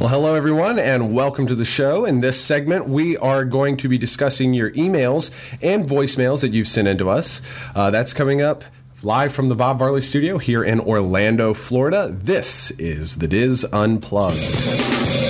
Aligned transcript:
Well, 0.00 0.08
hello, 0.08 0.34
everyone, 0.34 0.80
and 0.80 1.14
welcome 1.14 1.46
to 1.46 1.54
the 1.54 1.64
show. 1.64 2.04
In 2.04 2.20
this 2.22 2.42
segment, 2.42 2.88
we 2.88 3.16
are 3.18 3.44
going 3.44 3.76
to 3.78 3.88
be 3.88 3.98
discussing 3.98 4.52
your 4.52 4.72
emails 4.72 5.30
and 5.62 5.88
voicemails 5.88 6.40
that 6.40 6.48
you've 6.48 6.66
sent 6.66 6.88
into 6.88 7.08
us. 7.08 7.40
Uh, 7.74 7.90
that's 7.92 8.12
coming 8.12 8.42
up 8.42 8.64
live 9.04 9.32
from 9.32 9.48
the 9.48 9.54
Bob 9.54 9.78
Varley 9.78 10.00
studio 10.00 10.38
here 10.38 10.64
in 10.64 10.80
Orlando, 10.80 11.54
Florida. 11.54 12.08
This 12.12 12.72
is 12.72 13.16
the 13.16 13.28
DIS 13.28 13.64
Unplugged. 13.72 15.21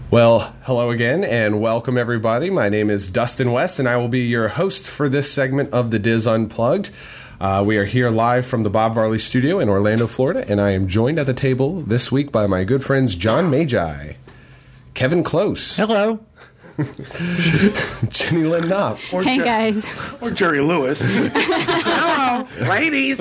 Well, 0.10 0.56
hello 0.62 0.92
again 0.92 1.26
and 1.26 1.60
welcome 1.60 1.98
everybody. 1.98 2.50
My 2.50 2.70
name 2.70 2.90
is 2.90 3.10
Dustin 3.10 3.52
West 3.52 3.78
and 3.78 3.90
I 3.90 3.98
will 3.98 4.08
be 4.08 4.22
your 4.22 4.48
host 4.48 4.88
for 4.88 5.10
this 5.10 5.30
segment 5.30 5.74
of 5.74 5.92
the 5.92 6.00
DIS 6.00 6.28
Unplugged. 6.28 6.92
Uh, 7.40 7.64
we 7.66 7.78
are 7.78 7.86
here 7.86 8.10
live 8.10 8.48
from 8.48 8.64
the 8.64 8.70
Bob 8.70 8.96
Varley 8.96 9.20
studio 9.20 9.60
in 9.60 9.70
Orlando, 9.70 10.08
Florida, 10.08 10.44
and 10.50 10.60
I 10.60 10.72
am 10.72 10.88
joined 10.88 11.20
at 11.20 11.28
the 11.28 11.36
table 11.36 11.82
this 11.82 12.12
week 12.12 12.32
by 12.32 12.48
my 12.48 12.64
good 12.64 12.84
friends 12.84 13.16
John 13.16 13.52
Magi, 13.52 14.14
Kevin 14.96 15.24
Close, 15.24 15.78
Hello. 15.78 16.20
Jenny 18.10 18.44
Lynn 18.44 18.70
Knopp, 18.70 19.00
Or 19.12 19.24
Hey 19.24 19.38
Jer- 19.38 19.44
guys. 19.46 19.90
Or 20.22 20.30
Jerry 20.30 20.62
Lewis. 20.62 21.02
Hello, 21.34 22.48
ladies. 22.70 23.18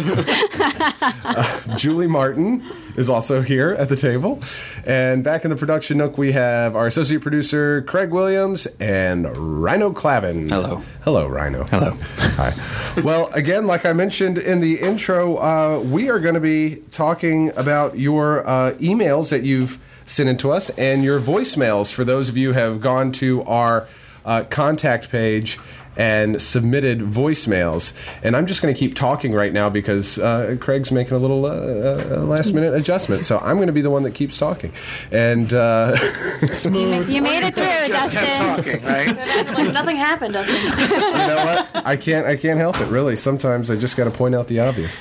Julie 1.78 2.06
Martin 2.06 2.62
is 2.96 3.08
also 3.08 3.40
here 3.40 3.70
at 3.78 3.88
the 3.88 3.96
table. 3.96 4.40
And 4.84 5.24
back 5.24 5.44
in 5.44 5.50
the 5.50 5.56
production 5.56 5.98
nook, 5.98 6.18
we 6.18 6.32
have 6.32 6.76
our 6.76 6.86
associate 6.86 7.22
producer, 7.22 7.82
Craig 7.82 8.10
Williams, 8.10 8.66
and 8.78 9.34
Rhino 9.36 9.90
Clavin. 9.92 10.48
Hello. 10.50 10.82
Hello, 11.02 11.26
Rhino. 11.26 11.64
Hello. 11.64 11.96
Hi. 12.18 13.00
Well, 13.02 13.28
again, 13.32 13.66
like 13.66 13.86
I 13.86 13.92
mentioned 13.94 14.38
in 14.38 14.60
the 14.60 14.78
intro, 14.80 15.36
uh, 15.36 15.80
we 15.80 16.10
are 16.10 16.20
going 16.20 16.34
to 16.34 16.40
be 16.40 16.82
talking 16.90 17.52
about 17.56 17.98
your 17.98 18.46
uh, 18.46 18.72
emails 18.74 19.30
that 19.30 19.42
you've 19.44 19.78
sent 20.06 20.28
in 20.28 20.36
to 20.38 20.50
us 20.50 20.70
and 20.70 21.04
your 21.04 21.20
voicemails 21.20 21.92
for 21.92 22.04
those 22.04 22.28
of 22.30 22.36
you 22.36 22.52
who 22.54 22.58
have 22.58 22.80
gone 22.80 23.12
to 23.12 23.42
our 23.44 23.86
uh, 24.24 24.44
contact 24.44 25.10
page 25.10 25.58
and 25.98 26.42
submitted 26.42 27.00
voicemails. 27.00 27.94
And 28.22 28.36
I'm 28.36 28.44
just 28.44 28.60
going 28.60 28.72
to 28.74 28.78
keep 28.78 28.94
talking 28.94 29.32
right 29.32 29.50
now 29.52 29.70
because 29.70 30.18
uh, 30.18 30.56
Craig's 30.60 30.92
making 30.92 31.14
a 31.14 31.18
little 31.18 31.46
uh, 31.46 31.50
uh, 31.50 32.24
last 32.24 32.52
minute 32.52 32.74
adjustment. 32.74 33.24
So 33.24 33.38
I'm 33.38 33.56
going 33.56 33.68
to 33.68 33.72
be 33.72 33.80
the 33.80 33.88
one 33.88 34.02
that 34.02 34.10
keeps 34.14 34.36
talking. 34.36 34.72
And 35.10 35.54
uh, 35.54 35.96
You, 36.64 37.02
you 37.04 37.22
made 37.22 37.44
it 37.46 37.54
through, 37.54 37.64
Just 37.64 38.10
kept 38.12 38.12
Dustin. 38.12 38.56
talking, 38.56 38.84
right? 38.84 39.16
like 39.56 39.72
nothing 39.72 39.96
happened, 39.96 40.34
Dustin. 40.34 40.56
you 40.62 41.26
know 41.26 41.36
what? 41.72 41.86
I 41.86 41.96
can't. 41.96 42.26
I 42.26 42.36
can't 42.36 42.58
help 42.58 42.78
it. 42.80 42.88
Really, 42.88 43.16
sometimes 43.16 43.70
I 43.70 43.76
just 43.76 43.96
got 43.96 44.04
to 44.04 44.10
point 44.10 44.34
out 44.34 44.48
the 44.48 44.60
obvious. 44.60 44.96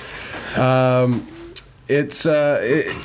Um, 0.58 1.28
it's 1.90 2.26
uh, 2.26 2.60
it, 2.64 2.96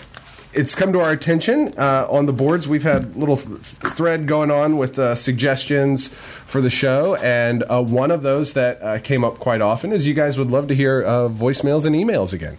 it's 0.52 0.74
come 0.74 0.92
to 0.92 1.00
our 1.00 1.10
attention 1.12 1.72
uh, 1.78 2.06
on 2.10 2.26
the 2.26 2.32
boards. 2.32 2.66
We've 2.66 2.82
had 2.82 3.16
little 3.16 3.36
th- 3.36 3.58
thread 3.58 4.26
going 4.26 4.50
on 4.50 4.78
with 4.78 4.98
uh, 4.98 5.14
suggestions 5.14 6.08
for 6.08 6.60
the 6.60 6.70
show, 6.70 7.14
and 7.16 7.62
uh, 7.70 7.82
one 7.82 8.10
of 8.10 8.22
those 8.22 8.54
that 8.54 8.82
uh, 8.82 8.98
came 8.98 9.24
up 9.24 9.38
quite 9.38 9.60
often 9.60 9.92
is 9.92 10.06
you 10.06 10.14
guys 10.14 10.38
would 10.38 10.50
love 10.50 10.66
to 10.68 10.74
hear 10.74 11.02
uh, 11.02 11.28
voicemails 11.28 11.86
and 11.86 11.94
emails 11.94 12.32
again. 12.32 12.58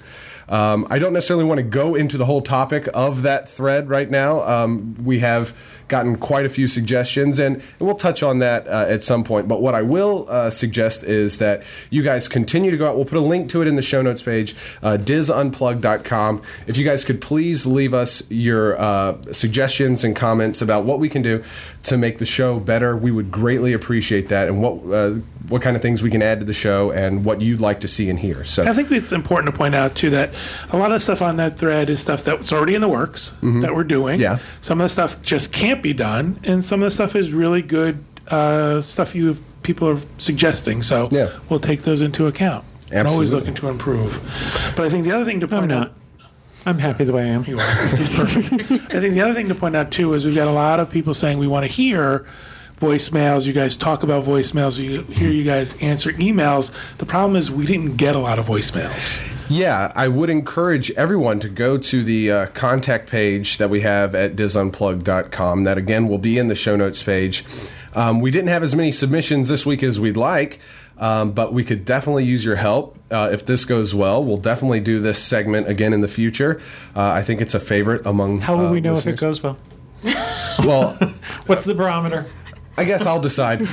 Um, 0.51 0.85
I 0.89 0.99
don't 0.99 1.13
necessarily 1.13 1.45
want 1.45 1.59
to 1.59 1.63
go 1.63 1.95
into 1.95 2.17
the 2.17 2.25
whole 2.25 2.41
topic 2.41 2.87
of 2.93 3.23
that 3.23 3.49
thread 3.49 3.89
right 3.89 4.09
now. 4.09 4.43
Um, 4.43 4.95
we 5.01 5.19
have 5.19 5.57
gotten 5.87 6.17
quite 6.17 6.45
a 6.45 6.49
few 6.49 6.67
suggestions, 6.67 7.39
and, 7.39 7.61
we'll 7.79 7.95
touch 7.95 8.21
on 8.23 8.39
that 8.39 8.67
uh, 8.67 8.85
at 8.87 9.03
some 9.03 9.23
point. 9.23 9.47
But 9.47 9.61
what 9.61 9.75
I 9.75 9.81
will 9.81 10.25
uh, 10.29 10.49
suggest 10.49 11.03
is 11.03 11.39
that 11.39 11.63
you 11.89 12.03
guys 12.03 12.27
continue 12.27 12.69
to 12.69 12.77
go 12.77 12.87
out. 12.87 12.95
We'll 12.95 13.05
put 13.05 13.17
a 13.17 13.21
link 13.21 13.49
to 13.51 13.61
it 13.61 13.67
in 13.67 13.75
the 13.75 13.81
show 13.81 14.01
notes 14.01 14.21
page, 14.21 14.55
uh, 14.83 14.97
dizunplug.com. 14.99 16.41
If 16.67 16.77
you 16.77 16.85
guys 16.85 17.03
could 17.03 17.21
please 17.21 17.65
leave 17.65 17.93
us 17.93 18.29
your 18.29 18.79
uh, 18.79 19.21
suggestions 19.33 20.03
and 20.03 20.15
comments 20.15 20.61
about 20.61 20.85
what 20.85 20.99
we 20.99 21.09
can 21.09 21.21
do 21.21 21.43
to 21.83 21.97
make 21.97 22.19
the 22.19 22.25
show 22.25 22.59
better, 22.59 22.95
we 22.95 23.11
would 23.11 23.31
greatly 23.31 23.73
appreciate 23.73 24.29
that, 24.29 24.47
and 24.47 24.61
what 24.61 24.83
uh, 24.93 25.19
what 25.49 25.61
kind 25.61 25.75
of 25.75 25.81
things 25.81 26.01
we 26.03 26.09
can 26.09 26.21
add 26.21 26.39
to 26.39 26.45
the 26.45 26.53
show, 26.53 26.91
and 26.91 27.25
what 27.25 27.41
you'd 27.41 27.61
like 27.61 27.81
to 27.81 27.87
see 27.87 28.09
and 28.09 28.19
hear. 28.19 28.43
So. 28.43 28.65
I 28.65 28.73
think 28.73 28.91
it's 28.91 29.11
important 29.11 29.51
to 29.51 29.57
point 29.57 29.75
out 29.75 29.95
too 29.95 30.09
that 30.11 30.31
a 30.71 30.77
lot 30.77 30.91
of 30.91 31.01
stuff 31.01 31.21
on 31.21 31.37
that 31.37 31.57
thread 31.57 31.89
is 31.89 31.99
stuff 32.01 32.23
that's 32.23 32.51
already 32.53 32.75
in 32.75 32.81
the 32.81 32.89
works 32.89 33.35
that 33.41 33.73
we're 33.73 33.83
doing. 33.83 34.15
Mm-hmm. 34.15 34.21
Yeah. 34.21 34.39
Some 34.61 34.79
of 34.79 34.85
the 34.85 34.89
stuff 34.89 35.21
just 35.23 35.51
can't 35.51 35.81
be 35.81 35.93
done, 35.93 36.39
and 36.43 36.63
some 36.63 36.81
of 36.81 36.87
the 36.87 36.91
stuff 36.91 37.15
is 37.15 37.33
really 37.33 37.61
good 37.61 38.03
uh, 38.27 38.81
stuff 38.81 39.13
you 39.15 39.37
people 39.63 39.87
are 39.89 39.99
suggesting. 40.17 40.81
So 40.81 41.07
Yeah. 41.11 41.29
we'll 41.49 41.59
take 41.59 41.81
those 41.81 42.01
into 42.01 42.27
account. 42.27 42.65
And 42.91 43.07
always 43.07 43.31
looking 43.31 43.53
to 43.55 43.69
improve. 43.69 44.13
But 44.75 44.85
I 44.85 44.89
think 44.89 45.05
the 45.05 45.11
other 45.11 45.23
thing 45.25 45.39
to 45.39 45.47
point 45.47 45.71
I'm 45.71 45.83
out. 45.83 45.93
I'm 46.65 46.77
happy 46.77 47.05
the 47.05 47.13
way 47.13 47.23
I 47.23 47.27
am. 47.27 47.43
You 47.45 47.57
are. 47.59 47.75
Perfect. 48.15 48.53
I 48.93 48.99
think 48.99 49.13
the 49.15 49.21
other 49.21 49.33
thing 49.33 49.47
to 49.47 49.55
point 49.55 49.75
out 49.75 49.91
too 49.91 50.13
is 50.13 50.25
we've 50.25 50.35
got 50.35 50.47
a 50.47 50.51
lot 50.51 50.79
of 50.79 50.89
people 50.91 51.13
saying 51.13 51.37
we 51.39 51.47
want 51.47 51.65
to 51.65 51.71
hear 51.71 52.27
voicemails. 52.81 53.45
You 53.45 53.53
guys 53.53 53.77
talk 53.77 54.01
about 54.03 54.25
voicemails. 54.25 54.77
We 54.79 55.03
hear 55.13 55.29
you 55.29 55.43
guys 55.43 55.77
answer 55.81 56.11
emails. 56.13 56.73
The 56.97 57.05
problem 57.05 57.37
is 57.37 57.51
we 57.51 57.65
didn't 57.65 57.95
get 57.95 58.15
a 58.15 58.19
lot 58.19 58.39
of 58.39 58.47
voicemails. 58.47 59.25
Yeah, 59.49 59.91
I 59.95 60.07
would 60.07 60.29
encourage 60.29 60.91
everyone 60.91 61.39
to 61.41 61.49
go 61.49 61.77
to 61.77 62.03
the 62.03 62.31
uh, 62.31 62.45
contact 62.47 63.09
page 63.09 63.59
that 63.59 63.69
we 63.69 63.81
have 63.81 64.15
at 64.15 64.35
disunplug.com. 64.35 65.63
That 65.63 65.77
again 65.77 66.07
will 66.07 66.17
be 66.17 66.37
in 66.37 66.47
the 66.47 66.55
show 66.55 66.75
notes 66.75 67.03
page. 67.03 67.45
Um, 67.93 68.19
we 68.19 68.31
didn't 68.31 68.47
have 68.47 68.63
as 68.63 68.75
many 68.75 68.91
submissions 68.91 69.49
this 69.49 69.65
week 69.65 69.83
as 69.83 69.99
we'd 69.99 70.17
like, 70.17 70.59
um, 70.97 71.33
but 71.33 71.53
we 71.53 71.63
could 71.63 71.85
definitely 71.85 72.23
use 72.25 72.43
your 72.43 72.55
help. 72.55 72.97
Uh, 73.11 73.29
if 73.31 73.45
this 73.45 73.65
goes 73.65 73.93
well, 73.93 74.23
we'll 74.23 74.37
definitely 74.37 74.79
do 74.79 74.99
this 74.99 75.21
segment 75.21 75.67
again 75.67 75.93
in 75.93 76.01
the 76.01 76.07
future. 76.07 76.59
Uh, 76.95 77.11
I 77.11 77.21
think 77.21 77.41
it's 77.41 77.53
a 77.53 77.59
favorite 77.59 78.05
among. 78.05 78.39
How 78.39 78.55
will 78.55 78.67
uh, 78.67 78.71
we 78.71 78.81
know 78.81 78.93
if 78.93 79.05
it 79.05 79.19
goes 79.19 79.43
well? 79.43 79.57
Well, 80.65 80.93
What's 81.45 81.65
the 81.65 81.75
barometer? 81.75 82.25
I 82.81 82.85
guess 82.85 83.05
I'll 83.05 83.21
decide. 83.21 83.61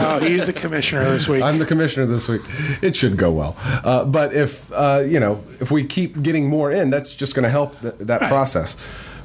Oh, 0.00 0.18
he's 0.20 0.44
the 0.44 0.52
commissioner 0.52 1.04
this 1.10 1.28
week. 1.28 1.42
I'm 1.42 1.58
the 1.58 1.64
commissioner 1.64 2.04
this 2.04 2.28
week. 2.28 2.42
It 2.82 2.94
should 2.94 3.16
go 3.16 3.30
well. 3.30 3.56
Uh, 3.64 4.04
but 4.04 4.34
if 4.34 4.70
uh, 4.72 5.02
you 5.06 5.18
know, 5.18 5.42
if 5.60 5.70
we 5.70 5.84
keep 5.84 6.20
getting 6.22 6.48
more 6.48 6.70
in, 6.70 6.90
that's 6.90 7.14
just 7.14 7.34
going 7.34 7.44
to 7.44 7.48
help 7.48 7.80
th- 7.80 7.94
that 8.00 8.20
process. 8.28 8.76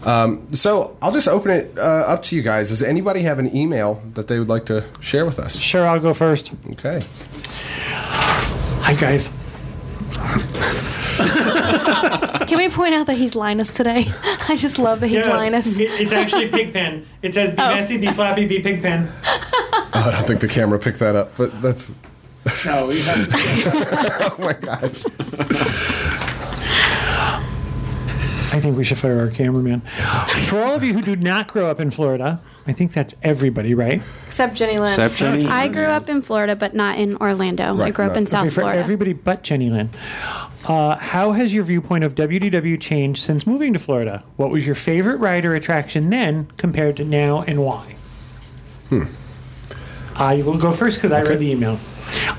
Um, 0.06 0.48
so 0.54 0.96
I'll 1.02 1.12
just 1.12 1.28
open 1.28 1.52
it 1.52 1.78
uh, 1.78 1.82
up 1.82 2.24
to 2.24 2.36
you 2.36 2.42
guys. 2.42 2.70
Does 2.70 2.82
anybody 2.82 3.22
have 3.22 3.40
an 3.40 3.54
email 3.56 4.02
that 4.14 4.28
they 4.28 4.40
would 4.40 4.50
like 4.50 4.66
to 4.68 4.86
share 5.00 5.26
with 5.26 5.38
us? 5.40 5.60
Sure, 5.60 5.86
I'll 5.86 6.00
go 6.00 6.14
first. 6.14 6.52
Okay. 6.72 7.04
Hi, 7.90 8.94
guys. 8.96 9.30
Can 12.48 12.58
we 12.58 12.70
point 12.70 12.94
out 12.94 13.08
that 13.08 13.16
he's 13.18 13.36
Linus 13.36 13.72
today? 13.72 14.06
I 14.50 14.56
just 14.58 14.80
love 14.80 15.00
that 15.02 15.08
he's 15.08 15.26
Linus. 15.26 15.80
It's 15.80 16.12
actually 16.12 16.50
Pigpen. 16.50 17.06
It 17.22 17.34
says 17.34 17.52
be 17.52 17.62
oh. 17.62 17.74
messy, 17.76 17.98
be 17.98 18.08
slappy, 18.08 18.48
be 18.48 18.60
Pigpen. 18.60 19.10
Oh, 19.96 20.10
I 20.10 20.12
don't 20.12 20.26
think 20.26 20.42
the 20.42 20.48
camera 20.48 20.80
picked 20.80 20.98
that 21.00 21.16
up, 21.16 21.38
but 21.38 21.62
that's. 21.62 21.92
no, 22.66 22.88
we 22.88 23.00
have, 23.02 23.30
Oh 23.32 24.36
my 24.40 24.54
gosh. 24.54 26.00
I 28.54 28.60
think 28.60 28.78
we 28.78 28.84
should 28.84 29.00
fire 29.00 29.20
our 29.20 29.30
cameraman. 29.30 29.80
For 30.48 30.62
all 30.62 30.76
of 30.76 30.84
you 30.84 30.94
who 30.94 31.02
do 31.02 31.16
not 31.16 31.48
grow 31.48 31.66
up 31.72 31.80
in 31.80 31.90
Florida, 31.90 32.40
I 32.68 32.72
think 32.74 32.94
that's 32.94 33.16
everybody, 33.24 33.74
right? 33.74 34.02
Except 34.28 34.54
Jenny 34.54 34.78
Lynn. 34.78 34.92
Except 34.94 35.16
Jenny. 35.16 35.46
I 35.48 35.68
grew 35.68 35.86
up 35.86 36.08
in 36.08 36.22
Florida, 36.22 36.56
but 36.56 36.76
not 36.76 37.00
in 37.00 37.18
Orlando. 37.18 37.64
I 37.64 37.72
Right, 37.72 37.94
grew 37.94 38.06
up 38.06 38.16
in. 38.16 38.28
South 38.28 38.42
Okay, 38.46 38.50
for 38.54 38.62
Florida. 38.62 38.80
everybody 38.80 39.14
but 39.14 39.42
Jenny 39.42 39.70
Lynn. 39.72 39.90
Uh, 40.68 40.96
how 40.98 41.32
has 41.32 41.54
your 41.54 41.64
viewpoint 41.64 42.04
of 42.04 42.14
WDW 42.14 42.80
changed 42.80 43.24
since 43.24 43.48
moving 43.48 43.74
to 43.74 43.80
Florida? 43.80 44.24
What 44.38 44.52
was 44.52 44.66
your 44.68 44.76
favorite 44.76 45.18
ride 45.18 45.46
or 45.46 45.56
attraction 45.56 46.10
then 46.12 46.48
compared 46.58 46.96
to 46.98 47.04
now, 47.04 47.42
and 47.42 47.64
why? 47.66 47.96
Hmm. 48.90 49.04
I 50.16 50.44
will 50.44 50.60
go 50.60 50.72
first 50.72 50.98
because 50.98 51.12
I 51.12 51.24
read 51.24 51.40
the 51.40 51.50
email. 51.52 51.80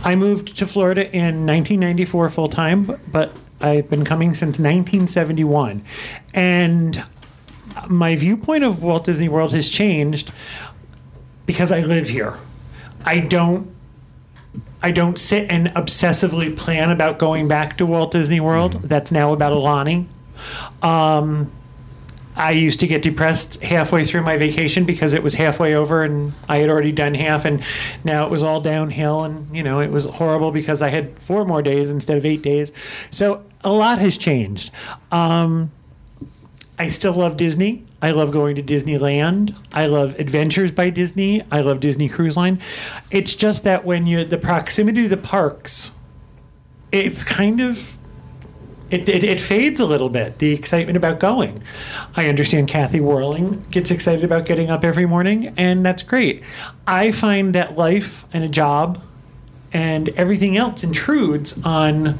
I 0.05 0.15
moved 0.15 0.57
to 0.59 0.67
Florida 0.67 1.07
in 1.11 1.45
1994 1.45 2.31
full 2.31 2.49
time, 2.49 2.99
but 3.11 3.33
I've 3.65 3.89
been 3.89 4.05
coming 4.05 4.35
since 4.35 4.59
1971. 4.59 5.85
And 6.33 7.05
my 7.89 8.15
viewpoint 8.15 8.65
of 8.65 8.83
Walt 8.83 9.05
Disney 9.07 9.29
World 9.29 9.53
has 9.53 9.69
changed 9.69 10.31
because 11.47 11.73
I 11.73 11.81
live 11.81 12.09
here. 12.09 12.39
I 13.05 13.19
don't 13.21 13.75
I 14.83 14.91
don't 14.91 15.19
sit 15.19 15.51
and 15.51 15.69
obsessively 15.69 16.55
plan 16.55 16.91
about 16.91 17.19
going 17.19 17.49
back 17.49 17.79
to 17.79 17.87
Walt 17.87 18.13
Disney 18.13 18.39
World. 18.39 18.83
That's 18.83 19.11
now 19.11 19.33
about 19.33 19.53
Alani. 19.53 20.07
Um, 20.83 21.51
I 22.37 22.51
used 22.51 22.81
to 22.81 22.87
get 22.87 23.03
depressed 23.03 23.63
halfway 23.63 24.05
through 24.05 24.23
my 24.23 24.37
vacation 24.37 24.85
because 24.85 25.13
it 25.13 25.23
was 25.23 25.35
halfway 25.35 25.75
over 25.75 26.03
and 26.03 26.33
I 26.49 26.59
had 26.59 26.69
already 26.69 26.93
done 26.93 27.15
half, 27.15 27.45
and 27.45 27.63
now 28.03 28.25
it 28.25 28.31
was 28.31 28.43
all 28.43 28.61
downhill. 28.61 29.25
And, 29.25 29.55
you 29.55 29.63
know, 29.63 29.81
it 29.81 29.91
was 29.91 30.07
horrible 30.07 30.51
because 30.51 30.83
I 30.83 30.89
had 30.89 31.19
four 31.19 31.45
more 31.45 31.63
days 31.63 31.91
instead 31.91 32.17
of 32.17 32.27
eight 32.27 32.43
days. 32.43 32.73
So 33.11 33.45
a 33.63 33.73
lot 33.73 33.99
has 33.99 34.19
changed. 34.19 34.71
Um, 35.13 35.71
I 36.79 36.89
still 36.89 37.13
love 37.13 37.37
Disney. 37.37 37.85
I 38.03 38.11
love 38.11 38.33
going 38.33 38.57
to 38.57 38.63
Disneyland. 38.63 39.55
I 39.73 39.87
love 39.87 40.19
Adventures 40.19 40.73
by 40.73 40.91
Disney. 40.91 41.43
I 41.51 41.61
love 41.61 41.81
Disney 41.81 42.09
Cruise 42.09 42.37
Line. 42.37 42.61
It's 43.11 43.35
just 43.35 43.63
that 43.65 43.85
when 43.85 44.07
you 44.07 44.25
the 44.25 44.39
proximity 44.39 45.05
to 45.05 45.09
the 45.09 45.17
parks, 45.17 45.93
it's 46.91 47.23
kind 47.23 47.61
of 47.61 47.97
it, 48.95 49.09
it, 49.09 49.25
it 49.25 49.41
fades 49.41 49.81
a 49.81 49.85
little 49.85 50.09
bit. 50.09 50.39
The 50.39 50.53
excitement 50.53 50.97
about 50.97 51.19
going. 51.19 51.61
I 52.15 52.29
understand 52.29 52.69
Kathy 52.69 53.01
Whirling 53.01 53.65
gets 53.71 53.91
excited 53.91 54.25
about 54.25 54.47
getting 54.47 54.71
up 54.71 54.85
every 54.85 55.05
morning, 55.05 55.53
and 55.57 55.85
that's 55.85 56.03
great. 56.03 56.43
I 56.87 57.11
find 57.11 57.55
that 57.55 57.77
life 57.77 58.25
and 58.33 58.45
a 58.45 58.49
job 58.49 59.03
and 59.73 60.09
everything 60.11 60.57
else 60.57 60.85
intrudes 60.85 61.61
on 61.65 62.19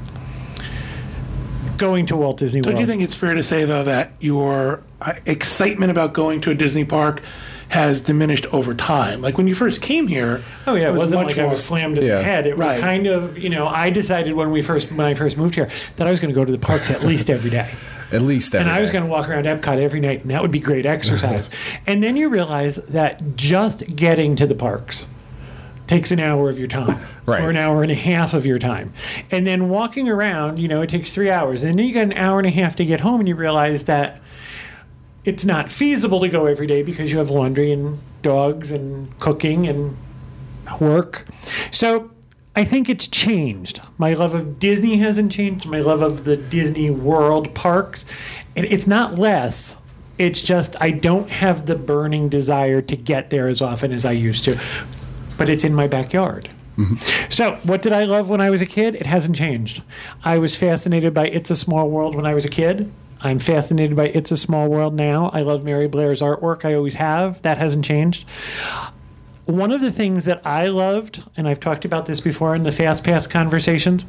going 1.77 2.07
to 2.07 2.17
Walt 2.17 2.39
Disney 2.39 2.61
World. 2.61 2.73
Don't 2.73 2.81
you 2.81 2.87
think 2.87 3.03
it's 3.03 3.15
fair 3.15 3.35
to 3.35 3.43
say 3.43 3.65
though 3.65 3.85
that 3.85 4.13
your 4.19 4.83
uh, 5.01 5.15
excitement 5.27 5.93
about 5.93 6.13
going 6.13 6.41
to 6.43 6.51
a 6.51 6.55
Disney 6.55 6.85
park 6.85 7.23
has 7.71 8.01
diminished 8.01 8.47
over 8.53 8.75
time? 8.75 9.21
Like 9.23 9.37
when 9.39 9.47
you 9.47 9.55
first 9.55 9.83
came 9.83 10.07
here, 10.07 10.43
Oh 10.67 10.75
yeah, 10.75 10.89
it, 10.89 10.93
was 10.93 11.01
wasn't 11.01 11.23
much 11.23 11.37
like 11.37 11.45
I 11.45 11.49
was 11.49 11.65
slammed 11.65 11.99
in 11.99 12.05
Yeah. 12.05 12.17
the 12.19 12.23
head. 12.25 12.47
It 12.47 12.57
was 12.57 12.67
Right. 12.69 12.81
kind 12.81 13.07
of 13.07 13.39
you 13.39 13.49
know 13.49 13.67
I 13.67 13.91
decided 13.91 14.35
when 14.35 14.51
we 14.51 14.63
first 14.63 14.91
when 14.93 15.07
I 15.07 15.15
first 15.15 15.37
moved 15.37 15.55
here 15.55 15.69
that 15.97 16.07
I 16.07 16.11
was 16.11 16.21
going 16.21 16.33
to 16.33 16.39
go 16.39 16.45
to 16.45 16.53
the 16.53 16.59
parks 16.59 16.91
at 16.91 17.03
least 17.03 17.31
every 17.31 17.51
day, 17.51 17.71
At 18.13 18.23
least 18.23 18.55
and 18.55 18.69
every 18.69 18.79
I 18.79 18.81
was 18.81 18.91
going 18.91 19.03
to 19.05 19.11
walk 19.11 19.29
around 19.29 19.45
Epcot 19.45 19.79
every 19.79 19.99
night, 20.01 20.23
and 20.23 20.31
that 20.31 20.41
would 20.43 20.53
be 20.53 20.61
great 20.61 20.87
exercise. 20.87 21.49
and 21.87 22.03
then 22.03 22.17
you 22.17 22.29
realize 22.29 22.77
that 22.89 23.37
just 23.37 23.97
getting 23.97 24.37
to 24.37 24.47
the 24.47 24.55
parks 24.55 25.07
takes 25.87 26.11
an 26.11 26.19
hour 26.21 26.49
of 26.49 26.59
your 26.59 26.67
time 26.69 26.99
Right. 27.27 27.43
or 27.43 27.51
an 27.51 27.57
hour 27.57 27.83
and 27.83 27.93
a 27.93 27.95
half 27.95 28.33
of 28.33 28.47
your 28.47 28.59
time 28.59 28.95
and 29.31 29.47
then 29.47 29.69
walking 29.69 30.09
around 30.09 30.59
you 30.59 30.67
know 30.67 30.81
it 30.81 30.89
takes 30.89 31.13
three 31.13 31.29
hours 31.31 31.63
and 31.63 31.79
then 31.79 31.87
you 31.87 31.93
got 31.93 32.05
an 32.05 32.15
hour 32.15 32.39
and 32.39 32.47
a 32.47 32.51
half 32.51 32.75
to 32.77 32.87
get 32.87 33.01
home 33.01 33.21
and 33.21 33.29
you 33.29 33.35
realize 33.35 33.85
that 33.85 34.19
it's 35.25 35.45
not 35.45 35.71
feasible 35.71 36.21
to 36.21 36.29
go 36.29 36.47
every 36.47 36.67
day 36.67 36.83
because 36.83 37.13
you 37.13 37.19
have 37.19 37.31
laundry 37.31 37.73
and 37.73 37.99
dogs 38.23 38.71
and 38.71 39.19
cooking 39.19 39.67
and 39.67 39.97
work. 40.81 41.27
So 41.71 42.11
I 42.57 42.65
think 42.65 42.89
it's 42.89 43.09
changed. 43.09 43.81
My 43.99 44.15
love 44.15 44.35
of 44.35 44.59
Disney 44.59 44.99
hasn't 44.99 45.33
changed. 45.33 45.67
My 45.67 45.81
love 45.81 46.03
of 46.03 46.25
the 46.25 46.37
Disney 46.37 46.91
World 46.91 47.55
parks, 47.55 48.05
and 48.55 48.65
it's 48.67 48.87
not 48.87 49.17
less. 49.17 49.79
It's 50.19 50.41
just 50.41 50.77
I 50.81 50.91
don't 50.91 51.31
have 51.31 51.67
the 51.67 51.75
burning 51.75 52.29
desire 52.29 52.81
to 52.83 52.97
get 52.97 53.31
there 53.31 53.49
as 53.49 53.61
often 53.61 53.93
as 53.93 54.05
I 54.05 54.13
used 54.13 54.45
to, 54.45 54.61
but 55.37 55.49
it's 55.49 55.65
in 55.65 55.75
my 55.75 55.89
backyard. 55.89 56.51
Mm-hmm. 56.77 57.31
So, 57.31 57.57
what 57.63 57.83
did 57.83 57.93
I 57.93 58.05
love 58.05 58.29
when 58.29 58.41
I 58.41 58.51
was 58.51 58.61
a 58.61 58.67
kid? 58.67 58.95
It 58.97 59.07
hasn't 59.07 59.37
changed. 59.37 59.83
I 60.25 60.39
was 60.39 60.57
fascinated 60.57 61.15
by 61.15 61.27
It's 61.27 61.51
a 61.51 61.57
Small 61.57 61.89
World 61.89 62.15
when 62.15 62.27
I 62.27 62.35
was 62.35 62.45
a 62.45 62.49
kid. 62.49 62.93
I'm 63.25 63.39
fascinated 63.39 63.97
by 63.97 64.09
It's 64.09 64.31
a 64.31 64.37
Small 64.37 64.69
World 64.69 64.95
now. 64.95 65.31
I 65.33 65.41
love 65.41 65.65
Mary 65.65 65.89
Blair's 65.89 66.21
artwork. 66.21 66.63
I 66.63 66.75
always 66.75 66.95
have. 66.95 67.41
That 67.41 67.57
hasn't 67.57 67.83
changed. 67.83 68.29
One 69.47 69.73
of 69.73 69.81
the 69.81 69.91
things 69.91 70.27
that 70.27 70.43
I 70.47 70.69
loved, 70.69 71.23
and 71.35 71.49
I've 71.49 71.59
talked 71.59 71.87
about 71.87 72.05
this 72.05 72.21
before 72.21 72.55
in 72.55 72.65
the 72.65 72.71
Fast 72.71 73.03
Pass 73.03 73.27
conversations, 73.27 74.05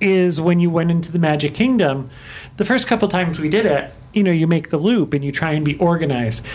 is 0.00 0.40
when 0.40 0.60
you 0.60 0.70
went 0.70 0.92
into 0.92 1.10
the 1.10 1.18
Magic 1.18 1.54
Kingdom. 1.54 2.08
The 2.56 2.64
first 2.64 2.86
couple 2.86 3.08
times 3.08 3.40
we 3.40 3.48
did 3.48 3.66
it, 3.66 3.92
you 4.12 4.22
know, 4.22 4.30
you 4.30 4.46
make 4.46 4.70
the 4.70 4.78
loop 4.78 5.12
and 5.12 5.24
you 5.24 5.32
try 5.32 5.50
and 5.50 5.64
be 5.64 5.76
organized. 5.78 6.46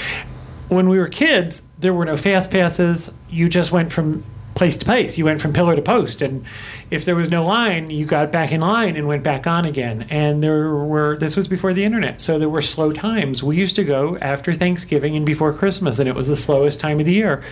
When 0.69 0.88
we 0.88 0.98
were 0.98 1.10
kids, 1.10 1.63
there 1.78 1.94
were 1.94 2.06
no 2.06 2.16
fast 2.16 2.51
passes. 2.51 3.12
You 3.30 3.50
just 3.50 3.74
went 3.74 3.92
from 3.92 4.24
place 4.56 4.78
to 4.78 4.86
place. 4.86 5.18
You 5.18 5.26
went 5.26 5.42
from 5.42 5.52
pillar 5.52 5.76
to 5.76 5.82
post, 5.82 6.22
and 6.22 6.46
if 6.92 7.06
there 7.06 7.16
was 7.16 7.30
no 7.32 7.44
line, 7.44 7.90
you 7.90 8.06
got 8.06 8.32
back 8.32 8.52
in 8.52 8.62
line 8.62 8.96
and 8.96 9.08
went 9.08 9.24
back 9.24 9.48
on 9.48 9.66
again. 9.66 10.06
And 10.10 10.44
there 10.44 10.74
were 10.76 11.18
this 11.18 11.36
was 11.36 11.48
before 11.48 11.74
the 11.74 11.84
internet, 11.84 12.22
so 12.22 12.38
there 12.38 12.50
were 12.50 12.62
slow 12.62 12.92
times. 12.92 13.42
We 13.44 13.58
used 13.58 13.76
to 13.78 13.84
go 13.84 14.18
after 14.20 14.54
Thanksgiving 14.54 15.16
and 15.16 15.26
before 15.26 15.54
Christmas, 15.54 15.98
and 16.00 16.08
it 16.08 16.14
was 16.16 16.28
the 16.28 16.36
slowest 16.36 16.80
time 16.80 17.00
of 17.00 17.06
the 17.06 17.14
year. 17.14 17.44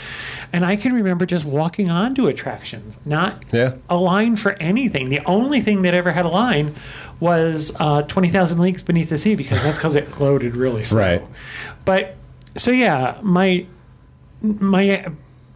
And 0.54 0.66
I 0.66 0.76
can 0.76 0.94
remember 0.94 1.26
just 1.26 1.44
walking 1.46 1.90
onto 1.90 2.28
attractions, 2.28 2.98
not 3.06 3.44
Yeah. 3.52 3.76
a 3.90 3.98
line 3.98 4.36
for 4.36 4.52
anything. 4.54 5.10
The 5.10 5.22
only 5.26 5.60
thing 5.62 5.82
that 5.82 5.94
ever 5.94 6.12
had 6.12 6.26
a 6.26 6.30
line 6.30 6.76
was 7.20 7.72
uh, 7.80 8.04
20,000 8.04 8.60
Leagues 8.60 8.84
Beneath 8.84 9.10
the 9.10 9.18
Sea 9.18 9.36
because 9.36 9.64
that's 9.64 9.78
because 9.78 9.96
it 9.96 10.20
loaded 10.20 10.56
really 10.56 10.84
slow. 10.84 11.00
Right. 11.00 11.22
But 11.86 12.16
so 12.58 12.70
yeah, 12.72 13.18
my 13.24 13.66
my 14.44 15.06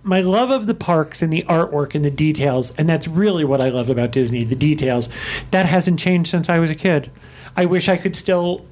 my 0.05 0.21
love 0.21 0.51
of 0.51 0.67
the 0.67 0.75
parks 0.75 1.21
and 1.21 1.33
the 1.33 1.43
artwork 1.43 1.95
and 1.95 2.05
the 2.05 2.11
details, 2.11 2.71
and 2.77 2.87
that's 2.87 3.07
really 3.07 3.43
what 3.43 3.59
I 3.59 3.69
love 3.69 3.89
about 3.89 4.11
Disney, 4.11 4.43
the 4.43 4.55
details. 4.55 5.09
That 5.49 5.65
hasn't 5.65 5.99
changed 5.99 6.29
since 6.29 6.47
I 6.47 6.59
was 6.59 6.69
a 6.69 6.75
kid. 6.75 7.11
I 7.57 7.65
wish 7.65 7.89
I 7.89 7.97
could 7.97 8.15
still 8.15 8.65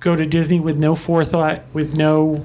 go 0.00 0.14
to 0.14 0.26
Disney 0.26 0.60
with 0.60 0.76
no 0.76 0.94
forethought, 0.94 1.64
with 1.72 1.96
no 1.96 2.44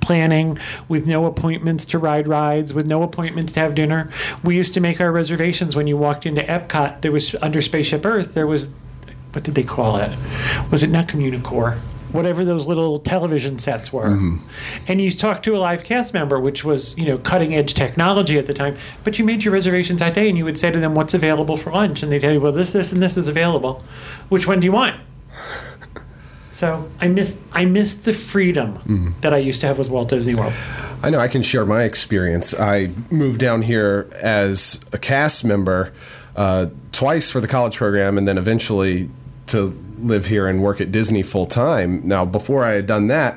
planning, 0.00 0.58
with 0.86 1.06
no 1.06 1.24
appointments 1.24 1.86
to 1.86 1.98
ride 1.98 2.28
rides, 2.28 2.74
with 2.74 2.86
no 2.86 3.02
appointments 3.02 3.54
to 3.54 3.60
have 3.60 3.74
dinner. 3.74 4.10
We 4.44 4.56
used 4.56 4.74
to 4.74 4.80
make 4.80 5.00
our 5.00 5.10
reservations 5.10 5.74
when 5.74 5.86
you 5.86 5.96
walked 5.96 6.26
into 6.26 6.42
Epcot. 6.42 7.00
There 7.00 7.12
was 7.12 7.34
under 7.36 7.62
Spaceship 7.62 8.04
Earth, 8.04 8.34
there 8.34 8.46
was 8.46 8.68
what 9.32 9.44
did 9.44 9.54
they 9.54 9.62
call 9.62 9.96
it? 9.96 10.16
Was 10.70 10.82
it 10.82 10.90
not 10.90 11.06
Communicore? 11.06 11.78
Whatever 12.12 12.44
those 12.44 12.66
little 12.66 12.98
television 12.98 13.58
sets 13.58 13.92
were. 13.92 14.06
And 14.86 15.00
you 15.00 15.10
talked 15.10 15.44
to 15.44 15.56
a 15.56 15.58
live 15.58 15.84
cast 15.84 16.14
member, 16.14 16.40
which 16.40 16.64
was, 16.64 16.96
you 16.96 17.04
know, 17.04 17.18
cutting 17.18 17.54
edge 17.54 17.74
technology 17.74 18.38
at 18.38 18.46
the 18.46 18.54
time, 18.54 18.76
but 19.04 19.18
you 19.18 19.24
made 19.24 19.44
your 19.44 19.52
reservations 19.52 20.00
that 20.00 20.14
day 20.14 20.28
and 20.28 20.38
you 20.38 20.44
would 20.44 20.58
say 20.58 20.70
to 20.70 20.80
them, 20.80 20.94
What's 20.94 21.14
available 21.14 21.56
for 21.56 21.70
lunch? 21.72 22.02
And 22.02 22.10
they 22.10 22.18
tell 22.18 22.32
you, 22.32 22.40
Well, 22.40 22.52
this, 22.52 22.72
this, 22.72 22.92
and 22.92 23.02
this 23.02 23.16
is 23.16 23.28
available. 23.28 23.84
Which 24.28 24.46
one 24.46 24.60
do 24.60 24.64
you 24.64 24.72
want? 24.72 24.98
So 26.58 26.90
I 27.00 27.06
missed 27.06 27.38
I 27.52 27.66
missed 27.66 28.04
the 28.04 28.12
freedom 28.12 29.14
that 29.20 29.32
I 29.32 29.36
used 29.36 29.60
to 29.60 29.68
have 29.68 29.78
with 29.78 29.90
Walt 29.90 30.08
Disney 30.08 30.34
World. 30.34 30.52
I 31.04 31.10
know 31.10 31.20
I 31.20 31.28
can 31.28 31.42
share 31.42 31.64
my 31.64 31.84
experience. 31.84 32.52
I 32.52 32.90
moved 33.12 33.38
down 33.38 33.62
here 33.62 34.08
as 34.20 34.80
a 34.92 34.98
cast 34.98 35.44
member 35.44 35.92
uh, 36.34 36.66
twice 36.90 37.30
for 37.30 37.40
the 37.40 37.46
college 37.46 37.76
program, 37.76 38.18
and 38.18 38.26
then 38.26 38.38
eventually 38.38 39.08
to 39.46 39.70
live 40.06 40.26
here 40.26 40.46
and 40.46 40.62
work 40.62 40.80
at 40.80 40.92
Disney 40.92 41.22
full 41.22 41.46
time. 41.46 42.06
Now, 42.06 42.24
before 42.24 42.64
I 42.64 42.72
had 42.72 42.86
done 42.86 43.08
that, 43.08 43.34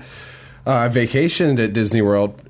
uh, 0.66 0.72
I 0.72 0.88
vacationed 0.90 1.64
at 1.64 1.74
Disney 1.74 2.02
World 2.02 2.42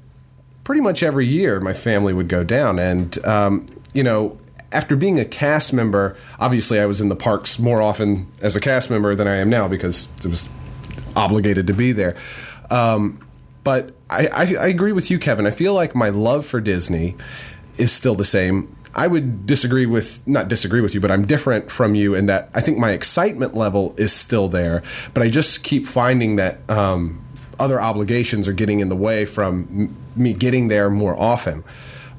pretty 0.63 0.81
much 0.81 1.03
every 1.03 1.25
year. 1.25 1.59
My 1.59 1.73
family 1.73 2.13
would 2.13 2.27
go 2.27 2.43
down, 2.43 2.79
and 2.79 3.25
um, 3.25 3.67
you 3.93 4.03
know. 4.03 4.37
After 4.73 4.95
being 4.95 5.19
a 5.19 5.25
cast 5.25 5.73
member, 5.73 6.15
obviously 6.39 6.79
I 6.79 6.85
was 6.85 7.01
in 7.01 7.09
the 7.09 7.15
parks 7.15 7.59
more 7.59 7.81
often 7.81 8.31
as 8.41 8.55
a 8.55 8.61
cast 8.61 8.89
member 8.89 9.15
than 9.15 9.27
I 9.27 9.35
am 9.35 9.49
now 9.49 9.67
because 9.67 10.09
it 10.23 10.27
was 10.27 10.49
obligated 11.13 11.67
to 11.67 11.73
be 11.73 11.91
there. 11.91 12.15
Um, 12.69 13.19
but 13.65 13.93
I, 14.09 14.27
I, 14.27 14.55
I 14.61 14.67
agree 14.67 14.93
with 14.93 15.11
you, 15.11 15.19
Kevin. 15.19 15.45
I 15.45 15.51
feel 15.51 15.73
like 15.73 15.93
my 15.93 16.07
love 16.07 16.45
for 16.45 16.61
Disney 16.61 17.17
is 17.77 17.91
still 17.91 18.15
the 18.15 18.23
same. 18.23 18.73
I 18.93 19.07
would 19.07 19.45
disagree 19.45 19.85
with, 19.85 20.25
not 20.27 20.47
disagree 20.47 20.81
with 20.81 20.93
you, 20.93 20.99
but 20.99 21.11
I'm 21.11 21.25
different 21.25 21.71
from 21.71 21.95
you 21.95 22.13
in 22.13 22.25
that 22.25 22.49
I 22.53 22.61
think 22.61 22.77
my 22.77 22.91
excitement 22.91 23.55
level 23.55 23.95
is 23.97 24.11
still 24.11 24.47
there, 24.47 24.83
but 25.13 25.23
I 25.23 25.29
just 25.29 25.63
keep 25.63 25.87
finding 25.87 26.35
that 26.35 26.57
um, 26.69 27.23
other 27.59 27.79
obligations 27.79 28.47
are 28.47 28.53
getting 28.53 28.79
in 28.79 28.89
the 28.89 28.95
way 28.95 29.25
from 29.25 29.95
me 30.15 30.33
getting 30.33 30.67
there 30.67 30.89
more 30.89 31.17
often. 31.17 31.63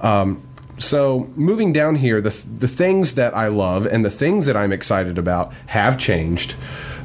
Um, 0.01 0.43
so 0.79 1.31
moving 1.37 1.73
down 1.73 1.97
here, 1.97 2.21
the 2.21 2.31
the 2.59 2.69
things 2.69 3.15
that 3.15 3.37
I 3.37 3.49
love 3.49 3.87
and 3.87 4.05
the 4.05 4.11
things 4.11 4.47
that 4.47 4.57
I'm 4.57 4.73
excited 4.73 5.19
about 5.19 5.53
have 5.67 5.99
changed 5.99 6.57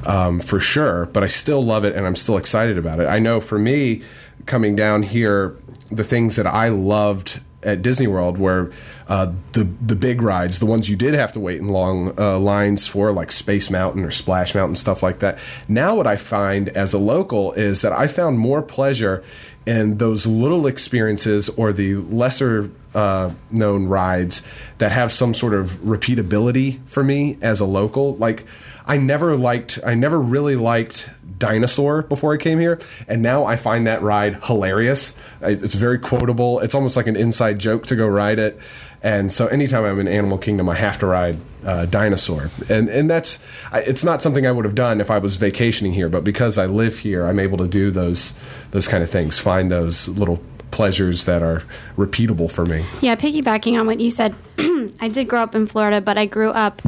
um, 0.05 0.39
for 0.39 0.59
sure. 0.59 1.07
But 1.07 1.23
I 1.23 1.27
still 1.27 1.63
love 1.63 1.83
it 1.83 1.95
and 1.95 2.05
I'm 2.05 2.15
still 2.15 2.37
excited 2.37 2.77
about 2.77 2.99
it. 2.99 3.07
I 3.07 3.19
know 3.19 3.41
for 3.41 3.59
me, 3.59 4.01
coming 4.45 4.75
down 4.75 5.03
here, 5.03 5.55
the 5.91 6.03
things 6.03 6.37
that 6.37 6.47
I 6.47 6.69
loved 6.69 7.41
at 7.63 7.81
Disney 7.81 8.07
World 8.07 8.37
where 8.37 8.71
uh, 9.07 9.31
the 9.53 9.63
the 9.81 9.95
big 9.95 10.21
rides, 10.21 10.59
the 10.59 10.65
ones 10.65 10.89
you 10.89 10.95
did 10.95 11.13
have 11.13 11.31
to 11.33 11.39
wait 11.39 11.59
in 11.59 11.69
long 11.69 12.13
uh, 12.19 12.37
lines 12.37 12.87
for, 12.87 13.11
like 13.11 13.31
Space 13.31 13.69
Mountain 13.69 14.03
or 14.03 14.11
Splash 14.11 14.53
Mountain, 14.53 14.75
stuff 14.75 15.01
like 15.01 15.19
that. 15.19 15.39
Now, 15.67 15.95
what 15.95 16.07
I 16.07 16.17
find 16.17 16.69
as 16.69 16.93
a 16.93 16.99
local 16.99 17.53
is 17.53 17.81
that 17.81 17.93
I 17.93 18.07
found 18.07 18.37
more 18.39 18.61
pleasure 18.61 19.23
in 19.65 19.97
those 19.97 20.25
little 20.25 20.65
experiences 20.65 21.49
or 21.49 21.73
the 21.73 21.95
lesser 21.95 22.71
uh, 22.93 23.31
known 23.51 23.87
rides 23.87 24.47
that 24.77 24.91
have 24.91 25.11
some 25.11 25.33
sort 25.33 25.53
of 25.53 25.71
repeatability 25.81 26.79
for 26.87 27.03
me 27.03 27.37
as 27.41 27.59
a 27.59 27.65
local. 27.65 28.15
Like, 28.15 28.45
I 28.85 28.95
never 28.95 29.35
liked, 29.35 29.77
I 29.85 29.95
never 29.95 30.19
really 30.19 30.55
liked 30.55 31.09
Dinosaur 31.37 32.03
before 32.03 32.33
I 32.33 32.37
came 32.37 32.59
here, 32.59 32.79
and 33.07 33.21
now 33.21 33.45
I 33.45 33.55
find 33.55 33.87
that 33.87 34.01
ride 34.01 34.43
hilarious. 34.45 35.19
It's 35.41 35.75
very 35.75 35.99
quotable. 35.99 36.59
It's 36.59 36.75
almost 36.75 36.95
like 36.95 37.07
an 37.07 37.15
inside 37.15 37.59
joke 37.59 37.85
to 37.87 37.95
go 37.95 38.07
ride 38.07 38.39
it. 38.39 38.59
And 39.03 39.31
so, 39.31 39.47
anytime 39.47 39.85
I'm 39.85 39.99
in 39.99 40.07
Animal 40.07 40.37
Kingdom, 40.39 40.67
I 40.69 40.75
have 40.75 40.97
to 40.99 41.05
ride 41.05 41.37
uh, 41.65 41.85
Dinosaur, 41.85 42.49
and 42.69 42.89
and 42.89 43.09
that's 43.09 43.45
it's 43.71 44.03
not 44.03 44.21
something 44.21 44.47
I 44.47 44.51
would 44.51 44.65
have 44.65 44.75
done 44.75 44.99
if 44.99 45.11
I 45.11 45.19
was 45.19 45.35
vacationing 45.35 45.93
here. 45.93 46.09
But 46.09 46.23
because 46.23 46.57
I 46.57 46.65
live 46.65 46.99
here, 46.99 47.25
I'm 47.27 47.39
able 47.39 47.57
to 47.59 47.67
do 47.67 47.91
those 47.91 48.37
those 48.71 48.87
kind 48.87 49.03
of 49.03 49.09
things, 49.09 49.37
find 49.37 49.71
those 49.71 50.09
little 50.09 50.41
pleasures 50.71 51.25
that 51.25 51.41
are 51.41 51.63
repeatable 51.95 52.51
for 52.51 52.65
me. 52.65 52.85
Yeah, 53.01 53.15
piggybacking 53.15 53.79
on 53.79 53.87
what 53.87 53.99
you 53.99 54.11
said, 54.11 54.35
I 54.99 55.09
did 55.11 55.27
grow 55.27 55.41
up 55.41 55.55
in 55.55 55.67
Florida, 55.67 56.01
but 56.01 56.17
I 56.17 56.25
grew 56.25 56.49
up 56.49 56.81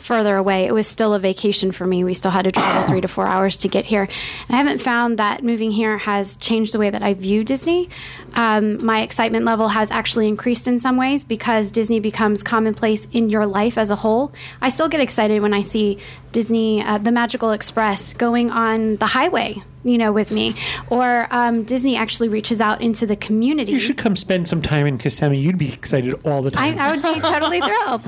further 0.00 0.36
away. 0.36 0.66
It 0.66 0.72
was 0.72 0.86
still 0.86 1.14
a 1.14 1.18
vacation 1.18 1.72
for 1.72 1.86
me. 1.86 2.04
We 2.04 2.14
still 2.14 2.30
had 2.30 2.44
to 2.44 2.52
travel 2.52 2.88
three 2.88 3.00
to 3.00 3.08
four 3.08 3.26
hours 3.26 3.56
to 3.58 3.68
get 3.68 3.84
here. 3.84 4.02
And 4.02 4.56
I 4.56 4.56
haven't 4.56 4.80
found 4.80 5.18
that 5.18 5.44
moving 5.44 5.70
here 5.70 5.98
has 5.98 6.36
changed 6.36 6.72
the 6.74 6.78
way 6.78 6.90
that 6.90 7.02
I 7.02 7.14
view 7.14 7.44
Disney. 7.44 7.88
Um, 8.34 8.84
my 8.84 9.02
excitement 9.02 9.44
level 9.44 9.68
has 9.68 9.90
actually 9.90 10.28
increased 10.28 10.66
in 10.66 10.80
some 10.80 10.96
ways 10.96 11.24
because 11.24 11.70
Disney 11.70 12.00
becomes 12.00 12.42
commonplace 12.42 13.06
in 13.12 13.30
your 13.30 13.46
life 13.46 13.76
as 13.76 13.90
a 13.90 13.96
whole. 13.96 14.32
I 14.62 14.68
still 14.70 14.88
get 14.88 15.00
excited 15.00 15.42
when 15.42 15.54
I 15.54 15.60
see 15.60 15.98
Disney, 16.32 16.82
uh, 16.82 16.98
the 16.98 17.12
Magical 17.12 17.50
Express, 17.52 18.14
going 18.14 18.50
on 18.50 18.94
the 18.96 19.06
highway. 19.06 19.62
You 19.82 19.96
know, 19.96 20.12
with 20.12 20.30
me, 20.30 20.54
or 20.90 21.26
um, 21.30 21.62
Disney 21.62 21.96
actually 21.96 22.28
reaches 22.28 22.60
out 22.60 22.82
into 22.82 23.06
the 23.06 23.16
community. 23.16 23.72
You 23.72 23.78
should 23.78 23.96
come 23.96 24.14
spend 24.14 24.46
some 24.46 24.60
time 24.60 24.86
in 24.86 24.98
Kissimmee. 24.98 25.38
You'd 25.38 25.56
be 25.56 25.72
excited 25.72 26.14
all 26.26 26.42
the 26.42 26.50
time. 26.50 26.78
I 26.78 26.90
would 26.90 27.02
be 27.02 27.18
totally 27.20 27.60
thrilled. 27.66 28.02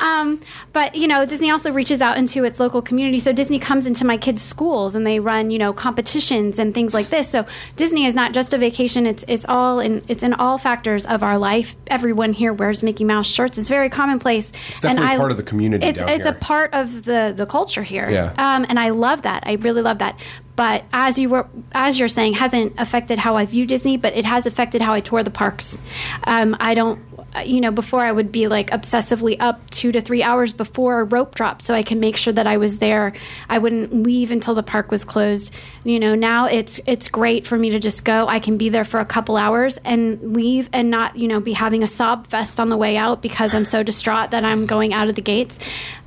Um, 0.00 0.40
but 0.72 0.94
you 0.94 1.06
know, 1.06 1.26
Disney 1.26 1.50
also 1.50 1.70
reaches 1.70 2.00
out 2.00 2.16
into 2.16 2.44
its 2.44 2.58
local 2.58 2.80
community. 2.80 3.18
So 3.18 3.32
Disney 3.34 3.58
comes 3.58 3.86
into 3.86 4.06
my 4.06 4.16
kids' 4.16 4.40
schools 4.40 4.94
and 4.94 5.06
they 5.06 5.20
run 5.20 5.50
you 5.50 5.58
know 5.58 5.74
competitions 5.74 6.58
and 6.58 6.72
things 6.72 6.94
like 6.94 7.08
this. 7.08 7.28
So 7.28 7.44
Disney 7.76 8.06
is 8.06 8.14
not 8.14 8.32
just 8.32 8.54
a 8.54 8.58
vacation; 8.58 9.06
it's 9.06 9.24
it's 9.28 9.44
all 9.46 9.80
in 9.80 10.02
it's 10.08 10.22
in 10.22 10.32
all 10.32 10.56
factors 10.56 11.04
of 11.04 11.22
our 11.22 11.36
life. 11.36 11.76
Everyone 11.88 12.32
here 12.32 12.54
wears 12.54 12.82
Mickey 12.82 13.04
Mouse 13.04 13.26
shirts. 13.26 13.58
It's 13.58 13.68
very 13.68 13.90
commonplace. 13.90 14.50
It's 14.70 14.80
definitely 14.80 15.18
part 15.18 15.30
of 15.30 15.36
the 15.36 15.42
community 15.42 15.86
It's 15.86 15.98
down 15.98 16.08
it's 16.08 16.24
here. 16.24 16.32
a 16.32 16.38
part 16.38 16.72
of 16.72 17.04
the 17.04 17.34
the 17.36 17.44
culture 17.44 17.82
here. 17.82 18.08
Yeah. 18.08 18.32
Um, 18.38 18.64
and 18.68 18.78
I 18.78 18.90
love 18.90 19.22
that. 19.22 19.42
I 19.46 19.54
really 19.56 19.82
love 19.82 19.98
that. 19.98 20.18
But 20.58 20.82
as 20.92 21.20
you 21.20 21.28
were, 21.28 21.46
as 21.70 22.00
you're 22.00 22.08
saying, 22.08 22.32
hasn't 22.32 22.74
affected 22.78 23.16
how 23.16 23.36
I 23.36 23.46
view 23.46 23.64
Disney, 23.64 23.96
but 23.96 24.16
it 24.16 24.24
has 24.24 24.44
affected 24.44 24.82
how 24.82 24.92
I 24.92 25.00
tour 25.00 25.22
the 25.22 25.30
parks. 25.30 25.78
Um, 26.24 26.56
I 26.58 26.74
don't, 26.74 27.00
you 27.46 27.60
know, 27.60 27.70
before 27.70 28.00
I 28.00 28.10
would 28.10 28.32
be 28.32 28.48
like 28.48 28.70
obsessively 28.70 29.36
up 29.38 29.70
two 29.70 29.92
to 29.92 30.00
three 30.00 30.24
hours 30.24 30.52
before 30.52 30.98
a 30.98 31.04
rope 31.04 31.36
drop, 31.36 31.62
so 31.62 31.74
I 31.74 31.84
can 31.84 32.00
make 32.00 32.16
sure 32.16 32.32
that 32.32 32.48
I 32.48 32.56
was 32.56 32.78
there. 32.78 33.12
I 33.48 33.58
wouldn't 33.58 34.02
leave 34.02 34.32
until 34.32 34.56
the 34.56 34.64
park 34.64 34.90
was 34.90 35.04
closed. 35.04 35.54
You 35.84 36.00
know, 36.00 36.16
now 36.16 36.46
it's 36.46 36.80
it's 36.86 37.06
great 37.06 37.46
for 37.46 37.56
me 37.56 37.70
to 37.70 37.78
just 37.78 38.04
go. 38.04 38.26
I 38.26 38.40
can 38.40 38.56
be 38.56 38.68
there 38.68 38.84
for 38.84 38.98
a 38.98 39.06
couple 39.06 39.36
hours 39.36 39.76
and 39.84 40.34
leave, 40.34 40.68
and 40.72 40.90
not 40.90 41.14
you 41.14 41.28
know 41.28 41.38
be 41.38 41.52
having 41.52 41.84
a 41.84 41.86
sob 41.86 42.26
fest 42.26 42.58
on 42.58 42.68
the 42.68 42.76
way 42.76 42.96
out 42.96 43.22
because 43.22 43.54
I'm 43.54 43.64
so 43.64 43.84
distraught 43.84 44.32
that 44.32 44.44
I'm 44.44 44.66
going 44.66 44.92
out 44.92 45.06
of 45.06 45.14
the 45.14 45.22
gates. 45.22 45.60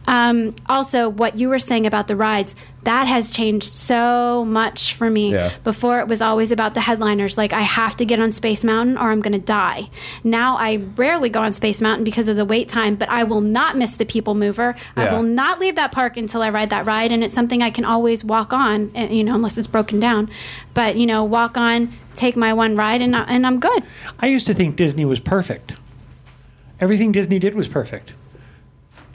Um, 0.07 0.55
also, 0.67 1.07
what 1.09 1.37
you 1.37 1.47
were 1.49 1.59
saying 1.59 1.85
about 1.85 2.07
the 2.07 2.15
rides, 2.15 2.55
that 2.83 3.05
has 3.07 3.29
changed 3.29 3.67
so 3.67 4.43
much 4.43 4.95
for 4.95 5.07
me. 5.11 5.31
Yeah. 5.33 5.51
Before, 5.63 5.99
it 5.99 6.07
was 6.07 6.19
always 6.19 6.51
about 6.51 6.73
the 6.73 6.81
headliners, 6.81 7.37
like 7.37 7.53
I 7.53 7.61
have 7.61 7.95
to 7.97 8.05
get 8.05 8.19
on 8.19 8.31
Space 8.31 8.63
Mountain 8.63 8.97
or 8.97 9.11
I'm 9.11 9.21
going 9.21 9.39
to 9.39 9.45
die. 9.45 9.91
Now, 10.23 10.57
I 10.57 10.77
rarely 10.95 11.29
go 11.29 11.41
on 11.41 11.53
Space 11.53 11.79
Mountain 11.79 12.03
because 12.03 12.27
of 12.27 12.35
the 12.37 12.45
wait 12.45 12.67
time, 12.67 12.95
but 12.95 13.07
I 13.09 13.23
will 13.23 13.41
not 13.41 13.77
miss 13.77 13.95
the 13.95 14.05
People 14.05 14.33
Mover. 14.33 14.75
I 14.97 15.13
will 15.13 15.21
not 15.23 15.59
leave 15.59 15.75
that 15.75 15.91
park 15.91 16.17
until 16.17 16.41
I 16.41 16.49
ride 16.49 16.71
that 16.71 16.87
ride, 16.87 17.11
and 17.11 17.23
it's 17.23 17.35
something 17.35 17.61
I 17.61 17.69
can 17.69 17.85
always 17.85 18.23
walk 18.23 18.51
on, 18.51 18.91
eh, 18.95 19.09
you 19.09 19.23
know, 19.23 19.35
unless 19.35 19.59
it's 19.59 19.67
broken 19.67 19.99
down. 19.99 20.31
But, 20.73 20.95
you 20.97 21.05
know, 21.05 21.23
walk 21.23 21.57
on, 21.57 21.93
take 22.15 22.35
my 22.35 22.51
one 22.51 22.75
ride, 22.75 23.01
and, 23.01 23.15
I- 23.15 23.25
and 23.25 23.45
I'm 23.45 23.59
good. 23.59 23.83
I 24.19 24.25
used 24.25 24.47
to 24.47 24.55
think 24.55 24.75
Disney 24.75 25.05
was 25.05 25.19
perfect. 25.19 25.73
Everything 26.79 27.11
Disney 27.11 27.37
did 27.37 27.53
was 27.53 27.67
perfect. 27.67 28.13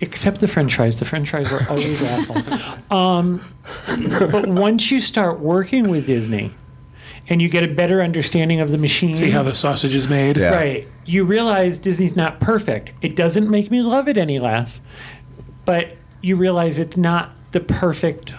Except 0.00 0.40
the 0.40 0.48
french 0.48 0.74
fries. 0.76 0.98
The 0.98 1.04
french 1.06 1.30
fries 1.30 1.50
were 1.50 1.60
always 1.70 2.02
awful. 2.30 2.94
Um, 2.96 3.40
but 4.30 4.46
once 4.46 4.90
you 4.90 5.00
start 5.00 5.40
working 5.40 5.88
with 5.88 6.06
Disney 6.06 6.52
and 7.28 7.40
you 7.40 7.48
get 7.48 7.64
a 7.64 7.68
better 7.68 8.02
understanding 8.02 8.60
of 8.60 8.70
the 8.70 8.78
machine, 8.78 9.16
See 9.16 9.30
how 9.30 9.42
the 9.42 9.54
sausage 9.54 9.94
is 9.94 10.08
made. 10.08 10.36
Yeah. 10.36 10.54
right, 10.54 10.86
you 11.06 11.24
realize 11.24 11.78
Disney's 11.78 12.14
not 12.14 12.40
perfect. 12.40 12.92
It 13.00 13.16
doesn't 13.16 13.48
make 13.50 13.70
me 13.70 13.80
love 13.82 14.06
it 14.06 14.16
any 14.18 14.38
less, 14.38 14.80
but 15.64 15.96
you 16.20 16.36
realize 16.36 16.78
it's 16.78 16.96
not 16.96 17.30
the 17.52 17.60
perfect 17.60 18.34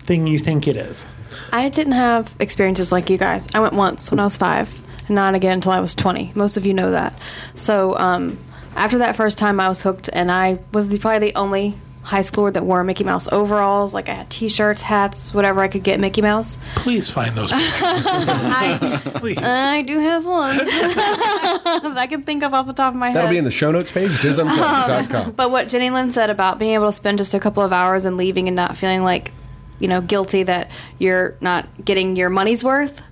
thing 0.00 0.26
you 0.26 0.38
think 0.38 0.68
it 0.68 0.76
is. 0.76 1.06
I 1.52 1.68
didn't 1.70 1.94
have 1.94 2.34
experiences 2.40 2.92
like 2.92 3.08
you 3.08 3.16
guys. 3.16 3.48
I 3.54 3.60
went 3.60 3.72
once 3.74 4.10
when 4.10 4.20
I 4.20 4.24
was 4.24 4.36
five, 4.36 4.80
not 5.08 5.34
again 5.34 5.54
until 5.54 5.72
I 5.72 5.80
was 5.80 5.94
20. 5.94 6.32
Most 6.34 6.56
of 6.56 6.66
you 6.66 6.74
know 6.74 6.90
that. 6.90 7.14
So 7.54 7.96
um, 7.96 8.38
after 8.76 8.98
that 8.98 9.16
first 9.16 9.38
time, 9.38 9.60
I 9.60 9.68
was 9.68 9.82
hooked, 9.82 10.08
and 10.12 10.30
I 10.30 10.58
was 10.72 10.88
the, 10.88 10.98
probably 10.98 11.30
the 11.30 11.36
only 11.36 11.76
high 12.02 12.20
schooler 12.20 12.52
that 12.52 12.64
wore 12.64 12.82
Mickey 12.82 13.04
Mouse 13.04 13.30
overalls. 13.30 13.94
Like 13.94 14.08
I 14.08 14.14
had 14.14 14.30
T-shirts, 14.30 14.82
hats, 14.82 15.34
whatever 15.34 15.60
I 15.60 15.68
could 15.68 15.82
get 15.82 16.00
Mickey 16.00 16.22
Mouse. 16.22 16.58
Please 16.76 17.10
find 17.10 17.36
those. 17.36 17.50
I, 17.54 19.00
Please. 19.16 19.38
I 19.38 19.82
do 19.82 19.98
have 19.98 20.24
one 20.24 20.56
that 20.56 21.94
I 21.96 22.06
can 22.06 22.22
think 22.22 22.42
of 22.42 22.54
off 22.54 22.66
the 22.66 22.72
top 22.72 22.94
of 22.94 22.98
my 22.98 23.08
head. 23.08 23.16
That'll 23.16 23.30
be 23.30 23.38
in 23.38 23.44
the 23.44 23.50
show 23.50 23.70
notes 23.70 23.92
page, 23.92 24.12
disunplugged.com. 24.12 25.32
But 25.32 25.50
what 25.50 25.68
Jenny 25.68 25.90
Lynn 25.90 26.10
said 26.10 26.30
about 26.30 26.58
being 26.58 26.72
able 26.72 26.86
to 26.86 26.92
spend 26.92 27.18
just 27.18 27.34
a 27.34 27.40
couple 27.40 27.62
of 27.62 27.72
hours 27.72 28.04
and 28.04 28.16
leaving 28.16 28.48
and 28.48 28.56
not 28.56 28.76
feeling 28.76 29.04
like, 29.04 29.32
you 29.78 29.88
know, 29.88 30.00
guilty 30.00 30.42
that 30.42 30.70
you're 30.98 31.36
not 31.40 31.68
getting 31.84 32.16
your 32.16 32.30
money's 32.30 32.64
worth. 32.64 33.02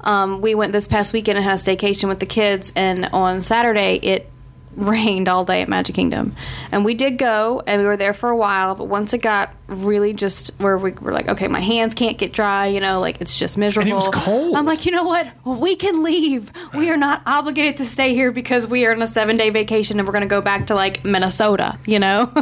Um, 0.00 0.40
we 0.40 0.54
went 0.54 0.72
this 0.72 0.88
past 0.88 1.12
weekend 1.12 1.38
and 1.38 1.44
had 1.44 1.58
a 1.58 1.62
staycation 1.62 2.08
with 2.08 2.20
the 2.20 2.26
kids, 2.26 2.72
and 2.76 3.06
on 3.06 3.40
Saturday 3.40 3.96
it 3.96 4.30
rained 4.86 5.28
all 5.28 5.44
day 5.44 5.60
at 5.60 5.68
Magic 5.68 5.94
Kingdom. 5.94 6.34
And 6.70 6.84
we 6.84 6.94
did 6.94 7.18
go, 7.18 7.62
and 7.66 7.80
we 7.80 7.86
were 7.86 7.96
there 7.96 8.14
for 8.14 8.30
a 8.30 8.36
while, 8.36 8.74
but 8.74 8.84
once 8.84 9.12
it 9.12 9.18
got 9.18 9.50
really 9.66 10.12
just 10.12 10.48
where 10.58 10.78
we 10.78 10.92
were 10.92 11.12
like, 11.12 11.28
okay, 11.28 11.48
my 11.48 11.60
hands 11.60 11.94
can't 11.94 12.16
get 12.16 12.32
dry, 12.32 12.66
you 12.66 12.80
know, 12.80 13.00
like 13.00 13.20
it's 13.20 13.38
just 13.38 13.58
miserable. 13.58 13.90
It 13.90 13.94
was 13.94 14.08
cold. 14.14 14.56
I'm 14.56 14.64
like, 14.64 14.86
you 14.86 14.92
know 14.92 15.02
what? 15.02 15.28
We 15.44 15.76
can 15.76 16.02
leave. 16.02 16.52
We 16.74 16.90
are 16.90 16.96
not 16.96 17.22
obligated 17.26 17.78
to 17.78 17.84
stay 17.84 18.14
here 18.14 18.30
because 18.30 18.66
we 18.66 18.86
are 18.86 18.92
on 18.92 19.02
a 19.02 19.06
seven 19.06 19.36
day 19.36 19.50
vacation 19.50 19.98
and 19.98 20.06
we're 20.06 20.12
going 20.12 20.22
to 20.22 20.28
go 20.28 20.40
back 20.40 20.68
to 20.68 20.74
like 20.74 21.04
Minnesota, 21.04 21.78
you 21.84 21.98
know? 21.98 22.32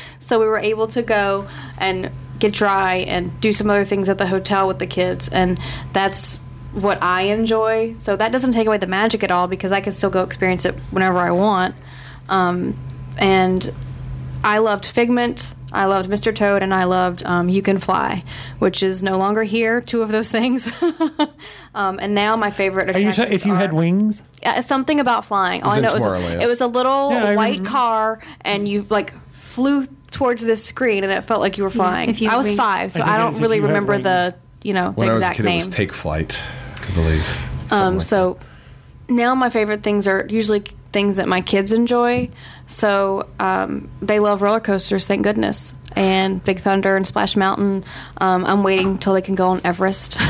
so 0.20 0.40
we 0.40 0.46
were 0.46 0.58
able 0.58 0.88
to 0.88 1.02
go 1.02 1.48
and 1.78 2.10
get 2.38 2.52
dry 2.52 2.96
and 2.96 3.40
do 3.40 3.52
some 3.52 3.70
other 3.70 3.84
things 3.84 4.08
at 4.08 4.18
the 4.18 4.26
hotel 4.26 4.66
with 4.66 4.78
the 4.78 4.86
kids. 4.86 5.28
And 5.28 5.58
that's 5.92 6.38
what 6.74 7.02
I 7.02 7.22
enjoy. 7.22 7.94
So 7.98 8.16
that 8.16 8.32
doesn't 8.32 8.52
take 8.52 8.66
away 8.66 8.78
the 8.78 8.86
magic 8.86 9.22
at 9.22 9.30
all 9.30 9.46
because 9.46 9.72
I 9.72 9.80
can 9.80 9.92
still 9.92 10.10
go 10.10 10.22
experience 10.22 10.64
it 10.64 10.74
whenever 10.90 11.18
I 11.18 11.30
want. 11.30 11.74
Um, 12.28 12.76
and 13.18 13.72
I 14.42 14.58
loved 14.58 14.84
Figment. 14.86 15.54
I 15.72 15.86
loved 15.86 16.08
Mr. 16.08 16.32
Toad, 16.32 16.62
and 16.62 16.72
I 16.72 16.84
loved 16.84 17.24
um, 17.24 17.48
You 17.48 17.60
Can 17.60 17.78
Fly, 17.78 18.22
which 18.60 18.80
is 18.82 19.02
no 19.02 19.18
longer 19.18 19.42
here. 19.42 19.80
Two 19.80 20.02
of 20.02 20.10
those 20.12 20.30
things, 20.30 20.70
um, 21.74 21.98
and 22.00 22.14
now 22.14 22.36
my 22.36 22.50
favorite 22.52 22.94
Are 22.94 22.98
you 22.98 23.08
attractions 23.10 23.28
ta- 23.28 23.34
if 23.34 23.44
you 23.44 23.54
had 23.54 23.72
wings? 23.72 24.22
uh, 24.44 24.60
something 24.60 25.00
about 25.00 25.24
flying. 25.24 25.62
All 25.64 25.70
was 25.70 25.78
I 25.78 25.80
in 25.80 25.86
know 25.88 25.94
is 25.96 26.02
Tomorrowland. 26.04 26.42
it 26.42 26.46
was 26.46 26.60
a 26.60 26.68
little 26.68 27.10
Yeah, 27.10 27.34
white 27.34 27.64
car, 27.64 28.20
and 28.42 28.68
you 28.68 28.86
like 28.88 29.14
flew 29.32 29.86
towards 30.12 30.44
this 30.44 30.64
screen, 30.64 31.02
and 31.02 31.12
it 31.12 31.22
felt 31.22 31.40
like 31.40 31.58
you 31.58 31.64
were 31.64 31.70
flying. 31.70 32.08
if 32.10 32.20
you 32.20 32.30
I 32.30 32.36
was 32.36 32.46
wings. 32.46 32.56
five, 32.56 32.92
so 32.92 33.02
I 33.02 33.14
I, 33.14 33.18
don't 33.18 33.40
really 33.40 33.58
remember 33.60 33.98
the 33.98 34.36
you 34.62 34.74
know 34.74 34.92
When 34.92 35.08
the 35.08 35.12
I 35.12 35.14
was 35.14 35.22
a 35.22 35.26
exact 35.26 35.36
kid, 35.38 35.44
name. 35.44 35.52
it 35.54 35.56
was 35.56 35.68
Take 35.68 35.92
Flight, 35.92 36.40
I 36.40 36.63
believe. 36.94 37.72
Um, 37.72 37.94
like 37.94 38.02
so 38.02 38.38
now 39.08 39.34
my 39.34 39.50
favorite 39.50 39.82
things 39.82 40.06
are 40.06 40.26
usually 40.28 40.64
things 40.92 41.16
that 41.16 41.28
my 41.28 41.40
kids 41.40 41.72
enjoy. 41.72 42.30
So 42.66 43.28
um, 43.38 43.90
they 44.00 44.20
love 44.20 44.40
roller 44.40 44.60
coasters, 44.60 45.06
thank 45.06 45.22
goodness, 45.22 45.76
and 45.96 46.42
Big 46.42 46.60
Thunder 46.60 46.96
and 46.96 47.06
Splash 47.06 47.36
Mountain. 47.36 47.84
Um, 48.18 48.44
I'm 48.44 48.62
waiting 48.62 48.92
until 48.92 49.12
they 49.12 49.22
can 49.22 49.34
go 49.34 49.48
on 49.48 49.60
Everest. 49.64 50.16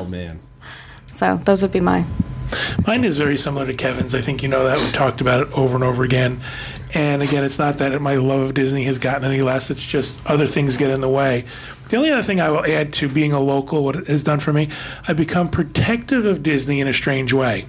Oh, 0.00 0.04
man. 0.04 0.40
so 1.08 1.36
those 1.44 1.62
would 1.62 1.72
be 1.72 1.80
my. 1.80 2.04
Mine 2.86 3.04
is 3.04 3.18
very 3.18 3.36
similar 3.36 3.66
to 3.66 3.74
Kevin's. 3.74 4.14
I 4.14 4.20
think 4.20 4.42
you 4.42 4.48
know 4.48 4.64
that. 4.64 4.78
We've 4.78 4.92
talked 4.92 5.20
about 5.20 5.46
it 5.46 5.52
over 5.52 5.74
and 5.74 5.84
over 5.84 6.02
again. 6.04 6.40
And 6.94 7.22
again, 7.22 7.44
it's 7.44 7.58
not 7.58 7.78
that 7.78 8.00
my 8.00 8.16
love 8.16 8.40
of 8.40 8.54
Disney 8.54 8.84
has 8.84 8.98
gotten 8.98 9.24
any 9.24 9.42
less. 9.42 9.70
It's 9.70 9.84
just 9.84 10.24
other 10.26 10.46
things 10.46 10.76
get 10.76 10.90
in 10.90 11.00
the 11.00 11.08
way. 11.08 11.44
The 11.88 11.96
only 11.96 12.10
other 12.10 12.22
thing 12.22 12.40
I 12.40 12.50
will 12.50 12.64
add 12.66 12.92
to 12.94 13.08
being 13.08 13.32
a 13.32 13.40
local, 13.40 13.82
what 13.82 13.96
it 13.96 14.06
has 14.08 14.22
done 14.22 14.40
for 14.40 14.52
me, 14.52 14.68
I've 15.06 15.16
become 15.16 15.48
protective 15.48 16.26
of 16.26 16.42
Disney 16.42 16.80
in 16.80 16.88
a 16.88 16.92
strange 16.92 17.32
way. 17.32 17.66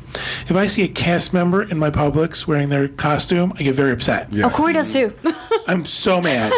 If 0.47 0.51
I 0.53 0.67
see 0.67 0.83
a 0.83 0.89
cast 0.89 1.33
member 1.33 1.63
in 1.63 1.79
my 1.79 1.89
Publix 1.89 2.45
wearing 2.45 2.69
their 2.69 2.89
costume, 2.89 3.53
I 3.57 3.63
get 3.63 3.75
very 3.75 3.91
upset. 3.91 4.29
Oh, 4.43 4.49
Corey 4.49 4.73
does 4.73 4.91
too. 4.91 5.13
I'm 5.67 5.85
so 5.85 6.21
mad. 6.21 6.51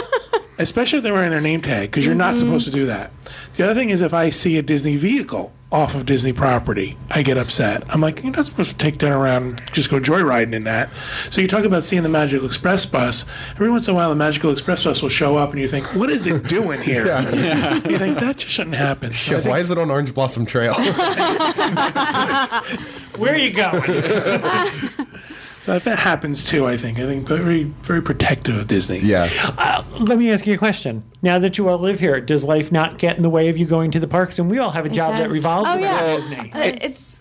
Especially 0.58 0.98
if 0.98 1.04
they're 1.04 1.14
wearing 1.14 1.32
their 1.32 1.42
name 1.42 1.62
tag, 1.62 1.90
because 1.90 2.06
you're 2.06 2.16
not 2.16 2.36
mm-hmm. 2.36 2.46
supposed 2.46 2.66
to 2.66 2.72
do 2.72 2.88
that. 2.88 3.12
The 3.56 3.64
other 3.64 3.74
thing 3.74 3.90
is 3.90 4.02
if 4.02 4.14
I 4.14 4.30
see 4.30 4.58
a 4.58 4.62
Disney 4.62 4.96
vehicle 4.96 5.52
off 5.72 5.96
of 5.96 6.06
Disney 6.06 6.34
property, 6.34 6.98
I 7.10 7.24
get 7.24 7.38
upset. 7.38 7.84
I'm 7.88 8.02
like, 8.02 8.22
you're 8.24 8.34
not 8.34 8.44
supposed 8.46 8.72
to 8.72 8.78
take 8.78 9.00
that 9.00 9.12
around 9.14 9.44
and 9.44 9.62
just 9.72 9.90
go 9.90 10.00
joyriding 10.02 10.54
in 10.54 10.66
that. 10.66 10.90
So 11.30 11.40
you 11.40 11.48
talk 11.48 11.64
about 11.64 11.84
seeing 11.84 12.04
the 12.04 12.10
Magical 12.10 12.46
Express 12.46 12.86
bus. 12.86 13.26
Every 13.54 13.72
once 13.72 13.88
in 13.88 13.94
a 13.94 13.96
while, 13.96 14.10
the 14.10 14.16
Magical 14.16 14.52
Express 14.52 14.84
bus 14.84 15.02
will 15.02 15.08
show 15.10 15.38
up, 15.38 15.52
and 15.52 15.62
you 15.62 15.68
think, 15.70 15.86
what 15.96 16.10
is 16.10 16.28
it 16.28 16.44
doing 16.44 16.82
here? 16.82 17.06
You 17.92 17.98
think 17.98 18.20
that 18.20 18.38
just 18.38 18.54
shouldn't 18.54 18.76
happen. 18.76 19.14
So 19.14 19.38
I 19.38 19.40
think- 19.40 19.50
why 19.50 19.60
is 19.60 19.72
it 19.72 19.78
on 19.78 19.90
Orange 19.90 20.14
Blossom 20.14 20.46
Trail? 20.46 20.74
Where 23.18 23.34
are 23.34 23.38
you 23.38 23.52
going? 23.52 23.84
So 25.62 25.78
that 25.78 26.00
happens 26.00 26.44
too. 26.44 26.68
I 26.68 26.76
think. 26.76 26.98
I 27.00 27.06
think 27.06 27.28
very, 27.28 27.64
very 27.64 28.02
protective 28.02 28.58
of 28.58 28.68
Disney. 28.68 29.00
yeah. 29.00 29.30
Uh, 29.58 29.84
let 30.00 30.18
me 30.18 30.32
ask 30.32 30.48
you 30.48 30.54
a 30.56 30.58
question. 30.58 31.04
Now 31.22 31.38
that 31.40 31.58
you 31.58 31.70
all 31.70 31.78
live 31.78 32.00
here, 32.00 32.20
does 32.20 32.44
life 32.44 32.72
not 32.72 32.98
get 32.98 33.16
in 33.16 33.24
the 33.24 33.30
way 33.30 33.48
of 33.48 33.58
you 33.58 33.66
going 33.66 33.92
to 33.92 34.00
the 34.00 34.08
parks? 34.08 34.40
And 34.40 34.50
we 34.50 34.58
all 34.58 34.72
have 34.72 34.86
a 34.86 34.90
job 34.90 35.18
that 35.18 35.26
does. 35.26 35.32
revolves 35.32 35.70
Oh 35.70 35.74
around 35.74 35.82
yeah, 35.82 36.16
Disney. 36.16 36.52
Uh, 36.52 36.60
it's 36.82 37.12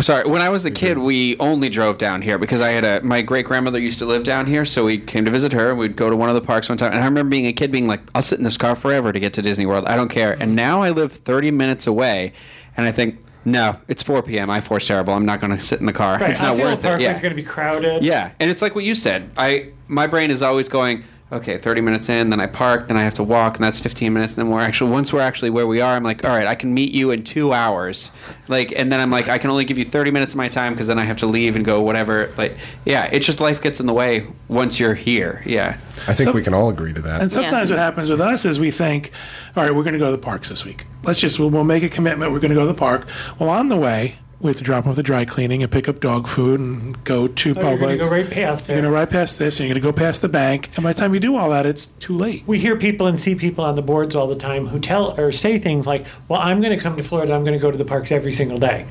Sorry, 0.00 0.28
when 0.28 0.42
I 0.42 0.50
was 0.50 0.66
a 0.66 0.70
kid, 0.70 0.98
we 0.98 1.38
only 1.38 1.70
drove 1.70 1.96
down 1.96 2.20
here 2.20 2.36
because 2.36 2.60
I 2.60 2.68
had 2.68 2.84
a 2.84 3.02
my 3.02 3.22
great 3.22 3.46
grandmother 3.46 3.78
used 3.78 3.98
to 4.00 4.04
live 4.04 4.24
down 4.24 4.44
here, 4.46 4.66
so 4.66 4.84
we 4.84 4.98
came 4.98 5.24
to 5.24 5.30
visit 5.30 5.54
her. 5.54 5.70
and 5.70 5.78
We'd 5.78 5.96
go 5.96 6.10
to 6.10 6.16
one 6.16 6.28
of 6.28 6.34
the 6.34 6.42
parks 6.42 6.68
one 6.68 6.76
time, 6.76 6.92
and 6.92 7.00
I 7.00 7.04
remember 7.06 7.30
being 7.30 7.46
a 7.46 7.52
kid 7.54 7.72
being 7.72 7.86
like, 7.86 8.00
"I'll 8.14 8.20
sit 8.20 8.38
in 8.38 8.44
this 8.44 8.58
car 8.58 8.76
forever 8.76 9.10
to 9.10 9.18
get 9.18 9.32
to 9.34 9.42
Disney 9.42 9.64
World. 9.64 9.86
I 9.86 9.96
don't 9.96 10.10
care." 10.10 10.36
And 10.38 10.54
now 10.54 10.82
I 10.82 10.90
live 10.90 11.12
30 11.12 11.50
minutes 11.50 11.86
away, 11.86 12.34
and 12.76 12.86
I 12.86 12.92
think, 12.92 13.20
no, 13.44 13.76
it's 13.88 14.02
4 14.02 14.22
p.m. 14.22 14.50
I 14.50 14.60
force 14.60 14.86
terrible. 14.86 15.14
I'm 15.14 15.26
not 15.26 15.40
going 15.40 15.56
to 15.56 15.60
sit 15.60 15.80
in 15.80 15.86
the 15.86 15.92
car. 15.92 16.18
Right, 16.18 16.30
it's 16.30 16.40
not 16.40 16.52
Osceola 16.52 16.72
worth 16.72 16.82
Park 16.82 17.00
it. 17.00 17.04
Yeah. 17.04 17.10
is 17.12 17.20
going 17.20 17.30
to 17.30 17.36
be 17.36 17.42
crowded. 17.42 18.02
Yeah, 18.02 18.32
and 18.38 18.50
it's 18.50 18.62
like 18.62 18.74
what 18.74 18.84
you 18.84 18.94
said. 18.94 19.30
I 19.36 19.70
my 19.88 20.06
brain 20.06 20.30
is 20.30 20.42
always 20.42 20.68
going, 20.68 21.04
okay, 21.32 21.58
30 21.58 21.80
minutes 21.80 22.08
in, 22.08 22.30
then 22.30 22.40
I 22.40 22.46
park, 22.46 22.88
then 22.88 22.96
I 22.96 23.02
have 23.02 23.14
to 23.14 23.22
walk, 23.22 23.56
and 23.56 23.64
that's 23.64 23.78
15 23.80 24.12
minutes, 24.12 24.32
and 24.32 24.38
then 24.40 24.50
we're 24.50 24.60
actually 24.60 24.90
once 24.90 25.12
we're 25.12 25.20
actually 25.20 25.50
where 25.50 25.66
we 25.66 25.80
are, 25.80 25.94
I'm 25.96 26.02
like, 26.02 26.24
all 26.24 26.30
right, 26.36 26.46
I 26.46 26.54
can 26.54 26.74
meet 26.74 26.92
you 26.92 27.10
in 27.12 27.22
2 27.24 27.52
hours. 27.52 28.10
Like 28.48 28.72
and 28.76 28.90
then 28.90 29.00
I'm 29.00 29.10
like 29.10 29.28
I 29.28 29.38
can 29.38 29.50
only 29.50 29.64
give 29.64 29.78
you 29.78 29.84
30 29.84 30.10
minutes 30.10 30.32
of 30.32 30.36
my 30.36 30.48
time 30.48 30.72
because 30.72 30.86
then 30.88 30.98
I 30.98 31.04
have 31.04 31.18
to 31.18 31.26
leave 31.26 31.54
and 31.56 31.64
go 31.64 31.82
whatever. 31.82 32.32
Like 32.36 32.56
yeah, 32.84 33.08
it's 33.12 33.24
just 33.26 33.40
life 33.40 33.62
gets 33.62 33.78
in 33.80 33.86
the 33.86 33.92
way 33.92 34.26
once 34.48 34.80
you're 34.80 34.94
here. 34.94 35.42
Yeah. 35.46 35.76
I 36.08 36.14
think 36.14 36.28
So- 36.28 36.32
we 36.32 36.42
can 36.42 36.54
all 36.54 36.68
agree 36.68 36.92
to 36.92 37.00
that. 37.02 37.20
And 37.20 37.30
sometimes 37.30 37.68
Yes. 37.68 37.70
what 37.70 37.78
happens 37.78 38.10
with 38.10 38.20
us 38.20 38.44
is 38.44 38.58
we 38.58 38.70
think, 38.70 39.10
all 39.56 39.62
right, 39.62 39.74
we're 39.74 39.82
going 39.84 39.92
to 39.92 39.98
go 39.98 40.06
to 40.10 40.16
the 40.16 40.22
parks 40.22 40.48
this 40.48 40.64
week. 40.64 40.86
Let's 41.04 41.20
just, 41.20 41.38
we'll, 41.38 41.50
we'll 41.50 41.62
make 41.64 41.82
a 41.82 41.88
commitment. 41.90 42.32
We're 42.32 42.40
going 42.40 42.50
to 42.50 42.54
go 42.54 42.62
to 42.62 42.66
the 42.66 42.74
park. 42.74 43.06
Well, 43.38 43.50
on 43.50 43.68
the 43.68 43.76
way, 43.76 44.16
we 44.40 44.48
have 44.48 44.56
to 44.56 44.62
drop 44.64 44.86
off 44.86 44.96
the 44.96 45.02
dry 45.02 45.24
cleaning 45.26 45.62
and 45.62 45.70
pick 45.70 45.88
up 45.88 46.00
dog 46.00 46.26
food 46.26 46.58
and 46.60 47.04
go 47.04 47.28
to 47.28 47.54
Oh, 47.58 47.68
you're 47.68 47.78
gonna 47.78 47.98
go 47.98 48.08
right 48.08 48.30
past 48.30 48.68
You're 48.68 48.76
going 48.76 48.84
to 48.84 48.90
ride 48.90 49.10
past 49.10 49.38
this 49.38 49.60
and 49.60 49.68
you're 49.68 49.74
going 49.74 49.82
to 49.82 49.92
go 49.92 50.04
past 50.04 50.22
the 50.22 50.28
bank. 50.30 50.70
And 50.76 50.82
by 50.82 50.92
the 50.94 50.98
time 50.98 51.12
you 51.12 51.20
do 51.20 51.36
all 51.36 51.50
that, 51.50 51.66
it's 51.66 51.86
too 51.86 52.16
late. 52.16 52.44
we 52.46 52.58
hear 52.58 52.76
people 52.76 53.06
and 53.06 53.20
see 53.20 53.34
people 53.34 53.64
on 53.64 53.74
the 53.74 53.82
boards 53.82 54.14
all 54.14 54.26
the 54.26 54.36
time 54.36 54.66
who 54.68 54.78
tell 54.80 55.18
or 55.20 55.30
say 55.32 55.58
things 55.58 55.86
like, 55.86 56.06
"Well, 56.28 56.40
I'm 56.40 56.60
going 56.62 56.74
to 56.76 56.82
come 56.82 56.96
to 56.96 57.02
Florida. 57.02 57.34
I'm 57.34 57.44
going 57.44 57.58
to 57.58 57.62
go 57.62 57.70
to 57.70 57.76
the 57.78 57.84
parks 57.84 58.10
every 58.10 58.32
single 58.32 58.58
day." 58.58 58.86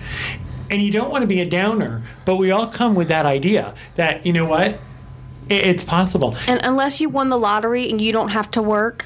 And 0.70 0.84
you 0.84 0.92
don't 0.92 1.10
want 1.10 1.24
to 1.24 1.28
be 1.28 1.42
a 1.42 1.50
downer, 1.50 2.04
but 2.26 2.36
we 2.36 2.52
all 2.52 2.68
come 2.68 2.94
with 2.94 3.08
that 3.08 3.26
idea 3.26 3.74
that 3.96 4.24
you 4.28 4.34
know 4.34 4.46
what, 4.46 4.78
it's 5.50 5.84
possible. 5.84 6.36
and 6.48 6.60
unless 6.64 7.02
you 7.02 7.10
won 7.10 7.30
the 7.30 7.40
lottery 7.40 7.90
and 7.90 8.00
you 8.00 8.12
don't 8.12 8.30
have 8.30 8.52
to 8.52 8.62
work, 8.62 9.04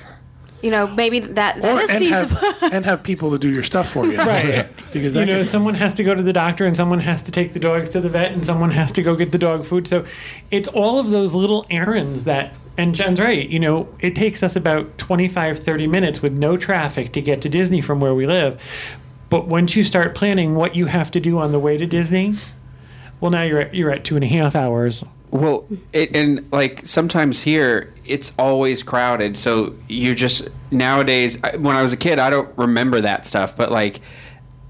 you 0.64 0.72
know, 0.72 0.88
maybe 0.88 1.20
that, 1.20 1.62
that 1.62 1.64
Or, 1.64 1.82
is 1.82 1.90
and, 1.90 2.00
feasible. 2.00 2.36
have, 2.36 2.64
and 2.74 2.86
have 2.86 3.04
people 3.04 3.30
to 3.32 3.38
do 3.38 3.50
your 3.52 3.64
stuff 3.64 3.92
for 3.92 4.06
you. 4.06 4.18
Right. 4.24 4.66
Because 4.94 5.16
you 5.16 5.26
know, 5.26 5.40
could- 5.40 5.48
someone 5.48 5.76
has 5.76 5.94
to 5.96 6.04
go 6.04 6.16
to 6.16 6.24
the 6.24 6.32
doctor 6.34 6.66
and 6.66 6.76
someone 6.76 7.00
has 7.02 7.22
to 7.24 7.32
take 7.32 7.54
the 7.54 7.60
dogs 7.60 7.90
to 7.92 8.00
the 8.02 8.10
vet 8.10 8.32
and 8.32 8.46
someone 8.46 8.72
has 8.72 8.92
to 8.94 9.04
go 9.04 9.16
get 9.16 9.32
the 9.34 9.38
dog 9.38 9.66
food. 9.66 9.88
So 9.88 10.06
it's 10.50 10.68
all 10.70 10.98
of 11.00 11.10
those 11.10 11.36
little 11.36 11.66
errands 11.70 12.24
that, 12.24 12.54
and 12.78 12.96
Jen's 12.96 13.20
right, 13.20 13.48
you 13.48 13.60
know, 13.60 13.90
it 14.00 14.16
takes 14.16 14.42
us 14.42 14.56
about 14.56 14.98
25, 14.98 15.60
30 15.60 15.88
minutes 15.88 16.22
with 16.22 16.34
no 16.34 16.56
traffic 16.58 17.12
to 17.14 17.22
get 17.22 17.42
to 17.42 17.50
Disney 17.50 17.82
from 17.82 18.00
where 18.00 18.16
we 18.16 18.26
live. 18.26 18.60
But 19.30 19.48
once 19.48 19.76
you 19.76 19.84
start 19.84 20.16
planning 20.16 20.56
what 20.56 20.76
you 20.76 20.86
have 20.86 21.12
to 21.12 21.20
do 21.20 21.38
on 21.40 21.52
the 21.52 21.60
way 21.60 21.78
to 21.78 21.86
Disney, 21.86 22.34
well, 23.20 23.32
now 23.32 23.44
you're 23.44 23.60
at, 23.60 23.74
you're 23.76 23.92
at 23.92 24.04
two 24.06 24.16
and 24.16 24.24
a 24.24 24.28
half 24.28 24.56
hours. 24.56 25.04
Well, 25.32 25.68
it, 25.92 26.16
and 26.16 26.50
like 26.52 26.86
sometimes 26.86 27.42
here, 27.42 27.93
it's 28.06 28.34
always 28.38 28.84
crowded. 28.84 29.38
So 29.38 29.76
you 29.88 30.16
just 30.16 30.48
nowadays. 30.72 31.38
When 31.58 31.76
I 31.76 31.84
was 31.84 31.94
a 31.94 31.98
kid, 31.98 32.20
I 32.20 32.30
don't 32.30 32.50
remember 32.58 33.02
that 33.02 33.26
stuff. 33.26 33.56
But 33.56 33.72
like 33.72 34.02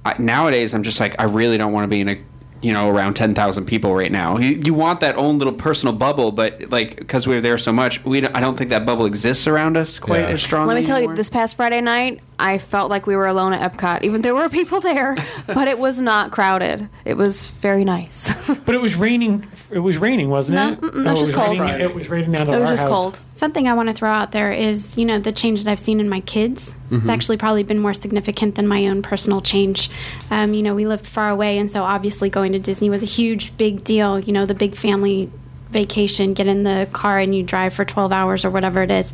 I, 0.05 0.15
nowadays, 0.19 0.73
I'm 0.73 0.83
just 0.83 0.99
like 0.99 1.19
I 1.19 1.23
really 1.23 1.57
don't 1.57 1.73
want 1.73 1.83
to 1.85 1.87
be 1.87 2.01
in 2.01 2.09
a 2.09 2.17
you 2.61 2.71
know 2.71 2.89
around 2.89 3.15
ten 3.15 3.35
thousand 3.35 3.65
people 3.65 3.93
right 3.95 4.11
now. 4.11 4.37
You, 4.37 4.61
you 4.63 4.73
want 4.73 4.99
that 5.01 5.15
own 5.17 5.37
little 5.37 5.53
personal 5.53 5.93
bubble, 5.93 6.31
but 6.31 6.69
like 6.69 6.95
because 6.97 7.27
we're 7.27 7.41
there 7.41 7.57
so 7.57 7.73
much, 7.73 8.03
we 8.05 8.21
don't, 8.21 8.35
I 8.35 8.39
don't 8.39 8.57
think 8.57 8.69
that 8.69 8.85
bubble 8.85 9.05
exists 9.05 9.47
around 9.47 9.75
us 9.77 9.99
quite 9.99 10.21
Yeah. 10.21 10.27
as 10.29 10.43
strongly. 10.43 10.73
Let 10.73 10.81
me 10.81 10.87
tell 10.87 11.01
you, 11.01 11.13
this 11.15 11.29
past 11.29 11.55
Friday 11.55 11.81
night, 11.81 12.21
I 12.39 12.57
felt 12.57 12.89
like 12.89 13.05
we 13.07 13.15
were 13.15 13.27
alone 13.27 13.53
at 13.53 13.61
Epcot. 13.71 14.03
Even 14.03 14.21
there 14.21 14.33
were 14.35 14.49
people 14.49 14.81
there, 14.81 15.15
but 15.47 15.67
it 15.67 15.77
was 15.79 15.99
not 15.99 16.31
crowded. 16.31 16.89
It 17.05 17.15
was 17.15 17.51
very 17.61 17.83
nice. 17.85 18.31
But 18.65 18.75
it 18.75 18.81
was 18.81 18.95
raining. 18.95 19.45
It 19.71 19.79
was 19.79 19.97
raining, 19.97 20.29
wasn't 20.29 20.55
No, 20.55 20.71
it? 20.73 20.81
mm-mm, 20.81 21.05
it 21.05 21.09
was 21.09 21.19
just 21.19 21.33
cold. 21.33 21.59
raining- 21.59 21.81
It 21.81 21.93
was 21.95 22.09
raining 22.09 22.35
out 22.35 22.43
of 22.47 22.49
it 22.53 22.59
was 22.59 22.69
just 22.69 22.83
house. 22.83 22.91
cold. 22.91 23.19
Something 23.33 23.67
I 23.67 23.73
want 23.73 23.89
to 23.89 23.93
throw 23.95 24.09
out 24.09 24.31
there 24.31 24.51
is, 24.53 24.97
you 24.97 25.03
know, 25.05 25.19
the 25.19 25.31
change 25.33 25.63
that 25.63 25.71
I've 25.71 25.79
seen 25.79 25.99
in 25.99 26.07
my 26.07 26.21
kids. 26.21 26.75
It's 26.91 27.09
actually 27.09 27.37
probably 27.37 27.63
been 27.63 27.79
more 27.79 27.93
significant 27.95 28.53
than 28.55 28.67
my 28.67 28.87
own 28.87 29.01
personal 29.01 29.41
change. 29.41 29.89
Um, 30.29 30.53
you 30.53 30.61
know, 30.61 30.75
we 30.75 30.85
lived 30.85 31.07
far 31.07 31.29
away, 31.29 31.57
and 31.57 31.69
so 31.69 31.83
obviously 31.83 32.29
going 32.29 32.51
to 32.53 32.59
Disney 32.59 32.89
was 32.91 33.01
a 33.01 33.07
huge, 33.07 33.57
big 33.57 33.83
deal. 33.83 34.19
You 34.19 34.31
know, 34.31 34.45
the 34.45 34.53
big 34.53 34.75
family 34.75 35.29
vacation, 35.73 36.33
get 36.33 36.47
in 36.47 36.63
the 36.63 36.87
car 36.93 37.19
and 37.19 37.35
you 37.35 37.43
drive 37.43 37.73
for 37.73 37.83
12 37.83 38.11
hours 38.11 38.45
or 38.45 38.49
whatever 38.49 38.81
it 38.83 38.91
is. 38.91 39.11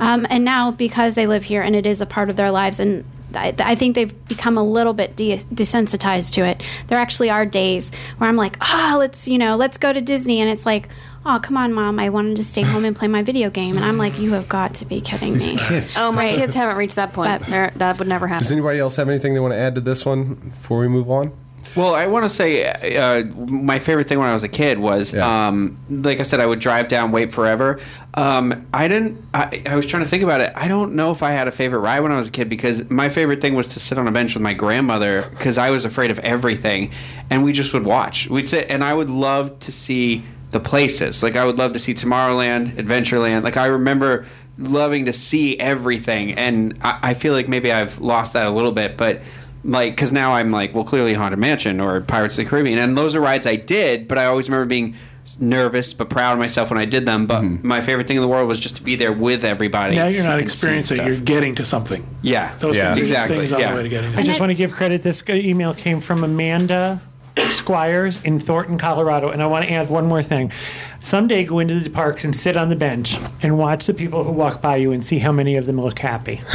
Um, 0.00 0.26
and 0.28 0.44
now, 0.44 0.70
because 0.72 1.14
they 1.14 1.26
live 1.26 1.44
here 1.44 1.62
and 1.62 1.74
it 1.74 1.86
is 1.86 2.00
a 2.00 2.06
part 2.06 2.28
of 2.28 2.36
their 2.36 2.50
lives, 2.50 2.78
and 2.80 3.04
I, 3.34 3.54
I 3.60 3.74
think 3.76 3.94
they've 3.94 4.12
become 4.26 4.58
a 4.58 4.64
little 4.64 4.92
bit 4.92 5.14
de- 5.16 5.36
desensitized 5.54 6.32
to 6.34 6.44
it. 6.44 6.62
There 6.88 6.98
actually 6.98 7.30
are 7.30 7.46
days 7.46 7.90
where 8.18 8.28
I'm 8.28 8.36
like, 8.36 8.56
oh, 8.60 8.96
let's, 8.98 9.28
you 9.28 9.38
know, 9.38 9.56
let's 9.56 9.78
go 9.78 9.92
to 9.92 10.00
Disney. 10.00 10.40
And 10.40 10.50
it's 10.50 10.66
like, 10.66 10.88
oh, 11.24 11.38
come 11.40 11.56
on, 11.56 11.72
mom. 11.72 12.00
I 12.00 12.08
wanted 12.08 12.36
to 12.38 12.44
stay 12.44 12.62
home 12.62 12.84
and 12.84 12.96
play 12.96 13.06
my 13.06 13.22
video 13.22 13.48
game. 13.48 13.76
And 13.76 13.84
I'm 13.84 13.98
like, 13.98 14.18
you 14.18 14.32
have 14.32 14.48
got 14.48 14.74
to 14.76 14.84
be 14.84 15.00
kidding 15.00 15.34
me. 15.36 15.56
Kids. 15.58 15.96
Oh, 15.96 16.10
my 16.10 16.24
Right. 16.26 16.34
kids 16.34 16.54
haven't 16.54 16.76
reached 16.76 16.96
that 16.96 17.12
point. 17.12 17.40
But- 17.48 17.74
that 17.78 17.98
would 18.00 18.08
never 18.08 18.26
happen. 18.26 18.42
Does 18.42 18.50
anybody 18.50 18.80
else 18.80 18.96
have 18.96 19.08
anything 19.08 19.34
they 19.34 19.40
want 19.40 19.54
to 19.54 19.58
add 19.58 19.76
to 19.76 19.80
this 19.80 20.04
one 20.04 20.34
before 20.34 20.80
we 20.80 20.88
move 20.88 21.08
on? 21.08 21.30
Well, 21.76 21.94
I 21.94 22.06
want 22.06 22.24
to 22.24 22.28
say 22.28 22.64
uh, 22.96 23.24
my 23.24 23.78
favorite 23.78 24.08
thing 24.08 24.18
when 24.18 24.28
I 24.28 24.34
was 24.34 24.42
a 24.42 24.48
kid 24.48 24.78
was, 24.78 25.14
Yeah. 25.14 25.48
um, 25.48 25.78
like 25.88 26.20
I 26.20 26.24
said, 26.24 26.40
I 26.40 26.46
would 26.46 26.58
drive 26.58 26.88
down, 26.88 27.12
wait 27.12 27.32
forever. 27.32 27.78
Um, 28.14 28.66
I 28.74 28.88
didn't. 28.88 29.22
I, 29.32 29.62
I 29.66 29.76
was 29.76 29.86
trying 29.86 30.02
to 30.02 30.08
think 30.08 30.22
about 30.24 30.40
it. 30.40 30.52
I 30.56 30.66
don't 30.68 30.94
know 30.94 31.10
if 31.12 31.22
I 31.22 31.30
had 31.30 31.46
a 31.48 31.52
favorite 31.52 31.78
ride 31.80 32.00
when 32.00 32.10
I 32.12 32.16
was 32.16 32.28
a 32.28 32.32
kid 32.32 32.48
because 32.48 32.90
my 32.90 33.08
favorite 33.08 33.40
thing 33.40 33.54
was 33.54 33.68
to 33.68 33.80
sit 33.80 33.98
on 33.98 34.08
a 34.08 34.12
bench 34.12 34.34
with 34.34 34.42
my 34.42 34.52
grandmother 34.54 35.28
because 35.30 35.58
I 35.58 35.70
was 35.70 35.84
afraid 35.84 36.10
of 36.10 36.18
everything, 36.20 36.90
and 37.30 37.44
we 37.44 37.52
just 37.52 37.72
would 37.72 37.84
watch. 37.84 38.28
We'd 38.28 38.48
sit, 38.48 38.68
and 38.68 38.82
I 38.82 38.92
would 38.92 39.10
love 39.10 39.58
to 39.60 39.70
see 39.72 40.24
the 40.50 40.58
places. 40.60 41.22
Like 41.22 41.36
I 41.36 41.44
would 41.44 41.58
love 41.58 41.74
to 41.74 41.78
see 41.78 41.94
Tomorrowland, 41.94 42.72
Adventureland. 42.72 43.44
Like 43.44 43.56
I 43.56 43.66
remember 43.66 44.26
loving 44.58 45.04
to 45.04 45.12
see 45.12 45.58
everything, 45.60 46.32
and 46.34 46.76
I, 46.82 46.98
I 47.02 47.14
feel 47.14 47.32
like 47.32 47.48
maybe 47.48 47.70
I've 47.70 48.00
lost 48.00 48.32
that 48.32 48.46
a 48.46 48.50
little 48.50 48.72
bit, 48.72 48.96
but 48.96 49.22
like 49.64 49.94
because 49.94 50.12
now 50.12 50.32
I'm 50.32 50.50
like, 50.50 50.74
well, 50.74 50.84
clearly 50.84 51.14
Haunted 51.14 51.38
Mansion 51.38 51.80
or 51.80 52.00
Pirates 52.00 52.38
of 52.38 52.44
the 52.44 52.50
Caribbean, 52.50 52.78
and 52.78 52.96
those 52.96 53.14
are 53.14 53.20
rides 53.20 53.46
I 53.46 53.56
did, 53.56 54.08
but 54.08 54.18
I 54.18 54.26
always 54.26 54.48
remember 54.48 54.66
being 54.66 54.96
nervous 55.38 55.92
but 55.94 56.10
proud 56.10 56.32
of 56.32 56.38
myself 56.38 56.70
when 56.70 56.78
I 56.78 56.84
did 56.86 57.06
them. 57.06 57.26
But 57.26 57.42
mm-hmm. 57.42 57.66
my 57.66 57.80
favorite 57.80 58.08
thing 58.08 58.16
in 58.16 58.22
the 58.22 58.28
world 58.28 58.48
was 58.48 58.58
just 58.58 58.76
to 58.76 58.82
be 58.82 58.96
there 58.96 59.12
with 59.12 59.44
everybody. 59.44 59.94
Now 59.94 60.06
you're 60.08 60.24
not 60.24 60.40
experiencing 60.40 60.98
it, 61.00 61.06
you're 61.06 61.16
getting 61.16 61.54
to 61.56 61.64
something. 61.64 62.06
yeah, 62.22 62.56
Those 62.58 62.76
Yeah. 62.76 62.94
things, 62.94 63.08
are 63.08 63.12
Exactly, 63.12 63.36
things 63.38 63.52
on 63.52 63.60
yeah. 63.60 63.70
the 63.70 63.76
way 63.76 63.82
to 63.84 63.88
getting 63.88 64.10
I 64.10 64.14
there. 64.14 64.24
just 64.24 64.40
want 64.40 64.50
to 64.50 64.54
give 64.54 64.72
credit. 64.72 65.02
This 65.02 65.22
email 65.28 65.74
came 65.74 66.00
from 66.00 66.24
Amanda 66.24 67.00
Squires 67.36 68.22
in 68.24 68.40
Thornton, 68.40 68.76
Colorado. 68.78 69.30
And 69.30 69.42
I 69.42 69.46
want 69.46 69.64
to 69.66 69.72
add 69.72 69.88
one 69.88 70.06
more 70.06 70.22
thing. 70.22 70.52
Someday 71.00 71.44
go 71.44 71.58
into 71.58 71.78
the 71.80 71.90
parks 71.90 72.24
and 72.24 72.34
sit 72.34 72.56
on 72.56 72.68
the 72.68 72.76
bench 72.76 73.16
and 73.42 73.56
watch 73.56 73.86
the 73.86 73.94
people 73.94 74.24
who 74.24 74.32
walk 74.32 74.60
by 74.60 74.76
you 74.76 74.92
and 74.92 75.04
see 75.04 75.18
how 75.18 75.32
many 75.32 75.56
of 75.56 75.66
them 75.66 75.80
look 75.80 75.98
happy. 75.98 76.40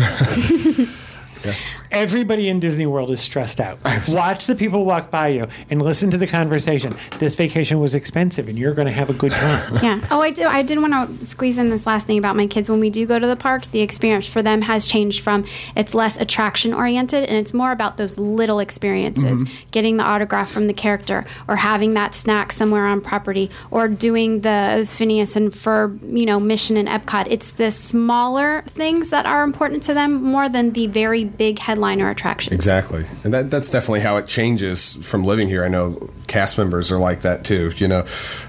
Everybody 1.91 2.49
in 2.49 2.59
Disney 2.59 2.85
World 2.85 3.11
is 3.11 3.21
stressed 3.21 3.59
out. 3.59 3.79
Watch 4.09 4.47
the 4.47 4.55
people 4.55 4.85
walk 4.85 5.11
by 5.11 5.29
you 5.29 5.47
and 5.69 5.81
listen 5.81 6.11
to 6.11 6.17
the 6.17 6.27
conversation. 6.27 6.91
This 7.19 7.35
vacation 7.35 7.79
was 7.79 7.95
expensive 7.95 8.47
and 8.47 8.57
you're 8.57 8.73
going 8.73 8.87
to 8.87 8.93
have 8.93 9.09
a 9.09 9.13
good 9.13 9.31
time. 9.31 9.55
Yeah. 9.85 10.01
Oh, 10.09 10.19
I 10.19 10.31
did. 10.31 10.47
I 10.47 10.63
did 10.63 10.79
want 10.79 11.19
to 11.19 11.25
squeeze 11.27 11.59
in 11.59 11.69
this 11.69 11.85
last 11.85 12.07
thing 12.07 12.17
about 12.17 12.35
my 12.35 12.47
kids. 12.47 12.69
When 12.69 12.79
we 12.79 12.89
do 12.89 13.05
go 13.05 13.19
to 13.19 13.27
the 13.27 13.35
parks, 13.35 13.67
the 13.67 13.81
experience 13.81 14.27
for 14.27 14.41
them 14.41 14.63
has 14.63 14.87
changed 14.87 15.21
from 15.21 15.45
it's 15.75 15.93
less 15.93 16.17
attraction 16.17 16.73
oriented 16.73 17.23
and 17.23 17.37
it's 17.37 17.53
more 17.53 17.71
about 17.71 17.97
those 17.97 18.17
little 18.17 18.59
experiences, 18.59 19.23
mm-hmm. 19.39 19.53
getting 19.69 19.97
the 19.97 20.03
autograph 20.03 20.49
from 20.49 20.65
the 20.65 20.73
character, 20.73 21.23
or 21.47 21.57
having 21.57 21.93
that 21.93 22.15
snack 22.15 22.51
somewhere 22.51 22.87
on 22.87 22.99
property, 22.99 23.51
or 23.69 23.87
doing 23.87 24.41
the 24.41 24.87
Phineas 24.89 25.35
and 25.35 25.51
Ferb, 25.51 25.99
you 26.17 26.25
know, 26.25 26.39
mission 26.39 26.77
in 26.77 26.87
Epcot. 26.87 27.27
It's 27.29 27.51
the 27.51 27.69
smaller 27.69 28.63
things 28.67 29.11
that 29.11 29.27
are 29.27 29.43
important 29.43 29.83
to 29.83 29.93
them 29.93 30.23
more 30.23 30.49
than 30.49 30.71
the 30.71 30.87
very 30.87 31.25
big 31.25 31.59
headline 31.59 31.74
liner 31.75 32.09
attractions. 32.09 32.53
Exactly, 32.53 33.05
and 33.23 33.33
that 33.33 33.51
that's 33.51 33.69
definitely 33.69 34.01
how 34.01 34.17
it 34.17 34.27
changes 34.27 34.95
from 35.07 35.23
living 35.23 35.47
here. 35.47 35.63
I 35.63 35.67
know 35.67 36.09
cast 36.27 36.57
members 36.57 36.91
are 36.91 36.97
like 36.97 37.21
that 37.21 37.43
too. 37.43 37.71
You 37.77 37.87
know, 37.87 38.05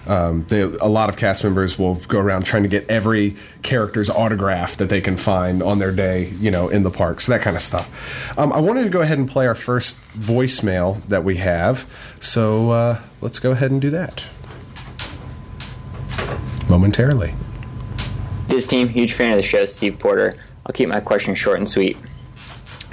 um, 0.06 0.44
they, 0.48 0.62
a 0.62 0.86
lot 0.86 1.08
of 1.08 1.16
cast 1.16 1.44
members 1.44 1.78
will 1.78 1.94
go 1.94 2.18
around 2.18 2.44
trying 2.44 2.62
to 2.62 2.68
get 2.68 2.88
every 2.90 3.36
character's 3.62 4.08
autograph 4.08 4.76
that 4.76 4.88
they 4.88 5.00
can 5.00 5.16
find 5.16 5.62
on 5.62 5.78
their 5.78 5.92
day. 5.92 6.30
You 6.40 6.50
know, 6.50 6.68
in 6.68 6.82
the 6.82 6.90
parks, 6.90 7.26
that 7.26 7.40
kind 7.40 7.56
of 7.56 7.62
stuff. 7.62 8.38
Um, 8.38 8.52
I 8.52 8.60
wanted 8.60 8.84
to 8.84 8.90
go 8.90 9.00
ahead 9.00 9.18
and 9.18 9.28
play 9.28 9.46
our 9.46 9.54
first 9.54 9.98
voicemail 10.12 11.06
that 11.08 11.24
we 11.24 11.36
have, 11.36 11.90
so 12.20 12.70
uh, 12.70 13.00
let's 13.20 13.38
go 13.38 13.52
ahead 13.52 13.70
and 13.70 13.80
do 13.80 13.90
that 13.90 14.24
momentarily. 16.68 17.34
This 18.48 18.64
team, 18.64 18.88
huge 18.88 19.12
fan 19.12 19.32
of 19.32 19.36
the 19.36 19.42
show, 19.42 19.64
Steve 19.66 19.98
Porter. 19.98 20.36
I'll 20.64 20.72
keep 20.72 20.88
my 20.88 21.00
question 21.00 21.34
short 21.34 21.58
and 21.58 21.68
sweet. 21.68 21.96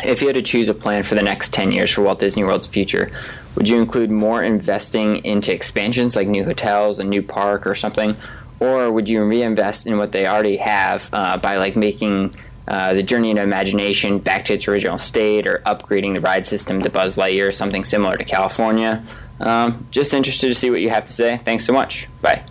If 0.03 0.21
you 0.21 0.27
had 0.27 0.35
to 0.35 0.41
choose 0.41 0.69
a 0.69 0.73
plan 0.73 1.03
for 1.03 1.15
the 1.15 1.21
next 1.21 1.53
10 1.53 1.71
years 1.71 1.91
for 1.91 2.01
Walt 2.01 2.19
Disney 2.19 2.43
World's 2.43 2.67
future, 2.67 3.11
would 3.55 3.69
you 3.69 3.79
include 3.79 4.11
more 4.11 4.43
investing 4.43 5.23
into 5.25 5.53
expansions 5.53 6.15
like 6.15 6.27
new 6.27 6.43
hotels, 6.43 6.99
a 6.99 7.03
new 7.03 7.21
park, 7.21 7.67
or 7.67 7.75
something? 7.75 8.15
Or 8.59 8.91
would 8.91 9.09
you 9.09 9.23
reinvest 9.23 9.87
in 9.87 9.97
what 9.97 10.11
they 10.11 10.25
already 10.25 10.57
have 10.57 11.09
uh, 11.13 11.37
by 11.37 11.57
like 11.57 11.75
making 11.75 12.33
uh, 12.67 12.93
the 12.93 13.03
Journey 13.03 13.29
into 13.29 13.41
Imagination 13.41 14.19
back 14.19 14.45
to 14.45 14.53
its 14.53 14.67
original 14.67 14.97
state 14.97 15.47
or 15.47 15.59
upgrading 15.65 16.13
the 16.13 16.21
ride 16.21 16.47
system 16.47 16.81
to 16.81 16.89
Buzz 16.89 17.15
Lightyear 17.15 17.49
or 17.49 17.51
something 17.51 17.83
similar 17.83 18.15
to 18.17 18.23
California? 18.23 19.03
Um, 19.39 19.87
just 19.91 20.13
interested 20.13 20.47
to 20.47 20.53
see 20.53 20.69
what 20.69 20.81
you 20.81 20.89
have 20.89 21.05
to 21.05 21.13
say. 21.13 21.37
Thanks 21.37 21.65
so 21.65 21.73
much. 21.73 22.07
Bye. 22.21 22.43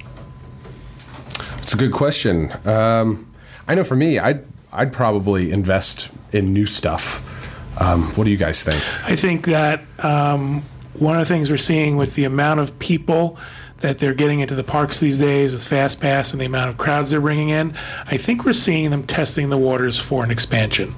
It's 1.59 1.73
a 1.73 1.77
good 1.77 1.93
question. 1.93 2.53
Um, 2.67 3.33
I 3.67 3.75
know 3.75 3.85
for 3.85 3.97
me, 3.97 4.19
I'd 4.19 4.45
I'd 4.73 4.93
probably 4.93 5.51
invest 5.53 6.11
in 6.33 6.53
new 6.53 6.67
stuff. 6.67 7.23
Um, 7.83 8.03
what 8.15 8.25
do 8.25 8.31
you 8.31 8.37
guys 8.37 8.63
think? 8.63 8.81
I 9.05 9.17
think 9.17 9.47
that 9.47 9.81
um, 9.99 10.63
one 10.95 11.19
of 11.19 11.27
the 11.27 11.35
things 11.35 11.51
we're 11.51 11.57
seeing 11.57 11.97
with 11.97 12.15
the 12.15 12.25
amount 12.25 12.61
of 12.61 12.79
people 12.79 13.39
that 13.79 13.99
they're 13.99 14.15
getting 14.15 14.39
into 14.39 14.55
the 14.55 14.63
parks 14.63 15.01
these 15.01 15.19
days 15.19 15.53
with 15.53 15.65
Fast 15.67 16.01
Pass 16.01 16.33
and 16.33 16.41
the 16.41 16.45
amount 16.45 16.71
of 16.71 16.79
crowds 16.79 17.11
they're 17.11 17.21
bringing 17.21 17.49
in, 17.49 17.75
I 18.07 18.17
think 18.17 18.45
we're 18.45 18.53
seeing 18.53 18.91
them 18.91 19.05
testing 19.05 19.51
the 19.51 19.59
waters 19.59 19.99
for 19.99 20.23
an 20.23 20.31
expansion. 20.31 20.95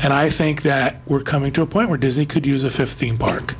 And 0.00 0.14
I 0.14 0.30
think 0.30 0.62
that 0.62 1.02
we're 1.06 1.22
coming 1.22 1.52
to 1.52 1.62
a 1.62 1.66
point 1.66 1.90
where 1.90 1.98
Disney 1.98 2.24
could 2.24 2.46
use 2.46 2.64
a 2.64 2.70
fifth 2.70 2.94
theme 2.94 3.18
park. 3.18 3.54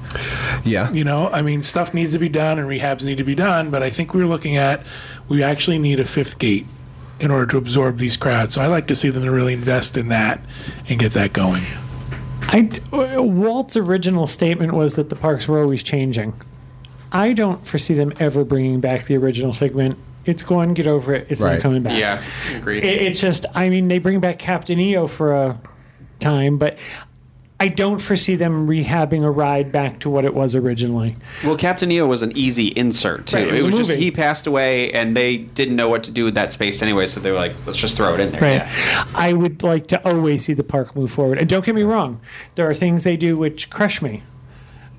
Yeah, 0.65 0.91
You 0.91 1.05
know, 1.05 1.29
I 1.29 1.43
mean, 1.43 1.63
stuff 1.63 1.93
needs 1.93 2.13
to 2.13 2.19
be 2.19 2.31
done 2.31 2.59
and 2.59 2.67
rehabs 2.67 3.05
need 3.05 3.19
to 3.19 3.25
be 3.25 3.35
done, 3.35 3.71
but 3.71 3.83
I 3.83 3.91
think 3.91 4.15
we're 4.15 4.27
looking 4.27 4.57
at 4.57 4.83
we 5.29 5.43
actually 5.43 5.79
need 5.79 6.01
a 6.01 6.07
fifth 6.07 6.39
gate 6.39 6.67
in 7.21 7.31
order 7.31 7.47
to 7.47 7.59
absorb 7.59 7.99
these 7.99 8.17
crowds. 8.17 8.55
So 8.55 8.63
I 8.63 8.67
like 8.67 8.87
to 8.87 8.95
see 8.95 9.11
them 9.11 9.25
really 9.25 9.53
invest 9.53 9.97
in 9.99 10.09
that 10.09 10.41
and 10.89 10.99
get 10.99 11.13
that 11.13 11.33
going. 11.35 11.63
I, 12.53 12.69
Walt's 13.21 13.77
original 13.77 14.27
statement 14.27 14.73
was 14.75 14.95
that 14.95 15.09
the 15.09 15.17
parks 15.17 15.49
were 15.49 15.61
always 15.63 15.83
changing. 15.83 16.35
I 17.11 17.33
don't 17.33 17.67
foresee 17.67 17.95
them 17.95 18.13
ever 18.21 18.45
bringing 18.45 18.81
back 18.81 19.07
the 19.07 19.17
original 19.17 19.53
figment. 19.53 19.99
It's 20.25 20.43
going, 20.43 20.75
get 20.75 20.87
over 20.87 21.13
it. 21.15 21.27
It's 21.31 21.41
Right. 21.41 21.55
not 21.55 21.61
coming 21.63 21.83
back. 21.83 21.99
Yeah, 21.99 22.23
agreed. 22.55 22.85
It, 22.85 23.03
it's 23.03 23.21
just, 23.21 23.45
I 23.55 23.69
mean, 23.69 23.89
they 23.89 23.99
bring 23.99 24.21
back 24.21 24.39
Captain 24.39 24.79
EO 24.79 25.07
for 25.09 25.35
a 25.35 25.61
time, 26.21 26.59
but 26.59 26.79
I 27.63 27.69
don't 27.69 28.01
foresee 28.01 28.35
them 28.35 28.67
rehabbing 28.67 29.23
a 29.23 29.31
ride 29.31 29.71
back 29.71 30.01
to 30.01 30.11
what 30.11 30.25
it 30.25 30.35
was 30.35 30.57
originally. 30.57 31.15
Well, 31.45 31.57
Captain 31.57 31.93
EO 31.93 32.09
was 32.09 32.21
an 32.21 32.37
easy 32.37 32.67
insert 32.75 33.29
too. 33.29 33.37
Right, 33.37 33.47
it 33.47 33.55
it 33.55 33.57
was 33.63 33.67
was, 33.67 33.75
just 33.77 33.91
movie. 33.91 34.03
he 34.03 34.11
passed 34.11 34.49
away, 34.49 34.91
and 34.91 35.17
they 35.17 35.37
didn't 35.39 35.77
know 35.77 35.89
what 35.89 36.03
to 36.03 36.11
do 36.11 36.25
with 36.25 36.35
that 36.35 36.53
space 36.53 36.83
anyway, 36.83 37.07
so 37.07 37.21
they 37.21 37.31
were 37.31 37.39
like, 37.39 37.53
"Let's 37.65 37.79
just 37.79 37.97
throw 37.97 38.15
it 38.15 38.19
in 38.19 38.33
there." 38.33 38.41
Right. 38.41 38.55
Yeah. 38.57 39.05
I 39.15 39.33
would 39.33 39.63
like 39.63 39.87
to 39.87 40.05
always 40.05 40.45
see 40.45 40.55
the 40.55 40.65
park 40.65 40.97
move 40.97 41.13
forward. 41.13 41.39
And 41.39 41.49
don't 41.49 41.65
get 41.65 41.77
me 41.77 41.85
wrong, 41.85 42.21
there 42.57 42.69
are 42.69 42.75
things 42.75 43.05
they 43.05 43.17
do 43.17 43.39
which 43.39 43.71
crush 43.71 44.03
me. 44.03 44.25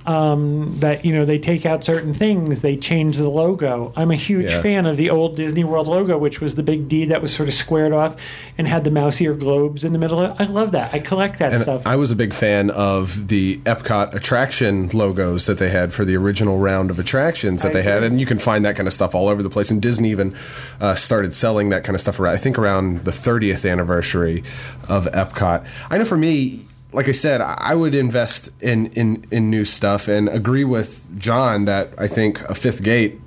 Um, 0.06 0.80
that 0.80 1.06
you 1.06 1.14
know 1.14 1.24
they 1.24 1.40
take 1.40 1.66
out 1.66 1.84
certain 1.84 2.14
things, 2.14 2.60
they 2.60 2.76
change 2.76 3.16
the 3.18 3.30
logo. 3.30 3.94
I'm 3.96 4.12
a 4.12 4.16
huge 4.16 4.52
Yeah. 4.52 4.62
fan 4.62 4.86
of 4.86 4.98
the 4.98 5.10
old 5.10 5.38
Disney 5.38 5.64
World 5.64 5.88
logo, 5.88 6.18
which 6.18 6.42
was 6.42 6.56
the 6.56 6.64
big 6.64 6.90
D 6.90 7.06
that 7.06 7.22
was 7.22 7.34
sort 7.34 7.48
of 7.48 7.56
squared 7.56 7.94
off 7.94 8.16
and 8.58 8.68
had 8.68 8.84
the 8.84 8.92
mouse 8.92 9.22
ear 9.22 9.34
globes 9.34 9.84
in 9.86 9.94
the 9.94 10.00
middle. 10.00 10.20
of. 10.20 10.36
I 10.40 10.44
love 10.44 10.74
that. 10.74 10.94
I 10.94 11.00
collect 11.00 11.40
that 11.40 11.54
and 11.54 11.62
stuff. 11.62 11.84
I 11.86 11.96
was 11.96 12.12
a 12.12 12.18
big 12.18 12.34
fan 12.34 12.70
of 12.70 13.30
the 13.30 13.60
Epcot 13.60 14.14
attraction 14.14 14.90
logos 14.90 15.46
that 15.46 15.58
they 15.58 15.70
had 15.70 15.94
for 15.94 16.04
the 16.04 16.18
original 16.18 16.60
round 16.60 16.90
of 16.92 17.00
attractions 17.00 17.62
that 17.62 17.70
I 17.70 17.76
they 17.76 17.84
had, 17.84 18.04
and 18.04 18.20
you 18.20 18.26
can 18.26 18.40
find 18.40 18.66
that 18.66 18.76
kind 18.76 18.88
of 18.88 18.94
stuff 18.94 19.16
all 19.16 19.30
over 19.30 19.42
the 19.42 19.50
place. 19.50 19.72
And 19.72 19.82
Disney 19.82 20.10
even 20.12 20.36
uh, 20.82 20.96
started 20.96 21.34
selling 21.34 21.70
that 21.70 21.84
kind 21.86 21.96
of 21.96 22.02
stuff 22.02 22.20
around. 22.20 22.34
I 22.34 22.38
think 22.38 22.60
around 22.60 23.06
the 23.06 23.12
30th 23.12 23.70
anniversary 23.70 24.44
of 24.90 25.06
Epcot. 25.14 25.66
I 25.90 25.98
know 25.98 26.06
for 26.06 26.18
me. 26.18 26.66
Like 26.94 27.08
I 27.08 27.12
said, 27.12 27.42
I 27.42 27.76
would 27.76 27.96
invest 27.96 28.52
in, 28.62 28.88
in, 28.88 29.26
in 29.32 29.50
new 29.50 29.66
stuff 29.66 30.08
and 30.08 30.30
agree 30.30 30.64
with 30.64 31.06
John 31.20 31.66
that 31.66 31.94
I 31.98 32.08
think 32.08 32.42
a 32.42 32.56
fifth 32.56 32.84
gate 32.84 33.20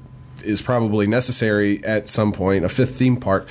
is 0.44 0.62
probably 0.62 1.06
necessary 1.06 1.84
at 1.84 2.08
some 2.08 2.32
point, 2.32 2.64
a 2.64 2.68
fifth 2.68 2.96
theme 2.96 3.16
park. 3.16 3.48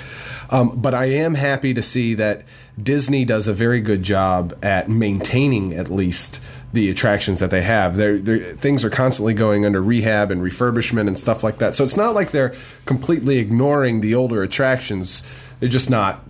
Um, 0.49 0.79
but 0.79 0.93
I 0.93 1.05
am 1.05 1.35
happy 1.35 1.73
to 1.73 1.81
see 1.81 2.13
that 2.15 2.43
Disney 2.81 3.25
does 3.25 3.47
a 3.47 3.53
very 3.53 3.81
good 3.81 4.03
job 4.03 4.57
at 4.63 4.89
maintaining 4.89 5.73
at 5.73 5.89
least 5.89 6.41
the 6.73 6.89
attractions 6.89 7.39
that 7.39 7.51
they 7.51 7.61
have. 7.61 7.95
They're, 7.95 8.17
they're, 8.17 8.53
things 8.53 8.83
are 8.83 8.89
constantly 8.89 9.33
going 9.33 9.65
under 9.65 9.81
rehab 9.81 10.31
and 10.31 10.41
refurbishment 10.41 11.07
and 11.07 11.17
stuff 11.17 11.43
like 11.43 11.59
that. 11.59 11.75
So 11.75 11.83
it's 11.83 11.97
not 11.97 12.15
like 12.15 12.31
they're 12.31 12.53
completely 12.85 13.37
ignoring 13.37 14.01
the 14.01 14.13
older 14.15 14.43
attractions. 14.43 15.23
They're 15.59 15.69
just 15.69 15.89
not 15.89 16.23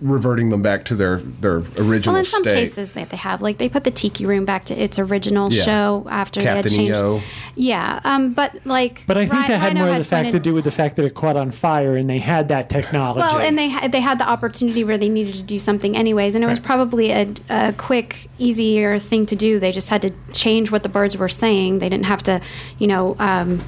reverting 0.00 0.50
them 0.50 0.60
back 0.60 0.84
to 0.86 0.94
their, 0.94 1.18
their 1.18 1.56
original 1.78 2.14
Well, 2.14 2.16
in 2.18 2.24
some 2.24 2.42
state. 2.42 2.54
cases 2.56 2.92
that 2.92 3.10
they 3.10 3.16
have, 3.16 3.40
like 3.40 3.58
they 3.58 3.68
put 3.68 3.84
the 3.84 3.90
Tiki 3.90 4.26
Room 4.26 4.44
back 4.44 4.64
to 4.66 4.74
its 4.74 4.98
original 4.98 5.52
Yeah. 5.52 5.62
show 5.62 6.06
after 6.10 6.40
they 6.40 6.46
had 6.46 6.64
changed. 6.68 6.94
EO. 6.94 7.20
Yeah, 7.54 8.00
um, 8.04 8.32
but 8.32 8.54
like, 8.66 9.02
but 9.06 9.16
I 9.16 9.20
think 9.26 9.32
Ry- 9.42 9.48
that 9.48 9.60
had 9.60 9.66
Rhino 9.74 9.80
more 9.86 9.90
of 9.92 9.98
the 9.98 10.04
fact 10.04 10.32
to 10.32 10.40
do 10.40 10.52
with 10.52 10.64
the 10.64 10.70
fact 10.70 10.96
that 10.96 11.04
it 11.04 11.14
caught 11.14 11.36
on 11.36 11.52
fire 11.52 11.96
and 11.96 12.10
they 12.10 12.18
had 12.18 12.48
that 12.48 12.68
technology. 12.68 13.20
Well, 13.20 13.38
and 13.38 13.56
they 13.56 13.68
had, 13.68 13.92
they 13.92 14.00
had 14.00 14.18
the 14.18 14.28
opportunity 14.28 14.82
where 14.84 14.98
they 14.98 15.08
needed 15.08 15.34
to 15.36 15.42
do 15.42 15.58
something 15.58 15.96
anyways, 15.96 16.34
and 16.34 16.42
it 16.42 16.48
was 16.48 16.58
probably 16.58 17.10
a, 17.12 17.28
a 17.48 17.72
quick, 17.74 18.28
easier 18.38 18.98
thing 18.98 19.26
to 19.26 19.36
do. 19.36 19.58
They 19.60 19.72
just 19.72 19.88
had 19.90 20.02
to 20.02 20.10
change 20.32 20.70
what 20.70 20.82
the 20.82 20.88
birds 20.88 21.16
were 21.16 21.28
saying. 21.28 21.78
They 21.78 21.88
didn't 21.88 22.06
have 22.06 22.22
to, 22.24 22.40
you 22.78 22.88
know, 22.88 23.16
um, 23.20 23.60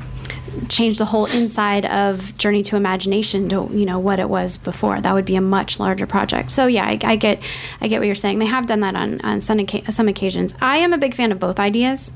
change 0.69 0.99
the 0.99 1.05
whole 1.05 1.27
inside 1.27 1.85
of 1.87 2.37
Journey 2.38 2.62
to 2.64 2.77
Imagination 2.77 3.49
to 3.49 3.69
you 3.73 3.87
know 3.87 3.99
what 3.99 4.21
it 4.21 4.29
was 4.29 4.59
before. 4.59 5.01
That 5.01 5.14
would 5.14 5.25
be 5.25 5.37
a 5.37 5.40
much 5.40 5.79
larger 5.81 6.07
project. 6.07 6.51
So 6.51 6.66
yeah, 6.66 6.85
I, 6.85 6.99
I 7.03 7.16
get 7.16 7.40
I 7.81 7.88
get 7.88 8.01
what 8.01 8.07
you're 8.07 8.14
saying. 8.14 8.38
They 8.38 8.47
have 8.47 8.66
done 8.66 8.81
that 8.81 8.95
on 8.95 9.21
on 9.23 9.40
some, 9.40 9.66
some 9.90 10.09
occasions. 10.09 10.55
I 10.61 10.79
am 10.79 10.92
a 10.92 10.99
big 10.99 11.14
fan 11.14 11.33
of 11.33 11.38
both 11.38 11.59
ideas. 11.61 12.12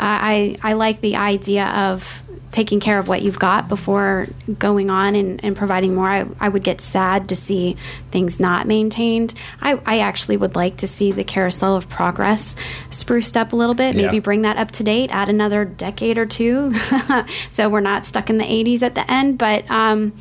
Uh, 0.00 0.18
I 0.20 0.58
I 0.62 0.72
like 0.74 1.00
the 1.00 1.16
idea 1.16 1.66
of 1.66 2.22
taking 2.52 2.78
care 2.80 2.98
of 2.98 3.08
what 3.08 3.22
you've 3.22 3.38
got 3.38 3.68
before 3.68 4.28
going 4.58 4.90
on 4.90 5.14
and, 5.14 5.42
and 5.42 5.56
providing 5.56 5.94
more. 5.94 6.06
I, 6.06 6.26
I 6.38 6.48
would 6.50 6.62
get 6.62 6.80
sad 6.82 7.28
to 7.30 7.36
see 7.36 7.76
things 8.10 8.38
not 8.38 8.66
maintained. 8.66 9.32
I, 9.60 9.80
I 9.86 10.00
actually 10.00 10.36
would 10.36 10.54
like 10.54 10.76
to 10.76 10.86
see 10.86 11.12
the 11.12 11.24
carousel 11.24 11.74
of 11.76 11.88
progress 11.88 12.54
spruced 12.90 13.36
up 13.38 13.52
a 13.54 13.56
little 13.56 13.74
bit, 13.74 13.96
maybe 13.96 14.16
Yeah. 14.16 14.20
bring 14.20 14.42
that 14.42 14.58
up 14.58 14.70
to 14.72 14.84
date, 14.84 15.10
add 15.10 15.30
another 15.30 15.64
decade 15.64 16.18
or 16.18 16.26
two. 16.26 16.74
so 17.50 17.68
we're 17.70 17.80
not 17.80 18.04
stuck 18.06 18.28
in 18.28 18.36
the 18.36 18.44
80s 18.44 18.82
at 18.82 18.94
the 18.94 19.10
end. 19.10 19.38
But, 19.38 19.68
um, 19.70 20.12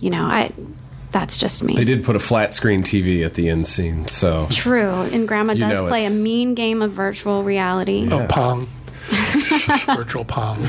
you 0.00 0.08
know, 0.10 0.24
I 0.24 0.50
that's 1.10 1.36
just 1.36 1.62
me. 1.62 1.74
They 1.74 1.84
did 1.84 2.02
put 2.04 2.16
a 2.16 2.18
flat 2.18 2.54
screen 2.54 2.82
TV 2.82 3.22
at 3.22 3.34
the 3.34 3.50
end 3.50 3.66
scene, 3.66 4.06
so 4.06 4.46
True. 4.50 4.88
And 4.88 5.28
Grandma 5.28 5.52
does 5.52 5.70
know 5.80 5.86
play 5.86 6.06
a 6.06 6.10
mean 6.10 6.54
game 6.54 6.80
of 6.80 6.92
virtual 6.92 7.42
reality. 7.42 8.08
Oh, 8.10 8.26
Pong. 8.30 8.66
Virtual 9.94 10.24
Pong. 10.24 10.66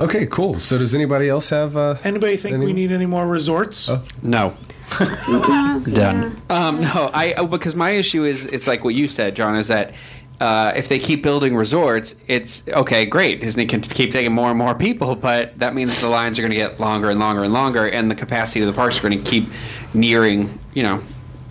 Okay, 0.00 0.26
cool. 0.26 0.58
So 0.60 0.78
does 0.78 0.94
anybody 0.94 1.28
else 1.28 1.50
have? 1.50 1.76
Uh, 1.76 1.96
Anybody 2.04 2.36
think 2.36 2.54
Any- 2.54 2.66
we 2.66 2.72
need 2.72 2.92
any 2.92 3.06
more 3.06 3.26
resorts? 3.26 3.90
No. 4.22 4.54
Done. 4.98 6.40
Um, 6.48 6.80
no, 6.80 7.10
I 7.12 7.34
oh, 7.36 7.46
because 7.46 7.76
my 7.76 7.90
issue 7.90 8.24
is 8.24 8.46
it's 8.46 8.66
like 8.66 8.84
what 8.84 8.94
you 8.94 9.06
said, 9.06 9.36
John, 9.36 9.54
is 9.56 9.68
that 9.68 9.92
uh, 10.40 10.72
if 10.76 10.88
they 10.88 10.98
keep 10.98 11.22
building 11.22 11.54
resorts, 11.54 12.14
it's 12.26 12.62
okay, 12.68 13.04
great. 13.04 13.40
Disney 13.40 13.66
can 13.66 13.80
t- 13.80 13.92
keep 13.94 14.12
taking 14.12 14.32
more 14.32 14.48
and 14.48 14.56
more 14.58 14.74
people, 14.74 15.14
but 15.14 15.58
that 15.58 15.74
means 15.74 16.00
the 16.00 16.08
lines 16.08 16.38
are 16.38 16.42
going 16.42 16.52
to 16.52 16.56
get 16.56 16.80
longer 16.80 17.10
and 17.10 17.18
longer 17.20 17.42
and 17.44 17.52
longer, 17.52 17.86
and 17.86 18.10
the 18.10 18.14
capacity 18.14 18.60
of 18.60 18.66
the 18.66 18.72
parks 18.72 18.98
are 18.98 19.02
going 19.02 19.22
to 19.22 19.30
keep 19.30 19.46
nearing. 19.94 20.58
You 20.74 20.84
know, 20.84 21.02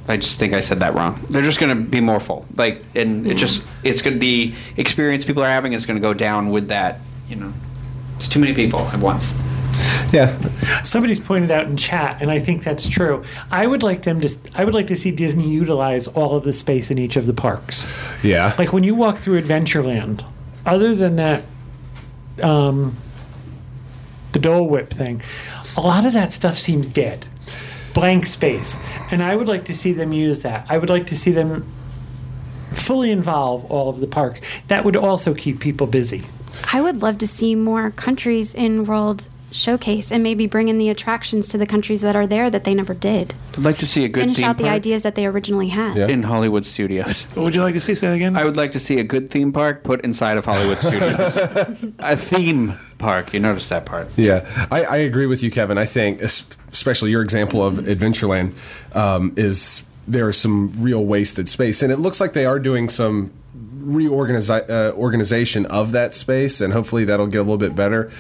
I 0.08 0.18
just 0.18 0.40
think 0.40 0.54
I 0.54 0.62
said 0.62 0.80
that 0.80 0.96
wrong. 0.96 1.24
They're 1.30 1.44
just 1.44 1.60
going 1.60 1.76
to 1.76 1.82
be 1.82 2.00
more 2.02 2.20
full, 2.20 2.46
like, 2.56 2.84
and 2.96 3.28
it 3.28 3.36
just 3.36 3.68
it's 3.84 4.02
going 4.02 4.16
to 4.16 4.20
the 4.20 4.54
experience 4.78 5.26
people 5.26 5.44
are 5.44 5.50
having 5.50 5.74
is 5.74 5.86
going 5.86 5.98
to 5.98 6.02
go 6.02 6.14
down 6.14 6.50
with 6.50 6.70
that. 6.70 7.02
You 7.30 7.36
know, 7.36 7.54
it's 8.18 8.28
too 8.28 8.40
many 8.40 8.54
people 8.54 8.80
at 8.80 9.00
once. 9.00 9.36
yeah, 10.12 10.36
Somebody's 10.84 11.20
pointed 11.20 11.52
out 11.52 11.66
in 11.68 11.78
chat, 11.78 12.20
and 12.22 12.32
I 12.32 12.40
think 12.40 12.64
that's 12.64 12.88
true. 12.90 13.24
I 13.52 13.66
would 13.68 13.84
like 13.84 14.02
them 14.04 14.20
to. 14.22 14.36
I 14.56 14.64
would 14.64 14.74
like 14.74 14.88
to 14.88 14.96
see 14.96 15.12
Disney 15.12 15.50
utilize 15.50 16.08
all 16.08 16.36
of 16.36 16.44
the 16.44 16.54
space 16.54 16.90
in 16.90 16.98
each 16.98 17.16
of 17.16 17.26
the 17.28 17.34
parks. 17.34 17.86
yeah. 18.24 18.54
Like 18.58 18.74
when 18.74 18.84
you 18.84 18.96
walk 18.96 19.18
through 19.18 19.40
Adventureland, 19.42 20.26
other 20.66 20.96
than 20.96 21.16
that, 21.18 21.44
um, 22.42 22.98
the 24.32 24.40
Dole 24.40 24.68
Whip 24.68 24.90
thing, 24.90 25.22
a 25.78 25.82
lot 25.82 26.06
of 26.06 26.14
that 26.14 26.34
stuff 26.34 26.58
seems 26.58 26.90
dead, 26.90 27.28
blank 27.94 28.26
space, 28.26 28.84
and 29.12 29.22
I 29.22 29.36
would 29.36 29.48
like 29.48 29.66
to 29.66 29.76
see 29.76 29.94
them 29.94 30.12
use 30.12 30.40
that. 30.40 30.66
I 30.70 30.80
would 30.80 30.90
like 30.90 31.06
to 31.08 31.18
see 31.18 31.32
them 31.32 31.68
fully 32.72 33.12
involve 33.12 33.64
all 33.72 33.90
of 33.90 34.00
the 34.00 34.08
parks. 34.08 34.42
That 34.70 34.84
would 34.86 34.96
also 34.96 35.34
keep 35.36 35.60
people 35.60 35.86
busy. 35.86 36.24
I 36.72 36.82
would 36.82 37.02
love 37.02 37.18
to 37.20 37.28
see 37.28 37.56
more 37.56 37.92
countries 37.92 38.54
in 38.54 38.86
World 38.86 39.28
Showcase 39.52 40.12
and 40.12 40.22
maybe 40.22 40.46
bring 40.46 40.68
in 40.68 40.78
the 40.78 40.90
attractions 40.90 41.48
to 41.50 41.58
the 41.58 41.66
countries 41.66 42.02
that 42.02 42.16
are 42.16 42.28
there 42.28 42.50
that 42.50 42.66
they 42.66 42.74
never 42.74 42.94
did. 42.94 43.34
I'd 43.54 43.60
like 43.60 43.78
to 43.78 43.86
see 43.86 44.04
a 44.04 44.10
good 44.10 44.20
theme. 44.20 44.28
Finish 44.28 44.38
theme 44.38 44.46
out 44.46 44.58
the 44.58 44.64
park 44.66 44.76
ideas 44.76 45.04
that 45.04 45.16
they 45.16 45.26
originally 45.26 45.70
had. 45.70 45.96
Yeah. 45.96 46.08
in 46.08 46.24
Hollywood 46.24 46.66
studios. 46.66 47.26
What 47.34 47.44
would 47.44 47.56
you 47.56 47.62
like 47.62 47.74
to 47.76 47.80
see? 47.80 47.96
Say 47.96 48.08
that 48.08 48.14
again. 48.16 48.36
I 48.36 48.44
would 48.44 48.58
like 48.58 48.74
to 48.74 48.80
see 48.80 49.00
a 49.00 49.04
good 49.04 49.30
theme 49.30 49.54
park 49.54 49.84
put 49.84 50.02
inside 50.02 50.38
of 50.38 50.46
Hollywood 50.46 50.80
studios. 50.80 51.38
a 52.00 52.18
theme 52.18 52.74
park. 52.98 53.34
You 53.34 53.40
noticed 53.40 53.70
that 53.70 53.86
part. 53.86 54.10
Yeah, 54.18 54.46
I, 54.70 54.84
I 54.84 54.98
agree 54.98 55.26
with 55.26 55.42
you, 55.42 55.50
Kevin. 55.50 55.78
I 55.78 55.86
think, 55.86 56.22
especially 56.22 57.12
your 57.12 57.22
example 57.22 57.66
of 57.66 57.76
Adventureland, 57.76 58.54
um, 58.96 59.34
is 59.38 59.84
there 60.08 60.28
is 60.30 60.38
some 60.38 60.72
real 60.78 61.06
wasted 61.06 61.48
space, 61.48 61.82
and 61.82 61.92
it 61.92 61.98
looks 61.98 62.20
like 62.20 62.34
they 62.34 62.46
are 62.46 62.60
doing 62.60 62.90
some 62.90 63.32
reorganiza- 63.88 64.70
uh, 64.70 64.94
organization 64.96 65.66
of 65.68 65.92
that 65.94 66.14
space, 66.14 66.62
and 66.62 66.74
hopefully 66.74 67.06
that'll 67.06 67.28
get 67.28 67.38
a 67.40 67.44
little 67.44 67.58
bit 67.58 67.76
better. 67.76 68.12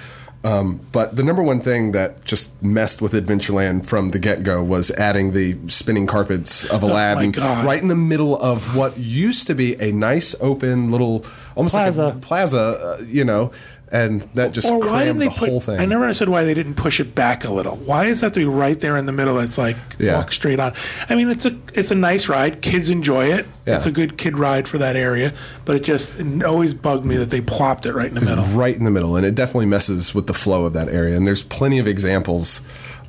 Um, 0.44 0.80
but 0.92 1.16
the 1.16 1.24
number 1.24 1.42
one 1.44 1.60
thing 1.60 1.92
that 1.92 2.24
just 2.24 2.62
messed 2.64 3.02
with 3.02 3.14
Adventureland 3.14 3.86
from 3.86 4.12
the 4.12 4.20
get 4.20 4.44
go 4.44 4.64
was 4.64 4.92
adding 4.92 5.34
the 5.34 5.58
spinning 5.68 6.06
carpets 6.08 6.64
of 6.66 6.84
Aladdin 6.88 7.32
God. 7.32 7.66
right 7.66 7.82
in 7.82 7.88
the 7.88 7.96
middle 7.96 8.38
of 8.40 8.76
what 8.76 8.98
used 8.98 9.48
to 9.48 9.56
be 9.56 9.74
a 9.82 9.92
nice 9.92 10.36
open 10.40 10.90
little, 10.92 11.26
almost 11.56 11.74
like 11.74 11.94
a 11.98 12.12
plaza, 12.22 12.60
uh, 12.60 13.04
you 13.08 13.26
know, 13.26 13.52
and 13.92 14.22
that 14.34 14.52
just 14.52 14.70
or 14.70 14.80
why 14.80 14.88
crammed 14.88 15.20
didn't 15.20 15.34
the 15.34 15.40
put? 15.40 15.50
whole 15.50 15.60
thing. 15.62 15.80
I 15.80 15.86
never 15.86 16.04
understood 16.04 16.28
why 16.30 16.44
they 16.44 16.54
didn't 16.54 16.74
push 16.76 17.00
it 17.00 17.16
back 17.16 17.46
a 17.46 17.52
little. 17.52 17.78
Why 17.78 18.06
is 18.06 18.20
that 18.22 18.34
to 18.34 18.40
be 18.42 18.46
right 18.46 18.78
there 18.80 18.98
in 18.98 19.06
the 19.06 19.12
middle? 19.14 19.40
It's 19.40 19.58
like 19.58 19.78
Yeah. 19.98 20.16
walk 20.18 20.32
straight 20.34 20.60
on. 20.60 20.74
I 21.10 21.16
mean, 21.16 21.30
it's 21.30 21.46
a 21.46 21.56
it's 21.74 21.90
a 21.92 21.96
nice 21.96 22.28
ride. 22.28 22.62
Kids 22.62 22.90
enjoy 22.90 23.28
it. 23.28 23.46
Yeah. 23.66 23.78
It's 23.78 23.86
a 23.86 23.92
good 23.92 24.18
kid 24.18 24.38
ride 24.38 24.68
for 24.68 24.78
that 24.78 24.96
area. 24.96 25.34
But 25.66 25.78
it 25.78 25.84
just 25.84 26.20
it 26.20 26.44
always 26.44 26.74
bugged 26.74 27.06
me 27.06 27.16
that 27.18 27.30
they 27.30 27.40
plopped 27.42 27.86
it 27.86 27.94
right 27.94 28.10
in 28.10 28.16
the 28.16 28.22
middle. 28.22 28.44
right 28.58 28.76
in 28.76 28.84
the 28.84 28.92
middle, 28.92 29.16
and 29.16 29.26
it 29.26 29.36
definitely 29.36 29.68
messes 29.68 30.14
with 30.14 30.28
the 30.28 30.34
flow 30.34 30.66
of 30.66 30.74
that 30.74 30.90
area. 30.90 31.16
And 31.16 31.26
there's 31.26 31.44
plenty 31.44 31.80
of 31.80 31.88
examples 31.88 32.62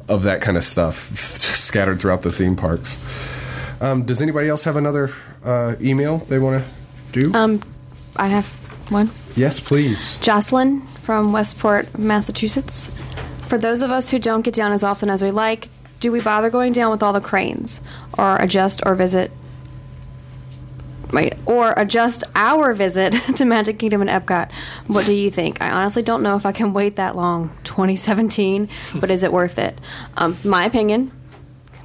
of 0.09 0.23
that 0.23 0.41
kind 0.41 0.57
of 0.57 0.65
stuff 0.65 1.11
scattered 1.19 2.01
throughout 2.01 2.23
the 2.23 2.31
theme 2.33 2.55
parks. 2.57 2.99
Um, 3.81 4.05
does 4.05 4.23
anybody 4.23 4.49
else 4.49 4.65
have 4.65 4.77
another 4.77 5.11
uh, 5.45 5.75
email 5.81 6.19
they 6.19 6.39
want 6.39 6.65
to 6.65 7.21
do? 7.21 7.35
Um, 7.35 7.63
I 8.17 8.29
have 8.29 8.47
one. 8.91 9.11
yes, 9.37 9.61
please. 9.61 10.19
Jocelyn 10.19 10.81
from 10.81 11.33
Westport, 11.33 11.99
Massachusetts. 11.99 12.91
For 13.43 13.57
those 13.59 13.83
of 13.83 13.91
us 13.91 14.11
who 14.11 14.19
don't 14.19 14.43
get 14.43 14.55
down 14.55 14.73
as 14.73 14.83
often 14.83 15.09
as 15.09 15.23
we 15.23 15.31
like, 15.31 15.69
do 16.01 16.13
we 16.13 16.21
bother 16.21 16.51
going 16.51 16.73
down 16.73 16.91
with 16.91 17.03
all 17.03 17.13
the 17.13 17.21
cranes, 17.21 17.81
or 18.17 18.37
adjust 18.37 18.83
or 18.87 18.95
visit? 18.95 19.31
Wait, 21.13 21.33
or 21.47 21.73
adjust 21.77 22.23
our 22.35 22.75
visit 22.75 23.13
to 23.37 23.45
Magic 23.47 23.79
Kingdom 23.79 24.03
and 24.03 24.11
Epcot? 24.11 24.53
What 24.87 25.07
do 25.07 25.15
you 25.15 25.31
think? 25.31 25.63
I 25.63 25.71
honestly 25.71 26.03
don't 26.03 26.23
know 26.23 26.37
if 26.37 26.45
I 26.45 26.53
can 26.53 26.75
wait 26.75 26.97
that 26.97 27.17
long, 27.17 27.57
2017, 27.65 28.69
but 29.01 29.11
is 29.11 29.23
it 29.23 29.33
worth 29.33 29.59
it? 29.59 29.79
Um, 30.19 30.37
my 30.45 30.67
opinion, 30.67 31.11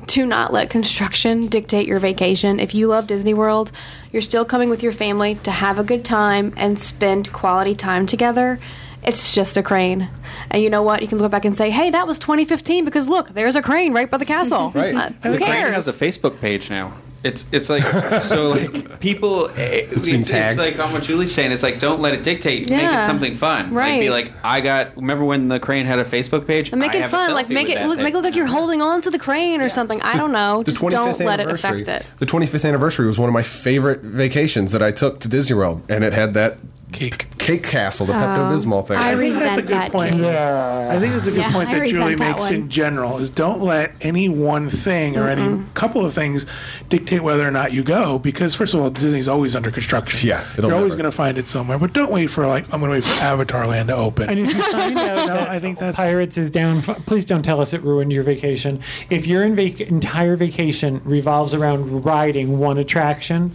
to 0.07 0.25
not 0.25 0.53
let 0.53 0.69
construction 0.69 1.47
dictate 1.47 1.87
your 1.87 1.99
vacation. 1.99 2.59
If 2.59 2.73
you 2.73 2.87
love 2.87 3.07
Disney 3.07 3.33
World, 3.33 3.71
you're 4.11 4.21
still 4.21 4.45
coming 4.45 4.69
with 4.69 4.83
your 4.83 4.91
family 4.91 5.35
to 5.43 5.51
have 5.51 5.79
a 5.79 5.83
good 5.83 6.05
time 6.05 6.53
and 6.57 6.79
spend 6.79 7.31
quality 7.33 7.75
time 7.75 8.05
together. 8.05 8.59
It's 9.03 9.35
just 9.35 9.57
a 9.57 9.63
crane. 9.63 10.09
And 10.49 10.61
you 10.63 10.69
know 10.69 10.81
what? 10.81 11.01
You 11.01 11.07
can 11.07 11.17
look 11.17 11.31
back 11.31 11.45
and 11.45 11.55
say, 11.55 11.69
hey, 11.69 11.89
that 11.89 12.07
was 12.07 12.17
2015 12.19 12.85
because 12.85 13.07
look, 13.09 13.33
there's 13.33 13.55
a 13.55 13.61
crane 13.61 13.93
right 13.93 14.09
by 14.09 14.17
the 14.17 14.25
castle. 14.25 14.71
Right. 14.73 14.95
Uh, 14.95 15.09
who 15.23 15.31
The 15.33 15.37
Crane 15.39 15.73
has 15.73 15.87
a 15.87 15.93
Facebook 15.93 16.39
page 16.39 16.69
now. 16.69 16.93
It's 17.23 17.45
it's 17.51 17.69
like 17.69 17.83
so 18.23 18.49
like 18.49 18.99
people. 18.99 19.47
Eh, 19.51 19.87
it's, 19.91 20.05
being 20.05 20.21
it's, 20.21 20.31
like 20.31 20.77
on 20.79 20.91
what 20.91 21.03
Julie's 21.03 21.33
saying. 21.33 21.51
It's 21.51 21.63
like 21.63 21.79
don't 21.79 22.01
let 22.01 22.13
it 22.13 22.23
dictate. 22.23 22.69
Make 22.69 22.81
it 22.81 23.05
something 23.05 23.35
fun. 23.35 23.73
Like 23.73 24.01
be 24.01 24.09
like 24.09 24.31
I 24.43 24.59
got. 24.59 24.95
Remember 24.95 25.23
when 25.23 25.47
the 25.47 25.59
Crane 25.59 25.85
had 25.85 25.99
a 25.99 26.05
Facebook 26.05 26.45
page? 26.45 26.71
and 26.71 26.81
make 26.81 26.95
I 26.95 27.05
it 27.05 27.09
fun. 27.09 27.33
Like 27.33 27.49
make 27.49 27.69
it 27.69 27.85
look, 27.85 27.95
thing. 27.95 28.03
make 28.03 28.13
it 28.13 28.17
look 28.17 28.25
like 28.25 28.35
you're 28.35 28.45
holding 28.45 28.81
on 28.81 29.01
to 29.01 29.09
the 29.09 29.19
crane 29.19 29.61
or 29.61 29.69
something. 29.69 30.01
I 30.01 30.17
don't 30.17 30.31
know. 30.31 30.63
Just 30.63 30.81
don't 30.81 31.19
let 31.19 31.39
it 31.39 31.47
affect 31.47 31.87
it. 31.87 32.07
The 32.17 32.25
25th 32.25 32.67
anniversary 32.67 33.07
was 33.07 33.19
one 33.19 33.29
of 33.29 33.33
my 33.33 33.43
favorite 33.43 34.01
vacations 34.01 34.71
that 34.71 34.83
I 34.83 34.91
took 34.91 35.19
to 35.21 35.27
Disney 35.27 35.55
World, 35.55 35.83
and 35.89 36.03
it 36.03 36.13
had 36.13 36.33
that 36.33 36.57
Cake. 36.93 37.25
cake 37.37 37.63
castle, 37.63 38.05
the 38.05 38.13
Pepto 38.13 38.49
oh, 38.49 38.55
Bismol 38.55 38.87
thing. 38.87 38.97
I 38.97 39.15
think 39.15 39.33
that's 39.35 39.57
a 39.57 39.61
resent 39.61 39.67
good 39.67 39.75
that. 39.77 39.91
point. 39.91 40.11
Jimmy. 40.15 40.27
I 40.29 40.99
think 40.99 41.13
that's 41.13 41.27
a 41.27 41.31
good 41.31 41.37
Yeah, 41.39 41.51
point 41.51 41.69
I 41.69 41.79
that 41.79 41.87
Julie 41.89 42.15
that 42.15 42.19
makes 42.19 42.39
one. 42.41 42.53
in 42.53 42.69
general 42.69 43.17
is 43.17 43.29
don't 43.29 43.61
let 43.61 43.93
any 44.01 44.29
one 44.29 44.69
thing 44.69 45.17
or 45.17 45.27
any 45.29 45.63
couple 45.73 46.05
of 46.05 46.13
things 46.13 46.45
dictate 46.89 47.23
whether 47.23 47.45
or 47.47 47.51
not 47.51 47.73
you 47.73 47.83
go 47.83 48.19
because 48.19 48.55
first 48.55 48.73
of 48.73 48.79
all 48.81 48.89
Disney's 48.89 49.27
always 49.27 49.55
under 49.55 49.71
construction. 49.71 50.27
Yeah, 50.27 50.45
it'll 50.57 50.69
you're 50.69 50.77
always 50.77 50.93
going 50.95 51.05
to 51.05 51.11
find 51.11 51.37
it 51.37 51.47
somewhere. 51.47 51.77
But 51.77 51.93
don't 51.93 52.11
wait 52.11 52.27
for 52.27 52.45
like 52.47 52.63
I'm 52.73 52.79
going 52.79 52.89
to 52.91 52.95
wait 52.97 53.03
for 53.03 53.23
Avatar 53.23 53.65
Land 53.65 53.89
to 53.89 53.95
open. 53.95 54.29
And 54.29 54.39
if 54.39 54.53
you 54.53 54.61
find 54.61 54.97
out 54.97 55.27
No, 55.27 55.39
I 55.39 55.59
think 55.59 55.79
that's- 55.79 55.95
Pirates 55.95 56.37
is 56.37 56.49
down, 56.51 56.81
please 56.81 57.25
don't 57.25 57.43
tell 57.43 57.59
us 57.61 57.73
it 57.73 57.81
ruined 57.81 58.11
your 58.13 58.23
vacation. 58.23 58.81
If 59.09 59.25
your 59.27 59.43
invac- 59.45 59.81
entire 59.81 60.35
vacation 60.35 61.01
revolves 61.03 61.53
around 61.53 62.05
riding 62.05 62.59
one 62.59 62.77
attraction, 62.77 63.51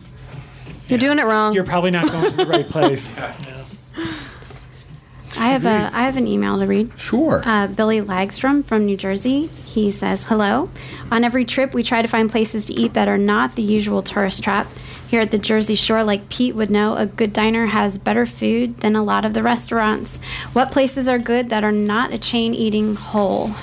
You're 0.89 0.99
doing 0.99 1.19
it 1.19 1.25
wrong. 1.25 1.55
you're 1.55 1.65
probably 1.65 1.91
not 1.91 2.11
going 2.11 2.31
to 2.31 2.37
the 2.37 2.47
right 2.47 2.69
place. 2.69 3.13
I 5.37 5.49
have 5.51 5.67
a 5.67 5.91
I 5.93 6.03
have 6.03 6.17
an 6.17 6.27
email 6.27 6.59
to 6.59 6.67
read. 6.67 6.91
Sure. 6.99 7.43
Uh, 7.45 7.69
Billy 7.69 8.01
Lagstrom 8.01 8.65
from 8.65 8.87
New 8.87 8.97
Jersey. 8.97 9.47
He 9.67 9.93
says, 9.93 10.25
"Hello. 10.25 10.65
On 11.13 11.23
every 11.23 11.45
trip, 11.45 11.75
we 11.75 11.83
try 11.83 12.03
to 12.03 12.09
find 12.09 12.31
places 12.31 12.65
to 12.67 12.75
eat 12.75 12.95
that 12.95 13.07
are 13.09 13.19
not 13.19 13.55
the 13.55 13.63
usual 13.63 14.03
tourist 14.03 14.43
trap. 14.43 14.67
Here 15.09 15.23
at 15.23 15.31
the 15.31 15.39
Jersey 15.39 15.75
Shore, 15.75 16.05
like 16.05 16.29
Pete 16.29 16.55
would 16.55 16.71
know, 16.71 16.95
a 16.97 17.07
good 17.07 17.33
diner 17.33 17.67
has 17.67 17.97
better 17.97 18.27
food 18.27 18.77
than 18.79 18.95
a 18.95 19.03
lot 19.03 19.25
of 19.25 19.33
the 19.33 19.43
restaurants. 19.43 20.21
What 20.53 20.71
places 20.71 21.09
are 21.09 21.19
good 21.19 21.49
that 21.49 21.65
are 21.65 21.73
not 21.73 22.13
a 22.13 22.19
chain 22.19 22.53
eating 22.55 22.95
hole? 22.95 23.49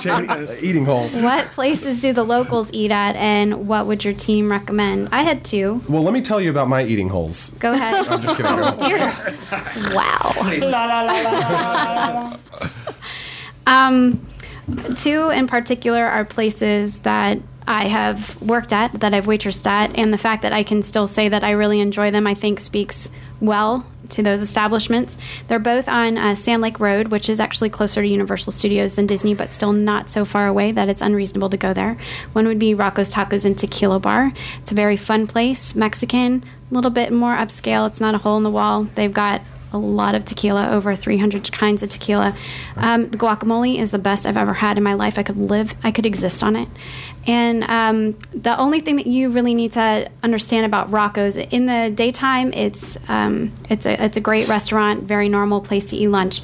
Chain- 0.00 0.30
eating 0.62 0.84
hole. 0.84 1.08
What 1.08 1.46
places 1.46 2.00
do 2.00 2.12
the 2.12 2.22
locals 2.22 2.70
eat 2.72 2.90
at, 2.92 3.16
and 3.16 3.66
what 3.66 3.86
would 3.86 4.04
your 4.04 4.14
team 4.14 4.50
recommend? 4.50 5.08
I 5.10 5.22
had 5.22 5.44
two. 5.44 5.80
Well, 5.88 6.02
let 6.02 6.14
me 6.14 6.20
tell 6.20 6.40
you 6.40 6.50
about 6.50 6.68
my 6.68 6.84
eating 6.84 7.08
holes. 7.08 7.50
Go 7.58 7.72
ahead. 7.72 8.06
I'm 8.08 8.20
just 8.22 8.36
kidding. 8.36 8.54
Go. 8.54 8.76
Dear. 8.76 9.34
Wow. 9.92 10.32
um, 13.66 14.24
two 14.96 15.30
in 15.30 15.46
particular 15.48 16.04
are 16.04 16.24
places 16.24 17.00
that 17.00 17.38
I 17.70 17.86
have 17.86 18.42
worked 18.42 18.72
at, 18.72 18.92
that 18.94 19.14
I've 19.14 19.26
waitressed 19.26 19.64
at, 19.64 19.96
and 19.96 20.12
the 20.12 20.18
fact 20.18 20.42
that 20.42 20.52
I 20.52 20.64
can 20.64 20.82
still 20.82 21.06
say 21.06 21.28
that 21.28 21.44
I 21.44 21.52
really 21.52 21.78
enjoy 21.78 22.10
them, 22.10 22.26
I 22.26 22.34
think 22.34 22.58
speaks 22.58 23.10
well 23.40 23.86
to 24.08 24.24
those 24.24 24.40
establishments. 24.40 25.16
They're 25.46 25.60
both 25.60 25.88
on 25.88 26.18
uh, 26.18 26.34
Sand 26.34 26.62
Lake 26.62 26.80
Road, 26.80 27.12
which 27.12 27.28
is 27.28 27.38
actually 27.38 27.70
closer 27.70 28.02
to 28.02 28.08
Universal 28.08 28.54
Studios 28.54 28.96
than 28.96 29.06
Disney, 29.06 29.34
but 29.34 29.52
still 29.52 29.72
not 29.72 30.08
so 30.08 30.24
far 30.24 30.48
away 30.48 30.72
that 30.72 30.88
it's 30.88 31.00
unreasonable 31.00 31.48
to 31.50 31.56
go 31.56 31.72
there. 31.72 31.96
One 32.32 32.48
would 32.48 32.58
be 32.58 32.74
Rocco's 32.74 33.14
Tacos 33.14 33.44
and 33.44 33.56
Tequila 33.56 34.00
Bar. 34.00 34.32
It's 34.58 34.72
a 34.72 34.74
very 34.74 34.96
fun 34.96 35.28
place, 35.28 35.76
Mexican, 35.76 36.42
a 36.72 36.74
little 36.74 36.90
bit 36.90 37.12
more 37.12 37.36
upscale. 37.36 37.86
It's 37.86 38.00
not 38.00 38.16
a 38.16 38.18
hole 38.18 38.36
in 38.36 38.42
the 38.42 38.50
wall. 38.50 38.82
They've 38.82 39.14
got 39.14 39.42
a 39.72 39.78
lot 39.78 40.14
of 40.14 40.24
tequila, 40.24 40.70
over 40.70 40.96
300 40.96 41.50
kinds 41.52 41.82
of 41.82 41.88
tequila. 41.88 42.36
Um, 42.76 43.08
the 43.08 43.16
guacamole 43.16 43.78
is 43.78 43.90
the 43.90 43.98
best 43.98 44.26
I've 44.26 44.36
ever 44.36 44.54
had 44.54 44.76
in 44.76 44.84
my 44.84 44.94
life. 44.94 45.18
I 45.18 45.22
could 45.22 45.36
live, 45.36 45.74
I 45.82 45.90
could 45.90 46.06
exist 46.06 46.42
on 46.42 46.56
it. 46.56 46.68
And 47.26 47.64
um, 47.64 48.12
the 48.32 48.56
only 48.58 48.80
thing 48.80 48.96
that 48.96 49.06
you 49.06 49.30
really 49.30 49.54
need 49.54 49.72
to 49.72 50.10
understand 50.22 50.66
about 50.66 50.90
Rocco's 50.90 51.36
in 51.36 51.66
the 51.66 51.92
daytime, 51.94 52.52
it's 52.52 52.96
um, 53.08 53.52
it's 53.68 53.86
a 53.86 54.02
it's 54.02 54.16
a 54.16 54.20
great 54.20 54.48
restaurant, 54.48 55.04
very 55.04 55.28
normal 55.28 55.60
place 55.60 55.86
to 55.90 55.96
eat 55.96 56.08
lunch. 56.08 56.40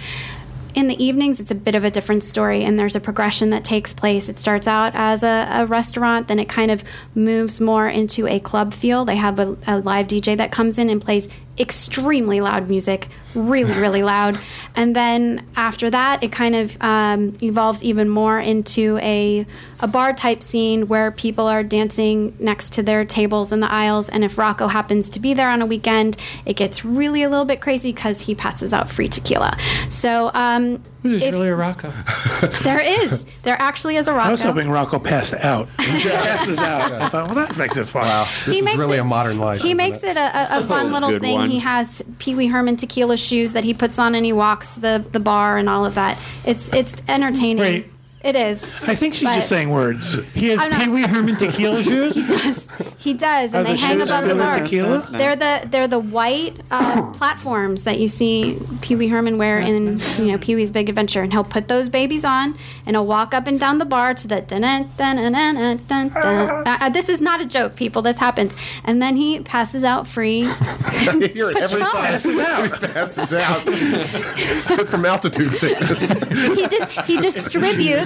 In 0.75 0.89
the 0.89 1.03
evenings, 1.03 1.41
it's 1.41 1.51
a 1.51 1.55
bit 1.55 1.75
of 1.75 1.85
a 1.85 1.91
different 1.91 2.23
story, 2.23 2.63
and 2.63 2.79
there's 2.79 2.95
a 2.95 3.01
progression 3.01 3.49
that 3.51 3.65
takes 3.65 3.95
place. 3.95 4.29
It 4.29 4.39
starts 4.39 4.69
out 4.69 4.93
as 4.95 5.23
a, 5.23 5.49
a 5.51 5.67
restaurant, 5.67 6.29
then 6.29 6.39
it 6.39 6.51
kind 6.51 6.71
of 6.71 6.85
moves 7.15 7.63
more 7.63 7.89
into 7.89 8.27
a 8.27 8.39
club 8.39 8.75
feel. 8.75 9.07
They 9.07 9.17
have 9.17 9.39
a, 9.39 9.57
a 9.67 9.79
live 9.79 10.07
DJ 10.09 10.37
that 10.37 10.53
comes 10.53 10.79
in 10.79 10.91
and 10.91 11.01
plays 11.01 11.29
extremely 11.59 12.41
loud 12.41 12.69
music, 12.69 13.09
really, 13.35 13.73
really 13.81 14.03
loud. 14.03 14.39
And 14.75 14.95
then 14.95 15.47
after 15.57 15.91
that, 15.91 16.23
it 16.23 16.33
kind 16.33 16.55
of 16.55 16.77
um, 16.81 17.37
evolves 17.43 17.83
even 17.83 18.09
more 18.09 18.39
into 18.39 18.99
a, 18.99 19.47
a 19.81 19.87
bar 19.87 20.13
type 20.13 20.43
scene 20.43 20.89
where 20.89 21.11
people 21.11 21.47
are 21.47 21.63
dancing 21.63 22.35
next 22.39 22.75
to 22.75 22.83
their 22.83 23.05
tables 23.05 23.53
in 23.53 23.61
the 23.61 23.71
aisles. 23.71 24.09
And 24.09 24.25
if 24.25 24.39
Rocco 24.39 24.69
happens 24.69 25.11
to 25.11 25.21
be 25.21 25.35
there 25.35 25.51
on 25.51 25.61
a 25.63 25.67
weekend, 25.67 26.17
it 26.45 26.55
gets 26.55 26.85
really 26.85 27.23
a 27.23 27.29
little 27.29 27.45
bit 27.45 27.61
crazy 27.61 27.93
because 27.93 28.21
he 28.21 28.35
passes 28.35 28.73
out 28.73 28.89
free 28.91 29.09
tequila. 29.09 29.57
So, 29.91 30.31
um, 30.35 30.83
There's 31.03 31.23
if- 31.23 31.33
really 31.35 31.49
a 31.49 31.55
Rocco. 31.55 31.91
there 32.63 32.81
is. 32.81 33.25
There 33.43 33.57
actually 33.61 33.97
is 33.97 34.09
a 34.09 34.13
Rocco. 34.13 34.29
I 34.29 34.31
was 34.33 34.43
hoping 34.43 34.71
Rocco 34.71 34.99
passed 34.99 35.35
out. 35.35 35.69
He 35.87 36.03
passes 36.09 36.59
out. 36.59 36.93
I 36.93 37.09
thought, 37.09 37.27
well, 37.27 37.35
that 37.47 37.57
makes 37.57 37.77
it 37.77 37.85
fun. 37.87 38.03
Wow. 38.03 38.25
This 38.45 38.55
He 38.57 38.59
is 38.61 38.65
makes 38.65 38.77
really 38.79 38.97
it- 38.99 39.01
a 39.01 39.05
modern 39.05 39.39
life. 39.39 39.61
He 39.61 39.73
makes 39.75 39.99
it? 40.03 40.11
it 40.11 40.17
a, 40.17 40.57
a, 40.57 40.59
a 40.61 40.63
fun 40.67 40.93
little 40.93 41.19
thing. 41.19 41.35
one. 41.35 41.49
He 41.51 41.59
has 41.61 42.03
Pee 42.19 42.35
Wee 42.35 42.47
Herman 42.49 42.77
tequila 42.77 43.17
shoes 43.17 43.53
that 43.53 43.65
he 43.65 43.73
puts 43.75 43.99
on 43.99 44.15
and 44.15 44.25
he 44.25 44.33
walks 44.33 44.75
the, 44.75 45.05
the 45.13 45.21
bar 45.21 45.59
and 45.59 45.69
all 45.69 45.85
of 45.87 45.95
that. 45.95 46.19
It's 46.45 46.73
it's 46.73 46.95
entertaining. 47.09 47.59
Wait, 47.59 47.87
It 48.23 48.35
is. 48.35 48.65
I 48.83 48.97
think 48.97 49.15
she's 49.15 49.29
But- 49.29 49.37
just 49.37 49.49
saying 49.49 49.71
words. 49.71 50.19
He 50.35 50.49
has 50.49 50.61
I'm 50.61 50.71
not- 50.71 50.81
Pee 50.83 50.89
Wee 50.89 51.03
Herman 51.03 51.37
tequila 51.37 51.81
shoes. 51.83 52.15
He 52.15 52.23
does, 52.27 52.69
He 52.99 53.15
does, 53.15 53.55
and 53.55 53.57
Are 53.61 53.65
they 53.65 53.75
the 53.75 53.79
hang 53.79 53.99
shoes 54.01 54.09
above 54.11 54.23
the 54.25 54.29
filled 54.31 54.39
with 54.41 54.47
bar. 54.47 54.61
tequila? 54.61 55.09
They're 55.13 55.37
the 55.37 55.69
they're 55.69 55.87
the 55.87 55.99
white 56.01 56.57
uh, 56.73 57.13
platforms 57.15 57.85
that 57.85 58.01
you 58.01 58.09
see 58.09 58.59
Pee 58.81 58.97
Wee 58.97 59.07
Herman 59.09 59.39
wear 59.39 59.61
in 59.61 59.97
you 60.19 60.25
know 60.33 60.39
Pee 60.39 60.57
Wee's 60.57 60.73
Big 60.73 60.89
Adventure, 60.89 61.23
and 61.23 61.33
he'll 61.33 61.45
put 61.45 61.69
those 61.69 61.89
babies 61.89 62.25
on, 62.25 62.59
and 62.85 62.97
he'll 62.97 63.07
walk 63.07 63.33
up 63.33 63.47
and 63.47 63.61
down 63.61 63.79
the 63.79 63.85
bar 63.85 64.13
to 64.15 64.27
the 64.27 64.41
dun 64.41 64.63
dun 64.63 64.91
dun 64.97 65.17
dun 65.17 65.33
dun 65.33 65.77
dun. 65.87 66.09
dun. 66.09 66.67
Uh, 66.67 66.79
uh, 66.81 66.89
this 66.89 67.09
is 67.09 67.21
not 67.21 67.41
a 67.41 67.45
joke, 67.47 67.77
people. 67.77 68.03
This 68.03 68.19
happens, 68.19 68.57
and 68.85 69.01
then 69.01 69.15
he 69.15 69.39
passes 69.41 69.85
out 69.85 70.09
free. 70.09 70.43
I 70.47 71.31
hear 71.33 71.51
it 71.51 71.59
every 71.59 71.81
time. 71.83 71.93
Passes 72.07 72.39
out. 72.39 72.65
He 72.81 72.87
passes 72.89 73.33
out 73.35 73.63
from 74.89 75.05
altitude 75.05 75.55
sickness. 75.55 76.01
he 76.01 76.67
dis- 76.67 76.97
he 77.07 77.17
distributes 77.19 78.06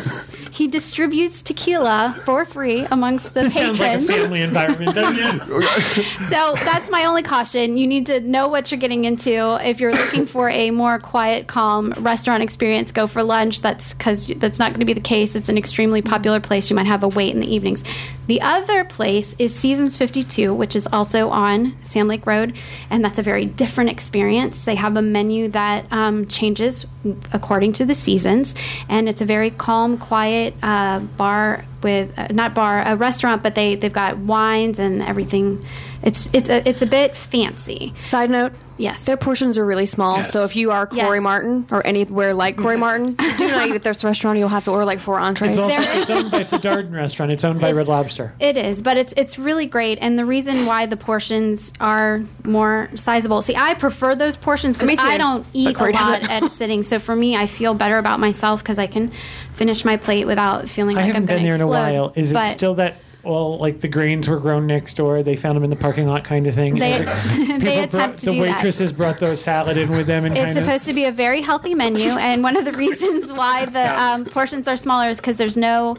he 0.53 0.69
distributes 0.69 1.43
tequila 1.43 2.15
for 2.25 2.45
free 2.45 2.85
amongst 2.91 3.35
the 3.35 3.43
This 3.43 3.55
sounds 3.55 3.81
like 3.81 4.01
a 4.01 4.03
family 4.03 4.43
environment, 4.43 4.95
doesn't 4.95 5.19
it? 5.19 5.67
So 6.31 6.53
that's 6.55 6.91
my 6.91 7.05
only 7.05 7.23
caution. 7.23 7.77
You 7.77 7.87
need 7.87 8.07
to 8.07 8.21
know 8.21 8.49
what 8.49 8.71
you're 8.71 8.81
getting 8.81 9.05
into. 9.05 9.59
If 9.67 9.81
you're 9.81 9.93
looking 9.93 10.27
for 10.27 10.49
a 10.51 10.71
more 10.71 10.99
quiet, 10.99 11.47
calm 11.47 11.93
restaurant 11.99 12.43
experience, 12.43 12.93
go 12.93 13.07
for 13.07 13.23
lunch. 13.23 13.63
That's 13.63 13.95
because 13.95 14.27
that's 14.27 14.59
not 14.59 14.71
going 14.71 14.81
to 14.81 14.87
be 14.87 14.93
the 14.93 15.01
case. 15.01 15.35
It's 15.35 15.49
an 15.49 15.59
extremely 15.59 16.03
popular 16.03 16.41
place. 16.41 16.71
You 16.71 16.77
might 16.77 16.87
have 16.87 17.03
a 17.03 17.09
wait 17.09 17.33
in 17.35 17.41
the 17.41 17.53
evenings. 17.53 17.83
The 18.31 18.43
other 18.43 18.85
place 18.85 19.35
is 19.40 19.53
Seasons 19.53 19.97
52, 19.97 20.55
which 20.55 20.77
is 20.77 20.87
also 20.93 21.31
on 21.31 21.75
Sand 21.83 22.07
Lake 22.07 22.27
Road, 22.27 22.57
and 22.88 23.05
that's 23.05 23.19
a 23.19 23.25
very 23.25 23.45
different 23.45 23.90
experience. 23.90 24.64
They 24.64 24.77
have 24.77 24.97
a 24.97 25.03
menu 25.03 25.49
that 25.49 25.85
um, 25.90 26.29
changes 26.29 26.87
according 27.33 27.73
to 27.73 27.85
the 27.85 27.93
seasons, 27.93 28.55
and 28.88 29.09
it's 29.09 29.21
a 29.21 29.25
very 29.25 29.51
calm, 29.51 29.99
quiet 29.99 30.55
uh, 30.62 31.01
bar 31.01 31.64
with 31.83 32.16
uh, 32.19 32.29
not 32.31 32.55
bar, 32.55 32.83
a 32.87 32.97
restaurant, 32.97 33.43
but 33.43 33.55
they 33.55 33.75
they've 33.75 33.93
got 33.93 34.19
wines 34.19 34.79
and 34.79 35.03
everything. 35.03 35.62
It's 36.03 36.31
it's 36.33 36.49
a 36.49 36.66
it's 36.66 36.81
a 36.81 36.87
bit 36.87 37.14
fancy. 37.16 37.93
Side 38.03 38.31
note. 38.31 38.53
Yes. 38.79 39.05
Their 39.05 39.19
portions 39.19 39.59
are 39.59 39.66
really 39.66 39.85
small, 39.85 40.16
Yes. 40.16 40.33
so 40.33 40.45
if 40.45 40.57
you 40.57 40.71
are 40.71 40.87
Corey 40.87 41.19
Yes. 41.19 41.23
Martin 41.23 41.66
or 41.71 41.87
anywhere 41.87 42.33
like 42.33 42.57
Corey 42.57 42.79
Martin, 42.79 43.12
do 43.37 43.49
not 43.49 43.69
eat 43.69 43.75
at 43.75 43.83
this 43.83 44.03
restaurant. 44.03 44.38
You'll 44.38 44.49
have 44.49 44.64
to 44.64 44.71
order 44.71 44.87
like 44.87 45.01
four 45.01 45.21
entrees. 45.21 45.57
It's 45.57 45.62
also 45.62 46.01
it's 46.01 46.09
owned 46.16 46.31
by 46.31 46.40
it's 46.40 46.55
a 46.55 46.59
Darden 46.59 46.95
restaurant. 46.95 47.31
It's 47.33 47.45
owned 47.45 47.61
by 47.61 47.73
Red 47.73 47.88
Lobster. 47.88 48.33
It 48.40 48.57
is, 48.57 48.81
but 48.81 48.97
it's 48.97 49.12
it's 49.19 49.38
really 49.38 49.66
great, 49.66 49.99
and 50.01 50.19
the 50.19 50.25
reason 50.25 50.64
why 50.64 50.87
the 50.87 50.97
portions 50.97 51.75
are 51.81 52.23
more 52.45 52.88
sizable. 52.95 53.43
See, 53.43 53.55
I 53.57 53.75
prefer 53.75 54.14
those 54.14 54.37
portions 54.37 54.81
Me 54.81 54.87
because 54.95 55.05
too, 55.05 55.12
I 55.12 55.19
don't 55.19 55.47
eat 55.53 55.77
a 55.77 55.85
lot 55.85 55.93
doesn't. 55.93 56.31
at 56.31 56.43
a 56.45 56.49
sitting. 56.49 56.83
So 56.83 56.99
for 56.99 57.14
me, 57.14 57.37
I 57.37 57.45
feel 57.47 57.75
better 57.75 57.99
about 57.99 58.19
myself 58.21 58.62
because 58.62 58.79
I 58.79 58.87
can 58.87 59.12
finish 59.61 59.85
my 59.85 59.99
plate 59.99 60.27
without 60.27 60.70
feeling 60.70 60.96
like 60.96 61.05
I 61.05 61.09
like 61.09 61.14
haven't 61.14 61.23
I'm 61.25 61.27
going 61.27 61.42
been 61.42 61.49
there 61.51 61.55
in 61.55 61.61
a 61.61 61.66
while. 61.66 62.14
Is 62.16 62.33
it 62.33 62.49
still 62.53 62.75
that? 62.77 62.96
Well, 63.23 63.59
like 63.59 63.83
the 63.83 63.88
grains 63.88 64.27
were 64.27 64.38
grown 64.40 64.66
next 64.66 64.94
door. 64.94 65.23
They 65.23 65.37
found 65.37 65.55
them 65.55 65.62
in 65.64 65.68
the 65.68 65.77
parking 65.77 66.07
lot, 66.07 66.25
kind 66.25 66.46
of 66.46 66.55
thing. 66.55 66.77
They, 66.79 66.96
People 67.37 67.59
they 67.59 67.75
brought- 67.75 67.94
attempt 67.94 68.18
to 68.20 68.25
the 68.27 68.33
do 68.33 68.42
that. 68.46 68.57
waitresses 68.57 68.94
brought 68.94 69.18
their 69.18 69.37
salad 69.37 69.77
in 69.77 69.90
with 69.90 70.07
them, 70.07 70.25
and 70.25 70.35
It's 70.35 70.42
kind 70.42 70.57
of. 70.57 70.64
supposed 70.64 70.87
to 70.87 70.94
be 70.94 71.05
a 71.05 71.12
very 71.12 71.42
healthy 71.42 71.75
menu, 71.75 72.12
and 72.12 72.42
one 72.42 72.57
of 72.57 72.64
the 72.64 72.73
reasons 72.73 73.31
why 73.31 73.66
the 73.66 74.01
um, 74.03 74.25
portions 74.25 74.66
are 74.66 74.77
smaller 74.79 75.11
is 75.11 75.18
because 75.18 75.37
there's 75.37 75.59
no. 75.59 75.99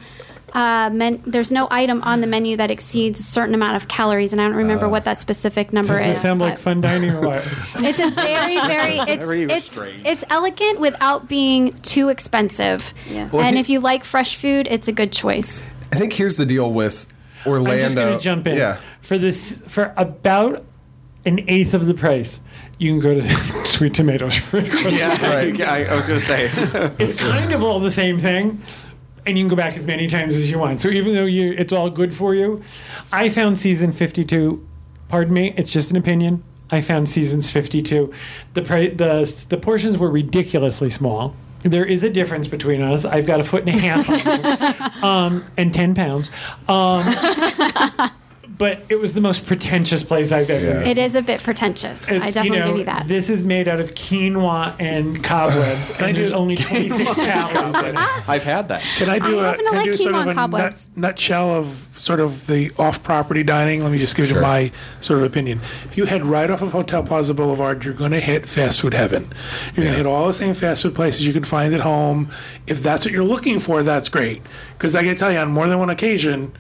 Uh, 0.54 0.90
men, 0.92 1.24
there's 1.26 1.52
no 1.52 1.68
item 1.72 2.02
on 2.04 2.22
the 2.22 2.28
menu 2.28 2.58
that 2.58 2.70
exceeds 2.70 3.20
a 3.20 3.24
certain 3.24 3.56
amount 3.56 3.76
of 3.78 3.88
calories, 3.88 4.34
and 4.34 4.42
I 4.42 4.46
don't 4.46 4.56
remember 4.58 4.90
what 4.90 5.06
that 5.06 5.20
specific 5.20 5.72
number 5.72 5.94
is. 5.94 6.00
Does 6.00 6.08
it 6.08 6.16
is. 6.18 6.22
sound 6.22 6.42
like 6.42 6.60
fun 6.60 6.82
dining 6.82 7.12
or 7.12 7.22
what? 7.22 7.44
It's 7.76 8.00
a 8.00 8.10
very, 8.12 8.56
very 8.68 9.16
Very 9.18 9.44
it's 9.44 9.78
it's, 9.78 9.80
it's 10.06 10.24
elegant 10.30 10.80
without 10.80 11.28
being 11.28 11.74
too 11.84 12.10
expensive. 12.10 12.94
Yeah. 13.10 13.30
Well, 13.32 13.42
and 13.42 13.56
he- 13.56 13.62
if 13.62 13.70
you 13.70 13.80
like 13.80 14.04
fresh 14.04 14.36
food, 14.36 14.68
it's 14.70 14.88
a 14.88 14.92
good 14.92 15.12
choice. 15.12 15.62
I 15.92 15.98
think 15.98 16.14
here's 16.14 16.38
the 16.38 16.46
deal 16.46 16.72
with 16.72 17.08
Orlando. 17.46 17.72
I'm 17.72 17.80
just 17.80 17.96
going 17.96 18.18
to 18.18 18.24
jump 18.24 18.48
in. 18.48 18.58
Yeah. 18.58 18.80
For 19.02 19.18
this, 19.18 19.62
for 19.68 19.94
about 19.98 20.64
an 21.26 21.44
eighth 21.48 21.74
of 21.74 21.86
the 21.86 21.94
price, 21.94 22.40
you 22.78 22.92
can 22.92 23.00
go 23.00 23.14
to 23.22 23.28
Sweet 23.66 23.94
Tomatoes. 23.94 24.40
Yeah, 24.54 25.30
Right. 25.30 25.62
I, 25.62 25.86
I 25.86 25.96
was 25.96 26.08
going 26.08 26.20
to 26.20 26.26
say. 26.26 26.50
it's 26.98 27.14
kind 27.22 27.52
of 27.54 27.62
all 27.64 27.80
the 27.80 27.92
same 27.92 28.20
thing 28.20 28.62
and 29.26 29.38
you 29.38 29.44
can 29.44 29.50
go 29.50 29.56
back 29.56 29.76
as 29.76 29.86
many 29.86 30.08
times 30.08 30.36
as 30.36 30.50
you 30.50 30.60
want. 30.60 30.82
So 30.82 30.90
even 30.90 31.16
though 31.16 31.26
you 31.26 31.54
it's 31.58 31.74
all 31.74 31.90
good 31.90 32.14
for 32.14 32.34
you 32.36 32.62
i 33.12 33.30
found 33.30 33.60
season 33.60 33.92
52 33.92 34.66
pardon 35.08 35.34
me 35.34 35.54
it's 35.58 35.72
just 35.72 35.92
an 35.92 35.98
opinion. 35.98 36.44
I 36.70 36.82
found 36.82 37.10
seasons 37.10 37.52
52 37.52 38.12
the 38.54 38.62
the 38.62 39.46
the 39.50 39.58
portions 39.58 39.98
were 39.98 40.10
ridiculously 40.10 40.90
small. 40.90 41.36
There 41.64 41.86
is 41.86 42.04
a 42.04 42.10
difference 42.10 42.48
between 42.48 42.82
us. 42.82 43.06
I've 43.06 43.28
got 43.28 43.40
a 43.40 43.44
foot 43.44 43.68
and 43.68 43.70
a 43.70 43.80
half 43.80 45.04
um, 45.04 45.46
and 45.58 45.72
10 45.72 45.94
pounds. 45.94 46.32
Um, 46.68 47.04
but 48.62 48.78
it 48.90 48.96
was 48.98 49.14
the 49.14 49.22
most 49.22 49.48
pretentious 49.48 50.04
place 50.04 50.32
i've 50.32 50.48
ever 50.52 50.64
Yeah. 50.64 50.80
been 50.84 50.88
It 50.90 50.98
is 51.00 51.16
a 51.16 51.22
bit 51.24 51.42
pretentious. 51.42 52.08
I 52.08 52.20
definitely 52.30 52.50
you 52.52 52.60
know, 52.60 52.68
give 52.68 52.78
you 52.78 52.86
that. 52.86 53.08
This 53.08 53.28
is 53.32 53.44
made 53.44 53.68
out 53.68 53.80
of 53.80 53.96
quinoa 53.96 54.76
and 54.80 55.24
cobwebs, 55.24 55.90
and 56.00 56.16
there's 56.16 56.32
only 56.32 56.56
26 56.56 57.16
calories 57.16 57.76
in 57.84 57.98
it. 57.98 58.30
I've 58.30 58.44
had 58.44 58.68
that. 58.68 58.82
Can 58.98 59.10
I 59.10 59.18
do 59.18 59.40
I 59.40 59.54
a 59.54 59.56
can 59.58 59.68
I 59.68 59.72
like 59.78 59.86
do 59.86 59.94
sort 59.96 60.14
of 60.14 60.22
a 60.22 60.26
nut, 60.26 60.36
cobwebs. 60.36 60.90
nutshell 60.96 61.50
of 61.56 61.88
sort 61.98 62.20
of 62.20 62.46
the 62.46 62.72
off-property 62.78 63.42
dining? 63.44 63.82
Let 63.82 63.92
me 63.92 63.98
just 63.98 64.16
give 64.16 64.30
you 64.30 64.40
my 64.40 64.72
sort 65.02 65.20
of 65.20 65.26
opinion. 65.26 65.60
If 65.86 65.98
you 65.98 66.06
head 66.06 66.24
right 66.24 66.50
off 66.52 66.62
of 66.62 66.72
Hotel 66.72 67.02
Plaza 67.02 67.34
Boulevard, 67.34 67.84
you're 67.84 67.96
going 67.96 68.12
to 68.12 68.20
hit 68.20 68.48
fast 68.48 68.82
food 68.82 68.94
heaven. 68.94 69.24
You're 69.76 69.86
going 69.86 69.92
to 69.94 69.98
hit 69.98 70.06
all 70.06 70.28
the 70.28 70.34
same 70.36 70.54
fast 70.54 70.84
food 70.84 70.94
places 70.94 71.26
you 71.26 71.34
can 71.34 71.44
find 71.44 71.74
at 71.74 71.82
home. 71.82 72.30
If 72.68 72.84
that's 72.84 73.06
what 73.06 73.12
you're 73.12 73.24
looking 73.24 73.60
for, 73.60 73.82
that's 73.82 74.08
great. 74.10 74.44
Because 74.78 74.96
I 74.96 75.02
can 75.04 75.16
tell 75.16 75.32
you, 75.32 75.40
on 75.40 75.52
more 75.52 75.68
than 75.68 75.80
one 75.80 75.90
occasion, 75.90 76.54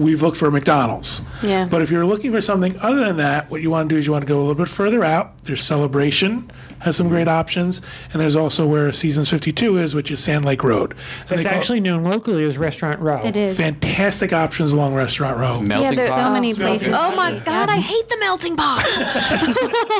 we've 0.00 0.22
looked 0.22 0.36
for 0.36 0.50
McDonald's. 0.50 1.20
Yeah. 1.42 1.66
But 1.70 1.82
if 1.82 1.90
you're 1.90 2.06
looking 2.06 2.30
for 2.32 2.40
something 2.40 2.78
other 2.80 3.00
than 3.04 3.18
that, 3.18 3.50
what 3.50 3.60
you 3.62 3.70
want 3.70 3.88
to 3.88 3.94
do 3.94 3.98
is 3.98 4.06
you 4.06 4.12
want 4.12 4.22
to 4.22 4.28
go 4.28 4.38
a 4.38 4.40
little 4.40 4.54
bit 4.54 4.68
further 4.68 5.04
out. 5.04 5.42
There's 5.44 5.62
Celebration 5.62 6.50
has 6.80 6.96
some 6.96 7.08
great 7.10 7.28
options, 7.28 7.82
and 8.12 8.20
there's 8.22 8.34
also 8.36 8.66
where 8.66 8.90
Seasons 8.90 9.28
52 9.28 9.76
is, 9.76 9.94
which 9.94 10.10
is 10.10 10.18
Sand 10.24 10.46
Lake 10.46 10.64
Road. 10.64 10.92
And 11.28 11.32
It's 11.32 11.42
they 11.42 11.50
call- 11.50 11.58
actually 11.58 11.80
known 11.80 12.02
locally 12.04 12.42
as 12.44 12.56
Restaurant 12.56 13.00
Row. 13.00 13.20
it 13.22 13.36
is. 13.36 13.54
fantastic 13.56 14.32
options 14.32 14.72
along 14.72 14.94
Restaurant 14.94 15.36
Row. 15.38 15.60
Melting 15.60 15.94
there's 15.96 16.08
so 16.08 16.16
pot. 16.16 16.32
many 16.32 16.54
places. 16.54 16.88
Oh 16.90 17.14
my 17.14 17.38
god, 17.40 17.68
I 17.68 17.76
hate 17.80 18.08
the 18.08 18.16
melting 18.20 18.56
pot. 18.56 18.82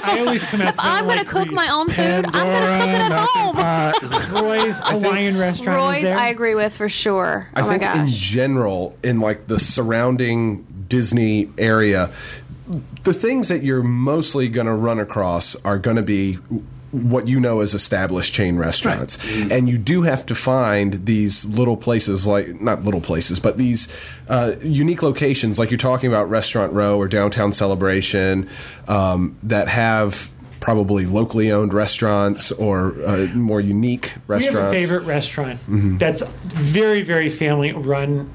I 0.05 0.17
always 0.21 0.43
come 0.45 0.63
out 0.63 0.75
smelling 0.77 0.93
I'm 0.93 1.07
gonna 1.07 1.21
like 1.21 1.29
cook 1.29 1.49
grease. 1.49 1.57
my 1.57 1.69
own 1.71 1.89
food. 1.91 2.25
I'm 2.27 2.33
gonna 2.33 2.79
cook 2.79 2.89
it 2.89 3.13
at 3.13 3.29
home. 3.29 3.57
Pot. 3.57 4.31
Roy's 4.43 4.81
Hawaiian 4.81 5.37
restaurant 5.37 5.79
is 5.79 5.85
Roy's, 5.97 6.03
there. 6.03 6.17
I 6.19 6.29
agree 6.29 6.55
with 6.55 6.75
for 6.75 6.89
sure. 6.89 7.47
I 7.55 7.61
oh 7.61 7.67
my 7.67 7.79
think 7.79 7.95
in 7.97 8.09
general, 8.09 8.97
in 9.03 9.21
like 9.21 9.47
the 9.49 9.59
surrounding 9.91 10.65
Disney 10.89 11.49
area, 11.59 12.11
the 13.03 13.13
things 13.13 13.49
that 13.49 13.63
you're 13.63 13.83
mostly 13.83 14.49
going 14.49 14.67
to 14.67 14.75
run 14.75 15.01
across 15.01 15.57
are 15.65 15.79
going 15.79 15.97
to 15.97 16.03
be 16.03 16.35
what 16.93 17.29
you 17.29 17.39
know 17.39 17.61
as 17.61 17.73
established 17.75 18.33
chain 18.33 18.57
restaurants. 18.57 19.19
And 19.51 19.69
you 19.69 19.79
do 19.79 20.03
have 20.03 20.27
to 20.27 20.35
find 20.35 21.07
these 21.07 21.47
little 21.47 21.77
places, 21.77 22.27
like, 22.27 22.61
not 22.61 22.85
little 22.85 23.01
places, 23.01 23.39
but 23.39 23.59
these 23.59 23.89
uh, 24.29 24.55
unique 24.63 25.03
locations, 25.03 25.59
like 25.59 25.71
you're 25.71 25.79
talking 25.79 26.09
about 26.09 26.29
Restaurant 26.29 26.73
Row 26.73 26.97
or 26.97 27.07
Downtown 27.09 27.53
Celebration, 27.53 28.49
um, 28.89 29.37
that 29.43 29.69
have 29.69 30.31
probably 30.61 31.07
locally 31.07 31.51
owned 31.51 31.73
restaurants 31.73 32.53
or 32.53 32.93
uh, 33.03 33.27
more 33.35 33.61
unique 33.61 34.15
we 34.29 34.35
have 34.35 34.55
a 34.55 34.59
restaurants. 34.69 34.79
favorite 34.79 35.05
restaurant 35.07 35.59
that's 35.99 36.23
very, 36.23 37.03
very 37.03 37.31
family 37.31 37.73
run. 37.73 38.31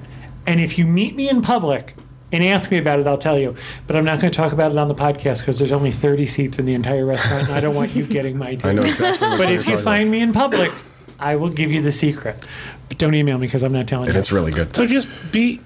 And 0.48 0.62
if 0.62 0.78
you 0.78 0.86
meet 0.86 1.16
me 1.16 1.30
in 1.30 1.42
public 1.42 1.96
and 2.32 2.44
ask 2.44 2.72
me 2.72 2.78
about 2.78 3.00
it, 3.00 3.08
I'll 3.08 3.18
tell 3.18 3.38
you. 3.38 3.56
But 3.88 3.96
I'm 3.96 4.06
not 4.06 4.20
going 4.20 4.32
to 4.32 4.38
talk 4.38 4.52
about 4.52 4.72
it 4.72 4.78
on 4.78 4.88
the 4.88 4.96
podcast 4.96 5.40
because 5.42 5.60
there's 5.60 5.72
only 5.72 5.92
30 5.92 6.26
seats 6.26 6.60
in 6.60 6.66
the 6.66 6.74
entire 6.74 7.06
restaurant, 7.06 7.48
and 7.48 7.54
I 7.54 7.62
don't 7.62 7.76
want 7.76 7.96
you 7.96 8.06
getting 8.08 8.38
my 8.38 8.58
I 8.64 8.74
know 8.74 8.84
exactly 8.84 9.28
what 9.28 9.38
But 9.38 9.52
if 9.52 9.68
you 9.68 9.78
find 9.78 10.04
about. 10.04 10.12
me 10.12 10.22
in 10.22 10.34
public, 10.34 10.72
I 11.20 11.36
will 11.36 11.50
give 11.50 11.72
you 11.72 11.82
the 11.82 11.92
secret. 11.92 12.46
But 12.90 12.98
don't 12.98 13.14
email 13.14 13.38
me 13.38 13.48
because 13.48 13.64
I'm 13.64 13.74
not 13.74 13.88
telling 13.88 14.08
And 14.08 14.16
you. 14.16 14.20
it's 14.20 14.32
really 14.32 14.52
good. 14.52 14.76
So 14.76 14.86
just 14.86 15.32
be 15.32 15.62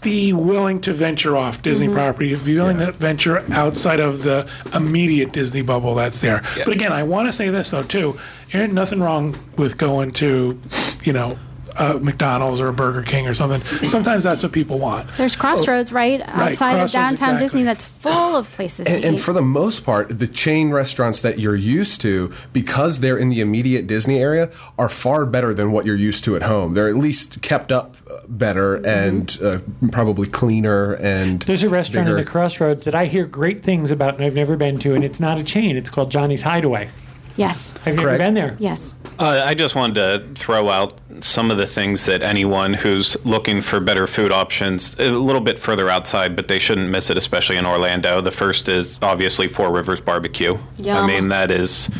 be 0.00 0.32
willing 0.32 0.80
to 0.82 0.92
venture 0.92 1.36
off 1.36 1.60
Disney 1.60 1.86
mm-hmm. 1.86 1.96
property. 1.96 2.34
Be 2.36 2.54
willing 2.54 2.78
to 2.78 2.92
venture 2.92 3.44
outside 3.52 3.98
of 3.98 4.22
the 4.22 4.48
immediate 4.72 5.32
Disney 5.32 5.62
bubble 5.62 5.96
that's 5.96 6.20
there. 6.20 6.42
But 6.56 6.68
again, 6.68 6.92
I 6.92 7.02
want 7.02 7.26
to 7.26 7.32
say 7.32 7.48
this 7.50 7.70
though 7.70 7.82
too. 7.82 8.18
There 8.52 8.62
ain't 8.62 8.72
nothing 8.72 9.00
wrong 9.00 9.36
with 9.56 9.76
going 9.76 10.12
to, 10.12 10.60
you 11.02 11.12
know, 11.12 11.36
a 11.78 11.98
McDonald's 12.00 12.60
or 12.60 12.68
a 12.68 12.72
Burger 12.72 13.02
King 13.02 13.26
or 13.28 13.34
something. 13.34 13.62
Sometimes 13.88 14.24
that's 14.24 14.42
what 14.42 14.52
people 14.52 14.78
want. 14.78 15.08
There's 15.16 15.36
Crossroads 15.36 15.92
right 15.92 16.20
outside 16.20 16.56
Crossroads, 16.56 16.84
of 16.84 16.92
downtown 16.92 17.34
exactly. 17.34 17.44
Disney 17.46 17.62
that's 17.64 17.84
full 17.86 18.36
of 18.36 18.50
places 18.52 18.86
And, 18.86 19.02
to 19.02 19.08
and 19.08 19.20
for 19.20 19.32
the 19.32 19.42
most 19.42 19.84
part, 19.84 20.18
the 20.18 20.26
chain 20.26 20.70
restaurants 20.70 21.20
that 21.22 21.38
you're 21.38 21.56
used 21.56 22.00
to, 22.02 22.32
because 22.52 23.00
they're 23.00 23.18
in 23.18 23.28
the 23.28 23.40
immediate 23.40 23.86
Disney 23.86 24.20
area, 24.20 24.50
are 24.78 24.88
far 24.88 25.24
better 25.26 25.54
than 25.54 25.72
what 25.72 25.86
you're 25.86 25.96
used 25.96 26.24
to 26.24 26.36
at 26.36 26.42
home. 26.42 26.74
They're 26.74 26.88
at 26.88 26.96
least 26.96 27.40
kept 27.42 27.70
up 27.72 27.96
uh, 28.10 28.18
better 28.28 28.76
and 28.86 29.38
uh, 29.42 29.60
probably 29.92 30.26
cleaner 30.28 30.94
and. 30.94 31.42
There's 31.42 31.62
a 31.62 31.68
restaurant 31.68 32.08
in 32.08 32.16
the 32.16 32.24
Crossroads 32.24 32.84
that 32.84 32.94
I 32.94 33.06
hear 33.06 33.24
great 33.26 33.62
things 33.62 33.90
about 33.90 34.14
and 34.16 34.24
I've 34.24 34.34
never 34.34 34.56
been 34.56 34.78
to, 34.80 34.94
and 34.94 35.04
it's 35.04 35.20
not 35.20 35.38
a 35.38 35.44
chain. 35.44 35.76
It's 35.76 35.90
called 35.90 36.10
Johnny's 36.10 36.42
Hideaway. 36.42 36.88
yes. 37.36 37.76
Have 37.84 37.94
you 37.94 38.00
Correct. 38.02 38.20
ever 38.20 38.28
been 38.28 38.34
there? 38.34 38.56
Yes. 38.58 38.94
Uh, 39.18 39.42
I 39.44 39.54
just 39.54 39.74
wanted 39.74 39.94
to 39.96 40.34
throw 40.40 40.68
out 40.70 40.96
some 41.20 41.50
of 41.50 41.56
the 41.56 41.66
things 41.66 42.04
that 42.06 42.22
anyone 42.22 42.72
who's 42.72 43.16
looking 43.26 43.60
for 43.62 43.80
better 43.80 44.06
food 44.06 44.30
options 44.30 44.94
a 45.00 45.10
little 45.10 45.40
bit 45.40 45.58
further 45.58 45.88
outside, 45.88 46.36
but 46.36 46.46
they 46.46 46.60
shouldn't 46.60 46.88
miss 46.90 47.10
it, 47.10 47.16
especially 47.16 47.56
in 47.56 47.66
Orlando. 47.66 48.20
The 48.20 48.30
first 48.30 48.68
is 48.68 48.96
obviously 49.02 49.48
Four 49.48 49.72
Rivers 49.72 50.00
Barbecue. 50.00 50.56
I 51.02 51.06
mean, 51.06 51.28
that 51.30 51.50
is- 51.50 51.90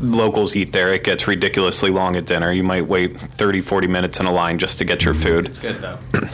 locals 0.00 0.54
eat 0.54 0.72
there. 0.72 0.94
It 0.94 1.02
gets 1.02 1.26
ridiculously 1.26 1.90
long 1.90 2.14
at 2.14 2.26
dinner. 2.26 2.52
You 2.52 2.62
might 2.62 2.86
wait 2.86 3.18
30, 3.18 3.60
40 3.62 3.88
minutes 3.88 4.20
in 4.20 4.26
a 4.26 4.32
line 4.32 4.58
just 4.58 4.78
to 4.78 4.84
get 4.84 5.04
your 5.04 5.14
food. 5.14 5.46
It's 5.48 5.58
good 5.58 5.80
though. 5.80 5.98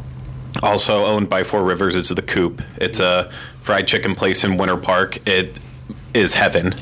Also 0.63 1.05
owned 1.05 1.29
by 1.29 1.43
Four 1.45 1.65
Rivers 1.65 1.95
is 1.95 2.09
the 2.09 2.23
Coop. 2.23 2.63
It's 2.79 2.99
a 2.99 3.31
fried 3.61 3.87
chicken 3.87 4.15
place 4.15 4.43
in 4.43 4.57
Winter 4.57 4.79
Park. 4.79 5.19
It 5.29 5.59
is 6.15 6.33
heaven, 6.33 6.75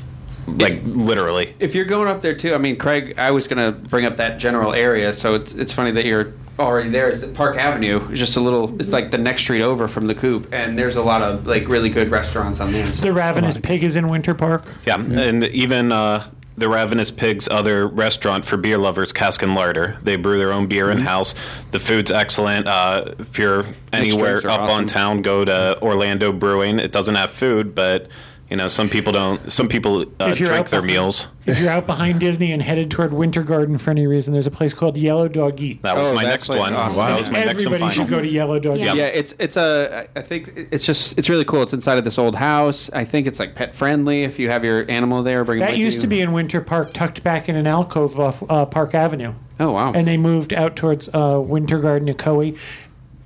like 0.47 0.81
literally. 0.85 1.55
If 1.59 1.75
you're 1.75 1.85
going 1.85 2.09
up 2.09 2.23
there 2.23 2.35
too, 2.35 2.55
I 2.55 2.59
mean, 2.59 2.77
Craig, 2.77 3.15
I 3.19 3.31
was 3.31 3.49
gonna 3.49 3.73
bring 3.73 4.05
up 4.05 4.17
that 4.19 4.39
general 4.39 4.73
area, 4.73 5.13
so 5.13 5.35
it's 5.35 5.53
it's 5.55 5.73
funny 5.73 5.91
that 5.93 6.05
you're 6.05 6.33
already 6.59 6.91
there. 6.91 7.09
Is 7.09 7.21
that 7.21 7.35
Park 7.35 7.57
Avenue? 7.57 8.09
is 8.11 8.19
Just 8.19 8.37
a 8.37 8.41
little. 8.41 8.79
It's 8.81 8.91
like 8.91 9.11
the 9.11 9.19
next 9.19 9.43
street 9.43 9.63
over 9.63 9.89
from 9.89 10.07
the 10.07 10.15
Coop, 10.15 10.53
and 10.53 10.79
there's 10.79 10.97
a 10.97 11.03
lot 11.03 11.23
of 11.23 11.47
like 11.47 11.69
really 11.69 11.91
good 11.91 12.09
restaurants 12.11 12.61
on 12.61 12.73
there. 12.73 12.87
The 12.87 13.13
Ravenous 13.13 13.59
Pig 13.59 13.83
is 13.83 13.97
in 13.97 14.09
Winter 14.09 14.35
Park. 14.35 14.65
Yeah, 14.87 14.97
and 14.97 15.45
even 15.45 15.93
uh, 15.93 16.29
the 16.57 16.69
Ravenous 16.69 17.11
Pig's 17.11 17.49
other 17.49 17.87
restaurant 17.87 18.45
for 18.45 18.57
beer 18.57 18.79
lovers, 18.79 19.13
Cask 19.13 19.43
and 19.43 19.55
Larder. 19.55 19.99
They 20.03 20.17
brew 20.17 20.39
their 20.39 20.53
own 20.53 20.67
beer 20.67 20.91
in 20.91 20.99
house. 20.99 21.35
The 21.73 21.81
food's 21.81 22.11
excellent. 22.11 22.67
Uh, 22.69 23.15
if 23.19 23.39
you're 23.39 23.65
anywhere 23.93 24.41
drinks 24.41 24.45
are 24.45 24.51
up 24.51 24.71
on 24.71 24.87
town, 24.87 25.23
go 25.23 25.45
to 25.45 25.79
Orlando 25.83 26.33
Brewing. 26.33 26.79
It 26.79 26.93
doesn't 26.93 27.17
have 27.17 27.31
food, 27.31 27.75
but 27.75 28.09
you 28.51 28.57
know 28.57 28.69
some 28.69 28.89
people 28.89 29.13
don't. 29.13 29.51
Some 29.51 29.69
people 29.69 30.05
uh, 30.21 30.35
drink 30.35 30.53
out 30.53 30.67
their 30.69 30.81
behind- 30.81 30.87
meals. 30.87 31.29
If 31.47 31.61
you're 31.61 31.71
out 31.71 31.85
behind 31.85 32.21
Disney 32.21 32.53
and 32.53 32.63
headed 32.63 32.91
toward 32.91 33.13
Winter 33.13 33.43
Garden 33.43 33.77
for 33.77 33.91
any 33.91 34.07
reason, 34.07 34.33
there's 34.33 34.47
a 34.47 34.51
place 34.51 34.73
called 34.73 34.97
Yellow 34.97 35.29
Dog 35.29 35.61
Eats. 35.61 35.83
That 35.83 35.95
was 35.95 36.07
Oh, 36.07 36.15
my 36.15 36.23
next 36.23 36.49
one. 36.49 36.73
awesome. 36.73 36.97
That 37.05 37.19
was 37.19 37.29
my 37.29 37.45
next 37.45 37.59
and 37.59 37.67
Everybody 37.67 37.95
should 37.95 38.09
go 38.09 38.21
to 38.23 38.27
Yellow 38.27 38.59
Dog 38.59 38.79
Yeah. 38.79 38.87
Eats. 38.93 38.97
Yeah, 38.97 39.07
it's 39.07 39.35
it's 39.39 39.57
a. 39.59 40.09
I 40.17 40.23
think 40.23 40.69
it's 40.71 40.87
just 40.87 41.19
it's 41.19 41.29
really 41.29 41.45
cool. 41.45 41.63
It's 41.63 41.75
inside 41.75 41.99
of 41.99 42.05
this 42.05 42.17
old 42.19 42.37
house. 42.37 42.89
I 42.95 43.05
think 43.05 43.27
it's 43.27 43.39
like 43.39 43.55
pet 43.55 43.75
friendly. 43.75 44.25
If 44.25 44.39
you 44.39 44.49
have 44.49 44.65
your 44.65 44.91
animal 44.91 45.23
there, 45.23 45.45
bring 45.45 45.59
it 45.59 45.63
That 45.63 45.71
with 45.73 45.81
used 45.81 45.97
you. 45.97 46.01
to 46.03 46.07
be 46.07 46.21
in 46.23 46.33
Winter 46.33 46.61
Park, 46.63 46.95
tucked 46.95 47.23
back 47.23 47.49
in 47.49 47.57
an 47.57 47.67
alcove 47.67 48.19
off 48.19 48.43
uh, 48.49 48.65
Park 48.65 48.95
Avenue. 48.95 49.35
Oh 49.61 49.71
wow! 49.73 49.93
And 49.93 50.09
they 50.09 50.17
moved 50.17 50.53
out 50.55 50.75
towards 50.77 51.09
uh, 51.13 51.39
Winter 51.41 51.79
Garden, 51.79 52.07
Nicoe. 52.07 52.55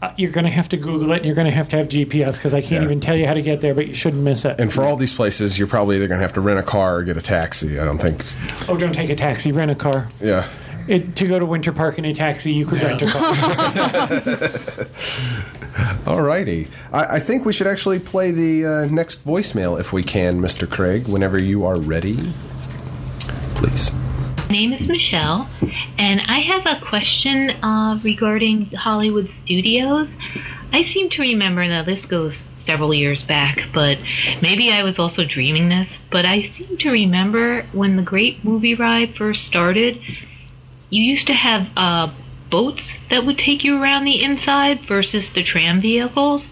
Uh, 0.00 0.12
you're 0.16 0.30
going 0.30 0.44
to 0.44 0.50
have 0.50 0.68
to 0.68 0.76
Google 0.76 1.10
it, 1.10 1.16
and 1.16 1.24
you're 1.26 1.34
going 1.34 1.48
to 1.48 1.52
have 1.52 1.68
to 1.70 1.76
have 1.76 1.88
GPS 1.88 2.34
because 2.36 2.54
I 2.54 2.60
can't 2.60 2.72
Yeah. 2.82 2.84
even 2.84 3.00
tell 3.00 3.16
you 3.16 3.26
how 3.26 3.34
to 3.34 3.42
get 3.42 3.60
there, 3.60 3.74
but 3.74 3.88
you 3.88 3.94
shouldn't 3.94 4.22
miss 4.22 4.44
it. 4.44 4.60
And 4.60 4.72
for 4.72 4.84
all 4.84 4.94
these 4.96 5.12
places, 5.12 5.58
you're 5.58 5.66
probably 5.66 5.96
either 5.96 6.06
going 6.06 6.18
to 6.18 6.22
have 6.22 6.34
to 6.34 6.40
rent 6.40 6.60
a 6.60 6.62
car 6.62 6.98
or 6.98 7.02
get 7.02 7.16
a 7.16 7.20
taxi. 7.20 7.80
I 7.80 7.84
don't 7.84 7.98
think. 7.98 8.24
oh, 8.68 8.76
don't 8.76 8.94
take 8.94 9.10
a 9.10 9.16
taxi, 9.16 9.50
rent 9.50 9.72
a 9.72 9.74
car. 9.74 10.06
Yeah. 10.20 10.46
It, 10.86 11.16
to 11.16 11.26
go 11.26 11.38
to 11.40 11.44
Winter 11.44 11.72
Park 11.72 11.98
in 11.98 12.04
a 12.04 12.14
taxi, 12.14 12.52
you 12.52 12.64
could 12.64 12.80
rent 12.80 13.02
a 13.02 13.06
car. 13.06 13.24
All 16.06 16.22
righty. 16.22 16.68
I, 16.92 17.16
I 17.16 17.18
think 17.18 17.44
we 17.44 17.52
should 17.52 17.66
actually 17.66 17.98
play 17.98 18.30
the 18.30 18.64
uh, 18.66 18.86
next 18.86 19.26
voicemail 19.26 19.78
if 19.80 19.92
we 19.92 20.02
can, 20.04 20.40
Mr. 20.40 20.70
Craig, 20.70 21.08
whenever 21.08 21.38
you 21.38 21.66
are 21.66 21.78
ready. 21.78 22.32
Please. 23.56 23.90
Name 24.50 24.72
is 24.72 24.88
Michelle, 24.88 25.48
and 25.98 26.22
I 26.26 26.38
have 26.38 26.66
a 26.66 26.80
question 26.84 27.50
uh, 27.62 27.98
regarding 28.02 28.66
Hollywood 28.66 29.28
studios. 29.28 30.14
I 30.72 30.82
seem 30.82 31.10
to 31.10 31.22
remember, 31.22 31.64
now 31.64 31.82
this 31.82 32.06
goes 32.06 32.42
several 32.56 32.94
years 32.94 33.22
back, 33.22 33.62
but 33.72 33.98
maybe 34.40 34.70
I 34.70 34.82
was 34.82 34.98
also 34.98 35.24
dreaming 35.24 35.68
this, 35.68 35.98
but 36.10 36.24
I 36.24 36.42
seem 36.42 36.76
to 36.78 36.90
remember 36.90 37.62
when 37.72 37.96
the 37.96 38.02
Great 38.02 38.42
Movie 38.44 38.74
Ride 38.74 39.14
first 39.16 39.44
started, 39.44 40.00
you 40.90 41.02
used 41.02 41.26
to 41.26 41.34
have 41.34 41.68
uh, 41.76 42.10
boats 42.50 42.94
that 43.10 43.26
would 43.26 43.38
take 43.38 43.64
you 43.64 43.80
around 43.82 44.04
the 44.04 44.22
inside 44.22 44.86
versus 44.86 45.30
the 45.30 45.42
tram 45.42 45.80
vehicles. 45.80 46.46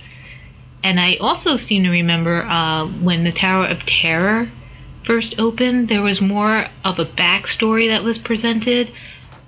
And 0.85 1.01
I 1.01 1.17
also 1.17 1.57
seem 1.57 1.85
to 1.85 1.91
remember 1.91 2.43
uh, 2.43 2.87
when 2.87 3.25
the 3.25 3.33
Tower 3.33 3.67
of 3.67 3.81
Terror 3.87 4.51
first 5.07 5.39
opened, 5.39 5.89
there 5.89 6.03
was 6.03 6.21
more 6.21 6.69
of 6.85 6.99
a 6.99 7.07
backstory 7.07 7.89
that 7.89 8.05
was 8.05 8.19
presented 8.19 8.91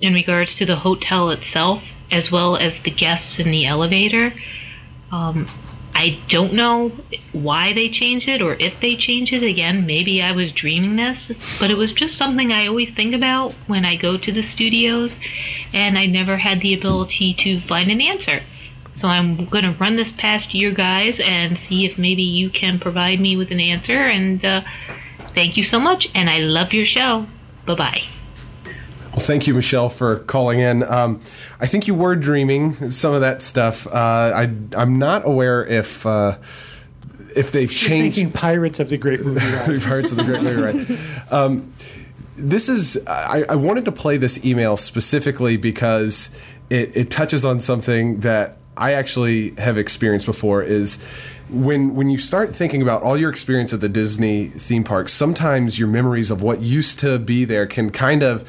in 0.00 0.14
regards 0.14 0.54
to 0.54 0.64
the 0.64 0.76
hotel 0.76 1.30
itself, 1.30 1.82
as 2.10 2.30
well 2.30 2.56
as 2.56 2.80
the 2.80 2.90
guests 2.90 3.38
in 3.38 3.50
the 3.50 3.66
elevator. 3.66 4.32
Um, 5.10 5.46
I 5.94 6.20
don't 6.28 6.52
know 6.52 6.92
why 7.32 7.72
they 7.72 7.88
changed 7.88 8.28
it 8.28 8.40
or 8.40 8.54
if 8.60 8.78
they 8.80 8.94
changed 8.94 9.32
it 9.32 9.42
again. 9.42 9.84
Maybe 9.84 10.22
I 10.22 10.30
was 10.30 10.52
dreaming 10.52 10.94
this, 10.94 11.26
but 11.58 11.72
it 11.72 11.76
was 11.76 11.92
just 11.92 12.16
something 12.16 12.52
I 12.52 12.68
always 12.68 12.90
think 12.90 13.14
about 13.14 13.52
when 13.66 13.84
I 13.84 13.96
go 13.96 14.16
to 14.16 14.32
the 14.32 14.44
studios, 14.44 15.16
and 15.74 15.98
I 15.98 16.06
never 16.06 16.36
had 16.36 16.60
the 16.60 16.72
ability 16.72 17.34
to 17.34 17.60
find 17.62 17.90
an 17.90 18.00
answer. 18.00 18.42
So 18.94 19.08
I'm 19.08 19.46
going 19.46 19.64
to 19.64 19.72
run 19.72 19.96
this 19.96 20.10
past 20.10 20.54
you 20.54 20.72
guys 20.72 21.20
and 21.20 21.56
see 21.56 21.84
if 21.84 21.98
maybe 21.98 22.22
you 22.22 22.50
can 22.50 22.80
provide 22.80 23.20
me 23.20 23.36
with 23.36 23.50
an 23.50 23.60
answer. 23.60 24.06
And 24.06 24.44
uh, 24.44 24.62
thank 25.38 25.56
you 25.56 25.62
so 25.62 25.78
much, 25.78 26.08
and 26.16 26.28
I 26.28 26.38
love 26.38 26.72
your 26.72 26.84
show. 26.84 27.24
Bye 27.64 27.74
bye. 27.76 28.02
Well, 28.64 29.24
thank 29.24 29.46
you, 29.46 29.54
Michelle, 29.54 29.88
for 29.88 30.16
calling 30.16 30.58
in. 30.58 30.82
Um, 30.82 31.20
I 31.60 31.66
think 31.66 31.86
you 31.86 31.94
were 31.94 32.16
dreaming 32.16 32.72
some 32.90 33.14
of 33.14 33.20
that 33.20 33.40
stuff. 33.40 33.86
Uh, 33.86 33.90
I, 34.34 34.50
I'm 34.76 34.98
not 34.98 35.24
aware 35.24 35.64
if 35.64 36.04
uh, 36.04 36.38
if 37.36 37.52
they've 37.52 37.70
She's 37.70 37.88
changed. 37.88 38.16
thinking 38.16 38.32
Pirates 38.32 38.80
of 38.80 38.88
the 38.88 38.96
Great 38.96 39.20
Movie 39.24 39.38
Ride. 39.54 39.82
Pirates 39.82 40.10
of 40.10 40.16
the 40.18 40.24
Great 40.24 40.42
Movie 40.42 40.60
Ride. 40.60 40.98
Um, 41.30 41.72
this 42.36 42.68
is 42.68 42.98
I, 43.06 43.44
I 43.48 43.54
wanted 43.54 43.84
to 43.84 43.92
play 43.92 44.16
this 44.16 44.44
email 44.44 44.76
specifically 44.76 45.56
because 45.56 46.36
it, 46.68 46.96
it 46.96 47.10
touches 47.10 47.44
on 47.44 47.60
something 47.60 48.20
that 48.20 48.56
I 48.76 48.92
actually 48.92 49.50
have 49.56 49.78
experienced 49.78 50.26
before. 50.26 50.62
Is 50.64 51.04
when 51.50 51.94
when 51.94 52.10
you 52.10 52.18
start 52.18 52.54
thinking 52.54 52.82
about 52.82 53.02
all 53.02 53.16
your 53.16 53.30
experience 53.30 53.72
at 53.72 53.80
the 53.80 53.88
Disney 53.88 54.46
theme 54.48 54.84
parks, 54.84 55.12
sometimes 55.12 55.78
your 55.78 55.88
memories 55.88 56.30
of 56.30 56.42
what 56.42 56.60
used 56.60 56.98
to 57.00 57.18
be 57.18 57.44
there 57.44 57.66
can 57.66 57.90
kind 57.90 58.22
of 58.22 58.48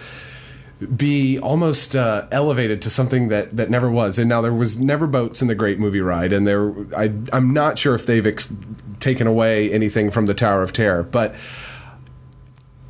be 0.95 1.38
almost 1.39 1.95
uh, 1.95 2.26
elevated 2.32 2.82
to 2.82 2.89
something 2.89 3.28
that, 3.28 3.56
that 3.56 3.70
never 3.70 3.89
was. 3.89 4.18
And 4.18 4.30
now 4.30 4.41
there 4.41 4.54
was 4.54 4.80
never 4.80 5.08
boats 5.08 5.41
in 5.41 5.50
the 5.50 5.56
Great 5.56 5.78
Movie 5.78 6.00
Ride, 6.00 6.32
and 6.32 6.47
there 6.47 6.74
I 6.95 7.14
I'm 7.34 7.54
not 7.54 7.78
sure 7.78 7.95
if 7.95 8.06
they've 8.06 8.26
ex- 8.26 8.54
taken 9.00 9.28
away 9.28 9.72
anything 9.72 10.12
from 10.12 10.26
the 10.26 10.34
Tower 10.34 10.62
of 10.62 10.74
Terror, 10.74 11.04
but 11.04 11.36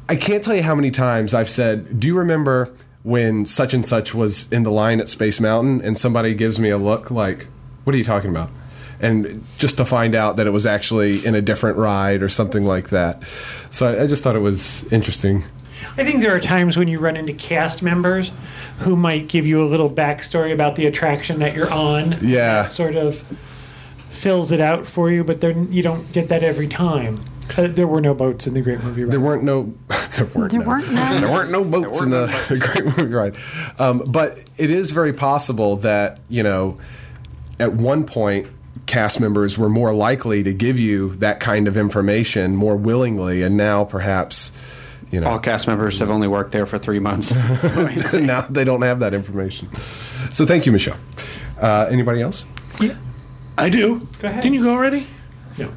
I 0.08 0.16
can't 0.16 0.44
tell 0.44 0.56
you 0.56 0.64
how 0.64 0.76
many 0.76 0.92
times 0.92 1.34
I've 1.34 1.50
said, 1.50 2.00
"Do 2.00 2.08
you 2.08 2.18
remember 2.18 2.74
when 3.04 3.46
such 3.46 3.74
and 3.74 3.86
such 3.86 4.14
was 4.14 4.52
in 4.52 4.64
the 4.64 4.72
line 4.72 5.00
at 5.00 5.10
Space 5.10 5.40
Mountain?" 5.40 5.82
And 5.84 5.98
somebody 5.98 6.34
gives 6.34 6.60
me 6.60 6.70
a 6.70 6.78
look 6.78 7.12
like, 7.12 7.48
"What 7.84 7.94
are 7.94 7.98
you 7.98 8.04
talking 8.04 8.32
about?" 8.32 8.50
And 9.02 9.46
just 9.58 9.78
to 9.78 9.86
find 9.86 10.14
out 10.16 10.38
that 10.38 10.48
it 10.48 10.50
was 10.52 10.66
actually 10.66 11.26
in 11.26 11.34
a 11.36 11.42
different 11.42 11.78
ride 11.78 12.22
or 12.22 12.28
something 12.30 12.66
like 12.66 12.90
that. 12.90 13.24
So 13.70 13.88
I, 13.88 14.04
I 14.04 14.08
just 14.08 14.24
thought 14.24 14.36
it 14.36 14.40
was 14.40 14.92
interesting. 14.92 15.44
I 15.98 16.04
think 16.04 16.22
there 16.22 16.36
are 16.36 16.40
times 16.42 16.76
when 16.76 16.90
you 16.90 17.00
run 17.00 17.16
into 17.16 17.32
cast 17.34 17.82
members 17.82 18.32
who 18.80 18.96
might 18.98 19.28
give 19.30 19.46
you 19.46 19.64
a 19.64 19.68
little 19.68 19.90
backstory 19.90 20.52
about 20.54 20.76
the 20.76 20.86
attraction 20.86 21.40
that 21.40 21.56
you're 21.56 21.72
on. 21.72 22.18
Yeah. 22.22 22.64
That 22.64 22.72
sort 22.72 22.98
of 22.98 23.24
fills 24.10 24.52
it 24.52 24.60
out 24.60 24.86
for 24.86 25.10
you, 25.10 25.24
but 25.24 25.40
then 25.40 25.72
you 25.72 25.82
don't 25.82 26.12
get 26.12 26.28
that 26.30 26.44
every 26.44 26.68
time. 26.68 27.24
Uh, 27.58 27.68
there 27.68 27.88
were 27.88 28.02
no 28.02 28.14
boats 28.14 28.46
in 28.48 28.54
the 28.54 28.62
Great 28.62 28.84
Movie 28.84 29.04
Ride. 29.04 29.12
There 29.14 29.20
weren't 29.22 29.44
no 29.44 29.74
there 30.18 30.28
weren't 30.36 30.52
There 30.52 30.60
no, 30.60 30.68
weren't 30.68 30.92
no- 30.94 31.20
there 31.20 31.32
weren't 31.32 31.52
no 31.52 31.64
boats 31.64 32.02
in 32.02 32.10
the 32.12 32.28
Great 32.74 32.86
Movie 32.98 33.14
Ride. 33.14 33.38
Um, 33.80 34.00
but 34.06 34.40
it 34.58 34.70
is 34.70 34.92
very 34.92 35.14
possible 35.14 35.78
that 35.78 36.20
you 36.30 36.44
know 36.44 36.78
at 37.60 37.74
one 37.74 38.06
point 38.06 38.48
cast 38.90 39.22
members 39.22 39.58
were 39.58 39.70
more 39.70 39.94
likely 39.94 40.44
to 40.44 40.54
give 40.54 40.78
you 40.80 41.16
that 41.18 41.40
kind 41.40 41.68
of 41.68 41.78
information 41.78 42.56
more 42.56 42.76
willingly, 42.76 43.44
and 43.44 43.56
now 43.56 43.86
perhaps 43.86 44.52
you 45.12 45.20
know, 45.20 45.28
All 45.28 45.40
cast 45.40 45.68
members 45.68 45.98
have 46.00 46.10
only 46.12 46.28
worked 46.28 46.52
there 46.52 46.66
for 46.68 46.78
three 46.78 47.00
months. 47.00 47.32
now 48.14 48.42
they 48.42 48.64
don't 48.64 48.84
have 48.84 49.00
that 49.00 49.14
information. 49.14 49.70
So 50.32 50.46
thank 50.46 50.66
you, 50.66 50.72
Michelle. 50.72 50.98
Uh, 51.60 51.88
anybody 51.90 52.22
else? 52.22 52.46
Yeah, 52.80 52.96
I 53.58 53.70
do. 53.70 54.08
Go 54.20 54.28
ahead. 54.28 54.44
Didn't 54.44 54.54
you 54.56 54.64
go 54.64 54.72
already? 54.72 55.08
No. 55.58 55.72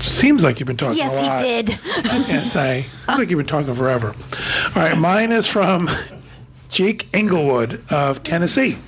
Seems 0.00 0.42
like 0.42 0.60
you've 0.60 0.66
been 0.66 0.76
talking 0.76 0.98
Yes, 0.98 1.12
a 1.12 1.22
lot. 1.22 1.40
he 1.40 1.62
did. 1.62 1.78
I 2.10 2.14
was 2.14 2.26
gonna 2.26 2.44
say, 2.44 2.82
seems 2.82 3.18
like 3.18 3.30
you've 3.30 3.38
been 3.38 3.46
talking 3.46 3.74
forever. 3.74 4.08
All 4.08 4.82
right, 4.82 4.96
mine 4.96 5.32
is 5.32 5.46
from 5.46 5.88
Jake 6.68 7.08
Englewood 7.14 7.82
of 7.90 8.22
Tennessee. 8.22 8.78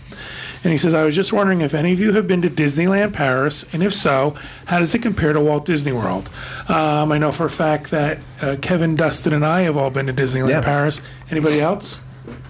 And 0.65 0.73
he 0.73 0.79
says, 0.79 0.95
I 0.95 1.05
was 1.05 1.15
just 1.15 1.33
wondering 1.33 1.61
if 1.61 1.75
any 1.75 1.93
of 1.93 2.01
you 2.01 2.13
have 2.13 2.27
been 2.27 2.43
to 2.43 2.51
Disneyland 2.51 3.13
Paris, 3.13 3.65
and 3.73 3.83
if 3.83 3.95
so, 3.95 4.37
how 4.67 4.79
does 4.81 4.95
it 4.95 5.03
compare 5.03 5.33
to 5.33 5.41
Walt 5.41 5.65
Disney 5.65 5.93
World? 5.93 6.29
Um, 6.69 7.13
I 7.13 7.19
know 7.19 7.31
for 7.33 7.47
a 7.47 7.51
fact 7.51 7.91
that 7.93 8.19
uh, 8.43 8.57
Kevin, 8.61 8.97
Dustin, 8.97 9.33
and 9.33 9.45
I 9.47 9.61
have 9.63 9.77
all 9.77 9.91
been 9.91 10.07
to 10.07 10.13
Disneyland 10.13 10.51
Yeah. 10.51 10.63
Paris. 10.63 11.03
Anybody 11.31 11.61
else? 11.61 12.01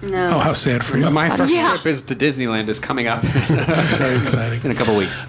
No. 0.02 0.36
Oh, 0.36 0.38
how 0.38 0.54
sad 0.54 0.82
for 0.84 0.96
you. 0.96 1.11
My 1.11 1.28
first 1.36 1.52
Yeah. 1.52 1.70
trip 1.72 1.84
is 1.86 2.02
to 2.02 2.14
Disneyland 2.14 2.68
is 2.68 2.78
coming 2.80 3.07
up 3.09 3.22
Very 3.22 4.16
exciting. 4.16 4.61
in 4.64 4.70
a 4.70 4.74
couple 4.74 4.96
weeks. 4.96 5.22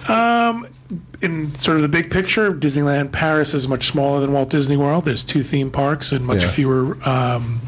in 1.20 1.54
sort 1.56 1.76
of 1.76 1.82
the 1.82 1.88
big 1.88 2.10
picture, 2.10 2.52
Disneyland 2.52 3.12
Paris 3.12 3.52
is 3.52 3.68
much 3.68 3.88
smaller 3.88 4.20
than 4.20 4.32
Walt 4.32 4.48
Disney 4.48 4.76
World. 4.78 5.04
There's 5.04 5.22
two 5.24 5.42
theme 5.42 5.70
parks 5.70 6.12
and 6.12 6.24
much 6.24 6.42
Yeah. 6.42 6.48
fewer 6.48 6.96
um, 7.06 7.60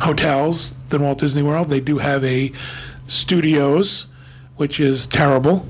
hotels 0.00 0.76
than 0.90 1.02
Walt 1.02 1.18
Disney 1.18 1.42
World. 1.42 1.70
They 1.70 1.80
do 1.80 1.98
have 1.98 2.22
a 2.24 2.52
studios, 3.08 4.06
which 4.62 4.78
is 4.78 5.08
terrible. 5.08 5.66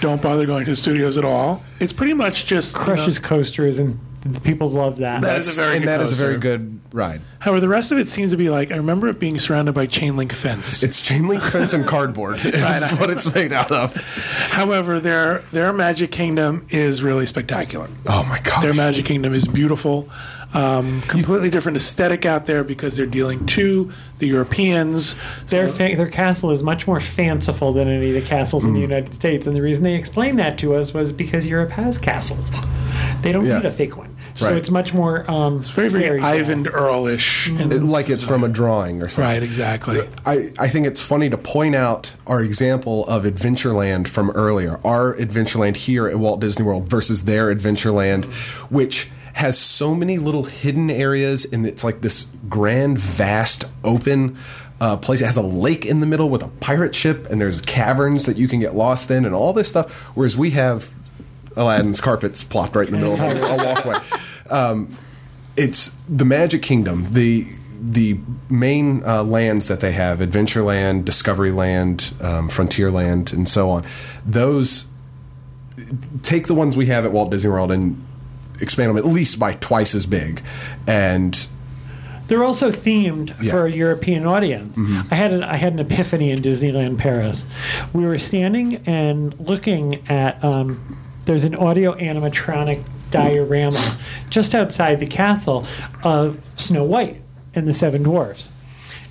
Don't 0.00 0.20
bother 0.20 0.44
going 0.44 0.64
to 0.64 0.74
studios 0.74 1.16
at 1.16 1.24
all. 1.24 1.62
It's 1.78 1.92
pretty 1.92 2.14
much 2.14 2.46
just 2.46 2.72
you 2.74 2.80
know- 2.80 2.84
Crush's 2.84 3.20
coasters, 3.20 3.78
and 3.78 3.96
people 4.42 4.68
love 4.68 4.96
that. 4.96 5.22
That 5.22 5.38
is 5.38 5.56
a 5.56 5.62
very 5.62 5.76
and 5.76 5.84
good 5.84 5.88
that 5.88 6.00
is 6.00 6.10
a 6.10 6.16
very 6.16 6.36
good 6.36 6.80
ride. 6.92 7.20
However, 7.38 7.60
the 7.60 7.68
rest 7.68 7.92
of 7.92 7.98
it 7.98 8.08
seems 8.08 8.32
to 8.32 8.36
be 8.36 8.50
like 8.50 8.72
I 8.72 8.76
remember 8.76 9.06
it 9.06 9.20
being 9.20 9.38
surrounded 9.38 9.72
by 9.74 9.86
chain 9.86 10.16
link 10.16 10.32
fence. 10.32 10.82
It's 10.82 11.00
chain 11.00 11.28
link 11.28 11.44
fence 11.44 11.72
and 11.74 11.86
cardboard. 11.86 12.40
Is 12.44 12.90
what 12.98 13.08
it's 13.08 13.32
made 13.32 13.52
out 13.52 13.70
of. 13.70 13.94
However, 14.50 14.98
their 14.98 15.38
their 15.52 15.72
Magic 15.72 16.10
Kingdom 16.10 16.66
is 16.70 17.04
really 17.04 17.26
spectacular. 17.26 17.86
Oh 18.06 18.26
my 18.28 18.40
god! 18.40 18.64
Their 18.64 18.74
Magic 18.74 19.04
Kingdom 19.04 19.32
is 19.32 19.46
beautiful. 19.46 20.08
Um, 20.54 21.00
completely 21.02 21.48
different 21.48 21.76
aesthetic 21.76 22.26
out 22.26 22.44
there 22.46 22.62
because 22.62 22.96
they're 22.96 23.06
dealing 23.06 23.46
to 23.46 23.90
the 24.18 24.26
Europeans. 24.26 25.16
Their 25.48 25.66
fa- 25.68 25.94
their 25.96 26.08
castle 26.10 26.50
is 26.50 26.62
much 26.62 26.86
more 26.86 27.00
fanciful 27.00 27.72
than 27.72 27.88
any 27.88 28.08
of 28.08 28.14
the 28.14 28.20
castles 28.28 28.64
Mm. 28.64 28.68
in 28.68 28.74
the 28.74 28.80
United 28.80 29.14
States, 29.14 29.46
and 29.46 29.56
the 29.56 29.62
reason 29.62 29.82
they 29.84 29.94
explained 29.94 30.38
that 30.38 30.58
to 30.58 30.74
us 30.74 30.92
was 30.92 31.10
because 31.12 31.46
Europe 31.46 31.70
has 31.70 31.96
castles. 31.98 32.52
They 33.22 33.32
don't 33.32 33.46
Yeah. 33.46 33.58
need 33.58 33.66
a 33.66 33.70
fake 33.70 33.96
one, 33.96 34.10
so 34.34 34.46
Right. 34.48 34.56
it's 34.56 34.70
much 34.70 34.92
more 34.92 35.24
um, 35.30 35.58
It's 35.60 35.68
very, 35.70 35.88
very 35.88 36.04
fairy 36.04 36.20
tale. 36.20 36.28
Ivan 36.28 36.64
Earlish. 36.66 37.48
It- 37.72 37.82
like 37.82 38.10
it's 38.10 38.24
from 38.24 38.44
a 38.44 38.48
drawing 38.48 39.00
or 39.02 39.08
something. 39.08 39.32
Right, 39.32 39.42
exactly. 39.42 40.00
I, 40.26 40.52
I 40.58 40.68
think 40.68 40.86
it's 40.86 41.00
funny 41.00 41.30
to 41.30 41.38
point 41.38 41.74
out 41.74 42.14
our 42.26 42.42
example 42.42 43.06
of 43.06 43.24
Adventureland 43.24 44.06
from 44.08 44.30
earlier. 44.34 44.78
Our 44.84 45.14
Adventureland 45.14 45.76
here 45.76 46.06
at 46.08 46.18
Walt 46.18 46.40
Disney 46.40 46.64
World 46.66 46.88
versus 46.90 47.22
their 47.22 47.54
Adventureland, 47.54 48.26
which 48.70 49.10
has 49.34 49.58
so 49.58 49.94
many 49.94 50.18
little 50.18 50.44
hidden 50.44 50.90
areas 50.90 51.44
and 51.44 51.66
it's 51.66 51.82
like 51.82 52.00
this 52.00 52.24
grand, 52.48 52.98
vast, 52.98 53.64
open 53.82 54.36
uh, 54.80 54.96
place. 54.96 55.20
It 55.20 55.26
has 55.26 55.36
a 55.36 55.42
lake 55.42 55.86
in 55.86 56.00
the 56.00 56.06
middle 56.06 56.28
with 56.28 56.42
a 56.42 56.48
pirate 56.48 56.94
ship 56.94 57.30
and 57.30 57.40
there's 57.40 57.60
caverns 57.62 58.26
that 58.26 58.36
you 58.36 58.48
can 58.48 58.60
get 58.60 58.74
lost 58.74 59.10
in 59.10 59.24
and 59.24 59.34
all 59.34 59.52
this 59.52 59.68
stuff. 59.68 59.90
Whereas 60.14 60.36
we 60.36 60.50
have 60.50 60.92
Aladdin's 61.56 62.00
carpets 62.00 62.44
plopped 62.44 62.76
right 62.76 62.86
in 62.86 62.92
the 62.92 62.98
middle 62.98 63.14
of 63.14 63.20
a, 63.20 63.64
walkway. 63.64 63.98
Um, 64.50 64.94
it's 65.56 65.96
the 66.08 66.26
Magic 66.26 66.60
Kingdom. 66.62 67.06
The 67.12 67.46
the 67.80 68.18
main 68.50 69.02
uh, 69.04 69.22
lands 69.22 69.68
that 69.68 69.80
they 69.80 69.92
have: 69.92 70.18
Adventureland, 70.18 71.04
Discoveryland, 71.04 72.22
um, 72.22 72.50
Frontierland, 72.50 73.32
and 73.32 73.48
so 73.48 73.70
on. 73.70 73.86
Those 74.26 74.90
take 76.22 76.48
the 76.48 76.54
ones 76.54 76.76
we 76.76 76.86
have 76.86 77.06
at 77.06 77.12
Walt 77.12 77.30
Disney 77.30 77.50
World 77.50 77.72
and 77.72 78.04
expand 78.62 78.88
them 78.90 78.96
at 78.96 79.04
least 79.06 79.38
by 79.38 79.52
twice 79.54 79.94
as 79.94 80.06
big. 80.06 80.40
And 80.86 81.46
They're 82.28 82.44
also 82.44 82.70
themed 82.70 83.28
Yeah. 83.28 83.34
Mm-hmm. 83.34 83.48
for 83.50 83.66
a 83.66 83.70
European 83.70 84.24
audience. 84.26 84.78
I 85.10 85.14
had 85.14 85.32
an 85.32 85.42
I 85.42 85.56
had 85.56 85.72
an 85.74 85.80
epiphany 85.80 86.30
in 86.30 86.40
Disneyland 86.40 86.96
Paris. 86.98 87.44
We 87.92 88.04
were 88.04 88.18
standing 88.18 88.76
and 88.86 89.38
looking 89.38 90.08
at 90.08 90.42
um, 90.42 90.98
there's 91.26 91.44
an 91.44 91.54
audio 91.54 91.94
animatronic 91.96 92.84
diorama 93.10 93.78
just 94.30 94.54
outside 94.54 94.98
the 95.00 95.06
castle 95.06 95.66
of 96.02 96.40
Snow 96.54 96.84
White 96.84 97.20
and 97.54 97.68
the 97.68 97.74
Seven 97.74 98.02
Dwarfs. 98.02 98.48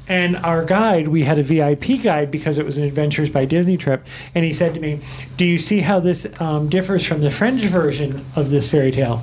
And 0.08 0.36
our 0.38 0.66
guide, 0.66 1.08
we 1.08 1.24
had 1.24 1.38
a 1.38 1.44
VIP 1.44 2.02
guide 2.02 2.32
because 2.32 2.58
it 2.58 2.66
was 2.66 2.76
an 2.78 2.84
Adventures 2.84 3.30
by 3.30 3.46
Disney 3.46 3.78
trip, 3.78 4.06
and 4.36 4.44
he 4.44 4.52
said 4.52 4.74
to 4.74 4.80
me, 4.80 5.00
"Do 5.38 5.46
you 5.46 5.58
see 5.58 5.82
how 5.82 6.00
this 6.02 6.26
um, 6.42 6.68
differs 6.70 7.06
from 7.06 7.22
the 7.22 7.30
French 7.30 7.62
version 7.62 8.26
of 8.36 8.50
this 8.50 8.70
fairy 8.72 8.92
tale?" 8.92 9.22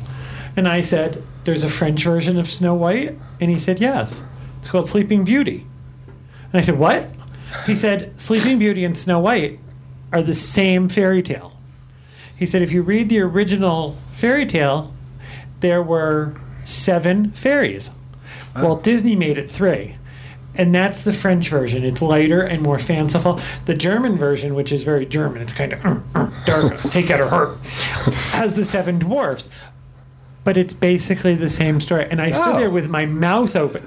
And 0.59 0.67
I 0.67 0.81
said, 0.81 1.23
"There's 1.45 1.63
a 1.63 1.69
French 1.69 2.03
version 2.03 2.37
of 2.37 2.51
Snow 2.51 2.75
White," 2.75 3.17
and 3.41 3.49
he 3.49 3.61
said, 3.61 3.79
"Yes, 3.79 4.23
it's 4.59 4.67
called 4.67 4.89
Sleeping 4.89 5.23
Beauty." 5.23 5.65
And 6.53 6.59
I 6.59 6.63
said, 6.63 6.81
"What?" 6.81 7.09
He 7.65 7.77
said, 7.77 8.11
"Sleeping 8.17 8.59
Beauty 8.59 8.85
and 8.85 8.99
Snow 8.99 9.21
White 9.21 9.61
are 10.13 10.21
the 10.21 10.35
same 10.35 10.89
fairy 10.89 11.23
tale." 11.23 11.53
He 12.35 12.45
said, 12.45 12.61
"If 12.61 12.73
you 12.73 12.83
read 12.83 13.09
the 13.09 13.21
original 13.21 13.97
fairy 14.11 14.47
tale, 14.47 14.93
there 15.61 15.81
were 15.81 16.35
seven 16.65 17.31
fairies. 17.31 17.91
Walt 18.61 18.83
Disney 18.83 19.15
made 19.15 19.39
it 19.39 19.49
three. 19.49 19.95
and 20.57 20.75
that's 20.75 21.03
the 21.03 21.13
French 21.13 21.51
version. 21.51 21.85
It's 21.85 22.03
lighter 22.03 22.41
and 22.43 22.65
more 22.65 22.81
fanciful. 22.81 23.41
The 23.67 23.75
German 23.77 24.17
version, 24.17 24.57
which 24.57 24.73
is 24.73 24.83
very 24.83 25.07
German, 25.07 25.41
it's 25.41 25.53
kind 25.53 25.73
of 25.73 25.87
uh, 25.87 25.99
uh, 26.17 26.31
dark, 26.47 26.81
take 26.91 27.13
out 27.13 27.21
her 27.21 27.29
heart, 27.29 27.59
has 28.33 28.57
the 28.57 28.65
seven 28.65 28.99
dwarfs. 28.99 29.49
But 30.49 30.57
it's 30.57 30.73
basically 30.73 31.35
the 31.35 31.51
same 31.51 31.79
story. 31.79 32.07
And 32.11 32.23
I 32.23 32.31
stood 32.31 32.55
Oh. 32.55 32.59
there 32.59 32.71
with 32.71 32.89
my 32.89 33.05
mouth 33.05 33.55
open. 33.55 33.87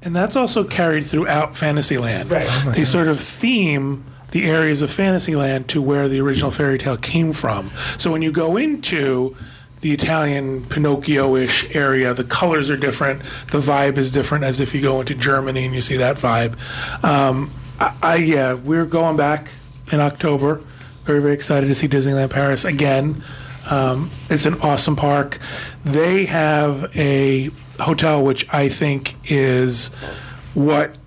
And 0.00 0.14
that's 0.14 0.36
also 0.36 0.62
carried 0.62 1.04
throughout 1.04 1.56
Fantasyland. 1.56 2.30
Right. 2.30 2.46
Oh 2.48 2.62
my 2.66 2.70
they 2.70 2.84
sort 2.84 3.08
of 3.08 3.18
theme 3.18 4.04
the 4.30 4.44
areas 4.44 4.80
of 4.80 4.92
Fantasyland 4.92 5.66
to 5.70 5.82
where 5.82 6.08
the 6.08 6.20
original 6.20 6.52
fairy 6.52 6.78
tale 6.78 6.96
came 6.96 7.32
from. 7.32 7.72
So 7.96 8.12
when 8.12 8.22
you 8.22 8.30
go 8.30 8.56
into 8.56 9.34
the 9.80 9.90
Italian 9.92 10.64
Pinocchio-ish 10.66 11.74
area, 11.74 12.14
the 12.14 12.22
colors 12.22 12.70
are 12.70 12.76
different, 12.76 13.22
the 13.50 13.58
vibe 13.58 13.98
is 13.98 14.12
different, 14.12 14.44
as 14.44 14.60
if 14.60 14.72
you 14.76 14.80
go 14.80 15.00
into 15.00 15.16
Germany 15.16 15.64
and 15.64 15.74
you 15.74 15.80
see 15.80 15.96
that 15.96 16.14
vibe. 16.16 16.54
Um, 17.02 17.50
I, 17.80 17.92
I 18.02 18.16
yeah, 18.18 18.54
we're 18.54 18.86
going 18.86 19.16
back 19.16 19.48
in 19.90 19.98
October. 19.98 20.60
Very 21.06 21.20
very 21.20 21.34
excited 21.34 21.66
to 21.66 21.74
see 21.74 21.88
Disneyland 21.88 22.30
Paris 22.30 22.64
again. 22.64 23.24
Um, 23.70 24.10
it's 24.30 24.46
an 24.46 24.54
awesome 24.60 24.96
park. 24.96 25.38
They 25.84 26.26
have 26.26 26.90
a 26.96 27.50
hotel 27.78 28.22
which 28.24 28.46
I 28.52 28.68
think 28.68 29.16
is 29.30 29.94
what 30.54 30.98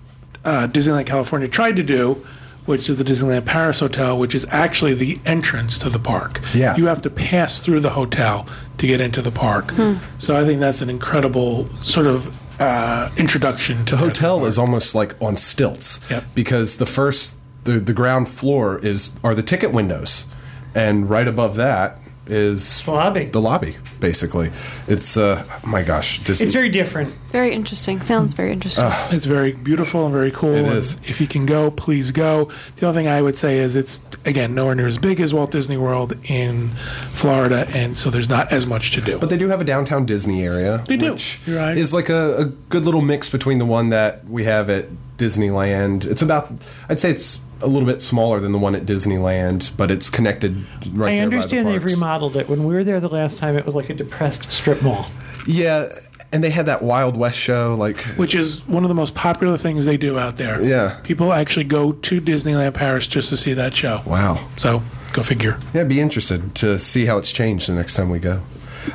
uh, 0.45 0.68
Disneyland 0.72 1.05
California 1.05 1.47
tried 1.47 1.76
to 1.78 1.84
do, 1.84 2.26
which 2.66 2.89
is 2.89 2.97
the 2.97 3.03
Disneyland 3.03 3.45
Paris 3.45 3.80
Hotel, 3.80 4.18
which 4.18 4.34
is 4.36 4.45
actually 4.49 4.93
the 4.93 5.20
entrance 5.26 5.78
to 5.80 5.89
the 5.89 5.99
park. 5.99 6.39
Yeah. 6.53 6.76
You 6.78 6.86
have 6.88 7.01
to 7.03 7.09
pass 7.09 7.59
through 7.59 7.80
the 7.82 7.89
hotel 7.91 8.47
to 8.78 8.88
get 8.88 9.01
into 9.01 9.22
the 9.22 9.32
park. 9.32 9.72
So 10.20 10.39
I 10.39 10.45
think 10.45 10.59
that's 10.59 10.82
an 10.82 10.89
incredible 10.89 11.68
sort 11.82 12.07
of 12.07 12.36
uh, 12.59 13.09
introduction 13.18 13.86
to 13.86 13.91
the 13.95 13.97
hotel 13.97 14.45
is 14.45 14.57
almost 14.59 14.93
like 14.93 15.20
on 15.22 15.36
stilts 15.36 15.99
Yep. 16.12 16.24
because 16.36 16.78
the 16.78 16.86
first 16.86 17.39
the, 17.64 17.80
the 17.80 17.93
ground 17.93 18.28
floor 18.28 18.78
is 18.80 19.20
are 19.24 19.34
the 19.34 19.41
ticket 19.43 19.72
windows 19.74 20.28
and 20.76 21.09
right 21.09 21.28
above 21.28 21.55
that 21.55 21.97
is 22.28 22.84
The 22.86 22.91
lobby. 22.91 23.26
the 23.26 23.41
lobby 23.41 23.76
basically 23.99 24.51
it's 24.88 25.17
uh 25.17 25.43
my 25.65 25.82
gosh 25.84 26.19
Disney, 26.19 26.45
It's 26.45 26.53
very 26.55 26.69
different. 26.69 27.13
Very 27.32 27.51
interesting. 27.53 28.01
Sounds 28.01 28.34
very 28.34 28.51
interesting. 28.51 28.84
It's 29.11 29.26
very 29.26 29.53
beautiful 29.53 30.05
and 30.05 30.13
very 30.13 30.32
cool. 30.32 30.53
It 30.53 30.59
and 30.65 30.67
is. 30.67 30.95
If 31.03 31.22
you 31.22 31.28
can 31.28 31.45
go, 31.45 31.72
please 31.72 32.11
go. 32.11 32.49
The 32.76 32.88
only 32.88 32.99
thing 33.03 33.07
I 33.07 33.22
would 33.22 33.38
say 33.38 33.57
is 33.59 33.76
it's 33.76 34.01
again 34.26 34.53
nowhere 34.53 34.76
near 34.76 34.88
as 34.88 34.97
big 34.97 35.19
as 35.22 35.34
Walt 35.34 35.51
Disney 35.51 35.78
World 35.78 36.13
in 36.26 36.69
Florida, 37.09 37.67
and 37.74 37.97
so 37.97 38.09
there's 38.09 38.30
not 38.30 38.51
as 38.51 38.65
much 38.67 38.91
to 38.91 39.01
do. 39.01 39.17
but 39.17 39.30
they 39.30 39.38
do 39.38 39.47
have 39.47 39.61
a 39.61 39.63
downtown 39.63 40.05
Disney 40.05 40.43
area 40.43 40.84
They 40.88 40.97
do. 40.97 41.13
which 41.13 41.39
You're 41.47 41.57
right. 41.57 41.78
is 41.78 41.93
like 41.93 42.09
a, 42.09 42.38
a 42.38 42.45
good 42.45 42.86
little 42.86 43.01
mix 43.01 43.30
between 43.30 43.57
the 43.59 43.65
one 43.65 43.89
that 43.89 44.26
we 44.28 44.43
have 44.43 44.69
at 44.69 44.86
Disneyland 45.17 46.05
it's 46.05 46.22
about 46.22 46.51
I'd 46.89 46.99
say 46.99 47.11
it's 47.11 47.41
a 47.62 47.68
little 47.68 47.88
bit 47.88 48.01
smaller 48.01 48.39
than 48.39 48.51
the 48.51 48.57
one 48.57 48.76
at 48.76 48.86
Disneyland 48.86 49.76
but 49.78 49.91
it's 49.91 50.09
connected 50.09 50.66
right 50.91 51.14
I 51.14 51.16
there 51.16 51.24
understand 51.26 51.66
by 51.66 51.74
the 51.74 51.80
they've 51.80 51.86
remodeled 51.95 52.36
it. 52.38 52.49
When 52.49 52.66
we 52.66 52.74
were 52.74 52.84
there 52.84 52.99
the 52.99 53.09
last 53.09 53.38
time, 53.38 53.57
it 53.57 53.66
was 53.66 53.76
like 53.76 53.89
a 53.89 53.93
depressed 53.93 54.51
strip 54.51 54.82
mall. 54.82 55.07
yeah 55.47 55.88
and 56.34 56.41
they 56.43 56.49
had 56.49 56.66
that 56.68 56.82
Wild 56.82 57.18
West 57.18 57.38
show 57.38 57.76
like 57.76 57.99
which 58.16 58.36
is 58.36 58.66
one 58.68 58.84
of 58.84 58.89
the 58.89 58.95
most 58.95 59.16
popular 59.16 59.57
things 59.57 59.86
they 59.86 59.97
do 59.97 60.18
out 60.18 60.38
there. 60.38 60.62
Yeah. 60.62 60.99
People 61.03 61.34
actually 61.34 61.66
go 61.66 61.91
to 61.91 62.22
Disneyland 62.22 62.74
Paris 62.74 63.05
just 63.07 63.30
to 63.30 63.38
see 63.38 63.53
that 63.53 63.76
show. 63.76 64.01
wow 64.05 64.38
So 64.57 64.82
go 65.14 65.24
figure. 65.24 65.59
Yeah, 65.74 65.84
be 65.84 65.99
interested 65.99 66.55
to 66.55 66.80
see 66.80 67.05
how 67.05 67.18
it's 67.18 67.32
changed 67.32 67.68
the 67.68 67.74
next 67.74 67.95
time 67.95 68.09
we 68.09 68.20
go. 68.20 68.41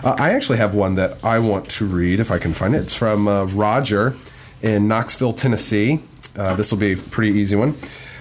Uh, 0.03 0.17
I 0.19 0.31
actually 0.31 0.59
have 0.59 0.75
one 0.75 0.97
that 0.97 1.25
I 1.25 1.39
want 1.39 1.69
to 1.73 1.87
read 1.87 2.19
if 2.21 2.31
I 2.31 2.39
can 2.39 2.55
find 2.55 2.75
it. 2.75 2.83
It's 2.83 2.95
from 2.95 3.29
uh, 3.29 3.45
Roger 3.45 4.17
in 4.63 4.89
Knoxville, 4.89 5.35
Tennessee. 5.35 6.01
Uh, 6.37 6.55
this 6.57 6.73
will 6.73 6.79
be 6.79 6.93
a 6.93 6.97
pretty 6.97 7.39
easy 7.39 7.55
one. 7.55 7.75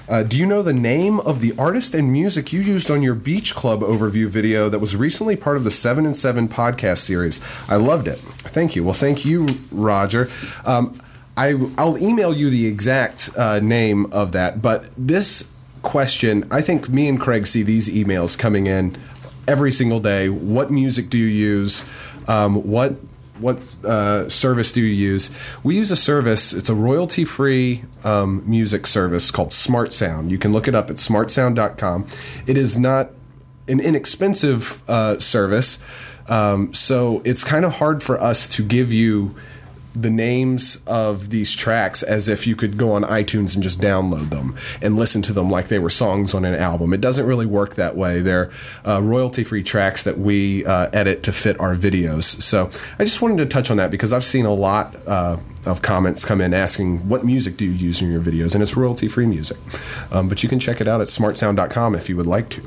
Uh, 0.07 0.23
do 0.23 0.37
you 0.37 0.45
know 0.45 0.61
the 0.61 0.73
name 0.73 1.19
of 1.21 1.39
the 1.39 1.53
artist 1.57 1.95
and 1.95 2.11
music 2.11 2.53
you 2.53 2.61
used 2.61 2.91
on 2.91 3.01
your 3.01 3.15
Beach 3.15 3.55
Club 3.55 3.81
overview 3.81 4.27
video 4.27 4.69
that 4.69 4.79
was 4.79 4.95
recently 4.95 5.35
part 5.35 5.57
of 5.57 5.63
the 5.63 5.71
7 5.71 6.05
and 6.05 6.15
7 6.15 6.47
podcast 6.47 6.99
series? 6.99 7.41
I 7.67 7.77
loved 7.77 8.07
it. 8.07 8.19
Thank 8.19 8.75
you. 8.75 8.83
Well, 8.83 8.93
thank 8.93 9.25
you, 9.25 9.47
Roger. 9.71 10.29
Um, 10.65 11.01
I, 11.35 11.59
I'll 11.77 11.97
email 11.97 12.33
you 12.33 12.49
the 12.49 12.67
exact 12.67 13.31
uh, 13.35 13.59
name 13.59 14.05
of 14.13 14.31
that, 14.33 14.61
but 14.61 14.89
this 14.95 15.51
question, 15.81 16.47
I 16.51 16.61
think 16.61 16.87
me 16.87 17.07
and 17.07 17.19
Craig 17.19 17.47
see 17.47 17.63
these 17.63 17.89
emails 17.89 18.37
coming 18.37 18.67
in 18.67 18.97
every 19.47 19.71
single 19.71 19.99
day. 19.99 20.29
What 20.29 20.71
music 20.71 21.09
do 21.09 21.17
you 21.17 21.25
use? 21.25 21.83
Um, 22.27 22.55
what 22.69 22.95
what 23.39 23.59
uh, 23.83 24.29
service 24.29 24.71
do 24.71 24.81
you 24.81 24.87
use? 24.87 25.31
We 25.63 25.75
use 25.75 25.91
a 25.91 25.95
service. 25.95 26.53
It's 26.53 26.69
a 26.69 26.75
royalty-free 26.75 27.83
um, 28.03 28.43
music 28.49 28.87
service 28.87 29.31
called 29.31 29.51
Smart 29.51 29.91
Sound. 29.91 30.31
You 30.31 30.37
can 30.37 30.53
look 30.53 30.67
it 30.67 30.75
up 30.75 30.89
at 30.89 30.97
smartsound.com. 30.97 32.07
It 32.47 32.57
is 32.57 32.77
not 32.77 33.11
an 33.67 33.79
inexpensive 33.79 34.83
uh, 34.87 35.19
service, 35.19 35.79
um, 36.27 36.73
so 36.73 37.21
it's 37.25 37.43
kind 37.43 37.65
of 37.65 37.73
hard 37.73 38.01
for 38.01 38.19
us 38.21 38.47
to 38.49 38.63
give 38.63 38.91
you 38.91 39.35
the 39.95 40.09
names 40.09 40.83
of 40.85 41.29
these 41.29 41.53
tracks 41.53 42.03
as 42.03 42.27
if 42.27 42.45
you 42.45 42.55
could 42.55 42.77
go 42.77 42.91
on 42.91 43.03
iTunes 43.03 43.55
and 43.55 43.63
just 43.63 43.79
download 43.79 44.29
them 44.29 44.55
and 44.81 44.97
listen 44.97 45.21
to 45.23 45.33
them 45.33 45.49
like 45.49 45.69
they 45.69 45.79
were 45.79 45.89
songs 45.89 46.33
on 46.33 46.43
an 46.45 46.53
album. 46.53 46.93
It 46.93 47.01
doesn't 47.01 47.25
really 47.25 47.45
work 47.45 47.75
that 47.75 47.95
way. 47.95 48.21
They're 48.21 48.51
uh, 48.85 49.01
royalty 49.01 49.43
free 49.43 49.63
tracks 49.63 50.03
that 50.03 50.17
we 50.17 50.65
uh, 50.65 50.89
edit 50.91 51.23
to 51.23 51.31
fit 51.31 51.59
our 51.59 51.75
videos. 51.75 52.23
So 52.41 52.69
I 52.99 53.05
just 53.05 53.21
wanted 53.21 53.37
to 53.37 53.45
touch 53.45 53.71
on 53.71 53.77
that 53.77 53.89
because 53.89 54.11
I've 54.11 54.25
seen 54.25 54.45
a 54.45 54.53
lot 54.53 54.95
uh, 55.07 55.37
of 55.65 55.81
comments 55.81 56.25
come 56.25 56.41
in 56.41 56.53
asking, 56.53 57.07
What 57.07 57.23
music 57.23 57.57
do 57.57 57.65
you 57.65 57.71
use 57.71 58.01
in 58.01 58.11
your 58.11 58.21
videos? 58.21 58.53
And 58.53 58.61
it's 58.61 58.75
royalty 58.75 59.07
free 59.07 59.25
music. 59.25 59.57
Um, 60.11 60.27
but 60.29 60.43
you 60.43 60.49
can 60.49 60.59
check 60.59 60.81
it 60.81 60.87
out 60.87 61.01
at 61.01 61.07
smartsound.com 61.07 61.95
if 61.95 62.09
you 62.09 62.17
would 62.17 62.27
like 62.27 62.49
to. 62.49 62.61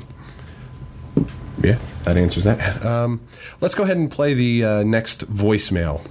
Yeah, 1.63 1.79
that 2.05 2.17
answers 2.17 2.45
that. 2.45 2.85
Um, 2.85 3.21
let's 3.61 3.75
go 3.75 3.83
ahead 3.83 3.97
and 3.97 4.11
play 4.11 4.33
the 4.33 4.65
uh, 4.65 4.83
next 4.85 5.31
voicemail. 5.31 6.03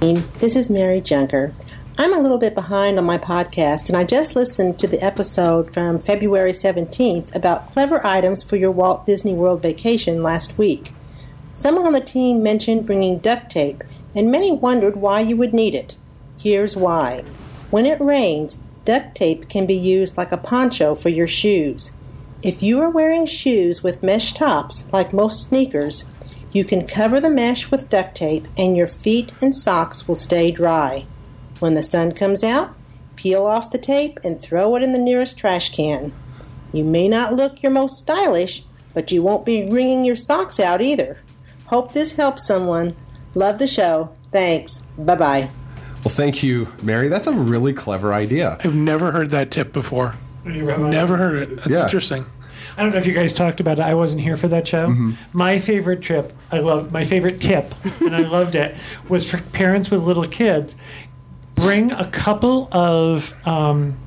This 0.00 0.56
is 0.56 0.70
Mary 0.70 1.02
Junker. 1.02 1.52
I'm 1.98 2.14
a 2.14 2.20
little 2.20 2.38
bit 2.38 2.54
behind 2.54 2.96
on 2.96 3.04
my 3.04 3.18
podcast, 3.18 3.88
and 3.88 3.98
I 3.98 4.04
just 4.04 4.34
listened 4.34 4.78
to 4.78 4.86
the 4.86 5.04
episode 5.04 5.74
from 5.74 5.98
February 5.98 6.52
17th 6.52 7.36
about 7.36 7.66
clever 7.70 8.04
items 8.04 8.42
for 8.42 8.56
your 8.56 8.70
Walt 8.70 9.04
Disney 9.04 9.34
World 9.34 9.60
vacation 9.60 10.22
last 10.22 10.56
week. 10.56 10.92
Someone 11.52 11.84
on 11.84 11.92
the 11.92 12.00
team 12.00 12.42
mentioned 12.42 12.86
bringing 12.86 13.18
duct 13.18 13.50
tape, 13.50 13.84
and 14.14 14.32
many 14.32 14.50
wondered 14.50 14.96
why 14.96 15.20
you 15.20 15.36
would 15.36 15.52
need 15.52 15.74
it. 15.74 15.98
Here's 16.38 16.74
why. 16.74 17.22
When 17.70 17.84
it 17.84 18.00
rains, 18.00 18.58
duct 18.86 19.14
tape 19.14 19.50
can 19.50 19.66
be 19.66 19.76
used 19.76 20.16
like 20.16 20.32
a 20.32 20.38
poncho 20.38 20.94
for 20.94 21.10
your 21.10 21.26
shoes. 21.26 21.92
If 22.42 22.62
you 22.62 22.80
are 22.80 22.88
wearing 22.88 23.26
shoes 23.26 23.82
with 23.82 24.02
mesh 24.02 24.32
tops, 24.32 24.90
like 24.94 25.12
most 25.12 25.46
sneakers, 25.46 26.06
you 26.52 26.64
can 26.64 26.86
cover 26.86 27.20
the 27.20 27.30
mesh 27.30 27.70
with 27.70 27.88
duct 27.88 28.16
tape 28.16 28.48
and 28.58 28.76
your 28.76 28.86
feet 28.88 29.32
and 29.40 29.54
socks 29.54 30.06
will 30.08 30.14
stay 30.14 30.50
dry. 30.50 31.06
When 31.60 31.74
the 31.74 31.82
sun 31.82 32.12
comes 32.12 32.42
out, 32.42 32.74
peel 33.16 33.46
off 33.46 33.70
the 33.70 33.78
tape 33.78 34.18
and 34.24 34.40
throw 34.40 34.74
it 34.76 34.82
in 34.82 34.92
the 34.92 34.98
nearest 34.98 35.38
trash 35.38 35.74
can. 35.74 36.12
You 36.72 36.84
may 36.84 37.08
not 37.08 37.34
look 37.34 37.62
your 37.62 37.72
most 37.72 37.98
stylish, 37.98 38.64
but 38.94 39.12
you 39.12 39.22
won't 39.22 39.44
be 39.46 39.68
wringing 39.68 40.04
your 40.04 40.16
socks 40.16 40.58
out 40.58 40.80
either. 40.80 41.18
Hope 41.66 41.92
this 41.92 42.12
helps 42.16 42.46
someone. 42.46 42.96
Love 43.34 43.58
the 43.58 43.68
show. 43.68 44.10
Thanks. 44.32 44.78
Bye 44.98 45.14
bye. 45.16 45.50
Well, 46.04 46.14
thank 46.14 46.42
you, 46.42 46.68
Mary. 46.82 47.08
That's 47.08 47.26
a 47.26 47.32
really 47.32 47.72
clever 47.74 48.12
idea. 48.14 48.56
I've 48.64 48.74
never 48.74 49.10
heard 49.12 49.30
that 49.30 49.50
tip 49.50 49.72
before. 49.72 50.14
Never 50.44 51.16
heard 51.18 51.42
it. 51.42 51.56
That's 51.56 51.68
Yeah. 51.68 51.84
interesting. 51.84 52.24
I 52.80 52.82
don't 52.82 52.92
know 52.92 52.98
if 52.98 53.06
you 53.06 53.12
guys 53.12 53.34
talked 53.34 53.60
about 53.60 53.78
it. 53.78 53.82
I 53.82 53.92
wasn't 53.92 54.22
here 54.22 54.38
for 54.38 54.48
that 54.48 54.66
show. 54.66 54.86
Mm-hmm. 54.88 55.10
My 55.34 55.58
favorite 55.58 56.00
trip, 56.00 56.32
I 56.50 56.60
love 56.60 56.90
my 56.90 57.04
favorite 57.04 57.38
tip, 57.38 57.74
and 58.00 58.16
I 58.16 58.20
loved 58.20 58.54
it, 58.54 58.74
was 59.06 59.30
for 59.30 59.36
parents 59.36 59.90
with 59.90 60.00
little 60.00 60.24
kids. 60.24 60.76
Bring 61.56 61.92
a 61.92 62.06
couple 62.06 62.70
of, 62.72 63.34
um, 63.46 63.98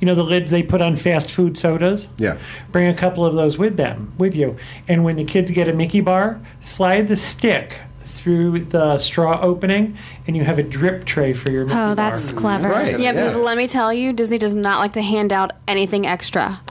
you 0.00 0.06
know, 0.06 0.16
the 0.16 0.24
lids 0.24 0.50
they 0.50 0.64
put 0.64 0.80
on 0.80 0.96
fast 0.96 1.30
food 1.30 1.56
sodas. 1.56 2.08
Yeah. 2.16 2.38
Bring 2.72 2.88
a 2.88 2.94
couple 2.94 3.24
of 3.24 3.36
those 3.36 3.58
with 3.58 3.76
them, 3.76 4.12
with 4.18 4.34
you. 4.34 4.56
And 4.88 5.04
when 5.04 5.14
the 5.14 5.24
kids 5.24 5.52
get 5.52 5.68
a 5.68 5.72
Mickey 5.72 6.00
bar, 6.00 6.40
slide 6.60 7.06
the 7.06 7.14
stick 7.14 7.78
through 8.26 8.58
the 8.58 8.98
straw 8.98 9.38
opening, 9.40 9.96
and 10.26 10.36
you 10.36 10.42
have 10.42 10.58
a 10.58 10.62
drip 10.64 11.04
tray 11.04 11.32
for 11.32 11.48
your 11.48 11.64
Mickey 11.64 11.78
Oh, 11.78 11.94
bar. 11.94 11.94
that's 11.94 12.32
clever. 12.32 12.68
Right. 12.70 12.98
Yeah, 12.98 13.12
because 13.12 13.36
let 13.36 13.56
me 13.56 13.68
tell 13.68 13.92
you, 13.92 14.12
Disney 14.12 14.36
does 14.36 14.52
not 14.56 14.80
like 14.80 14.94
to 14.94 15.00
hand 15.02 15.32
out 15.32 15.52
anything 15.68 16.08
extra. 16.08 16.60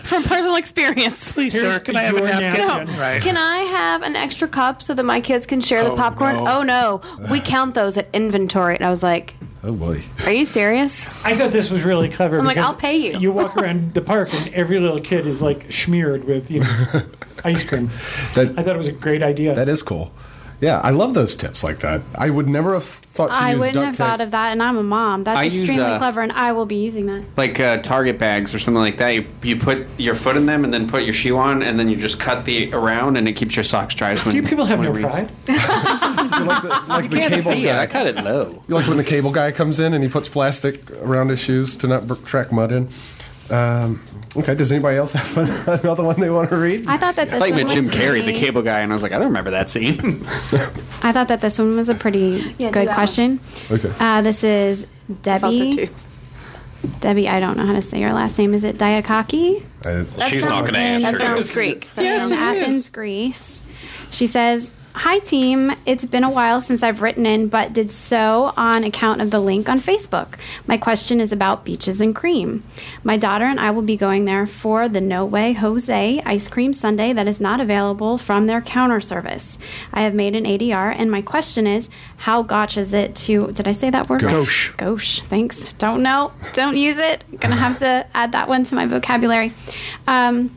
From 0.00 0.22
personal 0.24 0.56
experience. 0.56 1.32
Please, 1.32 1.54
sir, 1.58 1.78
can 1.78 1.96
I 1.96 2.02
have 2.02 2.16
a 2.16 2.18
your 2.18 2.26
napkin? 2.28 2.66
napkin. 2.66 2.96
Right. 2.98 3.22
Can 3.22 3.38
I 3.38 3.58
have 3.60 4.02
an 4.02 4.14
extra 4.14 4.46
cup 4.46 4.82
so 4.82 4.92
that 4.92 5.04
my 5.04 5.22
kids 5.22 5.46
can 5.46 5.62
share 5.62 5.82
the 5.82 5.92
Oh, 5.92 5.96
popcorn? 5.96 6.36
no. 6.36 6.58
Oh 6.58 6.62
no, 6.62 7.00
we 7.30 7.40
count 7.40 7.74
those 7.74 7.96
at 7.96 8.06
inventory. 8.12 8.76
And 8.76 8.84
I 8.84 8.90
was 8.90 9.02
like, 9.02 9.34
Oh, 9.66 9.72
boy. 9.72 10.00
"Are 10.24 10.32
you 10.32 10.44
serious?" 10.44 11.06
I 11.24 11.34
thought 11.36 11.50
this 11.50 11.70
was 11.70 11.82
really 11.82 12.08
clever. 12.08 12.38
I'm 12.38 12.44
like, 12.44 12.56
"I'll 12.56 12.72
pay 12.74 12.96
you." 12.96 13.18
You 13.18 13.32
walk 13.32 13.56
around 13.56 13.94
the 13.94 14.00
park 14.00 14.28
and 14.32 14.54
every 14.54 14.78
little 14.78 15.00
kid 15.00 15.26
is 15.26 15.42
like 15.42 15.72
smeared 15.72 16.24
with 16.24 16.50
you 16.50 16.60
know 16.60 17.02
ice 17.44 17.64
cream. 17.64 17.90
That, 18.34 18.54
I 18.56 18.62
thought 18.62 18.76
it 18.76 18.78
was 18.78 18.88
a 18.88 18.92
great 18.92 19.22
idea. 19.24 19.54
that 19.54 19.68
is 19.68 19.82
cool. 19.82 20.12
Yeah, 20.60 20.80
I 20.82 20.90
love 20.90 21.12
those 21.14 21.36
tips 21.36 21.62
like 21.62 21.80
that. 21.80 22.00
I 22.16 22.30
would 22.30 22.48
never 22.48 22.72
have 22.72 22.84
thought 22.84 23.28
to 23.28 23.34
I 23.34 23.50
use 23.52 23.58
wouldn't 23.60 23.74
duct 23.74 23.84
have 23.86 23.92
tape. 23.96 24.06
thought 24.06 24.20
of 24.22 24.30
that, 24.30 24.52
and 24.52 24.62
I'm 24.62 24.78
a 24.78 24.82
mom. 24.82 25.24
That's 25.24 25.38
I 25.38 25.42
use, 25.44 25.58
extremely 25.60 25.84
uh, 25.84 25.98
clever, 25.98 26.22
and 26.22 26.32
I 26.32 26.52
will 26.52 26.64
be 26.64 26.76
using 26.76 27.04
that. 27.06 27.24
like 27.36 27.60
uh, 27.60 27.76
Target 27.82 28.18
bags 28.18 28.54
or 28.54 28.58
something 28.58 28.80
like 28.80 28.96
that. 28.96 29.08
You, 29.10 29.26
you 29.42 29.56
put 29.56 29.86
your 29.98 30.14
foot 30.14 30.36
in 30.36 30.46
them 30.46 30.64
and 30.64 30.72
then 30.72 30.88
put 30.88 31.02
your 31.02 31.12
shoe 31.12 31.36
on, 31.36 31.62
and 31.62 31.78
then 31.78 31.88
you 31.90 31.96
just 31.96 32.18
cut 32.18 32.46
the 32.46 32.72
around, 32.72 33.16
and 33.18 33.28
it 33.28 33.32
keeps 33.34 33.54
your 33.54 33.64
socks 33.64 33.94
dry. 33.94 34.16
When, 34.16 34.30
Do 34.30 34.36
you 34.36 34.42
people 34.42 34.64
have 34.64 34.78
when 34.78 34.92
no 34.92 34.98
it 34.98 35.02
pride? 35.02 35.30
Like 36.36 36.62
the, 36.62 36.68
like 36.88 37.10
the 37.10 37.16
Can't 37.18 37.32
cable 37.34 37.52
see 37.52 37.66
it. 37.66 37.74
I 37.74 37.86
guy. 37.86 37.92
cut 37.92 38.06
it 38.08 38.16
low. 38.16 38.62
You're 38.68 38.78
like 38.78 38.88
when 38.88 38.96
the 38.98 39.04
cable 39.04 39.30
guy 39.30 39.52
comes 39.52 39.80
in 39.80 39.94
and 39.94 40.02
he 40.04 40.10
puts 40.10 40.28
plastic 40.28 40.90
around 41.00 41.28
his 41.30 41.40
shoes 41.40 41.76
to 41.76 41.86
not 41.86 42.06
br- 42.06 42.14
track 42.14 42.52
mud 42.52 42.72
in. 42.72 42.88
Um, 43.50 44.00
okay, 44.36 44.54
does 44.54 44.72
anybody 44.72 44.96
else 44.96 45.12
have 45.12 45.36
another 45.84 46.02
one 46.04 46.18
they 46.20 46.30
want 46.30 46.50
to 46.50 46.56
read? 46.56 46.86
I 46.88 46.96
thought 46.96 47.16
that 47.16 47.26
this 47.26 47.34
I 47.34 47.38
thought 47.38 47.48
you 47.48 47.54
one 47.54 47.64
meant 47.64 47.70
Jim 47.70 47.86
was 47.86 47.94
Carrey, 47.94 48.14
the 48.18 48.22
pretty- 48.24 48.40
cable 48.40 48.62
guy, 48.62 48.80
and 48.80 48.92
I 48.92 48.94
was 48.94 49.02
like, 49.02 49.12
I 49.12 49.18
don't 49.18 49.28
remember 49.28 49.50
that 49.52 49.70
scene. 49.70 49.98
I 51.02 51.12
thought 51.12 51.28
that 51.28 51.40
this 51.40 51.58
one 51.58 51.76
was 51.76 51.88
a 51.88 51.94
pretty 51.94 52.54
Yeah, 52.58 52.68
do 52.68 52.80
good 52.80 52.88
that 52.88 52.94
question. 52.94 53.38
Okay. 53.70 53.92
Uh, 54.00 54.22
this 54.22 54.42
is 54.44 54.86
Debbie. 55.22 55.88
Debbie, 57.00 57.28
I 57.28 57.40
don't 57.40 57.56
know 57.56 57.66
how 57.66 57.72
to 57.72 57.82
say 57.82 58.00
your 58.00 58.12
last 58.12 58.38
name. 58.38 58.54
Is 58.54 58.62
it 58.64 58.78
Diakaki? 58.78 59.62
She's 60.28 60.44
not 60.44 60.62
going 60.62 60.74
to 60.74 60.78
answer 60.78 61.12
That 61.12 61.20
sounds 61.20 61.50
Greek. 61.50 61.84
from 61.86 62.04
Athens, 62.04 62.88
Greece. 62.90 63.62
She 64.10 64.26
says, 64.26 64.70
Hi, 64.98 65.18
team. 65.18 65.72
It's 65.84 66.06
been 66.06 66.24
a 66.24 66.30
while 66.30 66.62
since 66.62 66.82
I've 66.82 67.02
written 67.02 67.26
in, 67.26 67.48
but 67.48 67.74
did 67.74 67.92
so 67.92 68.54
on 68.56 68.82
account 68.82 69.20
of 69.20 69.30
the 69.30 69.40
link 69.40 69.68
on 69.68 69.78
Facebook. 69.78 70.38
My 70.66 70.78
question 70.78 71.20
is 71.20 71.32
about 71.32 71.66
beaches 71.66 72.00
and 72.00 72.16
cream. 72.16 72.64
My 73.04 73.18
daughter 73.18 73.44
and 73.44 73.60
I 73.60 73.72
will 73.72 73.82
be 73.82 73.98
going 73.98 74.24
there 74.24 74.46
for 74.46 74.88
the 74.88 75.02
No 75.02 75.26
Way 75.26 75.52
Jose 75.52 76.22
ice 76.24 76.48
cream 76.48 76.72
sundae 76.72 77.12
that 77.12 77.28
is 77.28 77.42
not 77.42 77.60
available 77.60 78.16
from 78.16 78.46
their 78.46 78.62
counter 78.62 79.00
service. 79.00 79.58
I 79.92 80.00
have 80.00 80.14
made 80.14 80.34
an 80.34 80.44
ADR, 80.44 80.94
and 80.96 81.10
my 81.10 81.20
question 81.20 81.66
is, 81.66 81.90
how 82.16 82.42
gotch 82.42 82.78
is 82.78 82.94
it 82.94 83.14
to, 83.16 83.52
did 83.52 83.68
I 83.68 83.72
say 83.72 83.90
that 83.90 84.08
word? 84.08 84.22
Gauche. 84.22 84.72
Gauche. 84.78 85.20
Thanks. 85.20 85.74
Don't 85.74 86.02
know. 86.02 86.32
Don't 86.54 86.78
use 86.78 86.96
it. 86.96 87.22
Gonna 87.38 87.54
have 87.54 87.78
to 87.80 88.06
add 88.14 88.32
that 88.32 88.48
one 88.48 88.64
to 88.64 88.74
my 88.74 88.86
vocabulary. 88.86 89.52
Um, 90.08 90.56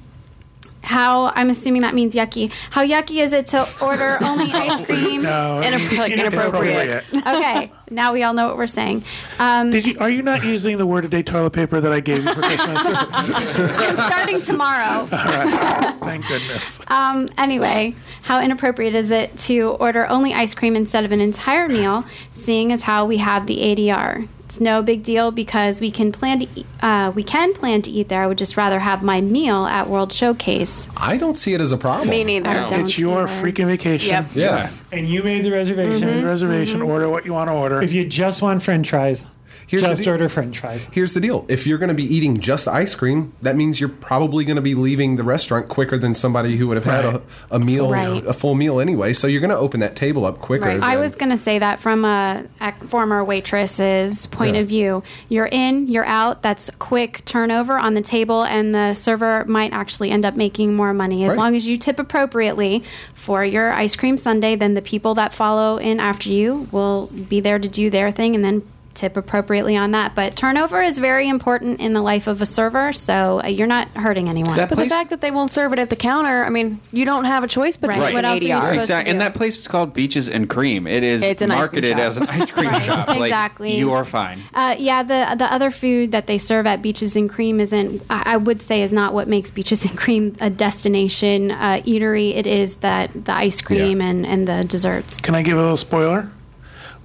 how 0.84 1.28
I'm 1.36 1.50
assuming 1.50 1.82
that 1.82 1.94
means 1.94 2.16
yucky. 2.16 2.52
How 2.72 2.84
yucky 2.86 3.22
is 3.22 3.34
it 3.34 3.48
to 3.48 3.68
order 3.82 4.18
only 4.24 4.52
ice 4.52 4.84
cream? 4.86 5.22
No, 5.22 5.62
Inappro- 5.64 6.12
inappropriate. 6.12 7.04
Okay, 7.16 7.72
now 7.90 8.14
we 8.14 8.24
all 8.24 8.34
know 8.34 8.48
what 8.48 8.58
we're 8.58 8.68
saying. 8.68 9.04
Um, 9.40 9.72
Did 9.72 9.86
you? 9.86 9.98
Are 10.00 10.10
you 10.10 10.22
not 10.22 10.44
using 10.44 10.78
the 10.78 10.86
word 10.86 11.06
a 11.06 11.08
day 11.08 11.24
toilet 11.24 11.52
paper 11.52 11.82
that 11.82 11.92
I 11.92 12.00
gave 12.00 12.24
you 12.24 12.34
for 12.34 12.42
Christmas? 12.42 12.82
I'm 12.86 13.96
starting 13.96 14.42
tomorrow. 14.42 15.06
Thank 16.00 16.28
goodness. 16.28 16.80
Um, 16.90 17.30
anyway, 17.38 17.96
how 18.24 18.42
inappropriate 18.42 18.96
is 18.96 19.12
it 19.12 19.36
to 19.40 19.70
order 19.80 20.08
only 20.08 20.34
ice 20.34 20.54
cream 20.54 20.76
instead 20.76 21.06
of 21.06 21.12
an 21.12 21.22
entire 21.22 21.68
meal, 21.68 22.06
seeing 22.30 22.72
as 22.72 22.84
how 22.84 23.06
we 23.06 23.18
have 23.18 23.48
the 23.48 23.58
ADR? 23.58 24.28
It's 24.50 24.60
no 24.60 24.82
big 24.82 25.04
deal 25.04 25.30
because 25.30 25.80
we 25.80 25.92
can 25.92 26.12
plan 26.12 26.40
to 26.40 26.48
eat, 26.56 26.66
uh, 26.82 27.12
we 27.14 27.22
can 27.22 27.54
plan 27.54 27.84
to 27.84 27.92
eat 27.92 28.10
there. 28.10 28.24
I 28.24 28.26
would 28.26 28.40
just 28.40 28.58
rather 28.58 28.80
have 28.80 29.04
my 29.04 29.22
meal 29.22 29.68
at 29.68 29.88
World 29.88 30.12
Showcase. 30.12 30.90
I 30.98 31.18
don't 31.18 31.36
see 31.36 31.54
it 31.54 31.62
as 31.62 31.72
a 31.72 31.78
problem. 31.78 32.10
Me 32.10 32.24
neither. 32.24 32.50
I 32.50 32.66
don't 32.66 32.86
It's 32.86 32.98
your 32.98 33.28
either. 33.28 33.44
freaking 33.44 33.68
vacation. 33.68 34.10
Yep. 34.10 34.26
Yeah. 34.34 34.72
And 34.92 35.08
you 35.08 35.22
made 35.22 35.44
the 35.44 35.52
reservation. 35.52 36.26
Reservation. 36.26 36.80
Mm-hmm. 36.80 36.90
Order 36.90 37.10
what 37.10 37.26
you 37.26 37.34
want 37.34 37.50
to 37.50 37.54
order. 37.54 37.80
If 37.84 37.94
you 37.94 38.08
just 38.08 38.42
want 38.42 38.64
French 38.64 38.90
fries, 38.90 39.28
Here's 39.68 39.84
the 39.84 39.90
just 39.90 40.04
deal. 40.04 40.14
order 40.14 40.30
French 40.30 40.60
fries. 40.60 40.86
Here's 40.92 41.14
the 41.14 41.20
deal. 41.22 41.46
If 41.48 41.68
you're 41.68 41.78
going 41.78 41.90
to 41.90 41.96
be 41.96 42.04
eating 42.04 42.40
just 42.40 42.68
ice 42.68 42.96
cream, 42.96 43.34
that 43.42 43.56
means 43.56 43.80
you're 43.80 43.90
probably 43.90 44.46
going 44.46 44.56
to 44.56 44.62
be 44.62 44.76
leaving 44.76 45.16
the 45.16 45.24
restaurant 45.24 45.70
quicker 45.70 45.98
than 45.98 46.14
somebody 46.14 46.58
who 46.58 46.68
would 46.68 46.78
have 46.78 46.86
had 46.86 47.06
a, 47.06 47.22
a 47.52 47.60
meal, 47.60 47.92
Right. 47.92 48.24
a 48.26 48.34
full 48.34 48.56
meal 48.56 48.80
anyway. 48.80 49.14
So 49.14 49.28
you're 49.28 49.42
going 49.42 49.50
to 49.52 49.58
open 49.58 49.80
that 49.82 49.96
table 49.96 50.26
up 50.26 50.40
quicker. 50.40 50.66
Right. 50.66 50.82
I 50.82 50.98
was 50.98 51.16
going 51.16 51.30
to 51.32 51.38
say 51.38 51.60
that 51.60 51.80
from 51.80 52.06
a, 52.06 52.46
a 52.62 52.72
former 52.88 53.24
waitress's 53.24 54.26
point 54.28 54.56
Yeah. 54.56 54.62
of 54.62 54.68
view. 54.68 55.04
You're 55.30 55.48
in, 55.52 55.88
you're 55.88 56.06
out. 56.06 56.42
That's 56.42 56.70
quick 56.80 57.24
turnover 57.26 57.78
on 57.78 57.94
the 57.94 58.02
table, 58.02 58.44
and 58.44 58.74
the 58.74 58.94
server 58.94 59.46
might 59.46 59.74
actually 59.74 60.10
end 60.12 60.26
up 60.26 60.36
making 60.36 60.76
more 60.76 60.94
money 60.94 61.24
as 61.24 61.30
Right. 61.30 61.38
long 61.38 61.56
as 61.56 61.68
you 61.68 61.78
tip 61.78 62.00
appropriately 62.00 62.84
for 63.14 63.44
your 63.46 63.72
ice 63.72 63.96
cream 63.96 64.18
sundae. 64.18 64.56
Then 64.56 64.74
the 64.74 64.82
people 64.82 65.16
that 65.16 65.34
follow 65.34 65.78
in 65.78 66.00
after 66.00 66.30
you 66.30 66.68
will 66.72 67.08
be 67.08 67.40
there 67.40 67.60
to 67.60 67.68
do 67.68 67.90
their 67.90 68.12
thing, 68.12 68.36
and 68.36 68.44
then 68.44 68.64
tip 69.00 69.16
appropriately 69.16 69.78
on 69.78 69.92
that. 69.92 70.14
But 70.14 70.36
turnover 70.36 70.82
is 70.82 70.98
very 70.98 71.30
important 71.30 71.80
in 71.80 71.94
the 71.94 72.02
life 72.02 72.28
of 72.28 72.42
a 72.42 72.46
server, 72.46 72.92
so 72.92 73.42
uh, 73.42 73.48
you're 73.48 73.66
not 73.68 73.88
hurting 73.90 74.28
anyone. 74.28 74.58
That 74.58 74.68
But 74.70 74.78
the 74.78 74.90
fact 74.90 75.10
that 75.12 75.22
they 75.22 75.32
won't 75.32 75.52
serve 75.52 75.72
it 75.74 75.80
at 75.80 75.90
the 75.90 75.96
counter, 75.96 76.44
I 76.44 76.50
mean, 76.50 76.80
you 76.92 77.06
don't 77.06 77.24
have 77.26 77.44
a 77.44 77.48
choice 77.48 77.78
but 77.78 77.88
to 77.94 78.00
Right. 78.00 78.10
do 78.10 78.14
What 78.16 78.26
an 78.26 78.32
else 78.32 78.42
are 78.44 78.48
you 78.48 78.54
ADR. 78.54 78.60
supposed 78.62 78.74
to 78.74 78.80
Exactly, 78.80 79.12
and 79.12 79.22
that 79.22 79.34
place 79.34 79.58
is 79.60 79.68
called 79.68 79.94
Beaches 79.94 80.28
and 80.28 80.50
Cream. 80.50 80.86
It 80.86 81.04
is 81.04 81.22
It's 81.24 81.42
an 81.42 81.50
marketed 81.50 81.98
as 81.98 82.18
an 82.18 82.28
ice 82.28 82.52
cream 82.52 82.70
shop. 82.82 83.08
Like, 83.08 83.22
Exactly. 83.22 83.78
you 83.78 83.94
are 83.94 84.04
fine. 84.06 84.40
Uh, 84.54 84.76
yeah, 84.78 85.02
the 85.04 85.36
the 85.38 85.52
other 85.52 85.72
food 85.72 86.12
that 86.12 86.28
they 86.28 86.38
serve 86.38 86.68
at 86.68 86.82
Beaches 86.82 87.16
and 87.16 87.30
Cream 87.30 87.60
isn't. 87.62 88.02
I, 88.10 88.34
I 88.34 88.38
would 88.38 88.62
say 88.62 88.82
is 88.82 88.92
not 88.92 89.14
what 89.14 89.28
makes 89.30 89.50
Beaches 89.52 89.86
and 89.86 89.98
Cream 89.98 90.36
a 90.42 90.50
destination 90.50 91.52
uh, 91.52 91.82
eatery. 91.86 92.36
It 92.36 92.46
is 92.48 92.78
that 92.78 93.12
the 93.26 93.34
ice 93.34 93.62
cream 93.62 94.02
and 94.02 94.26
and 94.26 94.48
the 94.48 94.64
desserts. 94.66 95.18
Can 95.22 95.36
I 95.36 95.42
give 95.42 95.58
a 95.58 95.62
little 95.62 95.78
spoiler? 95.78 96.30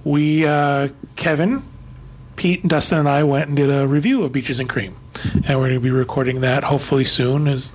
We, 0.03 0.45
uh, 0.45 0.89
Kevin, 1.15 1.63
Pete, 2.35 2.61
and 2.61 2.69
Dustin, 2.69 2.97
and 2.99 3.09
I 3.09 3.23
went 3.23 3.47
and 3.47 3.55
did 3.57 3.69
a 3.71 3.87
review 3.87 4.23
of 4.23 4.31
Beaches 4.31 4.59
and 4.59 4.69
Cream, 4.69 4.95
and 5.47 5.59
we're 5.59 5.67
going 5.69 5.73
to 5.75 5.79
be 5.79 5.89
recording 5.91 6.41
that 6.41 6.63
hopefully 6.65 7.05
soon, 7.05 7.47
as 7.47 7.73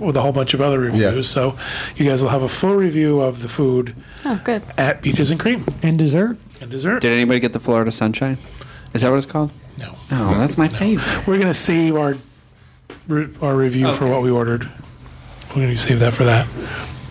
with 0.00 0.16
a 0.16 0.22
whole 0.22 0.32
bunch 0.32 0.52
of 0.54 0.60
other 0.60 0.78
reviews. 0.80 1.28
So 1.28 1.56
you 1.96 2.08
guys 2.08 2.22
will 2.22 2.30
have 2.30 2.42
a 2.42 2.48
full 2.48 2.74
review 2.74 3.20
of 3.20 3.40
the 3.42 3.48
food 3.48 3.94
Oh, 4.24 4.40
good. 4.44 4.62
at 4.76 5.00
Beaches 5.02 5.30
and 5.30 5.38
Cream 5.38 5.64
And 5.82 5.96
dessert? 5.98 6.38
and 6.60 6.70
dessert. 6.70 7.00
Did 7.00 7.12
anybody 7.12 7.40
get 7.40 7.52
the 7.52 7.60
Florida 7.60 7.92
Sunshine? 7.92 8.38
Is 8.94 9.02
that 9.02 9.10
what 9.10 9.16
it's 9.18 9.26
called? 9.26 9.52
No, 9.78 9.94
Oh, 10.10 10.34
that's 10.38 10.58
my 10.58 10.68
favorite. 10.68 11.26
we're 11.26 11.36
going 11.36 11.46
to 11.48 11.54
save 11.54 11.96
our 11.96 12.16
re- 13.08 13.28
our 13.40 13.54
review 13.54 13.92
for 13.94 14.06
what 14.06 14.22
we 14.22 14.30
ordered. 14.30 14.68
We're 15.50 15.62
going 15.62 15.68
to 15.74 15.78
save 15.78 16.00
that 16.00 16.14
for 16.14 16.24
that. 16.24 16.46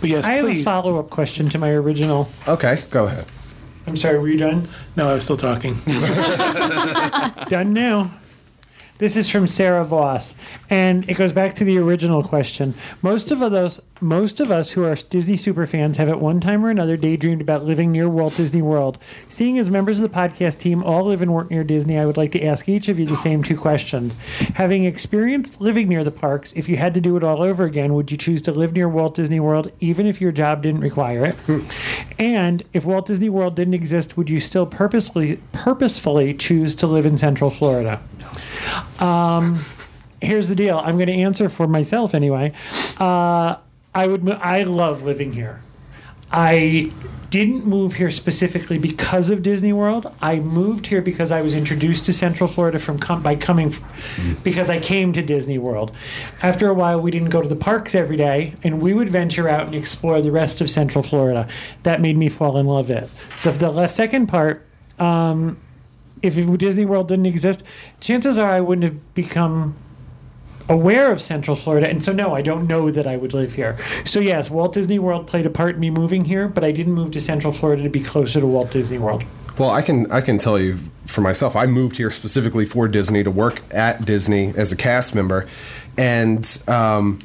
But 0.01 0.09
yes, 0.09 0.25
I 0.25 0.31
have 0.33 0.47
a 0.47 0.63
follow 0.63 0.99
up 0.99 1.09
question 1.09 1.47
to 1.49 1.57
my 1.57 1.69
original. 1.71 2.29
Okay, 2.47 2.81
go 2.89 3.05
ahead. 3.05 3.25
I'm 3.87 3.97
sorry, 3.97 4.19
were 4.19 4.27
you 4.27 4.37
done? 4.37 4.67
no, 4.95 5.09
I 5.09 5.15
was 5.15 5.23
still 5.23 5.37
talking. 5.37 5.73
Done 7.49 7.73
now. 7.73 8.11
This 9.01 9.15
is 9.15 9.27
from 9.27 9.47
Sarah 9.47 9.83
Voss, 9.83 10.35
and 10.69 11.09
it 11.09 11.17
goes 11.17 11.33
back 11.33 11.55
to 11.55 11.63
the 11.63 11.79
original 11.79 12.21
question. 12.21 12.75
Most 13.01 13.31
of 13.31 13.41
us, 13.41 13.79
most 13.99 14.39
of 14.39 14.51
us 14.51 14.73
who 14.73 14.83
are 14.83 14.93
Disney 14.93 15.37
super 15.37 15.65
fans, 15.65 15.97
have 15.97 16.07
at 16.07 16.21
one 16.21 16.39
time 16.39 16.63
or 16.63 16.69
another 16.69 16.97
daydreamed 16.97 17.41
about 17.41 17.65
living 17.65 17.91
near 17.91 18.07
Walt 18.07 18.35
Disney 18.35 18.61
World. 18.61 18.99
Seeing 19.27 19.57
as 19.57 19.71
members 19.71 19.97
of 19.97 20.03
the 20.03 20.15
podcast 20.15 20.59
team 20.59 20.83
all 20.83 21.05
live 21.05 21.23
and 21.23 21.33
work 21.33 21.49
near 21.49 21.63
Disney, 21.63 21.97
I 21.97 22.05
would 22.05 22.15
like 22.15 22.31
to 22.33 22.43
ask 22.43 22.69
each 22.69 22.89
of 22.89 22.99
you 22.99 23.07
the 23.07 23.17
same 23.17 23.41
two 23.41 23.57
questions. 23.57 24.15
Having 24.53 24.83
experienced 24.83 25.59
living 25.59 25.87
near 25.89 26.03
the 26.03 26.11
parks, 26.11 26.53
if 26.55 26.69
you 26.69 26.77
had 26.77 26.93
to 26.93 27.01
do 27.01 27.17
it 27.17 27.23
all 27.23 27.41
over 27.41 27.63
again, 27.65 27.95
would 27.95 28.11
you 28.11 28.17
choose 28.17 28.43
to 28.43 28.51
live 28.51 28.73
near 28.73 28.87
Walt 28.87 29.15
Disney 29.15 29.39
World, 29.39 29.71
even 29.79 30.05
if 30.05 30.21
your 30.21 30.31
job 30.31 30.61
didn't 30.61 30.81
require 30.81 31.25
it? 31.25 31.63
and 32.19 32.61
if 32.71 32.85
Walt 32.85 33.07
Disney 33.07 33.29
World 33.29 33.55
didn't 33.55 33.73
exist, 33.73 34.15
would 34.15 34.29
you 34.29 34.39
still 34.39 34.67
purposely, 34.67 35.37
purposefully 35.53 36.35
choose 36.35 36.75
to 36.75 36.85
live 36.85 37.07
in 37.07 37.17
Central 37.17 37.49
Florida? 37.49 37.99
Here's 40.21 40.49
the 40.49 40.55
deal. 40.55 40.77
I'm 40.77 40.95
going 40.95 41.07
to 41.07 41.13
answer 41.13 41.49
for 41.49 41.67
myself 41.67 42.13
anyway. 42.13 42.53
Uh, 42.99 43.57
I 43.93 44.07
would. 44.07 44.29
I 44.29 44.63
love 44.63 45.03
living 45.03 45.33
here. 45.33 45.61
I 46.31 46.91
didn't 47.29 47.65
move 47.65 47.93
here 47.93 48.11
specifically 48.11 48.77
because 48.77 49.29
of 49.29 49.41
Disney 49.41 49.73
World. 49.73 50.13
I 50.21 50.39
moved 50.39 50.87
here 50.87 51.01
because 51.01 51.31
I 51.31 51.41
was 51.41 51.53
introduced 51.53 52.05
to 52.05 52.13
Central 52.13 52.47
Florida 52.47 52.77
from 52.79 52.99
com- 52.99 53.21
by 53.21 53.35
coming 53.35 53.67
f- 53.67 54.39
because 54.43 54.69
I 54.69 54.79
came 54.79 55.11
to 55.13 55.21
Disney 55.21 55.57
World. 55.57 55.91
After 56.41 56.69
a 56.69 56.73
while, 56.73 57.01
we 57.01 57.11
didn't 57.11 57.29
go 57.29 57.41
to 57.41 57.47
the 57.49 57.55
parks 57.55 57.95
every 57.95 58.17
day, 58.17 58.53
and 58.63 58.81
we 58.81 58.93
would 58.93 59.09
venture 59.09 59.49
out 59.49 59.65
and 59.65 59.75
explore 59.75 60.21
the 60.21 60.31
rest 60.31 60.61
of 60.61 60.69
Central 60.69 61.03
Florida. 61.03 61.47
That 61.83 61.99
made 62.01 62.17
me 62.17 62.29
fall 62.29 62.57
in 62.57 62.65
love 62.65 62.89
with 62.89 63.03
it. 63.43 63.59
The, 63.59 63.69
the 63.69 63.87
second 63.87 64.27
part. 64.27 64.65
Um, 64.99 65.57
if 66.21 66.35
Disney 66.57 66.85
World 66.85 67.07
didn't 67.07 67.25
exist, 67.25 67.63
chances 67.99 68.37
are 68.37 68.51
I 68.51 68.61
wouldn't 68.61 68.83
have 68.83 69.13
become 69.13 69.75
aware 70.69 71.11
of 71.11 71.21
Central 71.21 71.55
Florida. 71.55 71.87
And 71.87 72.03
so, 72.03 72.13
no, 72.13 72.33
I 72.33 72.41
don't 72.41 72.67
know 72.67 72.91
that 72.91 73.05
I 73.05 73.17
would 73.17 73.33
live 73.33 73.53
here. 73.53 73.77
So, 74.05 74.19
yes, 74.19 74.49
Walt 74.49 74.73
Disney 74.73 74.99
World 74.99 75.27
played 75.27 75.45
a 75.45 75.49
part 75.49 75.75
in 75.75 75.81
me 75.81 75.89
moving 75.89 76.25
here, 76.25 76.47
but 76.47 76.63
I 76.63 76.71
didn't 76.71 76.93
move 76.93 77.11
to 77.11 77.21
Central 77.21 77.51
Florida 77.51 77.83
to 77.83 77.89
be 77.89 78.01
closer 78.01 78.39
to 78.39 78.47
Walt 78.47 78.71
Disney 78.71 78.97
World. 78.97 79.23
Well, 79.57 79.69
I 79.69 79.81
can 79.81 80.09
I 80.11 80.21
can 80.21 80.37
tell 80.37 80.57
you 80.57 80.77
for 81.05 81.21
myself. 81.21 81.55
I 81.55 81.65
moved 81.65 81.97
here 81.97 82.09
specifically 82.09 82.65
for 82.65 82.87
Disney 82.87 83.23
to 83.23 83.29
work 83.29 83.61
at 83.71 84.05
Disney 84.05 84.53
as 84.55 84.71
a 84.71 84.77
cast 84.77 85.13
member, 85.13 85.45
and 85.97 86.63
um, 86.67 87.19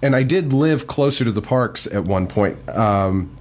and 0.00 0.16
I 0.16 0.22
did 0.22 0.52
live 0.52 0.86
closer 0.86 1.24
to 1.24 1.30
the 1.30 1.42
parks 1.42 1.86
at 1.86 2.04
one 2.04 2.26
point. 2.26 2.56
Um, 2.70 3.36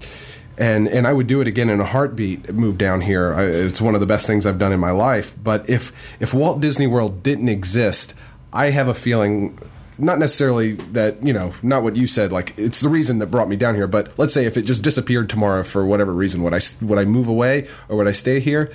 and 0.62 0.88
and 0.88 1.08
I 1.08 1.14
would 1.14 1.28
do 1.28 1.42
it 1.42 1.48
again 1.48 1.70
in 1.70 1.82
a 1.82 1.86
heartbeat. 1.86 2.54
Move 2.54 2.78
down 2.78 3.02
here. 3.02 3.34
I, 3.34 3.44
it's 3.46 3.82
one 3.82 3.96
of 3.96 4.02
the 4.02 4.08
best 4.08 4.28
things 4.28 4.46
I've 4.46 4.60
done 4.60 4.72
in 4.72 4.80
my 4.80 4.92
life. 4.92 5.36
But 5.44 5.68
if 5.70 5.92
if 6.22 6.34
Walt 6.34 6.62
Disney 6.62 6.88
World 6.88 7.24
didn't 7.24 7.50
exist, 7.50 8.14
I 8.54 8.70
have 8.70 8.88
a 8.88 8.94
feeling. 8.94 9.58
Not 9.98 10.20
necessarily 10.20 10.74
that 10.94 11.22
you 11.24 11.34
know, 11.34 11.54
not 11.62 11.84
what 11.84 11.96
you 11.96 12.08
said. 12.08 12.32
Like 12.32 12.54
it's 12.58 12.80
the 12.80 12.90
reason 12.90 13.20
that 13.20 13.28
brought 13.28 13.50
me 13.50 13.56
down 13.56 13.76
here. 13.76 13.88
But 13.88 14.18
let's 14.18 14.34
say 14.34 14.46
if 14.46 14.56
it 14.56 14.64
just 14.64 14.84
disappeared 14.84 15.30
tomorrow 15.30 15.64
for 15.64 15.86
whatever 15.86 16.14
reason, 16.14 16.44
would 16.44 16.54
I 16.54 16.60
would 16.82 17.00
I 17.00 17.06
move 17.06 17.28
away 17.28 17.68
or 17.90 17.98
would 17.98 18.08
I 18.08 18.14
stay 18.14 18.40
here? 18.40 18.72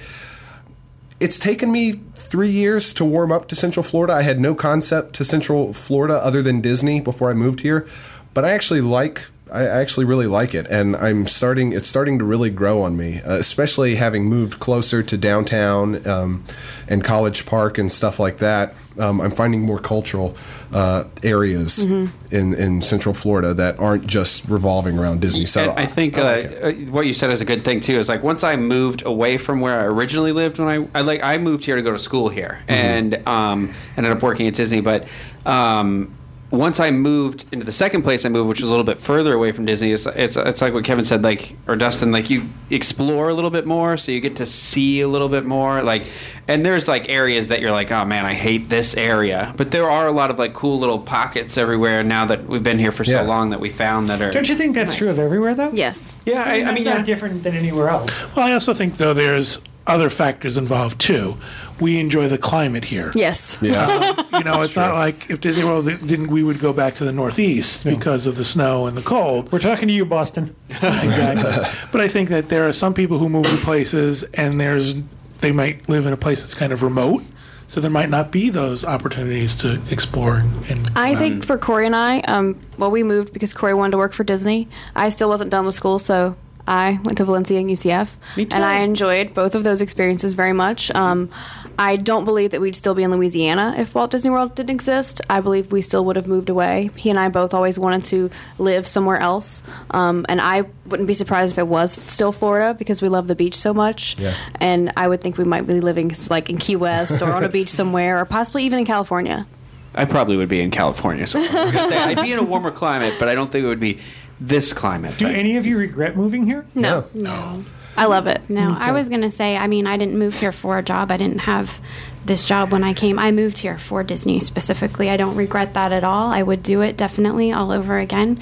it's 1.18 1.38
taken 1.38 1.72
me 1.72 2.00
three 2.14 2.50
years 2.50 2.92
to 2.94 3.04
warm 3.04 3.32
up 3.32 3.48
to 3.48 3.56
Central 3.56 3.82
Florida. 3.82 4.12
I 4.12 4.22
had 4.22 4.38
no 4.38 4.54
concept 4.54 5.14
to 5.14 5.24
Central 5.24 5.72
Florida 5.72 6.14
other 6.14 6.42
than 6.42 6.60
Disney 6.60 7.00
before 7.00 7.30
I 7.30 7.34
moved 7.34 7.60
here, 7.60 7.86
but 8.34 8.44
I 8.44 8.50
actually 8.50 8.80
like. 8.80 9.26
I 9.52 9.64
actually 9.64 10.06
really 10.06 10.26
like 10.26 10.54
it, 10.54 10.66
and 10.68 10.96
I'm 10.96 11.26
starting. 11.26 11.72
It's 11.72 11.86
starting 11.86 12.18
to 12.18 12.24
really 12.24 12.50
grow 12.50 12.82
on 12.82 12.96
me, 12.96 13.20
uh, 13.22 13.34
especially 13.34 13.94
having 13.94 14.24
moved 14.24 14.58
closer 14.58 15.02
to 15.04 15.16
downtown 15.16 16.04
um, 16.06 16.42
and 16.88 17.04
College 17.04 17.46
Park 17.46 17.78
and 17.78 17.90
stuff 17.90 18.18
like 18.18 18.38
that. 18.38 18.74
Um, 18.98 19.20
I'm 19.20 19.30
finding 19.30 19.60
more 19.60 19.78
cultural 19.78 20.34
uh, 20.72 21.04
areas 21.22 21.78
in 21.84 22.10
in 22.32 22.82
Central 22.82 23.14
Florida 23.14 23.54
that 23.54 23.78
aren't 23.78 24.06
just 24.06 24.48
revolving 24.48 24.98
around 24.98 25.20
Disney. 25.20 25.46
So 25.46 25.62
And 25.70 25.78
I 25.78 25.86
think 25.86 26.18
I 26.18 26.20
uh, 26.20 26.24
like 26.24 26.62
uh, 26.62 26.90
what 26.90 27.06
you 27.06 27.14
said 27.14 27.30
is 27.30 27.40
a 27.40 27.44
good 27.44 27.64
thing 27.64 27.80
too. 27.80 27.98
Is 28.00 28.08
like 28.08 28.24
once 28.24 28.42
I 28.42 28.56
moved 28.56 29.04
away 29.06 29.36
from 29.38 29.60
where 29.60 29.78
I 29.80 29.84
originally 29.84 30.32
lived, 30.32 30.58
when 30.58 30.66
I, 30.68 30.88
I 30.98 31.02
like 31.02 31.22
I 31.22 31.38
moved 31.38 31.64
here 31.64 31.76
to 31.76 31.82
go 31.82 31.92
to 31.92 31.98
school 31.98 32.28
here, 32.30 32.58
Mm-hmm. 32.62 32.72
and 32.72 33.28
um, 33.28 33.74
ended 33.96 34.10
up 34.12 34.22
working 34.22 34.48
at 34.48 34.54
Disney. 34.54 34.80
But 34.80 35.06
um, 35.44 36.10
once 36.56 36.80
I 36.80 36.90
moved 36.90 37.44
into 37.52 37.64
the 37.64 37.72
second 37.72 38.02
place 38.02 38.24
I 38.24 38.28
moved, 38.28 38.48
which 38.48 38.60
was 38.60 38.68
a 38.68 38.70
little 38.70 38.84
bit 38.84 38.98
further 38.98 39.34
away 39.34 39.52
from 39.52 39.64
Disney, 39.64 39.92
it's 39.92 40.06
it's, 40.06 40.36
it's 40.36 40.60
like 40.60 40.72
what 40.74 40.84
Kevin 40.84 41.04
said, 41.04 41.22
like 41.22 41.54
or 41.66 41.76
Dustin, 41.76 42.10
like 42.12 42.30
you 42.30 42.44
explore 42.70 43.28
a 43.28 43.34
little 43.34 43.50
bit 43.50 43.66
more, 43.66 43.96
so 43.96 44.12
you 44.12 44.20
get 44.20 44.36
to 44.36 44.46
see 44.46 45.00
a 45.00 45.08
little 45.08 45.28
bit 45.28 45.44
more, 45.44 45.82
like. 45.82 46.04
And 46.48 46.64
there's 46.64 46.86
like 46.86 47.08
areas 47.08 47.48
that 47.48 47.60
you're 47.60 47.72
like, 47.72 47.90
oh 47.90 48.04
man, 48.04 48.24
I 48.24 48.32
hate 48.34 48.68
this 48.68 48.96
area, 48.96 49.52
but 49.56 49.72
there 49.72 49.90
are 49.90 50.06
a 50.06 50.12
lot 50.12 50.30
of 50.30 50.38
like 50.38 50.54
cool 50.54 50.78
little 50.78 51.00
pockets 51.00 51.58
everywhere 51.58 52.04
now 52.04 52.24
that 52.26 52.46
we've 52.46 52.62
been 52.62 52.78
here 52.78 52.92
for 52.92 53.04
so 53.04 53.10
Yeah. 53.10 53.22
long 53.22 53.48
that 53.48 53.58
we 53.58 53.68
found 53.68 54.08
that 54.10 54.22
are. 54.22 54.30
Don't 54.30 54.48
you 54.48 54.54
think 54.54 54.76
that's 54.76 54.94
true 54.94 55.08
of 55.08 55.18
everywhere, 55.18 55.56
though? 55.56 55.70
Yes. 55.72 56.14
Yeah, 56.24 56.44
I, 56.44 56.54
I 56.54 56.62
That's 56.62 56.74
mean, 56.76 56.84
not 56.84 56.98
yeah. 56.98 57.02
different 57.04 57.42
than 57.42 57.56
anywhere 57.56 57.88
else. 57.88 58.10
Well, 58.36 58.46
I 58.46 58.52
also 58.52 58.74
think 58.74 58.96
though 58.96 59.12
there's 59.12 59.64
other 59.86 60.10
factors 60.10 60.56
involved 60.56 61.00
too. 61.00 61.36
We 61.80 62.00
enjoy 62.00 62.28
the 62.28 62.38
climate 62.38 62.84
here. 62.84 63.12
Yes. 63.14 63.58
yeah, 63.60 64.14
You 64.32 64.44
know, 64.44 64.62
it's 64.62 64.76
not 64.76 64.94
like 64.94 65.28
if 65.28 65.40
Disney 65.40 65.64
World 65.64 65.84
didn't, 65.86 66.28
we 66.28 66.42
would 66.42 66.58
go 66.58 66.72
back 66.72 66.94
to 66.96 67.04
the 67.04 67.12
Northeast 67.12 67.84
because 67.84 68.24
of 68.26 68.36
the 68.36 68.44
snow 68.44 68.86
and 68.86 68.96
the 68.96 69.02
cold. 69.02 69.52
We're 69.52 69.58
talking 69.58 69.86
to 69.88 69.94
you, 69.94 70.06
Boston. 70.06 70.56
exactly. 70.68 71.52
But 71.92 72.00
I 72.00 72.08
think 72.08 72.28
that 72.30 72.48
there 72.48 72.68
are 72.68 72.72
some 72.72 72.94
people 72.94 73.18
who 73.18 73.28
move 73.28 73.46
to 73.46 73.56
places 73.58 74.22
and 74.34 74.60
there's 74.60 74.94
they 75.40 75.52
might 75.52 75.88
live 75.88 76.06
in 76.06 76.12
a 76.12 76.16
place 76.16 76.40
that's 76.40 76.54
kind 76.54 76.72
of 76.72 76.82
remote, 76.82 77.22
so 77.66 77.80
there 77.80 77.90
might 77.90 78.08
not 78.08 78.30
be 78.32 78.48
those 78.50 78.84
opportunities 78.84 79.54
to 79.56 79.80
explore 79.90 80.36
and. 80.36 80.66
and 80.70 80.90
I 80.96 81.14
think 81.16 81.44
for 81.44 81.58
Corey 81.58 81.86
and 81.86 81.94
I, 81.94 82.20
um, 82.20 82.58
well, 82.78 82.90
we 82.90 83.02
moved 83.02 83.32
because 83.32 83.52
Corey 83.52 83.74
wanted 83.74 83.92
to 83.92 83.98
work 83.98 84.12
for 84.12 84.24
Disney. 84.24 84.68
I 84.94 85.10
still 85.10 85.28
wasn't 85.28 85.50
done 85.50 85.66
with 85.66 85.74
school, 85.74 85.98
so 85.98 86.36
I 86.68 86.98
went 87.04 87.18
to 87.18 87.24
Valencia 87.24 87.58
and 87.58 87.70
UCF, 87.70 88.08
Me 88.36 88.44
too. 88.46 88.54
and 88.56 88.64
I 88.64 88.80
enjoyed 88.80 89.34
both 89.34 89.54
of 89.54 89.64
those 89.64 89.80
experiences 89.80 90.32
very 90.34 90.52
much. 90.52 90.90
Um, 90.94 91.30
I 91.78 91.96
don't 91.96 92.24
believe 92.24 92.52
that 92.52 92.60
we'd 92.60 92.74
still 92.74 92.94
be 92.94 93.02
in 93.02 93.10
Louisiana 93.10 93.74
if 93.76 93.94
Walt 93.94 94.10
Disney 94.10 94.30
World 94.30 94.54
didn't 94.54 94.70
exist. 94.70 95.20
I 95.28 95.40
believe 95.40 95.70
we 95.70 95.82
still 95.82 96.04
would 96.06 96.16
have 96.16 96.26
moved 96.26 96.48
away. 96.48 96.90
He 96.96 97.10
and 97.10 97.18
I 97.18 97.28
both 97.28 97.52
always 97.54 97.78
wanted 97.78 98.02
to 98.04 98.30
live 98.58 98.86
somewhere 98.86 99.18
else, 99.18 99.62
um, 99.90 100.24
and 100.28 100.40
I 100.40 100.62
wouldn't 100.86 101.06
be 101.06 101.14
surprised 101.14 101.52
if 101.52 101.58
it 101.58 101.68
was 101.68 101.92
still 101.92 102.32
Florida 102.32 102.74
because 102.74 103.02
we 103.02 103.08
love 103.08 103.26
the 103.26 103.34
beach 103.36 103.56
so 103.56 103.74
much. 103.74 104.18
Yeah. 104.18 104.34
And 104.60 104.92
I 104.96 105.06
would 105.08 105.20
think 105.20 105.36
we 105.38 105.44
might 105.44 105.66
be 105.66 105.80
living 105.80 106.12
like 106.30 106.48
in 106.50 106.58
Key 106.58 106.76
West 106.76 107.20
or 107.22 107.26
on 107.32 107.44
a 107.44 107.48
beach 107.48 107.68
somewhere, 107.68 108.20
or 108.20 108.24
possibly 108.24 108.64
even 108.64 108.78
in 108.78 108.86
California. 108.86 109.46
I 109.94 110.04
probably 110.04 110.36
would 110.36 110.48
be 110.50 110.60
in 110.60 110.70
California. 110.70 111.26
So 111.26 111.38
I 111.38 111.42
was 111.42 111.50
gonna 111.72 111.90
say, 111.90 111.98
I'd 111.98 112.20
be 112.20 112.32
in 112.32 112.38
a 112.38 112.42
warmer 112.42 112.70
climate, 112.70 113.14
but 113.18 113.28
I 113.28 113.34
don't 113.34 113.50
think 113.50 113.64
it 113.64 113.68
would 113.68 113.80
be 113.80 113.98
this 114.40 114.72
climate. 114.72 115.16
Do 115.18 115.26
any 115.26 115.56
of 115.56 115.66
you 115.66 115.78
regret 115.78 116.16
moving 116.16 116.46
here? 116.46 116.66
No, 116.74 117.04
no. 117.14 117.64
I 117.96 118.04
love 118.04 118.26
it. 118.26 118.42
No, 118.50 118.76
I 118.78 118.92
was 118.92 119.08
going 119.08 119.22
to 119.22 119.30
say, 119.30 119.56
I 119.56 119.66
mean, 119.66 119.86
I 119.86 119.96
didn't 119.96 120.18
move 120.18 120.34
here 120.34 120.52
for 120.52 120.76
a 120.76 120.82
job. 120.82 121.10
I 121.10 121.16
didn't 121.16 121.40
have 121.40 121.80
this 122.26 122.46
job 122.46 122.70
when 122.70 122.84
I 122.84 122.92
came. 122.92 123.18
I 123.18 123.30
moved 123.30 123.58
here 123.58 123.78
for 123.78 124.02
Disney 124.02 124.38
specifically. 124.40 125.08
I 125.08 125.16
don't 125.16 125.36
regret 125.36 125.72
that 125.72 125.92
at 125.92 126.04
all. 126.04 126.28
I 126.28 126.42
would 126.42 126.62
do 126.62 126.82
it 126.82 126.96
definitely 126.96 127.52
all 127.52 127.72
over 127.72 127.98
again. 127.98 128.40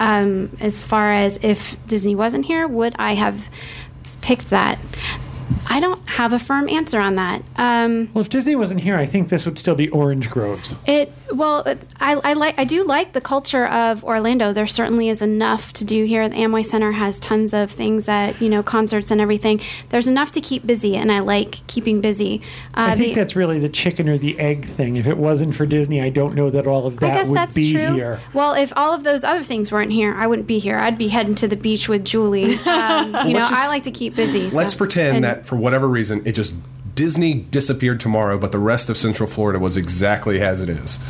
Um, 0.00 0.56
as 0.60 0.84
far 0.84 1.12
as 1.12 1.38
if 1.42 1.76
Disney 1.86 2.14
wasn't 2.14 2.46
here, 2.46 2.66
would 2.66 2.94
I 2.98 3.14
have 3.14 3.48
picked 4.22 4.50
that? 4.50 4.78
I 5.68 5.80
don't 5.80 6.06
have 6.08 6.32
a 6.32 6.38
firm 6.38 6.68
answer 6.68 7.00
on 7.00 7.16
that. 7.16 7.42
Um, 7.56 8.10
Well, 8.14 8.22
if 8.22 8.28
Disney 8.30 8.54
wasn't 8.54 8.80
here, 8.80 8.96
I 8.96 9.06
think 9.06 9.28
this 9.28 9.44
would 9.44 9.58
still 9.58 9.74
be 9.74 9.88
Orange 9.90 10.30
Groves. 10.30 10.76
It 10.86 11.12
well, 11.32 11.64
I, 12.00 12.14
I 12.14 12.32
like 12.34 12.58
I 12.60 12.64
do 12.64 12.84
like 12.84 13.12
the 13.12 13.20
culture 13.20 13.66
of 13.66 14.04
Orlando. 14.04 14.52
There 14.52 14.66
certainly 14.66 15.08
is 15.08 15.20
enough 15.20 15.72
to 15.74 15.84
do 15.84 16.04
here. 16.04 16.28
The 16.28 16.36
Amway 16.36 16.64
Center 16.64 16.92
has 16.92 17.18
tons 17.18 17.52
of 17.52 17.70
things 17.72 18.06
that 18.06 18.40
you 18.40 18.48
know, 18.48 18.62
concerts 18.62 19.10
and 19.10 19.20
everything. 19.20 19.60
There's 19.88 20.06
enough 20.06 20.30
to 20.32 20.40
keep 20.40 20.64
busy, 20.66 20.94
and 20.96 21.10
I 21.10 21.20
like 21.20 21.66
keeping 21.66 22.00
busy. 22.00 22.40
Uh, 22.74 22.88
I 22.90 22.94
think 22.96 23.14
the- 23.14 23.20
that's 23.20 23.34
really 23.34 23.58
the 23.58 23.68
chicken 23.68 24.08
or 24.08 24.16
the 24.18 24.38
egg 24.38 24.66
thing. 24.66 24.96
If 24.96 25.08
it 25.08 25.16
wasn't 25.18 25.56
for 25.56 25.66
Disney, 25.66 26.00
I 26.00 26.10
don't 26.10 26.34
know 26.34 26.50
that 26.50 26.66
all 26.68 26.86
of 26.86 26.94
I 27.02 27.08
that 27.08 27.14
guess 27.14 27.26
would 27.28 27.36
that's 27.36 27.54
be 27.54 27.72
true. 27.72 27.94
here. 27.94 28.20
Well, 28.32 28.54
if 28.54 28.72
all 28.76 28.92
of 28.94 29.02
those 29.02 29.24
other 29.24 29.42
things 29.42 29.72
weren't 29.72 29.92
here, 29.92 30.14
I 30.14 30.26
wouldn't 30.28 30.46
be 30.46 30.58
here. 30.58 30.78
I'd 30.78 30.98
be 30.98 31.08
heading 31.08 31.34
to 31.36 31.48
the 31.48 31.56
beach 31.56 31.88
with 31.88 32.04
Julie. 32.04 32.56
Um, 32.58 33.06
you 33.26 33.32
know, 33.32 33.40
let's 33.40 33.50
I 33.52 33.66
like 33.68 33.82
to 33.84 33.90
keep 33.90 34.14
busy. 34.14 34.50
so- 34.50 34.56
Let's 34.56 34.74
pretend 34.74 35.16
and- 35.16 35.24
that 35.24 35.33
for 35.42 35.56
whatever 35.56 35.88
reason, 35.88 36.22
it 36.26 36.32
just 36.32 36.54
Disney 36.94 37.34
disappeared 37.34 38.00
tomorrow, 38.00 38.38
but 38.38 38.52
the 38.52 38.58
rest 38.58 38.88
of 38.88 38.96
Central 38.96 39.28
Florida 39.28 39.58
was 39.58 39.76
exactly 39.76 40.40
as 40.40 40.62
it 40.62 40.68
is. 40.68 41.00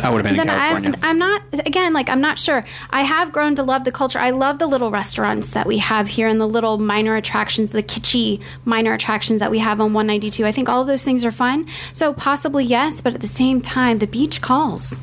I 0.00 0.10
would 0.10 0.24
have 0.24 0.34
been 0.34 0.40
in 0.40 0.46
California. 0.46 0.90
I'm, 1.02 1.10
I'm 1.10 1.18
not 1.18 1.42
again 1.66 1.92
like 1.92 2.08
I'm 2.08 2.20
not 2.20 2.38
sure. 2.38 2.64
I 2.90 3.02
have 3.02 3.30
grown 3.30 3.54
to 3.56 3.62
love 3.62 3.84
the 3.84 3.92
culture. 3.92 4.18
I 4.18 4.30
love 4.30 4.58
the 4.58 4.66
little 4.66 4.90
restaurants 4.90 5.52
that 5.52 5.66
we 5.66 5.78
have 5.78 6.08
here 6.08 6.28
and 6.28 6.40
the 6.40 6.48
little 6.48 6.78
minor 6.78 7.14
attractions, 7.14 7.70
the 7.70 7.82
kitschy 7.82 8.40
minor 8.64 8.94
attractions 8.94 9.40
that 9.40 9.50
we 9.50 9.58
have 9.58 9.80
on 9.80 9.92
192. 9.92 10.46
I 10.46 10.52
think 10.52 10.68
all 10.68 10.80
of 10.80 10.86
those 10.86 11.04
things 11.04 11.24
are 11.24 11.32
fun. 11.32 11.68
So 11.92 12.14
possibly 12.14 12.64
yes, 12.64 13.00
but 13.00 13.14
at 13.14 13.20
the 13.20 13.26
same 13.26 13.60
time, 13.60 13.98
the 13.98 14.06
beach 14.06 14.40
calls. 14.40 14.96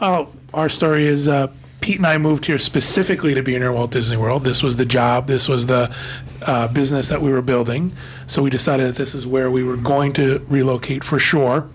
Oh, 0.00 0.28
our 0.54 0.68
story 0.68 1.06
is 1.06 1.28
uh, 1.28 1.52
Pete 1.84 1.98
and 1.98 2.06
I 2.06 2.16
moved 2.16 2.46
here 2.46 2.58
specifically 2.58 3.34
to 3.34 3.42
be 3.42 3.58
near 3.58 3.70
Walt 3.70 3.90
Disney 3.90 4.16
World. 4.16 4.42
This 4.42 4.62
was 4.62 4.76
the 4.76 4.86
job, 4.86 5.26
this 5.26 5.50
was 5.50 5.66
the 5.66 5.94
uh, 6.40 6.66
business 6.68 7.10
that 7.10 7.20
we 7.20 7.30
were 7.30 7.42
building. 7.42 7.92
So 8.26 8.42
we 8.42 8.48
decided 8.48 8.86
that 8.86 8.96
this 8.96 9.14
is 9.14 9.26
where 9.26 9.50
we 9.50 9.62
were 9.62 9.76
going 9.76 10.14
to 10.14 10.38
relocate 10.48 11.04
for 11.04 11.18
sure. 11.18 11.68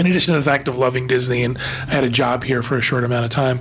In 0.00 0.06
addition 0.06 0.32
to 0.32 0.40
the 0.40 0.42
fact 0.42 0.68
of 0.68 0.78
loving 0.78 1.06
Disney, 1.06 1.42
and 1.42 1.58
I 1.86 1.90
had 1.90 2.02
a 2.02 2.08
job 2.08 2.44
here 2.44 2.62
for 2.62 2.78
a 2.78 2.80
short 2.80 3.04
amount 3.04 3.26
of 3.26 3.30
time. 3.30 3.60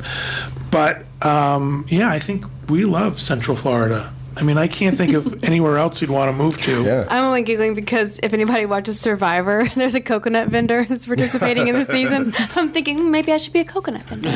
But 0.71 1.03
um, 1.21 1.85
yeah, 1.89 2.09
I 2.09 2.19
think 2.19 2.45
we 2.69 2.85
love 2.85 3.19
Central 3.19 3.57
Florida. 3.57 4.13
I 4.37 4.43
mean, 4.43 4.57
I 4.57 4.67
can't 4.67 4.97
think 4.97 5.13
of 5.13 5.43
anywhere 5.45 5.77
else 5.77 6.01
you'd 6.01 6.09
want 6.09 6.29
to 6.29 6.35
move 6.43 6.57
to. 6.63 6.83
Yeah. 6.83 7.07
I'm 7.09 7.23
only 7.23 7.43
giggling 7.43 7.73
because 7.73 8.19
if 8.21 8.33
anybody 8.33 8.65
watches 8.65 8.99
Survivor, 8.99 9.65
there's 9.75 9.95
a 9.95 10.01
coconut 10.01 10.49
vendor 10.49 10.85
that's 10.85 11.05
participating 11.07 11.67
in 11.67 11.75
the 11.79 11.85
season. 11.85 12.33
I'm 12.55 12.71
thinking 12.71 12.97
"Hmm, 12.97 13.11
maybe 13.11 13.31
I 13.31 13.37
should 13.37 13.53
be 13.53 13.61
a 13.61 13.65
coconut 13.65 14.03
vendor. 14.03 14.29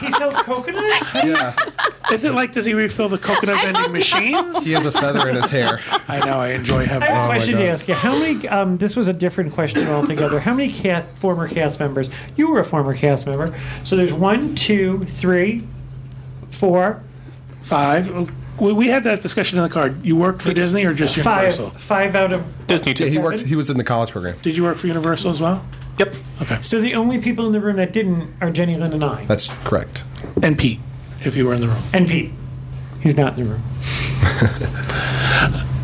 he 0.00 0.10
sells 0.12 0.36
coconuts. 0.36 1.14
Yeah. 1.14 1.54
Is 2.12 2.24
it 2.24 2.34
like, 2.34 2.52
does 2.52 2.64
he 2.64 2.74
refill 2.74 3.08
the 3.08 3.18
coconut 3.18 3.62
vending 3.62 3.92
machines? 3.92 4.64
He 4.64 4.72
has 4.72 4.84
a 4.86 4.92
feather 4.92 5.28
in 5.28 5.36
his 5.36 5.48
hair. 5.50 5.78
I 6.08 6.18
know, 6.26 6.38
I 6.40 6.48
enjoy 6.50 6.84
having 6.84 7.08
I 7.08 7.12
have 7.12 7.22
a 7.22 7.26
Oh 7.26 7.30
question 7.30 7.52
to 7.56 7.62
God. 7.62 7.68
ask 7.72 7.88
you. 7.88 7.94
How 7.94 8.18
many? 8.18 8.48
Um, 8.48 8.76
this 8.78 8.96
was 8.96 9.06
a 9.08 9.12
different 9.12 9.52
question 9.52 9.86
altogether. 9.88 10.40
How 10.40 10.52
many 10.54 10.72
cat, 10.72 11.06
former 11.18 11.46
cast 11.48 11.78
members? 11.78 12.10
You 12.36 12.50
were 12.50 12.58
a 12.60 12.64
former 12.64 12.94
cast 12.96 13.26
member. 13.26 13.54
So 13.84 13.96
there's 13.96 14.12
one, 14.12 14.54
two, 14.56 15.04
three, 15.04 15.62
four, 16.50 17.02
Five. 17.62 18.30
We, 18.60 18.72
we 18.72 18.88
had 18.88 19.04
that 19.04 19.22
discussion 19.22 19.58
in 19.58 19.64
the 19.64 19.70
card. 19.70 20.04
You 20.04 20.16
worked 20.16 20.42
for 20.42 20.52
Disney 20.52 20.84
or 20.84 20.92
just 20.94 21.16
five, 21.16 21.52
Universal? 21.56 21.70
five 21.78 22.14
out 22.14 22.32
of. 22.32 22.66
Disney 22.66 22.90
Yeah, 22.90 22.94
too. 22.94 23.04
he 23.06 23.18
worked. 23.18 23.42
He 23.42 23.56
was 23.56 23.70
in 23.70 23.76
the 23.78 23.84
college 23.84 24.10
program. 24.10 24.36
Did 24.42 24.56
you 24.56 24.62
work 24.64 24.76
for 24.76 24.86
Universal 24.86 25.30
as 25.30 25.40
well? 25.40 25.64
Yep. 25.98 26.14
Okay. 26.42 26.58
So 26.62 26.80
the 26.80 26.94
only 26.94 27.20
people 27.20 27.46
in 27.46 27.52
the 27.52 27.60
room 27.60 27.76
that 27.76 27.92
didn't 27.92 28.34
are 28.40 28.50
Jenny 28.50 28.76
Lynn 28.76 28.92
and 28.92 29.04
I, 29.04 29.24
That's 29.26 29.48
correct. 29.64 30.04
And 30.42 30.58
Pete, 30.58 30.80
if 31.22 31.36
you 31.36 31.46
were 31.46 31.54
in 31.54 31.60
the 31.60 31.68
room. 31.68 31.82
and 31.94 32.08
Pete. 32.08 32.32
He's 33.00 33.16
not 33.16 33.38
in 33.38 33.46
the 33.46 33.50
room. 33.54 33.62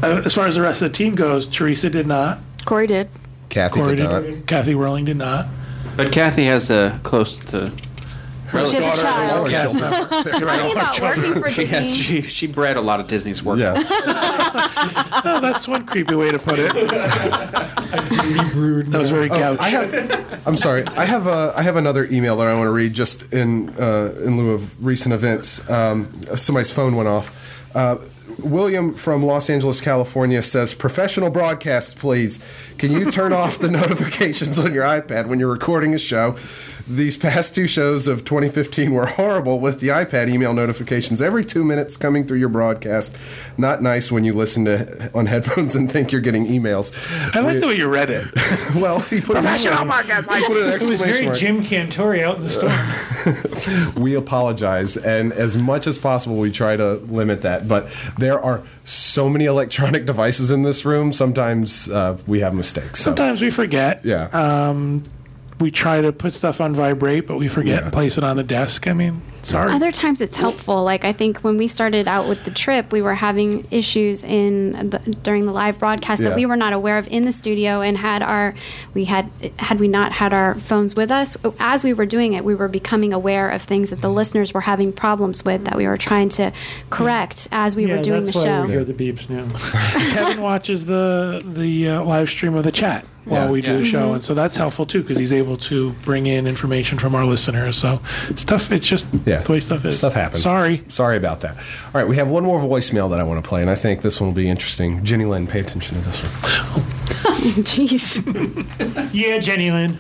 Uh, 0.03 0.21
as 0.27 0.35
far 0.35 0.47
as 0.47 0.55
the 0.55 0.61
rest 0.61 0.83
of 0.83 0.93
the 0.93 0.97
team 0.97 1.15
goes, 1.15 1.47
Teresa 1.47 1.89
did 1.89 2.07
not. 2.07 2.39
Corey 2.67 2.87
did. 2.87 3.09
Kathy 3.49 3.81
Corey 3.81 3.97
did 3.97 4.03
not. 4.05 4.21
did. 4.23 4.47
Kathy 4.47 4.75
Werling 4.75 5.07
did 5.07 5.17
not. 5.17 5.47
but 5.97 6.13
Kathy 6.13 6.45
has 6.45 6.71
a 6.71 7.01
close 7.03 7.39
to. 7.47 7.73
She 8.51 8.77
has 8.77 8.99
a 8.99 9.03
child. 9.03 9.51
Cast 9.51 9.81
member. 9.81 10.09
Talking 10.09 10.73
about 10.73 11.01
working 11.01 11.35
for 11.43 11.51
She 11.51 11.65
has 11.67 11.87
she 11.97 12.23
she 12.23 12.47
bred 12.47 12.77
a 12.77 12.81
lot 12.81 13.01
of 13.01 13.07
Disney's 13.09 13.43
work. 13.43 13.59
Yeah. 13.59 13.75
Oh, 15.29 15.41
that's 15.41 15.67
one 15.67 15.85
creepy 15.87 16.15
way 16.15 16.31
to 16.31 16.39
put 16.39 16.59
it. 16.59 16.73
that 16.73 18.95
was 18.99 19.11
very 19.11 19.29
gouch. 19.29 19.59
Oh, 19.61 19.63
I 19.63 19.69
have. 19.71 20.47
I'm 20.47 20.57
sorry. 20.57 20.85
I 20.85 21.05
have 21.05 21.27
a. 21.27 21.53
I 21.57 21.63
have 21.63 21.77
another 21.77 22.07
email 22.11 22.37
that 22.37 22.47
I 22.47 22.55
want 22.55 22.69
to 22.69 22.71
read 22.71 22.93
just 22.95 23.33
in 23.35 23.71
uh, 23.71 24.15
in 24.25 24.37
lieu 24.37 24.53
of 24.53 24.85
recent 24.85 25.15
events. 25.15 25.69
Um, 25.69 26.09
somebody's 26.37 26.71
phone 26.71 26.95
went 26.97 27.09
off. 27.09 27.67
Uh, 27.75 27.97
William 28.43 28.95
from 28.95 29.23
Los 29.23 29.49
Angeles, 29.51 29.81
California 29.81 30.43
says, 30.43 30.75
"Professional 30.75 31.31
broadcast, 31.31 31.99
please. 31.99 32.41
Can 32.79 32.93
you 32.93 33.11
turn 33.11 33.33
off 33.33 33.59
the 33.59 33.71
notifications 33.71 34.59
on 34.59 34.75
your 34.75 34.85
iPad 34.85 35.27
when 35.27 35.39
you're 35.39 35.53
recording 35.53 35.95
a 35.95 35.99
show?" 35.99 36.37
These 36.89 37.17
past 37.17 37.53
two 37.53 37.67
shows 37.67 38.07
of 38.07 38.25
2015 38.25 38.93
were 38.93 39.07
horrible 39.07 39.59
with 39.59 39.81
the 39.81 39.89
iPad 39.89 40.29
email 40.29 40.55
notifications 40.55 41.21
every 41.21 41.45
two 41.45 41.65
minutes 41.65 41.97
coming 41.97 42.25
through 42.25 42.39
your 42.39 42.49
broadcast. 42.49 43.19
Not 43.59 43.83
nice 43.83 44.13
when 44.13 44.23
you 44.23 44.33
listen 44.33 44.67
to 44.67 45.11
on 45.13 45.27
headphones 45.27 45.75
and 45.75 45.91
think 45.91 46.13
you're 46.13 46.21
getting 46.21 46.47
emails. 46.47 46.95
I 47.35 47.41
like 47.41 47.59
the 47.59 47.67
way 47.67 47.75
you 47.77 47.89
read 47.89 48.11
it. 48.11 48.27
Well, 48.77 49.01
he 49.01 49.21
put, 49.21 49.37
an, 49.37 49.43
Professional 49.43 49.79
he 49.79 49.85
broadcast, 49.85 50.27
put 50.29 50.57
an 50.63 50.69
It 50.69 50.89
was 50.89 51.01
very 51.01 51.27
mark. 51.27 51.39
Jim 51.39 51.63
Cantore 51.63 52.21
out 52.23 52.37
in 52.37 52.43
the 52.43 52.51
storm. 52.51 53.97
We 54.03 54.15
apologize, 54.15 54.97
and 54.97 55.33
as 55.33 55.57
much 55.57 55.87
as 55.87 55.99
possible, 55.99 56.37
we 56.37 56.53
try 56.53 56.77
to 56.77 56.95
limit 56.95 57.43
that. 57.43 57.67
But 57.67 57.89
there 58.27 58.41
are 58.41 58.63
so 58.85 59.29
many 59.29 59.45
electronic 59.47 60.05
devices 60.13 60.51
in 60.51 60.63
this 60.63 60.85
room. 60.85 61.13
Sometimes 61.13 61.89
uh, 61.91 62.19
we 62.27 62.41
have 62.41 62.53
mistakes. 62.55 62.99
So. 63.01 63.05
Sometimes 63.11 63.41
we 63.41 63.51
forget. 63.51 64.05
Yeah. 64.05 64.25
Um, 64.33 65.05
we 65.61 65.71
try 65.71 66.03
to 66.03 66.13
put 66.13 66.35
stuff 66.35 66.61
on 66.61 66.75
vibrate, 66.75 67.27
but 67.27 67.39
we 67.39 67.49
forget 67.49 67.79
Yeah. 67.79 67.85
and 67.85 67.93
place 67.93 68.19
it 68.19 68.25
on 68.25 68.37
the 68.37 68.43
desk. 68.45 68.87
I 68.87 68.93
mean, 68.93 69.23
sorry. 69.47 69.73
Other 69.73 69.93
times 69.93 70.21
it's 70.21 70.37
helpful. 70.37 70.83
Like 70.85 71.05
I 71.05 71.13
think 71.13 71.39
when 71.39 71.57
we 71.57 71.69
started 71.69 72.07
out 72.09 72.29
with 72.29 72.45
the 72.45 72.51
trip, 72.51 72.93
we 72.93 73.01
were 73.03 73.15
having 73.15 73.67
issues 73.71 74.25
in 74.25 74.91
the, 74.91 74.99
during 75.23 75.47
the 75.47 75.53
live 75.53 75.79
broadcast 75.79 76.23
Yeah. 76.23 76.31
that 76.31 76.37
we 76.37 76.47
were 76.47 76.57
not 76.57 76.73
aware 76.73 76.99
of 76.99 77.07
in 77.09 77.25
the 77.25 77.33
studio, 77.33 77.81
and 77.81 77.97
had 77.97 78.23
our 78.23 78.55
we 78.95 79.05
had 79.05 79.31
had 79.59 79.81
we 79.81 79.89
not 79.89 80.13
had 80.13 80.33
our 80.33 80.55
phones 80.55 80.95
with 80.95 81.11
us 81.11 81.37
as 81.61 81.85
we 81.85 81.93
were 81.93 82.07
doing 82.07 82.33
it, 82.35 82.45
we 82.45 82.55
were 82.55 82.69
becoming 82.69 83.13
aware 83.13 83.51
of 83.51 83.63
things 83.63 83.91
that 83.91 84.01
the 84.03 84.11
listeners 84.11 84.53
were 84.53 84.63
having 84.63 84.93
problems 84.93 85.45
with 85.45 85.65
that 85.65 85.77
we 85.77 85.87
were 85.87 85.97
trying 85.97 86.29
to 86.31 86.53
correct 86.91 87.49
as 87.53 87.77
we 87.77 87.87
yeah, 87.87 87.97
were 87.97 88.03
doing 88.03 88.21
the 88.25 88.33
that's 88.33 88.37
why 88.37 88.45
show. 88.45 88.63
we 88.65 88.71
hear 88.73 88.85
the 88.85 88.95
beeps 88.95 89.29
now. 89.31 89.47
Kevin 90.15 90.43
watches 90.43 90.87
the 90.87 91.43
the 91.45 91.89
uh, 91.89 92.03
live 92.05 92.29
stream 92.29 92.55
of 92.55 92.65
the 92.65 92.73
chat 92.73 93.05
while 93.27 93.45
Yeah. 93.47 93.51
we 93.51 93.61
do 93.61 93.73
Yeah. 93.73 93.77
the 93.79 93.85
show, 93.85 94.13
and 94.15 94.25
so 94.25 94.33
that's 94.35 94.57
helpful 94.57 94.87
too 94.87 95.03
because 95.03 95.19
he's 95.19 95.33
able 95.33 95.57
to 95.59 95.91
bring 96.03 96.27
in 96.27 96.47
information 96.47 96.99
from 96.99 97.15
our 97.15 97.27
listeners. 97.27 97.77
So 97.77 98.01
stuff, 98.37 98.73
it's 98.73 98.87
just 98.89 99.09
Yeah. 99.27 99.43
the 99.43 99.53
way 99.53 99.61
stuff 99.61 99.85
is. 99.85 99.99
Stuff 99.99 100.15
happens. 100.15 100.43
Sorry. 100.43 100.83
Sorry 100.89 101.17
about 101.17 101.41
that. 101.43 101.57
All 101.57 102.01
right, 102.01 102.09
we 102.09 102.17
have 102.17 102.29
one 102.29 102.45
more 102.45 102.61
voicemail 102.61 103.11
that 103.11 103.21
I 103.21 103.25
want 103.25 103.43
to 103.43 103.49
play, 103.49 103.61
and 103.61 103.69
I 103.71 103.75
think 103.75 104.03
this 104.03 104.21
one 104.21 104.29
will 104.29 104.35
be 104.35 104.49
interesting. 104.49 105.05
Jenny 105.05 105.25
Lynn, 105.27 105.47
pay 105.47 105.61
attention 105.61 105.99
to 105.99 106.05
this 106.05 106.23
one. 106.23 106.85
Jeez. 107.65 109.09
yeah, 109.13 109.39
Jenny 109.39 109.71
Lynn. 109.71 109.99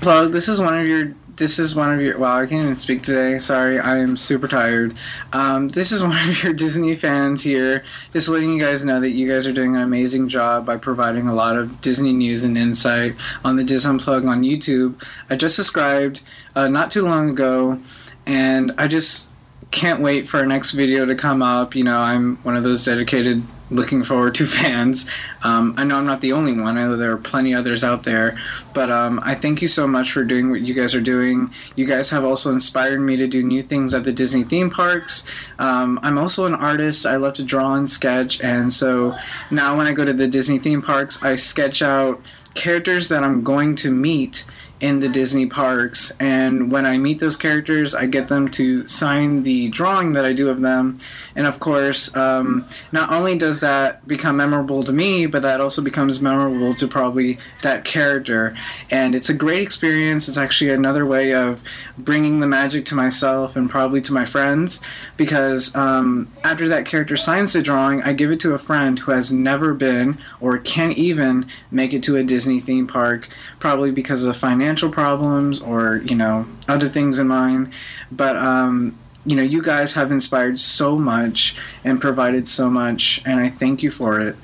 plug. 0.00 0.32
This 0.32 0.48
is 0.48 0.60
one 0.60 0.78
of 0.78 0.86
your. 0.86 1.12
This 1.36 1.58
is 1.58 1.74
one 1.76 1.92
of 1.92 2.00
your. 2.00 2.16
Wow, 2.16 2.38
I 2.38 2.46
can't 2.46 2.62
even 2.62 2.76
speak 2.76 3.02
today. 3.02 3.38
Sorry, 3.38 3.78
I 3.78 3.98
am 3.98 4.16
super 4.16 4.48
tired. 4.48 4.96
Um, 5.34 5.68
this 5.68 5.92
is 5.92 6.02
one 6.02 6.16
of 6.16 6.42
your 6.42 6.54
Disney 6.54 6.96
fans 6.96 7.42
here. 7.42 7.84
Just 8.14 8.28
letting 8.30 8.54
you 8.54 8.58
guys 8.58 8.86
know 8.86 9.00
that 9.00 9.10
you 9.10 9.28
guys 9.28 9.46
are 9.46 9.52
doing 9.52 9.76
an 9.76 9.82
amazing 9.82 10.28
job 10.28 10.64
by 10.64 10.78
providing 10.78 11.28
a 11.28 11.34
lot 11.34 11.54
of 11.54 11.82
Disney 11.82 12.14
news 12.14 12.42
and 12.42 12.56
insight 12.56 13.16
on 13.44 13.56
the 13.56 13.64
Disney 13.64 13.98
Unplug 13.98 14.26
on 14.26 14.42
YouTube. 14.44 15.02
I 15.28 15.36
just 15.36 15.56
subscribed 15.56 16.22
uh, 16.54 16.68
not 16.68 16.90
too 16.90 17.04
long 17.04 17.28
ago, 17.28 17.82
and 18.24 18.72
I 18.78 18.88
just 18.88 19.28
can't 19.70 20.00
wait 20.00 20.28
for 20.28 20.38
our 20.38 20.46
next 20.46 20.72
video 20.72 21.06
to 21.06 21.14
come 21.14 21.42
up. 21.42 21.74
You 21.74 21.84
know, 21.84 21.98
I'm 21.98 22.36
one 22.38 22.56
of 22.56 22.62
those 22.62 22.84
dedicated 22.84 23.42
looking 23.70 24.04
forward 24.04 24.34
to 24.36 24.46
fans. 24.46 25.10
Um, 25.42 25.74
I 25.76 25.84
know 25.84 25.96
I'm 25.96 26.06
not 26.06 26.20
the 26.20 26.32
only 26.32 26.52
one. 26.52 26.78
I 26.78 26.82
know 26.82 26.96
there 26.96 27.12
are 27.12 27.16
plenty 27.18 27.54
others 27.54 27.82
out 27.82 28.04
there. 28.04 28.38
But 28.74 28.90
um, 28.90 29.20
I 29.22 29.34
thank 29.34 29.60
you 29.62 29.68
so 29.68 29.86
much 29.86 30.12
for 30.12 30.24
doing 30.24 30.50
what 30.50 30.60
you 30.60 30.74
guys 30.74 30.94
are 30.94 31.00
doing. 31.00 31.50
You 31.74 31.86
guys 31.86 32.10
have 32.10 32.24
also 32.24 32.50
inspired 32.52 33.00
me 33.00 33.16
to 33.16 33.26
do 33.26 33.42
new 33.42 33.62
things 33.62 33.92
at 33.94 34.04
the 34.04 34.12
Disney 34.12 34.44
theme 34.44 34.70
parks. 34.70 35.26
Um, 35.58 35.98
I'm 36.02 36.18
also 36.18 36.46
an 36.46 36.54
artist. 36.54 37.06
I 37.06 37.16
love 37.16 37.34
to 37.34 37.42
draw 37.42 37.74
and 37.74 37.90
sketch. 37.90 38.40
And 38.40 38.72
so 38.72 39.16
now 39.50 39.76
when 39.76 39.86
I 39.86 39.92
go 39.92 40.04
to 40.04 40.12
the 40.12 40.28
Disney 40.28 40.58
theme 40.58 40.82
parks, 40.82 41.22
I 41.22 41.34
sketch 41.34 41.82
out 41.82 42.20
characters 42.54 43.08
that 43.08 43.22
I'm 43.22 43.42
going 43.42 43.76
to 43.76 43.90
meet 43.90 44.44
in 44.78 45.00
the 45.00 45.08
Disney 45.08 45.46
parks. 45.46 46.12
And 46.20 46.70
when 46.70 46.84
I 46.84 46.98
meet 46.98 47.18
those 47.18 47.36
characters, 47.36 47.94
I 47.94 48.06
get 48.06 48.28
them 48.28 48.50
to 48.52 48.86
sign 48.86 49.42
the 49.42 49.68
drawing 49.70 50.12
that 50.12 50.24
I 50.26 50.34
do 50.34 50.50
of 50.50 50.60
them. 50.60 50.98
And 51.34 51.46
of 51.46 51.60
course, 51.60 52.14
um, 52.14 52.66
not 52.92 53.10
only 53.10 53.38
does 53.38 53.60
that 53.60 54.06
become 54.06 54.36
memorable 54.36 54.84
to 54.84 54.92
me, 54.92 55.24
but 55.26 55.42
that 55.42 55.60
also 55.60 55.80
becomes 55.80 56.20
memorable 56.20 56.74
to 56.74 56.86
probably 56.86 57.38
that 57.62 57.84
character. 57.84 58.54
And 58.90 59.14
it's 59.14 59.30
a 59.30 59.34
great 59.34 59.62
experience. 59.62 60.28
It's 60.28 60.36
actually 60.36 60.70
another 60.70 61.06
way 61.06 61.32
of 61.32 61.62
bringing 61.96 62.40
the 62.40 62.46
magic 62.46 62.84
to 62.86 62.94
myself 62.94 63.56
and 63.56 63.70
probably 63.70 64.02
to 64.02 64.12
my 64.12 64.26
friends 64.26 64.80
because 65.16 65.74
um, 65.74 66.30
after 66.44 66.68
that 66.68 66.84
character 66.84 67.16
signs 67.16 67.54
the 67.54 67.62
drawing, 67.62 68.02
I 68.02 68.12
give 68.12 68.30
it 68.30 68.40
to 68.40 68.52
a 68.52 68.58
friend 68.58 68.98
who 68.98 69.12
has 69.12 69.32
never 69.32 69.72
been 69.72 70.18
or 70.38 70.58
can't 70.58 70.96
even 70.98 71.46
make 71.70 71.94
it 71.94 72.02
to 72.04 72.16
a 72.16 72.22
Disney 72.22 72.60
theme 72.60 72.86
park, 72.86 73.28
probably 73.58 73.90
because 73.90 74.24
of 74.24 74.36
financial 74.36 74.65
problems 74.90 75.60
or, 75.60 75.98
you 76.04 76.14
know, 76.14 76.46
other 76.68 76.88
things 76.88 77.18
in 77.18 77.28
mind. 77.28 77.72
But, 78.10 78.36
um, 78.36 78.98
you 79.24 79.36
know, 79.36 79.42
you 79.42 79.62
guys 79.62 79.92
have 79.94 80.12
inspired 80.12 80.60
so 80.60 80.96
much 80.96 81.56
and 81.84 82.00
provided 82.00 82.46
so 82.46 82.70
much, 82.70 83.20
and 83.26 83.40
I 83.40 83.48
thank 83.48 83.82
you 83.82 83.90
for 83.90 84.20
it. 84.20 84.36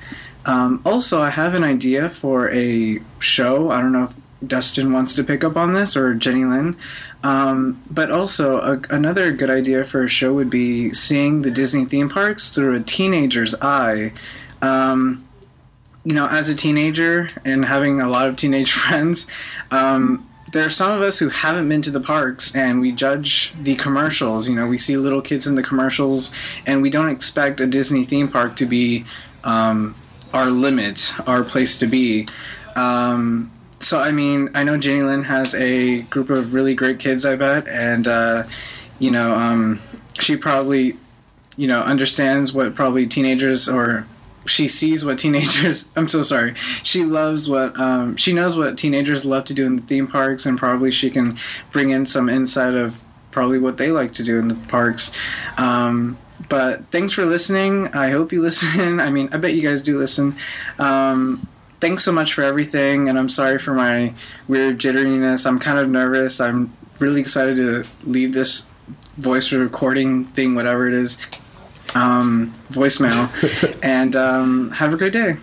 Um, 0.45 0.81
also, 0.85 1.21
I 1.21 1.29
have 1.29 1.53
an 1.53 1.63
idea 1.63 2.09
for 2.09 2.51
a 2.51 2.99
show. 3.19 3.71
I 3.71 3.81
don't 3.81 3.93
know 3.93 4.03
if 4.03 4.13
Dustin 4.45 4.91
wants 4.91 5.15
to 5.15 5.23
pick 5.23 5.43
up 5.43 5.55
on 5.55 5.73
this 5.73 5.95
or 5.95 6.13
Jenny 6.13 6.43
Lynn. 6.43 6.75
Um, 7.23 7.81
but 7.89 8.11
also, 8.11 8.57
a, 8.57 8.81
another 8.89 9.31
good 9.31 9.49
idea 9.49 9.85
for 9.85 10.03
a 10.03 10.09
show 10.09 10.33
would 10.33 10.49
be 10.49 10.91
seeing 10.91 11.41
the 11.41 11.51
Disney 11.51 11.85
theme 11.85 12.09
parks 12.09 12.53
through 12.53 12.75
a 12.75 12.81
teenager's 12.81 13.55
eye. 13.61 14.11
Um, 14.61 15.25
you 16.05 16.13
know, 16.13 16.27
as 16.27 16.49
a 16.49 16.55
teenager 16.55 17.27
and 17.45 17.65
having 17.65 18.01
a 18.01 18.09
lot 18.09 18.27
of 18.27 18.35
teenage 18.35 18.71
friends, 18.81 19.27
um, 19.71 20.27
there 20.51 20.65
are 20.65 20.69
some 20.69 20.91
of 20.91 21.01
us 21.01 21.17
who 21.17 21.29
haven't 21.29 21.67
been 21.67 21.81
to 21.81 21.91
the 21.91 21.99
parks 21.99 22.55
and 22.55 22.79
we 22.79 22.91
judge 22.91 23.53
the 23.59 23.75
commercials. 23.75 24.47
You 24.47 24.55
know, 24.55 24.67
we 24.67 24.77
see 24.77 24.95
little 24.97 25.21
kids 25.21 25.47
in 25.47 25.55
the 25.55 25.63
commercials 25.63 26.31
and 26.67 26.81
we 26.81 26.91
don't 26.91 27.09
expect 27.09 27.59
a 27.59 27.65
Disney 27.65 28.03
theme 28.03 28.27
park 28.27 28.55
to 28.57 28.65
be 28.67 29.05
um, 29.43 29.95
our 30.31 30.47
limit, 30.47 31.11
our 31.27 31.43
place 31.43 31.77
to 31.79 31.87
be. 31.87 32.27
Um, 32.75 33.51
so, 33.79 33.99
I 33.99 34.11
mean, 34.11 34.49
I 34.53 34.63
know 34.63 34.77
Jenny 34.77 35.01
Lynn 35.01 35.23
has 35.23 35.55
a 35.55 36.03
group 36.03 36.29
of 36.29 36.53
really 36.53 36.75
great 36.75 36.99
kids, 36.99 37.25
I 37.25 37.35
bet, 37.35 37.67
and, 37.67 38.07
uh, 38.07 38.43
you 38.97 39.11
know, 39.11 39.35
um, 39.35 39.81
she 40.19 40.37
probably, 40.37 40.95
you 41.57 41.67
know, 41.67 41.81
understands 41.81 42.53
what 42.53 42.75
probably 42.75 43.07
teenagers 43.07 43.67
or 43.67 44.07
she 44.45 44.67
sees 44.67 45.05
what 45.05 45.19
teenagers 45.19 45.89
i'm 45.95 46.07
so 46.07 46.21
sorry. 46.21 46.53
She 46.83 47.03
loves 47.03 47.49
what 47.49 47.79
um, 47.79 48.15
she 48.17 48.33
knows 48.33 48.57
what 48.57 48.77
teenagers 48.77 49.25
love 49.25 49.45
to 49.45 49.53
do 49.53 49.65
in 49.65 49.75
the 49.75 49.81
theme 49.81 50.07
parks 50.07 50.45
and 50.45 50.57
probably 50.57 50.91
she 50.91 51.09
can 51.09 51.37
bring 51.71 51.91
in 51.91 52.05
some 52.05 52.29
insight 52.29 52.73
of 52.73 52.99
probably 53.31 53.59
what 53.59 53.77
they 53.77 53.91
like 53.91 54.13
to 54.13 54.23
do 54.23 54.37
in 54.37 54.47
the 54.47 54.55
parks. 54.67 55.11
Um, 55.57 56.17
but 56.49 56.85
thanks 56.87 57.13
for 57.13 57.25
listening. 57.25 57.87
I 57.87 58.11
hope 58.11 58.31
you 58.31 58.41
listen. 58.49 58.99
I 58.99 59.09
mean 59.09 59.29
i 59.31 59.37
bet 59.37 59.53
you 59.53 59.67
guys 59.67 59.81
do 59.81 59.97
listen. 59.97 60.35
Um, 60.79 61.47
thanks 61.79 62.03
so 62.03 62.11
much 62.11 62.33
for 62.33 62.43
everything 62.43 63.09
and 63.09 63.19
i'm 63.19 63.27
sorry 63.27 63.59
for 63.59 63.73
my 63.73 64.13
weird 64.47 64.79
jitteriness. 64.79 65.45
I'm 65.45 65.59
kind 65.59 65.79
of 65.79 65.89
nervous. 65.89 66.39
I'm 66.39 66.73
really 66.99 67.21
excited 67.21 67.57
to 67.57 67.83
leave 68.03 68.33
this 68.33 68.67
voice 69.17 69.51
recording 69.51 70.25
thing 70.25 70.55
whatever 70.55 70.87
it 70.87 70.93
is 70.93 71.19
um, 71.95 72.53
voicemail. 72.69 73.29
and 73.83 74.15
um, 74.15 74.71
have 74.71 74.93
a 74.93 74.97
great 74.97 75.13
day. 75.13 75.37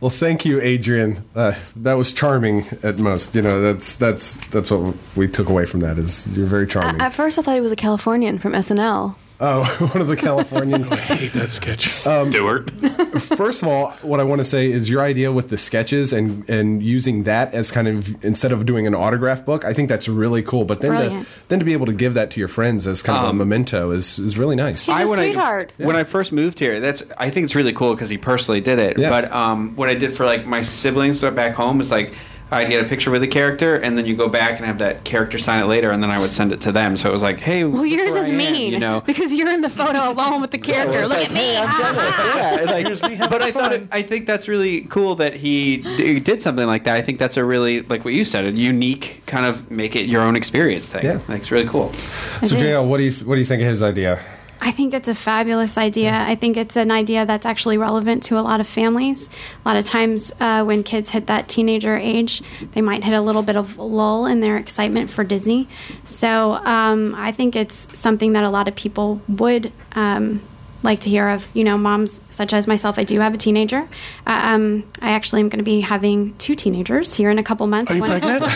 Well, 0.00 0.10
thank 0.10 0.44
you, 0.44 0.60
Adrian. 0.60 1.24
Uh, 1.34 1.54
that 1.76 1.94
was 1.94 2.12
charming 2.12 2.64
at 2.84 2.98
most. 2.98 3.34
You 3.34 3.42
know, 3.42 3.60
that's 3.60 3.96
that's 3.96 4.36
that's 4.48 4.70
what 4.70 4.94
we 5.16 5.26
took 5.26 5.48
away 5.48 5.66
from 5.66 5.80
that. 5.80 5.98
Is 5.98 6.28
you're 6.28 6.46
very 6.46 6.68
charming. 6.68 7.00
At 7.00 7.12
first, 7.12 7.36
I 7.36 7.42
thought 7.42 7.54
he 7.54 7.60
was 7.60 7.72
a 7.72 7.76
Californian 7.76 8.38
from 8.38 8.52
SNL. 8.52 9.16
Oh, 9.40 9.62
one 9.92 10.00
of 10.00 10.08
the 10.08 10.16
Californians. 10.16 10.90
I 10.92 10.96
hate 10.96 11.32
that 11.34 11.50
sketch. 11.50 12.06
Um, 12.06 12.30
Stewart. 12.32 12.70
First 13.20 13.62
of 13.62 13.68
all, 13.68 13.90
what 14.02 14.18
I 14.20 14.24
want 14.24 14.40
to 14.40 14.44
say 14.44 14.70
is 14.70 14.90
your 14.90 15.00
idea 15.00 15.30
with 15.30 15.48
the 15.48 15.58
sketches 15.58 16.12
and 16.12 16.48
and 16.50 16.82
using 16.82 17.22
that 17.24 17.54
as 17.54 17.70
kind 17.70 17.86
of 17.86 18.24
instead 18.24 18.50
of 18.52 18.66
doing 18.66 18.86
an 18.86 18.94
autograph 18.94 19.44
book, 19.44 19.64
I 19.64 19.72
think 19.72 19.88
that's 19.88 20.08
really 20.08 20.42
cool. 20.42 20.64
But 20.64 20.80
then 20.80 20.92
to, 21.22 21.26
then 21.48 21.58
to 21.60 21.64
be 21.64 21.72
able 21.72 21.86
to 21.86 21.92
give 21.94 22.14
that 22.14 22.30
to 22.32 22.40
your 22.40 22.48
friends 22.48 22.86
as 22.86 23.02
kind 23.02 23.18
of 23.18 23.24
a 23.26 23.28
Um, 23.30 23.38
memento 23.38 23.90
is 23.92 24.18
is 24.18 24.36
really 24.36 24.56
nice. 24.56 24.86
He's 24.86 24.96
a 24.96 25.08
when 25.08 25.18
I- 25.20 25.26
sweetheart. 25.26 25.72
When 25.76 25.94
I 25.96 26.04
first 26.04 26.32
moved 26.32 26.58
here, 26.58 26.80
that's 26.80 27.04
I 27.16 27.30
think 27.30 27.44
it's 27.44 27.54
really 27.54 27.72
cool 27.72 27.94
because 27.94 28.10
he 28.10 28.18
personally 28.18 28.60
did 28.60 28.78
it. 28.78 28.98
Yeah. 28.98 29.10
But 29.10 29.30
um, 29.32 29.76
what 29.76 29.88
I 29.88 29.94
did 29.94 30.12
for 30.16 30.24
like 30.26 30.46
my 30.46 30.62
siblings 30.62 31.20
back 31.22 31.54
home 31.54 31.80
is 31.80 31.90
like 31.92 32.12
I'd 32.50 32.68
get 32.70 32.84
a 32.84 32.88
picture 32.88 33.10
with 33.10 33.22
a 33.22 33.26
character, 33.26 33.76
and 33.76 33.98
then 33.98 34.06
you 34.06 34.16
go 34.16 34.28
back 34.28 34.58
and 34.58 34.64
have 34.66 34.78
that 34.78 35.04
character 35.04 35.38
sign 35.38 35.62
it 35.62 35.66
later, 35.66 35.90
and 35.90 36.02
then 36.02 36.10
I 36.10 36.18
would 36.18 36.30
send 36.30 36.52
it 36.52 36.60
to 36.62 36.72
them. 36.72 36.96
So 36.96 37.10
it 37.10 37.12
was 37.12 37.22
like, 37.22 37.38
hey, 37.38 37.64
well, 37.64 37.82
look 37.82 37.90
yours 37.90 38.14
where 38.14 38.22
is 38.22 38.28
I 38.30 38.32
am, 38.32 38.54
you 38.72 38.78
know. 38.78 39.00
because 39.06 39.32
you're 39.34 39.50
in 39.50 39.60
the 39.60 39.68
photo 39.68 40.10
alone 40.10 40.40
with 40.40 40.50
the 40.50 40.58
character. 40.70 41.06
Look 41.06 41.18
at 41.18 41.30
me. 41.32 41.52
yeah, 41.54 42.64
like, 42.66 42.86
Here's 42.86 43.02
me 43.02 43.16
having 43.16 43.30
but 43.30 43.42
I 43.42 43.52
thought 43.52 43.72
it. 43.72 43.88
I 43.92 44.02
think 44.02 44.26
that's 44.26 44.48
really 44.48 44.82
cool 44.82 45.16
that 45.16 45.34
he 45.34 45.78
d- 45.78 46.20
did 46.20 46.40
something 46.40 46.66
like 46.66 46.84
that. 46.84 46.96
I 46.96 47.02
think 47.02 47.18
that's 47.18 47.36
a 47.36 47.44
really 47.44 47.82
like 47.82 48.04
what 48.04 48.14
you 48.14 48.24
said, 48.24 48.44
a 48.44 48.50
unique 48.52 49.22
kind 49.26 49.44
of 49.44 49.70
make 49.70 49.94
it 49.96 50.06
your 50.06 50.22
own 50.22 50.36
experience 50.36 50.88
thing. 50.88 51.04
Yeah. 51.04 51.20
like 51.28 51.42
it's 51.42 51.50
really 51.50 51.68
cool. 51.68 51.92
So, 51.92 52.54
It 52.56 52.62
is. 52.62 52.62
JL, 52.62 52.88
what 52.88 52.98
do 52.98 53.04
you 53.04 53.12
what 53.26 53.34
do 53.34 53.40
you 53.40 53.46
think 53.46 53.62
of 53.62 53.68
his 53.68 53.82
idea? 53.82 54.20
I 54.68 54.70
think 54.70 54.92
it's 54.92 55.08
a 55.08 55.14
fabulous 55.14 55.78
idea. 55.78 56.12
I 56.12 56.34
think 56.34 56.58
it's 56.58 56.76
an 56.76 56.90
idea 56.90 57.24
that's 57.24 57.46
actually 57.46 57.78
relevant 57.78 58.24
to 58.24 58.38
a 58.38 58.42
lot 58.42 58.60
of 58.60 58.66
families. 58.66 59.30
A 59.64 59.68
lot 59.68 59.78
of 59.78 59.86
times, 59.86 60.30
uh, 60.40 60.62
when 60.62 60.82
kids 60.82 61.08
hit 61.08 61.28
that 61.28 61.48
teenager 61.48 61.96
age, 61.96 62.42
they 62.72 62.82
might 62.82 63.02
hit 63.02 63.14
a 63.14 63.22
little 63.22 63.42
bit 63.42 63.56
of 63.56 63.78
lull 63.78 64.26
in 64.26 64.40
their 64.40 64.58
excitement 64.58 65.08
for 65.08 65.24
Disney. 65.24 65.68
So 66.04 66.52
um, 66.52 67.14
I 67.14 67.32
think 67.32 67.56
it's 67.56 67.88
something 67.98 68.34
that 68.34 68.44
a 68.44 68.50
lot 68.50 68.68
of 68.68 68.74
people 68.74 69.22
would 69.26 69.72
um, 69.92 70.42
like 70.82 71.00
to 71.00 71.10
hear 71.10 71.28
of. 71.28 71.48
You 71.54 71.64
know, 71.64 71.76
moms 71.78 72.20
such 72.30 72.52
as 72.52 72.66
myself. 72.66 72.98
I 72.98 73.04
do 73.04 73.20
have 73.20 73.34
a 73.34 73.38
teenager. 73.38 73.88
Uh, 74.26 74.40
um, 74.54 74.84
I 75.02 75.10
actually 75.10 75.40
am 75.40 75.48
going 75.48 75.58
to 75.58 75.64
be 75.64 75.80
having 75.80 76.34
two 76.38 76.54
teenagers 76.54 77.14
here 77.16 77.30
in 77.30 77.38
a 77.38 77.42
couple 77.42 77.66
months. 77.66 77.90
Are 77.90 77.94
you 77.96 78.00
One- 78.00 78.20
pregnant? 78.20 78.44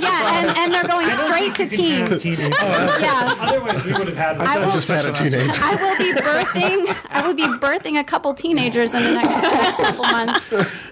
Yeah, 0.00 0.40
and, 0.40 0.56
and 0.58 0.74
they're 0.74 0.84
going 0.84 1.08
straight 1.10 1.54
to 1.56 1.68
teens. 1.68 2.24
Yeah. 2.38 3.34
Otherwise, 3.40 3.84
we 3.84 3.92
would 3.94 4.08
have 4.08 4.16
had. 4.16 4.36
I 4.38 4.58
will, 4.64 4.72
Just 4.72 4.88
had 4.88 5.06
a 5.06 5.12
teenager. 5.12 5.50
I 5.62 5.74
will 5.76 5.96
be 5.98 6.12
birthing. 6.20 6.96
I 7.10 7.26
will 7.26 7.34
be 7.34 7.42
birthing 7.58 7.98
a 7.98 8.04
couple 8.04 8.34
teenagers 8.34 8.92
in 8.94 9.02
the 9.02 9.14
next 9.14 9.76
couple 9.76 10.04
months. 10.04 10.46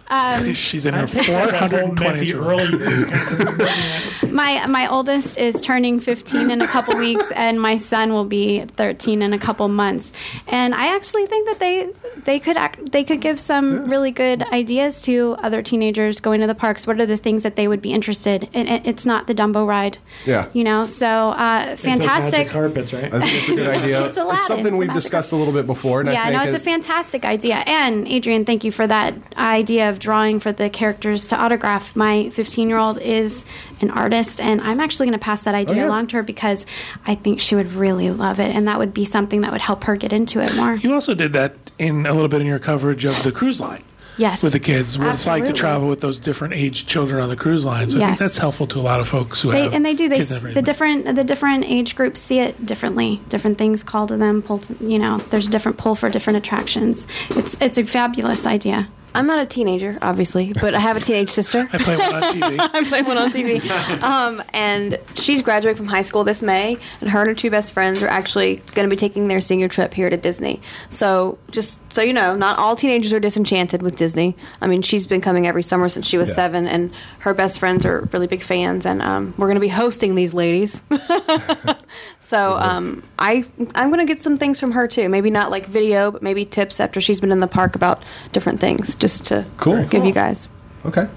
Um, 0.09 0.55
She's 0.55 0.87
in 0.87 0.95
her 0.95 1.07
That 1.07 1.27
420. 1.27 2.33
early 2.35 2.65
years 2.87 3.05
kind 3.05 3.61
of- 3.61 4.33
my 4.33 4.67
my 4.67 4.87
oldest 4.89 5.39
is 5.39 5.61
turning 5.61 5.99
15 6.01 6.51
in 6.51 6.61
a 6.61 6.67
couple 6.67 6.97
weeks, 6.99 7.31
and 7.33 7.61
my 7.61 7.77
son 7.79 8.13
will 8.13 8.25
be 8.25 8.65
13 8.77 9.23
in 9.23 9.33
a 9.33 9.39
couple 9.39 9.67
months. 9.69 10.13
And 10.49 10.75
I 10.75 10.95
actually 10.95 11.27
think 11.27 11.49
that 11.49 11.59
they 11.59 11.89
they 12.25 12.39
could 12.39 12.57
act, 12.57 12.93
they 12.93 13.03
could 13.05 13.21
give 13.21 13.41
some 13.41 13.89
really 13.91 14.11
good 14.11 14.43
ideas 14.53 15.01
to 15.03 15.37
other 15.43 15.63
teenagers 15.63 16.21
going 16.21 16.41
to 16.43 16.47
the 16.47 16.55
parks. 16.55 16.87
What 16.87 17.01
are 17.01 17.07
the 17.07 17.17
things 17.17 17.43
that 17.45 17.57
they 17.57 17.67
would 17.69 17.81
be 17.83 17.93
interested? 17.93 18.49
in? 18.53 18.67
It- 18.69 18.87
it's 18.87 19.07
not 19.07 19.27
the 19.27 19.35
Dumbo 19.35 19.67
ride. 19.67 19.99
Yeah. 20.27 20.47
You 20.53 20.65
know, 20.65 20.87
so 20.87 21.07
uh, 21.07 21.67
It's 21.71 21.85
like 21.85 21.93
fantastic. 22.01 22.33
magic 22.33 22.53
carpets, 22.53 22.93
right? 22.93 23.13
I 23.13 23.21
think 23.21 23.35
it's 23.35 23.49
a 23.49 23.55
good 23.55 23.69
idea. 23.69 24.07
It's 24.07 24.17
Aladdin. 24.17 24.41
something 24.47 24.75
It's 24.75 24.77
we've 24.81 24.93
discussed 24.93 25.33
a 25.33 25.37
little 25.37 25.53
bit 25.53 25.67
before, 25.67 26.01
and 26.01 26.09
I 26.11 26.13
yeah, 26.13 26.25
think 26.25 26.37
no, 26.37 26.43
it's 26.45 26.53
it- 26.53 26.57
a 26.61 26.65
fantastic 26.65 27.25
idea. 27.25 27.57
And 27.67 28.07
Adrian, 28.07 28.45
thank 28.45 28.65
you 28.65 28.71
for 28.73 28.87
that 28.87 29.15
idea 29.37 29.89
of 29.97 30.01
drawing 30.01 30.39
for 30.41 30.53
the 30.53 30.69
characters 30.69 31.29
to 31.29 31.37
autograph. 31.37 31.97
My 31.97 32.29
15 32.31 32.69
year 32.69 32.79
old 32.79 33.01
is 33.01 33.45
an 33.81 33.91
artist, 33.91 34.41
and 34.41 34.61
I'm 34.61 34.81
actually 34.81 35.07
going 35.07 35.19
to 35.19 35.25
pass 35.25 35.43
that 35.45 35.55
oh, 35.55 35.59
idea 35.59 35.77
Oh, 35.77 35.79
yeah. 35.79 35.89
along 35.89 36.09
to 36.09 36.17
her 36.17 36.23
because 36.23 36.67
I 37.07 37.15
think 37.15 37.41
she 37.41 37.55
would 37.55 37.73
really 37.73 38.11
love 38.11 38.39
it, 38.41 38.55
and 38.55 38.69
that 38.69 38.79
would 38.79 38.95
be 38.95 39.05
something 39.05 39.41
that 39.41 39.53
would 39.53 39.61
help 39.61 39.85
her 39.85 39.97
get 39.97 40.13
into 40.13 40.41
it 40.41 40.55
more. 40.55 40.75
You 40.77 40.95
also 40.95 41.15
did 41.15 41.33
that 41.33 41.55
in 41.79 42.07
a 42.07 42.13
little 42.13 42.29
bit 42.29 42.41
in 42.41 42.47
your 42.47 42.59
coverage 42.59 43.05
of 43.05 43.23
the 43.23 43.33
cruise 43.33 43.61
line 43.61 43.83
Yes. 44.19 44.43
with 44.43 44.55
the 44.55 44.61
kids. 44.61 44.99
What 44.99 45.09
it's 45.09 45.27
like 45.27 45.45
to 45.45 45.53
travel 45.53 45.89
with 45.89 46.01
those 46.01 46.17
different 46.19 46.55
age 46.55 46.87
children 46.87 47.21
on 47.21 47.29
the 47.29 47.37
cruise 47.37 47.65
lines. 47.67 47.95
I 47.95 48.07
think 48.07 48.19
that's 48.19 48.39
helpful 48.39 48.67
to 48.69 48.79
a 48.79 48.81
lot 48.81 48.99
of 49.01 49.09
folks 49.09 49.43
who 49.43 49.53
They, 49.53 49.65
have 49.65 49.75
and 49.75 49.85
they 49.85 49.93
do. 49.93 50.09
They 50.09 50.23
the 50.23 50.63
different 50.63 51.15
the 51.15 51.25
different 51.25 51.65
age 51.67 51.97
groups 51.97 52.21
see 52.21 52.39
it 52.39 52.65
differently. 52.65 53.21
Different 53.29 53.59
things 53.59 53.83
call 53.83 54.07
to 54.07 54.17
them. 54.17 54.41
Pull 54.41 54.61
to, 54.61 54.77
you 54.83 54.99
know, 54.99 55.19
there's 55.29 55.49
a 55.49 55.51
different 55.51 55.77
pull 55.77 55.95
for 55.95 56.09
different 56.09 56.39
attractions. 56.39 57.07
It's 57.31 57.61
it's 57.61 57.77
a 57.77 57.85
fabulous 57.85 58.47
idea. 58.47 58.89
I'm 59.17 59.27
not 59.27 59.39
a 59.39 59.47
teenager, 59.47 59.99
obviously, 60.03 60.53
but 60.61 60.75
I 60.75 60.79
have 60.79 60.97
a 60.97 61.01
teenage 61.01 61.31
sister. 61.31 61.69
I 61.73 61.79
play 61.79 61.97
one 61.97 62.15
on 62.15 62.23
TV. 62.23 62.59
I 62.75 62.85
play 62.85 63.03
one 63.03 63.19
on 63.19 63.31
TV. 63.31 63.63
Um, 64.07 64.43
and 64.53 64.99
she's 65.15 65.43
graduating 65.43 65.77
from 65.77 65.87
high 65.87 66.03
school 66.03 66.23
this 66.23 66.43
May, 66.43 66.77
and 67.01 67.11
her 67.11 67.21
and 67.21 67.29
her 67.29 67.35
two 67.35 67.51
best 67.51 67.73
friends 67.73 68.03
are 68.03 68.09
actually 68.09 68.57
going 68.75 68.89
to 68.89 68.91
be 68.91 68.97
taking 68.97 69.29
their 69.29 69.41
senior 69.41 69.69
trip 69.69 69.93
here 69.95 70.09
to 70.11 70.17
Disney. 70.17 70.61
So, 70.91 71.39
just 71.51 71.93
so 71.93 72.03
you 72.03 72.13
know, 72.13 72.37
not 72.37 72.59
all 72.59 72.77
teenagers 72.77 73.13
are 73.13 73.21
disenchanted 73.21 73.83
with 73.83 73.97
Disney. 73.97 74.37
I 74.61 74.67
mean, 74.67 74.83
she's 74.83 75.07
been 75.07 75.21
coming 75.21 75.47
every 75.47 75.63
summer 75.63 75.89
since 75.89 76.07
she 76.07 76.19
was 76.19 76.29
Yeah. 76.31 76.35
seven, 76.37 76.67
and 76.69 76.93
her 77.21 77.35
best 77.35 77.59
friends 77.59 77.85
are 77.87 78.09
really 78.13 78.27
big 78.27 78.43
fans, 78.43 78.85
and 78.87 79.01
um, 79.03 79.35
we're 79.39 79.47
going 79.47 79.55
to 79.57 79.61
be 79.61 79.69
hosting 79.69 80.15
these 80.15 80.35
ladies. 80.35 80.83
so, 82.27 82.57
um, 82.59 83.03
I, 83.19 83.45
I'm 83.75 83.91
going 83.91 84.05
to 84.07 84.13
get 84.13 84.21
some 84.21 84.37
things 84.37 84.59
from 84.59 84.73
her 84.73 84.89
too. 84.89 85.09
Maybe 85.09 85.31
not 85.31 85.51
like 85.51 85.67
video, 85.67 86.11
but 86.11 86.23
maybe 86.23 86.45
tips 86.45 86.81
after 86.81 87.01
she's 87.01 87.21
been 87.21 87.31
in 87.33 87.41
the 87.41 87.47
park 87.47 87.77
about 87.77 88.03
different 88.33 88.59
things, 88.61 88.95
just 88.97 89.27
to 89.27 89.45
Cool. 89.59 89.85
give 89.85 90.05
you 90.05 90.13
guys. 90.13 90.49
Okay. 90.85 91.09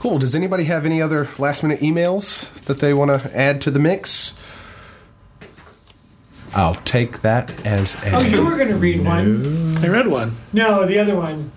Cool. 0.00 0.18
Does 0.18 0.34
anybody 0.34 0.64
have 0.64 0.84
any 0.86 1.00
other 1.02 1.28
last 1.38 1.62
minute 1.62 1.80
emails 1.80 2.52
that 2.64 2.78
they 2.80 2.92
want 2.94 3.10
to 3.22 3.36
add 3.38 3.60
to 3.62 3.70
the 3.70 3.78
mix? 3.78 4.34
I'll 6.54 6.76
take 6.76 7.22
that 7.22 7.50
as 7.66 7.94
a. 8.04 8.16
Oh, 8.16 8.20
you 8.20 8.44
were 8.44 8.56
going 8.56 8.68
to 8.68 8.76
read 8.76 9.04
one. 9.04 9.76
I 9.78 9.88
read 9.88 10.06
one. 10.08 10.34
No, 10.52 10.86
the 10.86 10.98
other 10.98 11.14
one. 11.14 11.52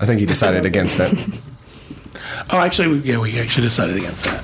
I 0.00 0.06
think 0.06 0.20
he 0.20 0.26
decided 0.26 0.66
against 0.66 0.98
that. 0.98 1.12
Oh, 2.50 2.58
actually, 2.58 2.88
we, 2.88 2.98
yeah, 3.00 3.18
we 3.18 3.38
actually 3.38 3.64
decided 3.66 3.96
against 3.96 4.24
that. 4.24 4.42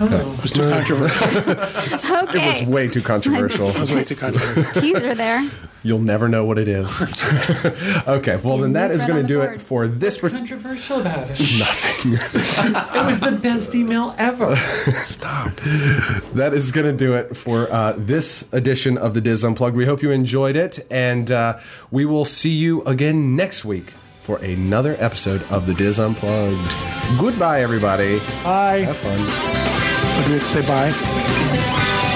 Oh. 0.00 0.34
It 0.38 0.42
was 0.42 0.52
too 0.52 0.62
controversial. 0.62 1.28
It 1.88 1.90
was 1.92 2.10
Okay. 2.10 2.66
way 2.66 2.88
too 2.88 3.02
controversial. 3.02 3.70
It 3.74 3.78
was 3.78 3.92
way 3.92 4.04
too 4.04 4.16
controversial. 4.16 4.80
Teaser 4.80 5.14
there. 5.14 5.48
You'll 5.84 6.00
never 6.00 6.28
know 6.28 6.44
what 6.44 6.58
it 6.58 6.66
is. 6.68 6.90
okay, 8.08 8.36
well, 8.42 8.58
then 8.58 8.72
that 8.72 8.90
is 8.90 9.04
going 9.04 9.22
to 9.22 9.26
do 9.26 9.38
board. 9.38 9.54
it 9.54 9.60
for 9.60 9.86
this. 9.86 10.22
Re- 10.22 10.30
Controversial 10.30 11.00
about 11.00 11.28
it. 11.30 11.38
nothing. 11.58 12.14
It 12.14 13.06
was 13.06 13.20
the 13.20 13.38
best 13.40 13.74
email 13.76 14.14
ever. 14.18 14.54
Stop. 14.56 15.54
that 16.34 16.50
is 16.52 16.72
going 16.72 16.86
to 16.86 16.92
do 16.92 17.14
it 17.14 17.36
for 17.36 17.72
uh, 17.72 17.94
this 17.96 18.52
edition 18.52 18.98
of 18.98 19.14
the 19.14 19.20
DIS 19.20 19.44
Unplugged. 19.44 19.76
We 19.76 19.86
hope 19.86 20.02
you 20.02 20.10
enjoyed 20.10 20.56
it, 20.56 20.84
and 20.90 21.30
uh, 21.30 21.58
we 21.92 22.04
will 22.04 22.24
see 22.24 22.50
you 22.50 22.82
again 22.82 23.36
next 23.36 23.64
week 23.64 23.92
for 24.20 24.38
another 24.38 24.96
episode 24.98 25.42
of 25.50 25.66
the 25.66 25.74
DIS 25.74 25.98
Unplugged. 26.00 26.76
Goodbye, 27.20 27.62
everybody. 27.62 28.18
Bye. 28.42 28.80
Have 28.80 28.96
fun. 28.96 29.87
We 30.26 30.34
have 30.34 30.42
to 30.42 30.48
say 30.48 30.66
bye? 30.66 32.07